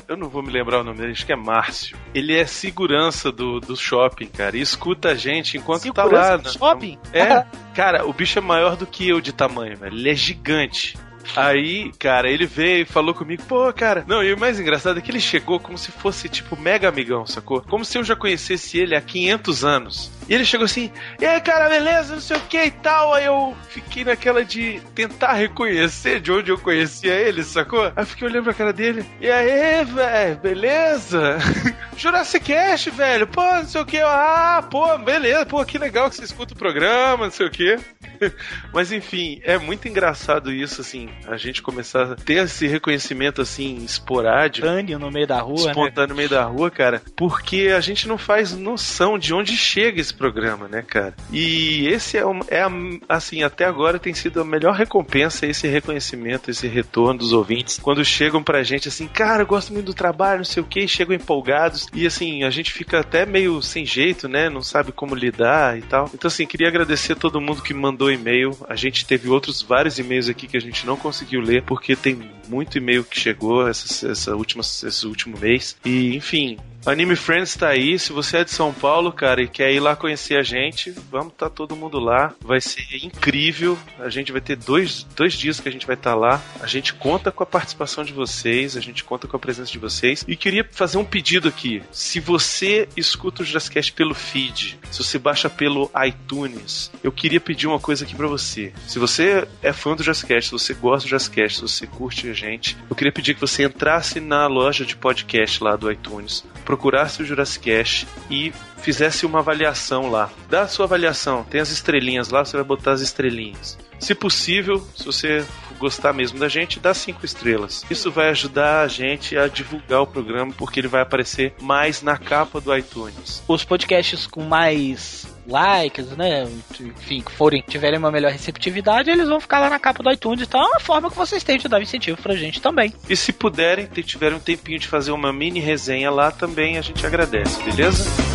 Eu 0.08 0.16
não 0.16 0.30
vou 0.30 0.42
me 0.42 0.52
lembrar 0.52 0.80
o 0.80 0.84
nome 0.84 1.00
dele, 1.00 1.12
acho 1.12 1.26
que 1.26 1.34
é 1.34 1.36
Márcio. 1.36 1.98
Ele 2.14 2.36
é 2.36 2.46
segurança 2.46 3.32
do, 3.32 3.60
do 3.60 3.76
shopping, 3.76 4.28
cara, 4.28 4.58
e 4.58 4.62
escuta 4.62 5.10
a 5.10 5.16
gente 5.16 5.58
enquanto 5.58 5.92
tá 5.94 6.04
Segurança 6.04 6.30
lá. 6.32 6.38
do 6.38 6.44
né? 6.44 6.52
shopping? 6.52 7.00
É, 7.12 7.46
cara, 7.76 8.06
o 8.06 8.14
bicho 8.14 8.40
é 8.40 8.42
maior 8.42 8.76
do 8.76 8.86
que 8.86 9.08
eu 9.08 9.20
de 9.20 9.34
tamanho, 9.34 9.78
velho. 9.78 9.96
Ele 9.96 10.10
é 10.10 10.16
gigante. 10.16 10.98
Aí, 11.36 11.92
cara, 12.00 12.30
ele 12.30 12.46
veio 12.46 12.84
e 12.84 12.86
falou 12.86 13.14
comigo, 13.14 13.44
pô, 13.44 13.72
cara. 13.74 14.06
Não, 14.08 14.24
e 14.24 14.34
o 14.34 14.40
mais 14.40 14.60
engraçado 14.60 14.98
é 14.98 15.02
que 15.02 15.12
ele 15.12 15.20
chegou 15.20 15.60
como 15.60 15.78
se 15.78 15.92
fosse, 15.92 16.30
tipo, 16.30 16.56
mega 16.56 16.88
amigão, 16.88 17.26
sacou? 17.26 17.62
Como 17.62 17.84
se 17.84 17.98
eu 17.98 18.04
já 18.04 18.16
conhecesse 18.16 18.80
ele 18.80 18.96
há 18.96 19.02
500 19.02 19.66
anos. 19.66 20.12
E 20.28 20.34
ele 20.34 20.46
chegou 20.46 20.66
assim, 20.66 20.92
e 21.20 21.26
aí, 21.26 21.40
cara, 21.42 21.70
beleza, 21.70 22.16
não 22.16 22.22
sei 22.22 22.38
o 22.38 22.42
que 22.42 22.62
e 22.66 22.72
tal. 22.72 23.14
Aí 23.14 23.26
eu 23.26 23.56
fiquei 23.70 24.04
naquela 24.04 24.44
de 24.44 24.82
tentar 24.94 25.34
reconhecer 25.34 26.20
de 26.20 26.32
onde 26.32 26.52
eu 26.52 26.58
conhecia 26.58 27.14
ele, 27.14 27.44
sacou? 27.44 27.86
Aí 27.86 27.94
eu 27.96 28.06
fiquei 28.06 28.28
olhando 28.28 28.44
pra 28.44 28.54
cara 28.54 28.74
dele, 28.74 29.06
e 29.22 29.30
aí, 29.30 29.86
velho, 29.86 30.38
beleza? 30.38 31.38
Jurassic 31.98 32.46
Cast, 32.46 32.90
velho, 32.92 33.28
pô, 33.28 33.42
não 33.42 33.66
sei 33.66 33.82
o 33.82 33.86
que. 33.86 33.98
Ah, 34.00 34.64
pô, 34.70 34.98
beleza, 35.00 35.46
pô, 35.46 35.64
que 35.66 35.78
legal 35.78 36.10
que 36.10 36.16
você 36.16 36.24
escuta 36.24 36.54
o 36.54 36.58
programa, 36.58 37.26
não 37.26 37.32
sei 37.32 37.48
o 37.48 37.52
que. 37.52 37.78
Mas 38.74 38.92
enfim, 38.92 39.40
é 39.44 39.58
muito 39.58 39.88
engraçado 39.88 40.52
isso, 40.52 40.82
assim, 40.82 41.10
a 41.28 41.38
gente 41.38 41.62
começar 41.62 42.12
a 42.12 42.16
ter 42.16 42.46
esse 42.46 42.68
reconhecimento, 42.68 43.42
assim, 43.42 43.84
esporádico. 43.84 44.66
Espontâneo 44.66 45.00
no 45.00 45.12
meio 45.12 45.28
da 45.28 45.40
rua, 45.40 45.66
né? 45.66 45.72
Espontâneo 45.72 46.10
no 46.10 46.16
meio 46.16 46.30
da 46.30 46.44
rua, 46.44 46.70
cara, 46.70 47.02
porque 47.16 47.74
a 47.76 47.80
gente 47.80 48.08
não 48.08 48.18
faz 48.18 48.54
noção 48.54 49.18
de 49.18 49.34
onde 49.34 49.56
chega 49.56 50.00
esse 50.00 50.14
programa, 50.18 50.68
né, 50.68 50.82
cara? 50.82 51.16
E 51.32 51.88
esse 51.88 52.18
é, 52.18 52.26
um, 52.26 52.40
é 52.48 52.64
assim, 53.08 53.44
até 53.44 53.66
agora 53.66 54.00
tem 54.00 54.14
sido 54.14 54.42
a 54.42 54.46
melhor 54.46 54.74
recompensa, 54.74 55.46
esse 55.46 55.68
reconhecimento, 55.68 56.50
esse 56.50 56.68
retorno 56.68 57.20
dos 57.20 57.32
ouvintes, 57.32 57.80
quando 57.80 58.04
chegam 58.04 58.44
pra 58.44 58.64
gente 58.64 58.88
assim, 58.88 59.08
cara, 59.08 59.44
eu 59.44 59.48
gosto 59.48 59.72
muito 59.72 59.88
do 59.88 59.94
trabalho, 59.94 60.40
não 60.40 60.46
sei 60.46 60.62
o 60.62 60.66
que, 60.66 60.88
chegam 60.88 61.16
empolgados, 61.16 61.88
e 61.94 62.06
assim, 62.06 62.44
a 62.44 62.50
gente 62.50 62.74
fica 62.74 63.00
até 63.00 63.26
meio 63.26 63.62
sem 63.62 63.86
jeito, 63.86 64.28
né, 64.28 64.50
não 64.50 64.62
sabe 64.62 64.92
como 64.92 65.16
lidar 65.16 65.78
e 65.78 65.82
tal. 65.82 66.10
Então, 66.14 66.28
assim, 66.28 66.46
queria 66.46 66.68
agradecer 66.68 67.14
a 67.14 67.16
todo 67.16 67.42
mundo 67.42 67.62
que 67.62 67.74
mandou 67.74 68.12
e-mail, 68.12 68.52
a 68.68 68.76
gente 68.76 69.06
teve 69.06 69.30
outros 69.30 69.62
vários 69.62 70.00
e-mails 70.00 70.30
aqui 70.30 70.48
que 70.48 70.58
a 70.58 70.62
gente 70.62 70.86
não 70.86 70.98
conseguiu 70.98 71.42
ler, 71.42 71.64
porque 71.64 71.96
tem 71.96 72.32
muito 72.48 72.78
e-mail 72.78 73.04
que 73.04 73.20
chegou 73.20 73.68
essa, 73.68 74.12
essa 74.12 74.36
última, 74.36 74.62
esse 74.62 75.06
último 75.06 75.38
mês, 75.38 75.78
e 75.86 76.16
enfim, 76.16 76.58
Anime 76.88 77.18
Friends 77.18 77.54
tá 77.54 77.68
aí. 77.68 78.00
Se 78.00 78.14
você 78.14 78.38
é 78.38 78.44
de 78.46 78.52
São 78.52 78.74
Paulo, 78.74 79.12
cara, 79.12 79.42
e 79.42 79.48
quer 79.50 79.74
ir 79.74 79.82
lá 79.82 79.94
conhecer 79.94 80.38
a 80.38 80.42
gente, 80.42 80.92
vamos 81.12 81.34
tá 81.34 81.50
todo 81.50 81.76
mundo 81.76 82.00
lá. 82.00 82.34
Vai 82.40 82.62
ser 82.62 82.86
incrível. 83.04 83.78
A 84.00 84.08
gente 84.08 84.32
vai 84.32 84.40
ter 84.40 84.56
dois, 84.56 85.04
dois 85.04 85.34
dias 85.34 85.60
que 85.60 85.68
a 85.68 85.72
gente 85.72 85.86
vai 85.86 85.98
estar 85.98 86.16
lá. 86.16 86.42
A 86.62 86.66
gente 86.66 86.94
conta 86.94 87.30
com 87.30 87.44
a 87.44 87.46
participação 87.46 88.06
de 88.06 88.14
vocês, 88.14 88.78
a 88.78 88.80
gente 88.80 89.04
conta 89.04 89.28
com 89.28 89.36
a 89.36 89.40
presença 89.40 89.70
de 89.70 89.78
vocês. 89.78 90.24
E 90.26 90.38
queria 90.38 90.66
fazer 90.72 90.98
um 90.98 91.04
pedido 91.04 91.50
aqui. 91.50 91.84
Se 91.92 92.22
você 92.22 92.88
escuta 92.96 93.42
o 93.42 93.46
Jurassic 93.46 93.92
pelo 93.92 94.16
feed, 94.16 94.80
se 94.90 95.04
você 95.04 95.20
baixa 95.20 95.50
pelo 95.50 95.92
iTunes, 96.08 96.90
eu 97.04 97.12
queria 97.12 97.42
pedir 97.42 97.68
uma 97.68 97.82
coisa 97.82 98.06
aqui 98.06 98.16
pra 98.16 98.28
você. 98.28 98.72
Se 98.88 98.98
você 98.98 99.46
é 99.62 99.74
fã 99.74 99.94
do 99.94 100.04
Jurassic 100.04 100.42
se 100.42 100.52
você 100.52 100.74
gosta 100.74 101.06
do 101.06 101.10
Jurassic, 101.10 101.50
se 101.50 101.62
você 101.62 101.86
curte 101.86 102.30
a 102.30 102.34
gente, 102.34 102.78
eu 102.90 102.96
queria 102.96 103.12
pedir 103.12 103.34
que 103.34 103.42
você 103.42 103.66
entrasse 103.66 104.22
na 104.22 104.48
loja 104.48 104.86
de 104.86 104.96
podcast 104.96 105.62
lá 105.62 105.76
do 105.76 105.92
iTunes, 105.92 106.46
procurasse 106.64 106.77
o 106.78 107.26
Jurassic 107.26 107.70
Cash 107.70 108.06
e 108.30 108.54
fizesse 108.78 109.26
uma 109.26 109.40
avaliação 109.40 110.10
lá. 110.10 110.30
Dá 110.50 110.62
a 110.62 110.68
sua 110.68 110.86
avaliação, 110.86 111.44
tem 111.44 111.60
as 111.60 111.70
estrelinhas 111.70 112.30
lá, 112.30 112.46
você 112.46 112.56
vai 112.56 112.66
botar 112.66 112.92
as 112.92 113.02
estrelinhas. 113.02 113.78
Se 114.00 114.14
possível, 114.14 114.86
se 114.96 115.06
você 115.06 115.46
gostar 115.80 116.14
mesmo 116.14 116.40
da 116.40 116.48
gente, 116.48 116.80
dá 116.80 116.94
cinco 116.94 117.26
estrelas. 117.26 117.84
Isso 117.90 118.12
vai 118.12 118.30
ajudar 118.30 118.82
a 118.82 118.88
gente 118.88 119.38
a 119.38 119.48
divulgar 119.48 120.02
o 120.02 120.08
programa, 120.08 120.54
porque 120.56 120.80
ele 120.80 120.88
vai 120.88 121.02
aparecer 121.02 121.54
mais 121.62 122.02
na 122.02 122.18
capa 122.18 122.62
do 122.62 122.76
iTunes. 122.76 123.44
Os 123.48 123.64
podcasts 123.64 124.28
com 124.28 124.44
mais 124.44 125.28
likes, 125.48 126.08
né? 126.18 126.48
Enfim, 126.80 127.22
que 127.22 127.32
forem, 127.32 127.64
tiverem 127.68 127.98
uma 127.98 128.12
melhor 128.12 128.32
receptividade, 128.32 129.10
eles 129.10 129.28
vão 129.28 129.40
ficar 129.40 129.60
lá 129.60 129.70
na 129.70 129.80
capa 129.80 130.04
do 130.04 130.12
iTunes. 130.12 130.48
Então 130.48 130.62
é 130.62 130.66
uma 130.66 130.80
forma 130.80 131.10
que 131.10 131.18
vocês 131.18 131.44
têm 131.44 131.58
de 131.58 131.68
dar 131.68 131.82
incentivo 131.82 132.22
pra 132.22 132.36
gente 132.36 132.62
também. 132.62 132.94
E 133.10 133.16
se 133.16 133.32
puderem, 133.32 133.88
tiverem 133.88 134.38
um 134.38 134.42
tempinho 134.42 134.80
de 134.80 134.88
fazer 134.88 135.12
uma 135.12 135.32
mini 135.32 135.60
resenha 135.60 136.12
lá 136.12 136.32
também, 136.32 136.78
a 136.78 136.82
gente 136.82 137.06
agradece, 137.06 137.62
beleza? 137.64 138.27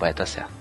É, 0.00 0.12
tá 0.12 0.26
certo. 0.26 0.58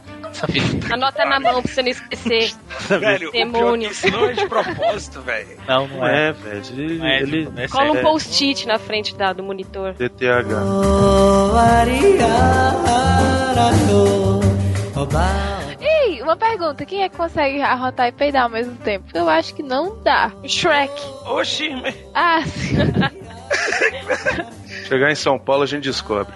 Anota 0.92 1.26
na 1.26 1.40
mão 1.40 1.62
pra 1.64 1.72
você 1.74 1.82
não 1.82 1.90
esquecer. 1.90 2.54
Velho, 2.88 3.30
é 3.30 3.32
Demônio. 3.32 3.90
isso 3.90 4.10
não 4.12 4.26
é 4.30 4.34
de 4.34 4.46
propósito, 4.48 5.22
velho. 5.22 5.48
Não, 5.68 5.88
não 5.88 6.06
é. 6.06 6.30
é, 6.30 6.32
velho. 6.34 6.62
Ele. 6.74 6.98
Não 7.00 7.06
é, 7.08 7.22
ele 7.22 7.50
é 7.58 7.68
Cola 7.68 7.92
um 7.92 7.98
é, 7.98 8.02
post-it 8.02 8.68
na 8.68 8.78
frente 8.78 9.16
da, 9.16 9.34
do 9.34 9.42
monitor. 9.42 9.94
DTH. 9.94 10.54
Ei, 15.80 16.22
uma 16.22 16.36
pergunta: 16.38 16.86
quem 16.86 17.04
é 17.04 17.10
que 17.10 17.18
consegue 17.18 17.62
arrotar 17.62 18.08
e 18.08 18.12
peidar 18.12 18.44
ao 18.44 18.50
mesmo 18.50 18.76
tempo? 18.78 19.06
Eu 19.14 19.28
acho 19.30 19.54
que 19.56 19.64
não 19.64 19.98
dá. 20.04 20.32
Shrek. 20.46 20.94
Oxi, 21.26 21.70
mas- 21.82 21.96
Ah, 22.14 22.44
Chegar 24.88 25.12
em 25.12 25.16
São 25.16 25.40
Paulo 25.40 25.64
a 25.64 25.66
gente 25.66 25.84
descobre. 25.84 26.34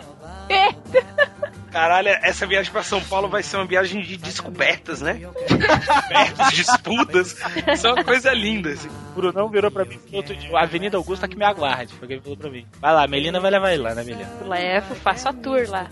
caralho, 1.71 2.09
essa 2.21 2.45
viagem 2.45 2.71
pra 2.71 2.83
São 2.83 3.01
Paulo 3.01 3.27
vai 3.27 3.41
ser 3.41 3.57
uma 3.57 3.65
viagem 3.65 4.01
de 4.01 4.17
descobertas, 4.17 5.01
né? 5.01 5.13
Descobertas, 5.47 6.53
disputas. 6.53 7.35
Isso 7.73 7.87
é 7.87 7.93
uma 7.93 8.03
coisa 8.03 8.31
linda, 8.33 8.69
assim. 8.71 8.89
O 8.89 9.15
Brunão 9.15 9.49
virou 9.49 9.71
pra 9.71 9.85
mim 9.85 9.99
outro 10.13 10.35
dia, 10.35 10.49
a 10.57 10.63
Avenida 10.63 10.97
Augusta 10.97 11.27
que 11.27 11.37
me 11.37 11.45
aguarde. 11.45 11.93
Foi 11.93 12.05
o 12.05 12.07
que 12.07 12.13
ele 12.13 12.21
falou 12.21 12.37
pra 12.37 12.49
mim. 12.49 12.65
Vai 12.79 12.93
lá, 12.93 13.03
a 13.03 13.07
Melina 13.07 13.39
vai 13.39 13.51
levar 13.51 13.73
ele 13.73 13.83
lá, 13.83 13.95
né, 13.95 14.03
Melina? 14.03 14.29
Levo, 14.45 14.95
faço 14.95 15.29
a 15.29 15.33
tour 15.33 15.69
lá. 15.69 15.87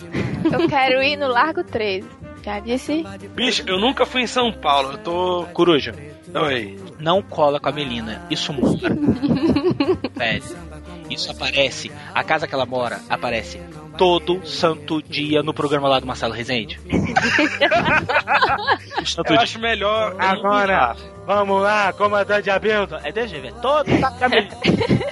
eu 0.52 0.68
quero 0.68 1.02
ir 1.02 1.18
no 1.18 1.28
Largo 1.28 1.64
13. 1.64 2.08
Já 2.44 2.60
disse? 2.60 3.04
Bicho, 3.36 3.64
eu 3.68 3.80
nunca 3.80 4.06
fui 4.06 4.22
em 4.22 4.28
São 4.28 4.52
Paulo, 4.52 4.94
eu 4.94 4.98
tô. 5.00 5.46
Coruja, 5.54 5.94
Oi. 6.34 6.80
não 7.00 7.22
cola 7.22 7.60
com 7.60 7.70
a 7.70 7.72
Melina. 7.72 8.26
Isso 8.30 8.54
muda. 8.54 8.90
Velho. 10.16 10.44
Isso 11.10 11.32
aparece. 11.32 11.92
A 12.14 12.24
casa 12.24 12.48
que 12.48 12.54
ela 12.54 12.66
mora 12.66 13.00
aparece 13.10 13.60
todo 14.00 14.48
santo 14.48 15.04
dia 15.04 15.44
no 15.44 15.54
programa 15.54 15.90
lá 15.90 16.00
do 16.00 16.08
Marcelo 16.08 16.34
Rezende. 16.34 16.80
Eu 19.28 19.40
acho 19.40 19.60
melhor. 19.60 20.16
Agora, 20.18 20.96
vamos 21.26 21.62
lá, 21.62 21.92
comandante 21.92 22.50
Abelton. 22.50 22.98
É 23.04 23.12
deixa 23.12 23.36
eu 23.36 23.42
ver. 23.42 23.54
Todo 23.56 23.90
tá. 24.00 24.08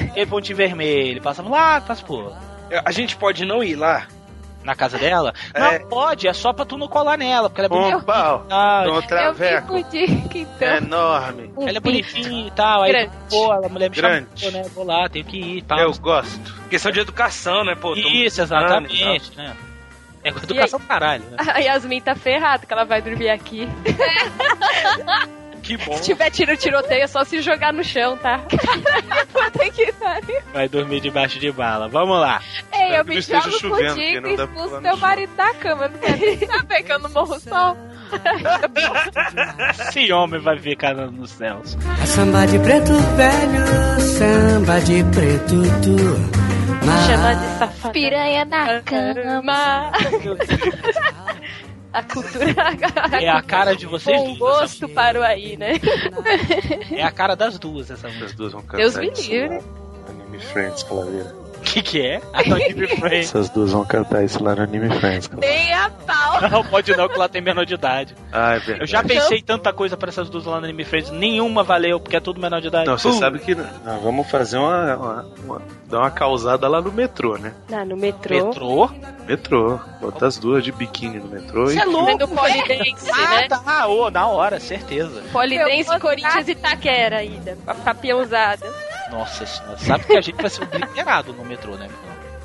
Aquele 0.09 0.25
pontinho 0.25 0.55
vermelho. 0.55 1.21
Passamos 1.21 1.51
lá, 1.51 1.81
passa 1.81 2.05
por. 2.05 2.33
A 2.85 2.91
gente 2.93 3.17
pode 3.17 3.43
não 3.43 3.61
ir 3.61 3.75
lá. 3.75 4.07
Na 4.67 4.75
casa 4.75 4.97
dela? 4.97 5.33
É. 5.53 5.59
Não, 5.79 5.87
pode, 5.87 6.27
é 6.27 6.33
só 6.33 6.51
pra 6.51 6.65
tu 6.65 6.77
não 6.77 6.89
colar 6.89 7.17
nela, 7.17 7.49
porque 7.49 7.61
ela 7.61 7.67
é 7.67 7.69
bonita. 7.69 7.97
Um 7.99 8.01
pau. 8.01 8.45
Ah, 8.49 8.83
Um 8.85 8.95
Eu 8.95 9.01
traveco. 9.01 9.77
fico 9.77 9.89
de 9.89 10.03
então. 10.39 10.67
Enorme. 10.75 11.53
ela 11.61 11.77
é 11.77 11.79
bonitinha 11.79 12.47
e 12.47 12.51
tal. 12.51 12.83
Aí, 12.83 12.91
Grande. 12.91 13.11
pô, 13.29 13.49
a 13.53 13.69
mulher 13.69 13.89
me 13.89 13.95
Grande. 13.95 14.27
chamou, 14.35 14.61
né? 14.61 14.69
Vou 14.75 14.83
lá, 14.85 15.07
tenho 15.07 15.23
que 15.23 15.37
ir 15.37 15.57
e 15.59 15.61
tal. 15.61 15.79
Eu 15.79 15.93
gosto. 15.97 16.53
Questão 16.69 16.91
de 16.91 16.99
educação, 16.99 17.63
né, 17.63 17.75
pô? 17.75 17.95
Isso, 17.95 18.41
exatamente, 18.41 19.37
né? 19.37 19.55
É 20.21 20.33
com 20.33 20.39
educação 20.39 20.81
caralho, 20.81 21.23
né? 21.31 21.37
A 21.55 21.59
Yasmin 21.59 22.01
tá 22.01 22.13
ferrada 22.13 22.65
que 22.65 22.73
ela 22.73 22.83
vai 22.83 23.01
dormir 23.01 23.29
aqui. 23.29 23.69
Que 25.67 25.75
bom. 25.77 25.97
Se 25.97 26.03
tiver 26.03 26.29
tiro 26.31 26.55
tiroteio, 26.55 27.03
é 27.03 27.07
só 27.07 27.25
se 27.25 27.41
jogar 27.41 27.73
no 27.73 27.83
chão, 27.83 28.15
tá? 28.17 28.39
Puta 29.33 29.69
que 29.69 29.91
pariu. 29.93 30.39
Vai 30.53 30.69
dormir 30.69 31.01
debaixo 31.01 31.37
de 31.39 31.51
bala. 31.51 31.89
Vamos 31.89 32.17
lá. 32.21 32.41
Ei, 32.73 32.97
eu 32.97 33.03
que 33.03 33.15
me 33.15 33.21
jogo 33.21 33.51
chovendo, 33.51 33.95
contigo 33.95 34.21
não 34.21 34.29
e 34.29 34.33
expulso 34.35 34.81
teu 34.81 34.97
marido 34.97 35.35
da 35.35 35.53
cama. 35.55 35.83
Eu 35.85 35.89
não 35.89 35.99
quero 35.99 36.17
nem 36.19 36.37
saber 36.47 36.83
que 36.83 36.93
eu 36.93 36.99
não 36.99 37.09
morro 37.09 37.37
sol. 37.41 37.77
Esse 39.89 40.13
homem 40.13 40.39
vai 40.39 40.57
ficar 40.57 40.93
no- 40.95 41.11
nos 41.11 41.31
céus. 41.31 41.77
A 42.01 42.05
samba 42.05 42.45
de 42.47 42.57
preto 42.59 42.93
velho, 42.93 43.65
samba 43.99 44.79
de 44.79 45.03
preto 45.03 45.63
tu. 45.83 46.47
Chama 47.05 47.33
de 47.35 47.59
safada. 47.59 47.93
Piranha 47.93 48.45
na 48.45 48.81
cama. 48.81 49.91
A 51.93 52.03
cultura. 52.03 52.45
É 53.21 53.29
a 53.29 53.41
cara 53.41 53.75
de 53.75 53.85
vocês 53.85 54.19
Bom 54.19 54.35
duas. 54.35 54.39
gosto 54.59 54.89
parou 54.89 55.23
aí, 55.23 55.57
né? 55.57 55.73
É 56.91 57.03
a 57.03 57.11
cara 57.11 57.35
das 57.35 57.57
duas 57.57 57.89
essa 57.89 58.07
música. 58.07 58.25
As 58.25 58.33
duas 58.33 58.51
vão 58.53 58.61
cantar 58.61 58.77
Deus 58.77 58.95
me 58.97 59.09
livre. 59.09 59.49
no 59.49 60.09
Anime 60.09 60.39
Friends, 60.39 60.83
Calaveira. 60.83 61.33
O 61.57 61.61
que 61.69 61.81
que 61.81 62.01
é? 62.01 62.21
A 62.33 62.43
Tony 62.43 62.73
Me 62.73 62.87
Friends. 62.87 63.29
Essas 63.29 63.49
duas 63.49 63.71
vão 63.71 63.83
cantar 63.85 64.23
isso 64.23 64.41
lá 64.43 64.55
no 64.55 64.61
Anime 64.63 64.89
Friends. 64.99 65.27
Calaveira. 65.27 65.55
Nem 65.55 65.73
a 65.73 65.89
pau. 65.89 66.17
Não, 66.49 66.63
pode 66.63 66.95
não, 66.95 67.09
que 67.09 67.17
lá 67.17 67.27
tem 67.27 67.41
menor 67.41 67.65
de 67.65 67.73
idade. 67.73 68.15
Ah, 68.31 68.53
é 68.55 68.59
verdade. 68.59 68.81
Eu 68.81 68.87
já 68.87 69.03
pensei 69.03 69.41
tanta 69.41 69.73
coisa 69.73 69.97
pra 69.97 70.09
essas 70.09 70.29
duas 70.29 70.45
lá 70.45 70.59
no 70.59 70.65
Anime 70.65 70.83
Friends, 70.85 71.09
nenhuma 71.11 71.63
valeu, 71.63 71.99
porque 71.99 72.15
é 72.15 72.19
tudo 72.19 72.39
menor 72.39 72.61
de 72.61 72.67
idade. 72.67 72.85
Não, 72.87 72.97
você 72.97 73.07
Uh, 73.09 73.13
sabe 73.13 73.39
que 73.39 73.55
nós 73.55 73.67
vamos 74.03 74.29
fazer 74.29 74.57
uma, 74.57 74.95
uma, 74.95 75.25
uma- 75.43 75.61
dar 75.89 75.99
uma 75.99 76.11
causada 76.11 76.67
lá 76.67 76.79
no 76.81 76.91
metrô, 76.91 77.37
né? 77.37 77.53
Não, 77.69 77.85
no 77.85 77.97
metrô. 77.97 78.45
Metrô? 78.47 78.89
Metrô. 79.27 79.79
Botar 79.99 80.27
as 80.27 80.37
duas 80.37 80.63
de 80.63 80.71
biquíni 80.71 81.17
no 81.19 81.27
metrô 81.27 81.65
Você 81.65 81.75
e 81.77 81.79
é 81.79 81.85
louco? 81.85 82.05
Vendo 82.05 82.27
polidense, 82.27 83.11
Ah, 83.11 83.29
né? 83.29 83.47
tá, 83.47 83.87
ô, 83.87 84.09
na 84.11 84.27
hora, 84.27 84.59
certeza. 84.59 85.21
Polidense, 85.31 85.99
Corinthians 85.99 86.47
e 86.47 86.51
Itaquera 86.51 87.17
ainda. 87.17 87.57
A 87.65 87.73
papiãozada. 87.73 88.65
Nossa 89.11 89.45
senhora, 89.45 89.77
sabe 89.77 90.05
que 90.05 90.17
a 90.17 90.21
gente 90.21 90.35
vai 90.35 90.49
ser 90.49 90.63
obliterado 90.63 91.33
no 91.33 91.45
metrô, 91.45 91.75
né? 91.75 91.87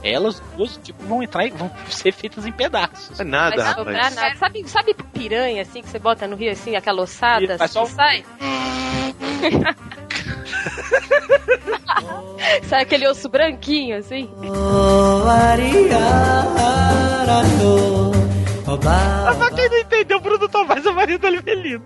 Elas 0.03 0.41
duas, 0.57 0.79
tipo, 0.83 1.03
vão 1.05 1.23
entrar 1.23 1.47
e 1.47 1.51
vão 1.51 1.71
ser 1.89 2.13
feitas 2.13 2.45
em 2.45 2.53
pedaços. 2.53 3.21
é 3.21 3.25
nada, 3.25 3.57
Mas 3.57 3.65
rapaz. 3.65 3.87
sobrar 3.87 4.15
nada. 4.15 4.37
Sabe, 4.37 4.69
sabe 4.69 4.95
piranha, 5.13 5.63
assim, 5.63 5.83
que 5.83 5.89
você 5.89 5.99
bota 5.99 6.27
no 6.27 6.37
rio, 6.37 6.51
assim, 6.51 6.75
aquela 6.75 7.03
ossada? 7.03 7.57
Faz 7.59 7.71
só 7.71 7.83
assim, 7.83 7.95
sai? 7.95 8.25
sai 12.65 12.83
aquele 12.83 13.07
osso 13.09 13.29
branquinho, 13.29 13.97
assim? 13.99 14.29
Pra 18.65 19.51
quem 19.51 19.69
não 19.69 19.79
entendeu, 19.79 20.19
o 20.19 20.21
Bruno 20.21 20.49
Tomás 20.49 20.85
é 20.87 20.91
o 20.91 20.95
marido 20.95 21.21
do 21.23 21.29
Livelino. 21.29 21.85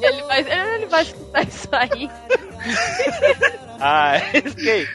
E 0.00 0.04
ele 0.04 0.22
vai, 0.22 0.40
ele 0.40 0.86
vai 0.86 1.02
escutar 1.02 1.42
isso 1.46 1.68
aí. 1.72 2.10
Ah, 3.80 4.16
esquei. 4.34 4.88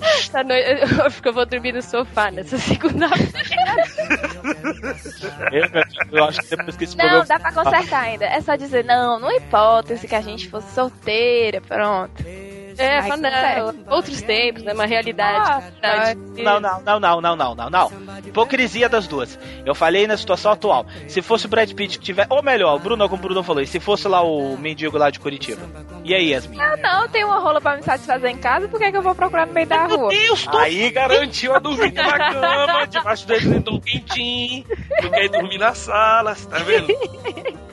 Essa 0.00 0.44
noite, 0.44 0.68
eu 0.98 1.06
acho 1.06 1.22
que 1.22 1.28
eu 1.28 1.32
vou 1.32 1.46
dormir 1.46 1.72
no 1.72 1.82
sofá 1.82 2.30
nessa 2.30 2.58
segunda-feira. 2.58 3.74
Eu 6.12 6.24
acho 6.24 6.40
que 6.42 6.56
depois 6.56 6.76
que 6.76 6.84
esse 6.84 6.96
Não, 6.96 7.04
programa. 7.04 7.24
dá 7.26 7.38
pra 7.38 7.52
consertar 7.52 8.02
ainda. 8.02 8.26
É 8.26 8.40
só 8.40 8.56
dizer, 8.56 8.84
não, 8.84 9.18
não 9.18 9.32
importa 9.32 9.96
se 9.96 10.06
que 10.06 10.14
a 10.14 10.20
gente 10.20 10.48
fosse 10.48 10.72
solteira, 10.74 11.60
pronto. 11.60 12.22
É, 12.78 13.02
mas 13.02 13.20
não, 13.20 13.30
consegue. 13.30 13.84
outros 13.88 14.22
tempos, 14.22 14.62
né? 14.62 14.72
Uma 14.72 14.86
realidade. 14.86 15.64
Ah, 15.82 16.14
Não, 16.36 16.60
não, 16.60 16.80
não, 16.82 17.00
não, 17.00 17.20
não, 17.20 17.36
não, 17.36 17.54
não, 17.54 17.70
não. 17.70 17.92
Hipocrisia 18.24 18.88
das 18.88 19.06
duas. 19.06 19.38
Eu 19.64 19.74
falei 19.74 20.06
na 20.06 20.16
situação 20.16 20.52
atual. 20.52 20.86
Se 21.08 21.22
fosse 21.22 21.46
o 21.46 21.48
Brad 21.48 21.72
Pitt 21.72 21.98
que 21.98 22.04
tiver. 22.04 22.26
Ou 22.30 22.42
melhor, 22.42 22.76
o 22.76 22.78
Bruno, 22.78 23.08
como 23.08 23.20
o 23.20 23.22
Bruno 23.26 23.42
falou, 23.42 23.62
e 23.62 23.66
se 23.66 23.80
fosse 23.80 24.06
lá 24.08 24.22
o 24.22 24.56
mendigo 24.56 24.96
lá 24.98 25.10
de 25.10 25.18
Curitiba? 25.18 25.62
E 26.04 26.14
aí, 26.14 26.30
Yasmin? 26.30 26.60
Ah, 26.60 26.76
não, 26.76 27.08
tem 27.08 27.24
uma 27.24 27.38
rola 27.38 27.60
pra 27.60 27.76
me 27.76 27.82
satisfazer 27.82 28.30
em 28.30 28.38
casa, 28.38 28.68
por 28.68 28.78
que, 28.78 28.90
que 28.90 28.96
eu 28.96 29.02
vou 29.02 29.14
procurar 29.14 29.46
no 29.46 29.52
meio 29.52 29.66
da 29.66 29.86
rua? 29.86 30.08
Deus, 30.10 30.46
tô... 30.46 30.56
Aí 30.56 30.90
garantiu 30.90 31.54
a 31.54 31.58
dormir 31.58 31.92
na 31.92 32.32
cama, 32.32 32.86
debaixo 32.86 33.26
do 33.26 33.34
edredom 33.34 33.80
quentinho, 33.80 34.64
do 35.02 35.10
que 35.10 35.20
ir 35.20 35.28
dormir 35.28 35.58
na 35.58 35.74
sala, 35.74 36.36
tá 36.48 36.58
vendo? 36.58 36.88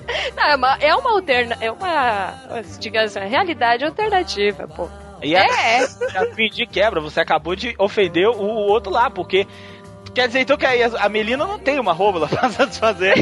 Não, 0.44 0.50
é 0.50 0.56
uma, 0.56 0.78
é 0.82 0.96
uma 0.96 1.12
alterna, 1.12 1.58
é 1.62 1.72
uma, 1.72 2.34
digamos, 2.80 3.16
uma 3.16 3.26
realidade 3.26 3.86
alternativa, 3.86 4.68
pô. 4.68 4.90
E 5.22 5.36
a, 5.38 5.44
Yasmin, 6.14 6.50
de 6.50 6.66
quebra, 6.66 7.00
você 7.00 7.22
acabou 7.22 7.56
de 7.56 7.74
ofender 7.80 8.28
o 8.28 8.44
outro 8.44 8.92
lá, 8.92 9.10
porque. 9.10 9.48
Quer 10.14 10.28
dizer 10.28 10.42
então 10.42 10.56
que 10.56 10.66
aí 10.66 10.84
a 10.84 11.10
Melina 11.10 11.44
não 11.44 11.58
tem 11.58 11.80
uma 11.80 11.92
róbula 11.92 12.28
pra 12.30 12.48
satisfazer. 12.48 13.16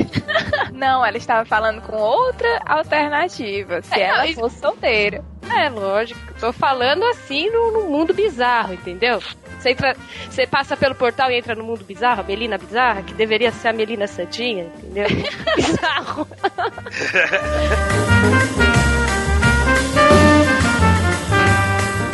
Não, 0.74 1.06
ela 1.06 1.16
estava 1.16 1.46
falando 1.46 1.80
com 1.82 1.96
outra 1.96 2.62
alternativa, 2.66 3.82
se 3.82 3.98
É, 3.98 4.08
ela 4.08 4.26
não, 4.26 4.34
fosse 4.34 4.60
solteira. 4.60 5.24
É, 5.56 5.70
lógico. 5.70 6.20
Tô 6.38 6.52
falando 6.52 7.04
assim 7.06 7.50
no, 7.50 7.72
no 7.72 7.90
mundo 7.90 8.14
bizarro, 8.14 8.74
entendeu? 8.74 9.22
Você, 9.62 9.70
entra, 9.70 9.96
você 10.28 10.48
passa 10.48 10.76
pelo 10.76 10.96
portal 10.96 11.30
e 11.30 11.38
entra 11.38 11.54
no 11.54 11.64
mundo 11.64 11.86
bizarro, 11.86 12.22
a 12.22 12.24
Melina 12.24 12.58
bizarra, 12.58 13.04
que 13.04 13.14
deveria 13.14 13.52
ser 13.52 13.68
a 13.68 13.74
Melina 13.74 14.08
Santinha, 14.08 14.64
entendeu? 14.64 15.06
bizarro. 15.56 16.28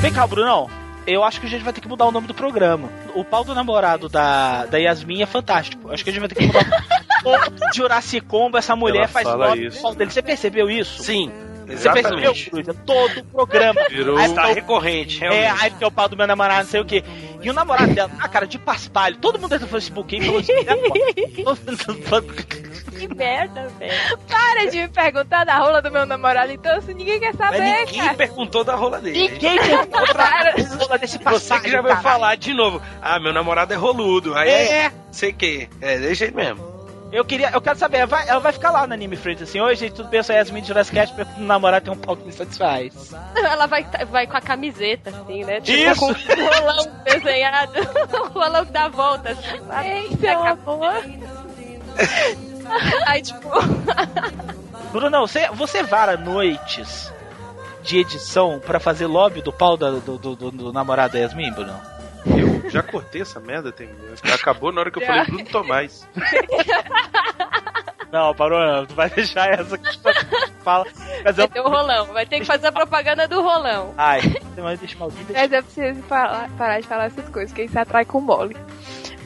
Vem 0.01 0.11
cá, 0.11 0.27
Brunão. 0.27 0.69
Eu 1.05 1.23
acho 1.23 1.39
que 1.39 1.47
a 1.47 1.49
gente 1.49 1.63
vai 1.63 1.71
ter 1.71 1.79
que 1.79 1.87
mudar 1.87 2.05
o 2.05 2.11
nome 2.11 2.27
do 2.27 2.33
programa. 2.33 2.89
O 3.15 3.23
pau 3.23 3.45
do 3.45 3.55
namorado 3.55 4.09
da, 4.09 4.65
da 4.65 4.77
Yasmin 4.77 5.21
é 5.21 5.25
fantástico. 5.25 5.89
Acho 5.89 6.03
que 6.03 6.09
a 6.09 6.13
gente 6.13 6.19
vai 6.19 6.27
ter 6.27 6.35
que 6.35 6.47
mudar 6.47 6.65
o 7.23 7.73
Jurassic 7.73 8.25
Combo. 8.27 8.57
Essa 8.57 8.75
mulher 8.75 8.99
Ela 8.99 9.07
faz 9.07 9.25
fala 9.25 9.49
nome 9.49 9.67
isso. 9.67 9.81
pau 9.81 9.95
dele. 9.95 10.11
Você 10.11 10.21
percebeu 10.21 10.69
isso? 10.69 11.01
Sim, 11.01 11.31
Você 11.67 11.91
percebeu, 11.91 12.31
exatamente. 12.31 12.49
Cruz? 12.49 12.67
Todo 12.85 13.19
o 13.19 13.23
programa. 13.25 13.81
Virou- 13.89 14.17
Aí 14.17 14.25
Está 14.25 14.41
tá 14.43 14.47
recorrente, 14.53 15.23
É, 15.23 15.29
realmente. 15.29 15.63
aí 15.63 15.71
que 15.71 15.83
é 15.83 15.87
o 15.87 15.91
pau 15.91 16.07
do 16.07 16.15
meu 16.17 16.25
namorado, 16.27 16.63
não 16.63 16.69
sei 16.69 16.79
o 16.81 16.85
quê. 16.85 17.03
E 17.41 17.49
o 17.49 17.53
namorado 17.53 17.93
dela, 17.93 18.09
a 18.19 18.27
cara 18.27 18.47
de 18.47 18.57
paspalho, 18.57 19.17
todo 19.17 19.37
mundo 19.39 19.53
entrou 19.53 19.67
no 19.69 19.71
Facebook 19.71 20.15
e 20.15 20.21
falou 20.25 20.39
assim: 20.39 20.53
Que 22.97 23.07
merda, 23.15 23.67
velho. 23.79 24.17
Para 24.27 24.65
de 24.71 24.77
me 24.81 24.87
perguntar 24.87 25.43
da 25.45 25.57
rola 25.59 25.81
do 25.81 25.91
meu 25.91 26.05
namorado, 26.05 26.51
então 26.51 26.75
assim, 26.77 26.93
ninguém 26.93 27.19
quer 27.19 27.35
saber, 27.35 27.59
Mas 27.59 27.85
ninguém 27.87 28.01
cara. 28.03 28.13
perguntou 28.15 28.63
da 28.63 28.75
rola 28.75 28.99
dele. 28.99 29.29
Ninguém 29.29 29.57
perguntou 29.59 30.01
pra 30.07 30.25
rola 30.77 30.97
desse 30.97 31.17
Você 31.17 31.23
paspalho. 31.23 31.61
que 31.61 31.69
já 31.69 31.81
veio 31.81 31.95
caralho. 31.95 32.03
falar 32.03 32.35
de 32.35 32.53
novo. 32.53 32.81
Ah, 33.01 33.19
meu 33.19 33.33
namorado 33.33 33.73
é 33.73 33.77
roludo. 33.77 34.33
Aí 34.35 34.49
é. 34.49 34.77
É. 34.85 34.91
Sei 35.11 35.31
que. 35.33 35.69
É, 35.81 35.97
desse 35.99 36.15
jeito 36.15 36.35
mesmo. 36.35 36.76
Eu 37.11 37.23
queria, 37.23 37.51
eu 37.51 37.61
quero 37.61 37.79
saber, 37.79 38.05
vai- 38.05 38.27
ela 38.27 38.39
vai 38.39 38.51
ficar 38.51 38.69
lá 38.69 38.85
no 38.85 38.93
Anime 38.93 39.15
Friends 39.15 39.41
assim, 39.47 39.61
oi 39.61 39.75
gente, 39.75 39.93
tudo 39.93 40.09
bem, 40.09 40.19
eu 40.19 40.23
sou 40.25 40.35
Yasmin 40.35 40.61
de 40.61 40.67
Jurassic 40.67 40.93
Cat, 40.95 41.13
meu 41.15 41.25
namorado 41.37 41.85
tem 41.85 41.93
um 41.93 41.97
pau 41.97 42.17
que 42.17 42.25
me 42.25 42.33
satisfaz. 42.33 43.13
Ela 43.33 43.65
vai, 43.65 43.85
vai 44.11 44.27
com 44.27 44.35
a 44.35 44.41
camiseta, 44.41 45.09
assim, 45.11 45.43
né? 45.45 45.61
Tipo, 45.61 45.77
Isso. 45.77 45.99
com 46.01 46.11
o 46.11 46.59
rolão 46.59 46.91
desenhado. 47.05 47.71
o 48.35 48.39
rolão 48.39 48.65
que 48.65 48.71
dá 48.73 48.89
volta, 48.89 49.29
assim? 49.31 49.57
Eita, 49.89 50.31
A 50.33 50.49
amor. 50.51 51.03
Aí, 53.07 53.21
tipo, 53.21 53.49
Bruno, 54.91 55.21
você, 55.21 55.47
você 55.49 55.83
vara 55.83 56.17
noites 56.17 57.11
de 57.83 57.99
edição 57.99 58.59
pra 58.59 58.79
fazer 58.81 59.05
lobby 59.07 59.41
do 59.41 59.53
pau 59.53 59.77
da- 59.77 59.91
do, 59.91 60.17
do, 60.17 60.35
do- 60.35 60.51
do 60.51 60.73
namorado 60.73 61.17
Yasmin, 61.17 61.51
Bruno? 61.53 61.79
Eu 62.35 62.69
já 62.69 62.83
cortei 62.83 63.21
essa 63.21 63.39
merda, 63.39 63.71
tem... 63.71 63.89
acabou 64.33 64.71
na 64.71 64.81
hora 64.81 64.91
que 64.91 65.01
eu 65.01 65.05
falei 65.05 65.25
Bruno 65.25 65.45
Tomás. 65.45 66.07
Não, 68.11 68.33
parou 68.33 68.59
não, 68.59 68.85
tu 68.85 68.95
vai 68.95 69.09
deixar 69.09 69.49
essa 69.49 69.77
que 69.77 69.89
fala. 70.63 70.85
Mas 71.25 71.35
vai 71.35 71.45
eu... 71.45 71.49
ter 71.49 71.59
o 71.59 71.69
rolão. 71.69 72.05
Vai 72.05 72.25
ter 72.25 72.39
que 72.39 72.45
fazer 72.45 72.67
a 72.67 72.71
propaganda 72.71 73.27
do 73.27 73.41
rolão. 73.41 73.93
Ai, 73.97 74.21
mas 74.57 74.79
deixa 74.79 74.97
maldito. 74.97 75.33
Mas 75.33 75.51
eu 75.51 75.61
preciso 75.61 76.01
falar- 76.03 76.49
parar 76.57 76.79
de 76.79 76.87
falar 76.87 77.05
essas 77.05 77.27
coisas, 77.29 77.51
que 77.53 77.63
isso 77.63 77.77
atrai 77.77 78.05
com 78.05 78.21
mole. 78.21 78.55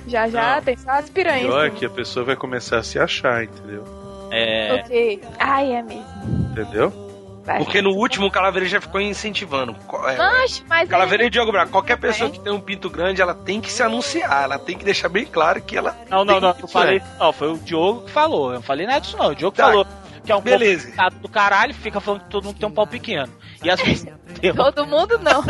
Já 0.07 0.27
já 0.27 0.55
Não. 0.55 0.63
tem 0.63 0.75
só 0.77 0.91
as 0.91 1.09
piranhas. 1.09 1.45
Pior 1.45 1.67
é 1.67 1.69
que 1.69 1.85
a 1.85 1.89
pessoa 1.89 2.25
vai 2.25 2.35
começar 2.35 2.79
a 2.79 2.83
se 2.83 2.97
achar, 2.97 3.43
entendeu? 3.43 3.83
É. 4.31 4.73
Ok. 4.73 5.21
Ai, 5.39 5.73
é 5.73 5.83
mesmo. 5.83 6.05
Entendeu? 6.51 7.10
Vai. 7.43 7.57
Porque 7.57 7.81
no 7.81 7.89
último 7.91 8.27
o 8.27 8.31
Calaveira 8.31 8.67
já 8.67 8.79
ficou 8.79 9.01
incentivando. 9.01 9.75
É, 10.07 10.15
Mas, 10.17 10.63
mas 10.69 10.87
Calaveira 10.89 11.25
e 11.25 11.29
Diogo 11.29 11.51
Braga, 11.51 11.71
qualquer 11.71 11.97
pessoa 11.97 12.29
É. 12.29 12.31
que 12.31 12.39
tem 12.39 12.53
um 12.53 12.59
pinto 12.61 12.89
grande, 12.89 13.21
ela 13.21 13.33
tem 13.33 13.59
que 13.59 13.71
se 13.71 13.81
anunciar, 13.81 14.43
ela 14.43 14.59
tem 14.59 14.77
que 14.77 14.85
deixar 14.85 15.09
bem 15.09 15.25
claro 15.25 15.61
que 15.61 15.75
ela. 15.75 15.97
Não, 16.09 16.23
não, 16.23 16.39
não, 16.39 16.55
eu 16.61 16.67
falei. 16.67 17.01
Não, 17.19 17.33
foi 17.33 17.51
o 17.53 17.57
Diogo 17.57 18.01
que 18.05 18.11
falou. 18.11 18.49
Eu 18.49 18.55
não 18.55 18.61
falei 18.61 18.85
nada 18.85 18.99
disso, 19.01 19.17
não. 19.17 19.29
O 19.31 19.35
Diogo 19.35 19.55
Tá. 19.57 19.65
falou 19.67 19.87
que 20.23 20.31
é 20.31 20.35
um 20.35 20.41
Beleza. 20.41 20.91
do 21.19 21.27
caralho, 21.27 21.73
fica 21.73 21.99
falando 21.99 22.21
que 22.21 22.29
todo 22.29 22.45
mundo 22.45 22.59
tem 22.59 22.69
um 22.69 22.71
pau 22.71 22.85
pequeno. 22.85 23.31
E 23.63 23.69
as 23.71 23.81
pessoas. 23.81 24.13
todo 24.55 24.85
mundo 24.85 25.17
não. 25.19 25.41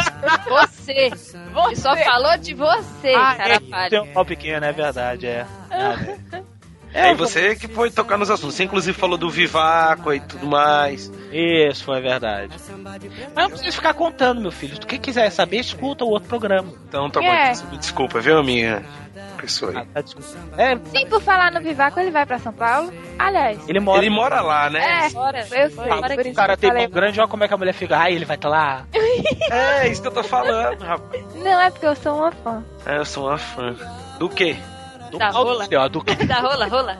Você. 0.48 0.92
Ele 0.94 1.76
só 1.76 1.96
falou 1.98 2.38
de 2.38 2.54
você, 2.54 3.14
Ah, 3.16 3.36
cara 3.36 3.60
é, 3.86 3.90
tem 3.90 4.00
um 4.02 4.14
pau 4.14 4.26
pequeno, 4.26 4.66
é 4.66 4.72
verdade, 4.72 5.28
é. 5.28 5.46
Ah, 5.70 5.94
velho. 5.94 6.41
É, 6.94 7.12
e 7.12 7.16
você 7.16 7.56
que 7.56 7.68
foi 7.68 7.90
tocar 7.90 8.18
nos 8.18 8.30
assuntos. 8.30 8.56
Você 8.56 8.64
inclusive 8.64 8.98
falou 8.98 9.18
do 9.18 9.30
Vivaco 9.30 10.14
e 10.14 10.20
tudo 10.20 10.46
mais. 10.48 11.12
Isso, 11.32 11.84
foi 11.86 12.02
verdade. 12.02 12.54
Mas 13.34 13.44
não 13.44 13.50
precisa 13.50 13.72
ficar 13.72 13.94
contando, 13.94 14.42
meu 14.42 14.52
filho. 14.52 14.74
Se 14.76 14.80
tu 14.82 14.88
quem 14.88 15.00
quiser 15.00 15.30
saber, 15.30 15.58
escuta 15.60 16.04
o 16.04 16.10
outro 16.10 16.28
programa. 16.28 16.74
Então 16.88 17.10
tá 17.10 17.24
É. 17.24 17.54
bom, 17.54 17.72
me 17.72 17.78
desculpa, 17.78 18.20
viu, 18.20 18.44
minha 18.44 18.84
pessoa 19.38 19.72
aí. 19.72 19.78
Ah, 19.78 20.04
tá. 20.04 20.62
É, 20.62 20.78
Sim, 20.78 21.08
por 21.08 21.22
falar 21.22 21.52
no 21.52 21.62
Vivaco, 21.62 22.00
ele 22.00 22.12
vai 22.12 22.26
pra 22.26 22.38
São 22.40 22.54
Paulo. 22.54 22.92
Aliás, 23.18 23.58
ele 23.70 23.80
mora. 23.80 24.00
Ele 24.00 24.10
mora 24.10 24.42
lá, 24.42 24.70
né? 24.70 25.06
é, 25.06 25.10
Bora. 25.10 25.40
eu 25.40 25.46
sei, 25.46 25.62
Ah, 25.90 25.98
o 25.98 26.02
cara 26.02 26.58
tem 26.58 26.72
pau 26.74 26.90
grande, 26.90 27.20
olha 27.20 27.30
como 27.30 27.44
é 27.44 27.48
que 27.48 27.54
a 27.54 27.58
mulher 27.58 27.74
fica. 27.74 27.98
Ai, 27.98 28.14
ele 28.14 28.26
vai 28.26 28.36
estar 28.36 28.50
lá. 28.50 28.86
É, 29.52 29.88
isso 29.90 30.02
que 30.02 30.08
eu 30.08 30.12
tô 30.12 30.24
falando, 30.24 30.82
rapaz. 30.82 31.36
Não, 31.36 31.60
é 31.60 31.70
porque 31.70 31.86
eu 31.86 31.96
sou 31.96 32.18
uma 32.18 32.32
fã. 32.32 32.64
É, 32.86 32.98
eu 32.98 33.06
sou 33.06 33.28
uma 33.28 33.38
fã. 33.38 33.76
Do 34.18 34.30
quê? 34.30 34.56
Do 35.12 35.18
Da 35.18 35.32
pau 35.32 35.44
rola. 35.44 35.68
dele, 35.68 35.76
ó, 35.82 35.88
do 35.90 36.04
que 36.04 36.16
Da 36.26 36.40
rola, 36.40 36.68
rola. 36.68 36.98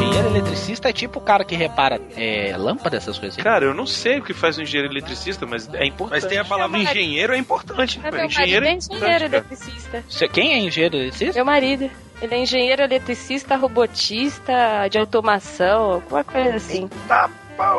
engenheiro 0.00 0.28
eletricista 0.28 0.88
é 0.88 0.92
tipo 0.92 1.18
o 1.18 1.22
cara 1.22 1.44
que 1.44 1.54
repara 1.54 2.00
é, 2.16 2.54
lâmpada, 2.56 2.96
essas 2.96 3.18
coisas 3.18 3.34
assim. 3.36 3.42
Cara, 3.42 3.64
eu 3.64 3.74
não 3.74 3.86
sei 3.86 4.18
o 4.18 4.22
que 4.22 4.32
faz 4.34 4.58
um 4.58 4.62
engenheiro 4.62 4.92
eletricista, 4.92 5.46
mas 5.46 5.68
é 5.74 5.84
importante. 5.86 6.22
Mas 6.22 6.30
tem 6.30 6.38
a 6.38 6.44
palavra 6.44 6.78
engenheiro, 6.78 7.32
é 7.34 7.38
importante. 7.38 8.00
É 8.02 8.10
meu 8.10 8.24
Engenheiro 8.24 8.64
é 8.64 8.68
é 8.70 8.72
engenheiro 8.74 9.24
importante, 9.26 9.30
cara. 9.30 9.36
eletricista. 9.36 10.04
Você- 10.08 10.28
Quem 10.28 10.52
é 10.52 10.58
engenheiro 10.58 10.96
eletricista? 10.96 11.34
Meu 11.34 11.44
marido. 11.44 11.90
Ele 12.20 12.34
é 12.34 12.38
engenheiro 12.42 12.82
eletricista, 12.82 13.56
robotista, 13.56 14.88
de 14.90 14.98
automação, 14.98 15.92
alguma 15.92 16.24
coisa 16.24 16.56
assim. 16.56 16.88
Tá 17.06 17.30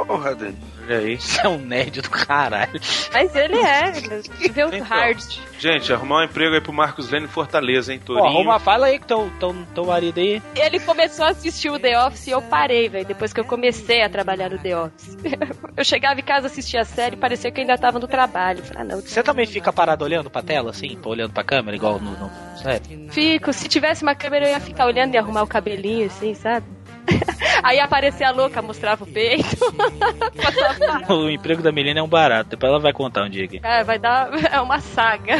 porra, 0.07 0.33
Dani. 0.35 0.57
Olha 0.89 0.99
aí. 0.99 1.19
Você 1.19 1.45
é 1.45 1.47
um 1.47 1.59
nerd 1.59 2.01
do 2.01 2.09
caralho. 2.09 2.79
Mas 3.13 3.35
ele 3.35 3.55
é, 3.59 3.91
viveu 4.39 4.69
Então. 4.73 4.87
hard. 4.87 5.19
Gente, 5.59 5.91
arrumar 5.93 6.21
um 6.21 6.23
emprego 6.23 6.55
aí 6.55 6.61
pro 6.61 6.73
Marcos 6.73 7.09
Lênin 7.11 7.25
em 7.25 7.29
Fortaleza, 7.29 7.93
hein, 7.93 7.99
Pô, 7.99 8.13
Torinho. 8.15 8.27
arruma, 8.27 8.59
fala 8.59 8.87
aí 8.87 8.97
que 8.97 9.05
teu, 9.05 9.29
teu, 9.39 9.55
teu 9.75 9.85
marido 9.85 10.19
aí. 10.19 10.41
Ele 10.55 10.79
começou 10.79 11.25
a 11.25 11.29
assistir 11.29 11.69
o 11.69 11.77
The 11.77 12.01
Office 12.07 12.27
e 12.27 12.31
eu 12.31 12.41
parei, 12.41 12.89
velho, 12.89 13.05
depois 13.05 13.31
que 13.33 13.39
eu 13.39 13.45
comecei 13.45 14.01
a 14.01 14.09
trabalhar 14.09 14.49
no 14.49 14.57
The 14.57 14.77
Office. 14.77 15.17
Eu 15.77 15.85
chegava 15.85 16.19
em 16.19 16.23
casa, 16.23 16.47
assistia 16.47 16.81
a 16.81 16.83
série 16.85 17.15
e 17.15 17.19
parecia 17.19 17.49
que 17.51 17.59
eu 17.59 17.61
ainda 17.61 17.77
tava 17.77 17.99
no 17.99 18.07
trabalho. 18.07 18.61
Falei, 18.63 18.81
ah, 18.81 18.83
não, 18.83 18.99
Você 19.01 19.23
também 19.23 19.45
fica 19.45 19.71
parado 19.71 20.03
olhando 20.03 20.29
pra 20.29 20.41
tela, 20.41 20.71
assim? 20.71 20.97
Pô, 20.97 21.11
olhando 21.11 21.31
pra 21.31 21.41
câmera, 21.41 21.73
igual 21.77 21.99
no. 21.99 22.11
no? 22.11 22.29
Fico, 23.11 23.53
se 23.53 23.69
tivesse 23.69 24.03
uma 24.03 24.13
câmera 24.13 24.45
eu 24.47 24.49
ia 24.51 24.59
ficar 24.59 24.85
olhando 24.85 25.13
e 25.15 25.17
arrumar 25.17 25.43
o 25.43 25.47
cabelinho, 25.47 26.07
assim, 26.07 26.33
sabe? 26.33 26.65
Aí 27.63 27.79
aparecia 27.79 28.29
a 28.29 28.31
louca, 28.31 28.61
mostrava 28.61 29.03
o 29.03 29.07
peito. 29.07 29.57
o 31.09 31.29
emprego 31.29 31.61
da 31.61 31.71
menina 31.71 31.99
é 31.99 32.03
um 32.03 32.07
barato. 32.07 32.51
Depois 32.51 32.71
ela 32.71 32.79
vai 32.79 32.93
contar 32.93 33.23
um 33.23 33.29
dia 33.29 33.45
aqui. 33.45 33.59
É, 33.63 33.83
vai 33.83 33.99
dar. 33.99 34.29
É 34.51 34.59
uma 34.61 34.79
saga. 34.79 35.35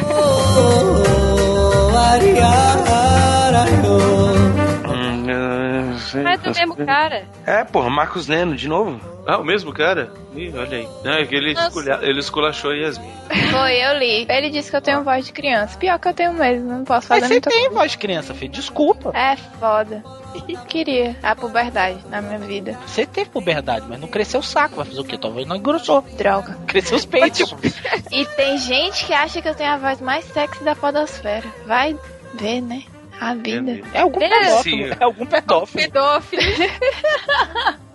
Hum, 4.87 5.29
é, 5.29 6.23
Mas 6.23 6.25
é 6.25 6.37
do 6.37 6.55
mesmo 6.55 6.85
cara. 6.85 7.27
É, 7.45 7.63
porra, 7.63 7.89
Marcos 7.89 8.27
Neno, 8.27 8.55
de 8.55 8.67
novo? 8.67 8.99
Ah, 9.29 9.37
o 9.37 9.43
mesmo 9.43 9.71
cara? 9.71 10.11
Ih, 10.35 10.51
olha 10.57 10.79
aí. 10.79 10.87
Não, 11.03 11.11
é 11.11 11.23
que 11.23 11.35
ele, 11.35 11.53
Nossa. 11.53 11.67
escolha... 11.67 11.99
ele 12.01 12.19
esculachou 12.19 12.71
a 12.71 12.75
Yasmin. 12.75 13.11
Foi, 13.51 13.75
eu 13.75 13.99
li. 13.99 14.25
Ele 14.27 14.49
disse 14.49 14.71
que 14.71 14.75
eu 14.75 14.81
tenho 14.81 15.03
voz 15.03 15.23
de 15.23 15.31
criança. 15.31 15.77
Pior 15.77 15.99
que 15.99 16.07
eu 16.07 16.13
tenho 16.15 16.33
mesmo, 16.33 16.67
não 16.67 16.83
posso 16.83 17.05
fazer 17.05 17.21
Mas 17.21 17.27
você 17.27 17.33
muita 17.35 17.49
tem 17.51 17.69
voz 17.69 17.91
de 17.91 17.97
criança, 17.99 18.33
filho. 18.33 18.51
Desculpa. 18.51 19.11
É 19.15 19.35
foda. 19.35 20.03
Queria 20.67 21.15
a 21.21 21.35
puberdade 21.35 21.99
na 22.09 22.23
minha 22.23 22.39
vida. 22.39 22.75
Você 22.87 23.05
teve 23.05 23.29
puberdade, 23.29 23.85
mas 23.87 23.99
não 23.99 24.07
cresceu 24.07 24.39
o 24.39 24.43
saco. 24.43 24.77
Vai 24.77 24.85
fazer 24.85 24.99
o 24.99 25.03
quê? 25.03 25.15
Tua 25.15 25.29
voz 25.29 25.45
não 25.45 25.57
engrossou. 25.57 26.01
Droga. 26.17 26.57
Cresceu 26.65 26.97
os 26.97 27.05
peitos. 27.05 27.53
E 28.11 28.25
tem 28.25 28.57
gente 28.57 29.05
que 29.05 29.13
acha 29.13 29.41
que 29.41 29.47
eu 29.47 29.53
tenho 29.53 29.71
a 29.71 29.77
voz 29.77 30.01
mais 30.01 30.25
sexy 30.25 30.63
da 30.63 30.75
podosfera. 30.75 31.47
Vai 31.67 31.95
ver, 32.33 32.61
né? 32.61 32.83
A 33.19 33.33
vida. 33.35 33.81
É 33.93 34.01
algum 34.01 34.21
É, 34.21 34.29
pedófilo. 34.29 34.63
sim. 34.63 34.83
É 34.99 35.03
algum 35.03 35.25
pedófilo. 35.25 35.83
Pedófilo. 35.83 36.41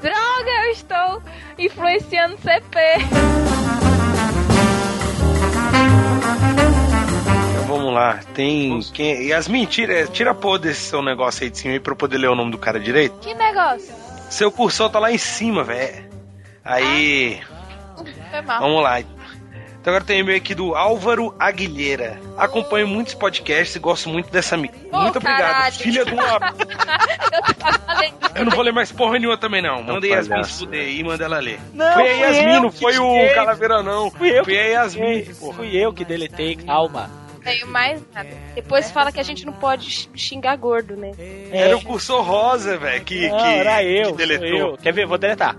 Droga, 0.00 0.50
eu 0.64 0.70
estou 0.72 1.22
influenciando 1.58 2.36
CP. 2.38 2.78
Então 7.50 7.64
vamos 7.66 7.92
lá. 7.94 8.20
Tem. 8.34 8.80
Quem... 8.92 9.26
Yasmin, 9.28 9.66
tira, 9.66 10.06
tira 10.06 10.30
a 10.30 10.34
porra 10.34 10.60
desse 10.60 10.82
seu 10.82 11.02
negócio 11.02 11.42
aí 11.44 11.50
de 11.50 11.58
cima 11.58 11.74
aí 11.74 11.80
pra 11.80 11.92
eu 11.92 11.96
poder 11.96 12.18
ler 12.18 12.28
o 12.28 12.34
nome 12.34 12.50
do 12.50 12.58
cara 12.58 12.78
direito. 12.78 13.18
Que 13.20 13.34
negócio? 13.34 13.92
Seu 14.30 14.50
cursor 14.50 14.88
tá 14.90 14.98
lá 14.98 15.10
em 15.12 15.18
cima, 15.18 15.62
velho. 15.64 16.10
Aí. 16.64 17.40
Mal. 18.46 18.60
Vamos 18.60 18.82
lá. 18.82 19.00
Então 19.82 19.92
agora 19.92 20.04
tem 20.04 20.20
e-mail 20.20 20.38
aqui 20.38 20.54
do 20.54 20.76
Álvaro 20.76 21.34
Aguilheira. 21.40 22.16
Acompanho 22.38 22.86
muitos 22.86 23.14
podcasts 23.14 23.74
e 23.74 23.80
gosto 23.80 24.08
muito 24.08 24.30
dessa 24.30 24.54
amiga. 24.54 24.74
Ô, 24.92 25.00
muito 25.00 25.18
obrigado. 25.18 25.40
caralho. 25.40 25.74
Filha 25.74 26.04
de 26.04 26.14
uma. 26.14 26.38
Eu 28.38 28.44
não 28.44 28.52
vou 28.52 28.62
ler 28.62 28.72
mais 28.72 28.92
porra 28.92 29.18
nenhuma 29.18 29.36
também, 29.36 29.60
não. 29.60 29.82
Manda 29.82 30.06
a 30.06 30.08
Yasmin 30.08 30.28
palhaço, 30.34 30.52
se 30.52 30.58
fuder 30.60 30.80
aí 30.82 31.00
e 31.00 31.02
manda 31.02 31.24
ela 31.24 31.40
ler. 31.40 31.58
Não, 31.74 31.94
foi 31.94 32.08
a 32.08 32.12
Yasmin, 32.12 32.60
não 32.60 32.70
foi 32.70 32.96
o. 32.96 33.34
Calaveira, 33.34 33.82
não. 33.82 34.08
Fui 34.12 34.38
eu 34.38 34.44
Foi 34.44 34.56
a 34.56 34.62
Yasmin. 34.66 35.24
Fui 35.24 35.76
eu 35.76 35.92
que 35.92 36.04
deletei, 36.04 36.54
calma. 36.54 37.10
Tenho 37.42 37.66
mais 37.66 38.00
nada. 38.14 38.28
Depois 38.54 38.88
fala 38.88 39.10
que 39.10 39.18
a 39.18 39.24
gente 39.24 39.44
não 39.44 39.52
pode 39.52 40.08
xingar 40.14 40.54
gordo, 40.56 40.96
né? 40.96 41.10
Era 41.50 41.76
o 41.76 41.82
cursor 41.82 42.22
rosa, 42.22 42.78
velho, 42.78 43.02
que, 43.04 43.28
Não, 43.28 43.36
que, 43.36 43.44
era 43.44 43.82
eu. 43.82 44.12
que 44.12 44.16
deletou. 44.16 44.46
eu. 44.46 44.76
Quer 44.76 44.92
ver? 44.92 45.08
Vou 45.08 45.18
deletar. 45.18 45.56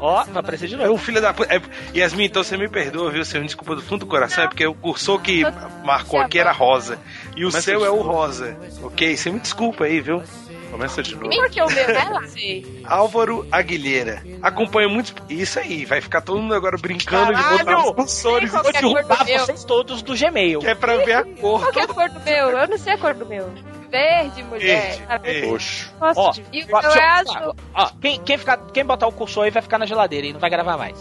Ó, 0.00 0.24
vai 0.24 0.38
aparecer 0.40 0.68
de 0.68 0.74
É 0.74 0.78
novo. 0.78 0.94
o 0.94 0.98
filho 0.98 1.20
da 1.20 1.32
puta. 1.32 1.54
É, 1.54 1.60
Yasmin, 1.96 2.24
então 2.24 2.42
você 2.42 2.56
me 2.56 2.68
perdoa, 2.68 3.10
viu? 3.10 3.24
Você 3.24 3.38
me 3.38 3.46
desculpa 3.46 3.74
do 3.76 3.82
fundo 3.82 4.00
do 4.00 4.06
coração, 4.06 4.44
é 4.44 4.48
porque 4.48 4.66
o 4.66 4.74
cursor 4.74 5.20
que 5.20 5.42
marcou 5.84 6.20
aqui 6.20 6.38
era 6.38 6.52
rosa. 6.52 6.98
E 7.36 7.44
o 7.44 7.50
Mas 7.52 7.64
seu 7.64 7.84
é 7.84 7.90
o 7.90 8.00
rosa. 8.02 8.56
Ok? 8.82 9.16
Você 9.16 9.30
me 9.30 9.40
desculpa 9.40 9.84
aí, 9.84 10.00
viu? 10.00 10.22
Começa 10.70 11.02
de 11.04 11.14
novo. 11.14 11.30
Porque 11.30 11.62
o 11.62 11.66
meu 11.68 11.84
é 11.84 12.08
lá. 12.08 12.22
Álvaro 12.84 13.46
Aguilheira. 13.52 14.24
Acompanho 14.42 14.90
muitos. 14.90 15.14
Isso 15.30 15.60
aí, 15.60 15.84
vai 15.84 16.00
ficar 16.00 16.20
todo 16.20 16.40
mundo 16.40 16.52
agora 16.54 16.76
brincando 16.76 17.32
de 17.32 17.40
Caralho! 17.40 17.58
botar 17.64 17.78
os 17.86 17.92
cursores. 17.94 18.50
Vou 18.50 18.60
que 18.62 18.68
é 18.76 18.80
derrubar 18.80 19.24
vocês 19.24 19.64
todos 19.64 20.02
do 20.02 20.16
Gmail. 20.16 20.58
Que 20.58 20.66
é 20.66 20.74
pra 20.74 20.96
ver 20.96 21.12
a 21.12 21.22
cor. 21.24 21.60
Qual 21.60 21.72
que 21.72 21.78
é 21.78 21.82
a 21.84 21.86
cor 21.88 22.08
do 22.10 22.20
meu? 22.20 22.50
Eu 22.50 22.68
não 22.68 22.76
sei 22.78 22.92
a 22.94 22.98
cor 22.98 23.14
do 23.14 23.24
meu. 23.24 23.48
Verde, 23.94 24.42
mulher. 24.42 25.06
Verde. 25.22 25.88
Posso 26.00 26.20
Ó, 26.20 26.32
E 26.52 26.64
o 26.64 26.76
é 26.76 27.08
azul. 27.10 27.54
Ó, 27.72 27.90
quem, 28.00 28.20
quem, 28.24 28.36
ficar, 28.36 28.56
quem 28.72 28.84
botar 28.84 29.06
o 29.06 29.12
cursor 29.12 29.44
aí 29.44 29.52
vai 29.52 29.62
ficar 29.62 29.78
na 29.78 29.86
geladeira 29.86 30.26
e 30.26 30.32
não 30.32 30.40
vai 30.40 30.50
gravar 30.50 30.76
mais. 30.76 30.98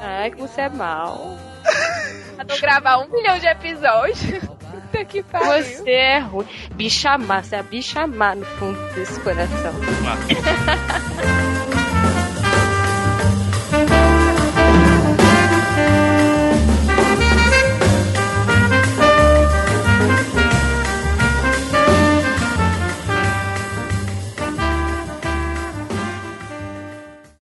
Ai, 0.00 0.30
que 0.30 0.38
você 0.38 0.62
é 0.62 0.68
mal. 0.70 1.36
Pra 2.36 2.44
não 2.44 2.58
gravar 2.58 2.96
um 2.96 3.10
milhão 3.10 3.38
de 3.38 3.46
episódios. 3.46 4.18
Puta 4.70 5.04
que 5.04 5.22
pariu. 5.22 5.62
Você 5.62 5.90
é 5.90 6.18
ruim. 6.18 6.46
Bicha 6.72 7.18
má, 7.18 7.42
você 7.42 7.56
é 7.56 7.58
a 7.58 7.62
bicha 7.62 8.06
má 8.06 8.34
no 8.34 8.46
fundo 8.46 8.94
desse 8.94 9.20
coração. 9.20 9.74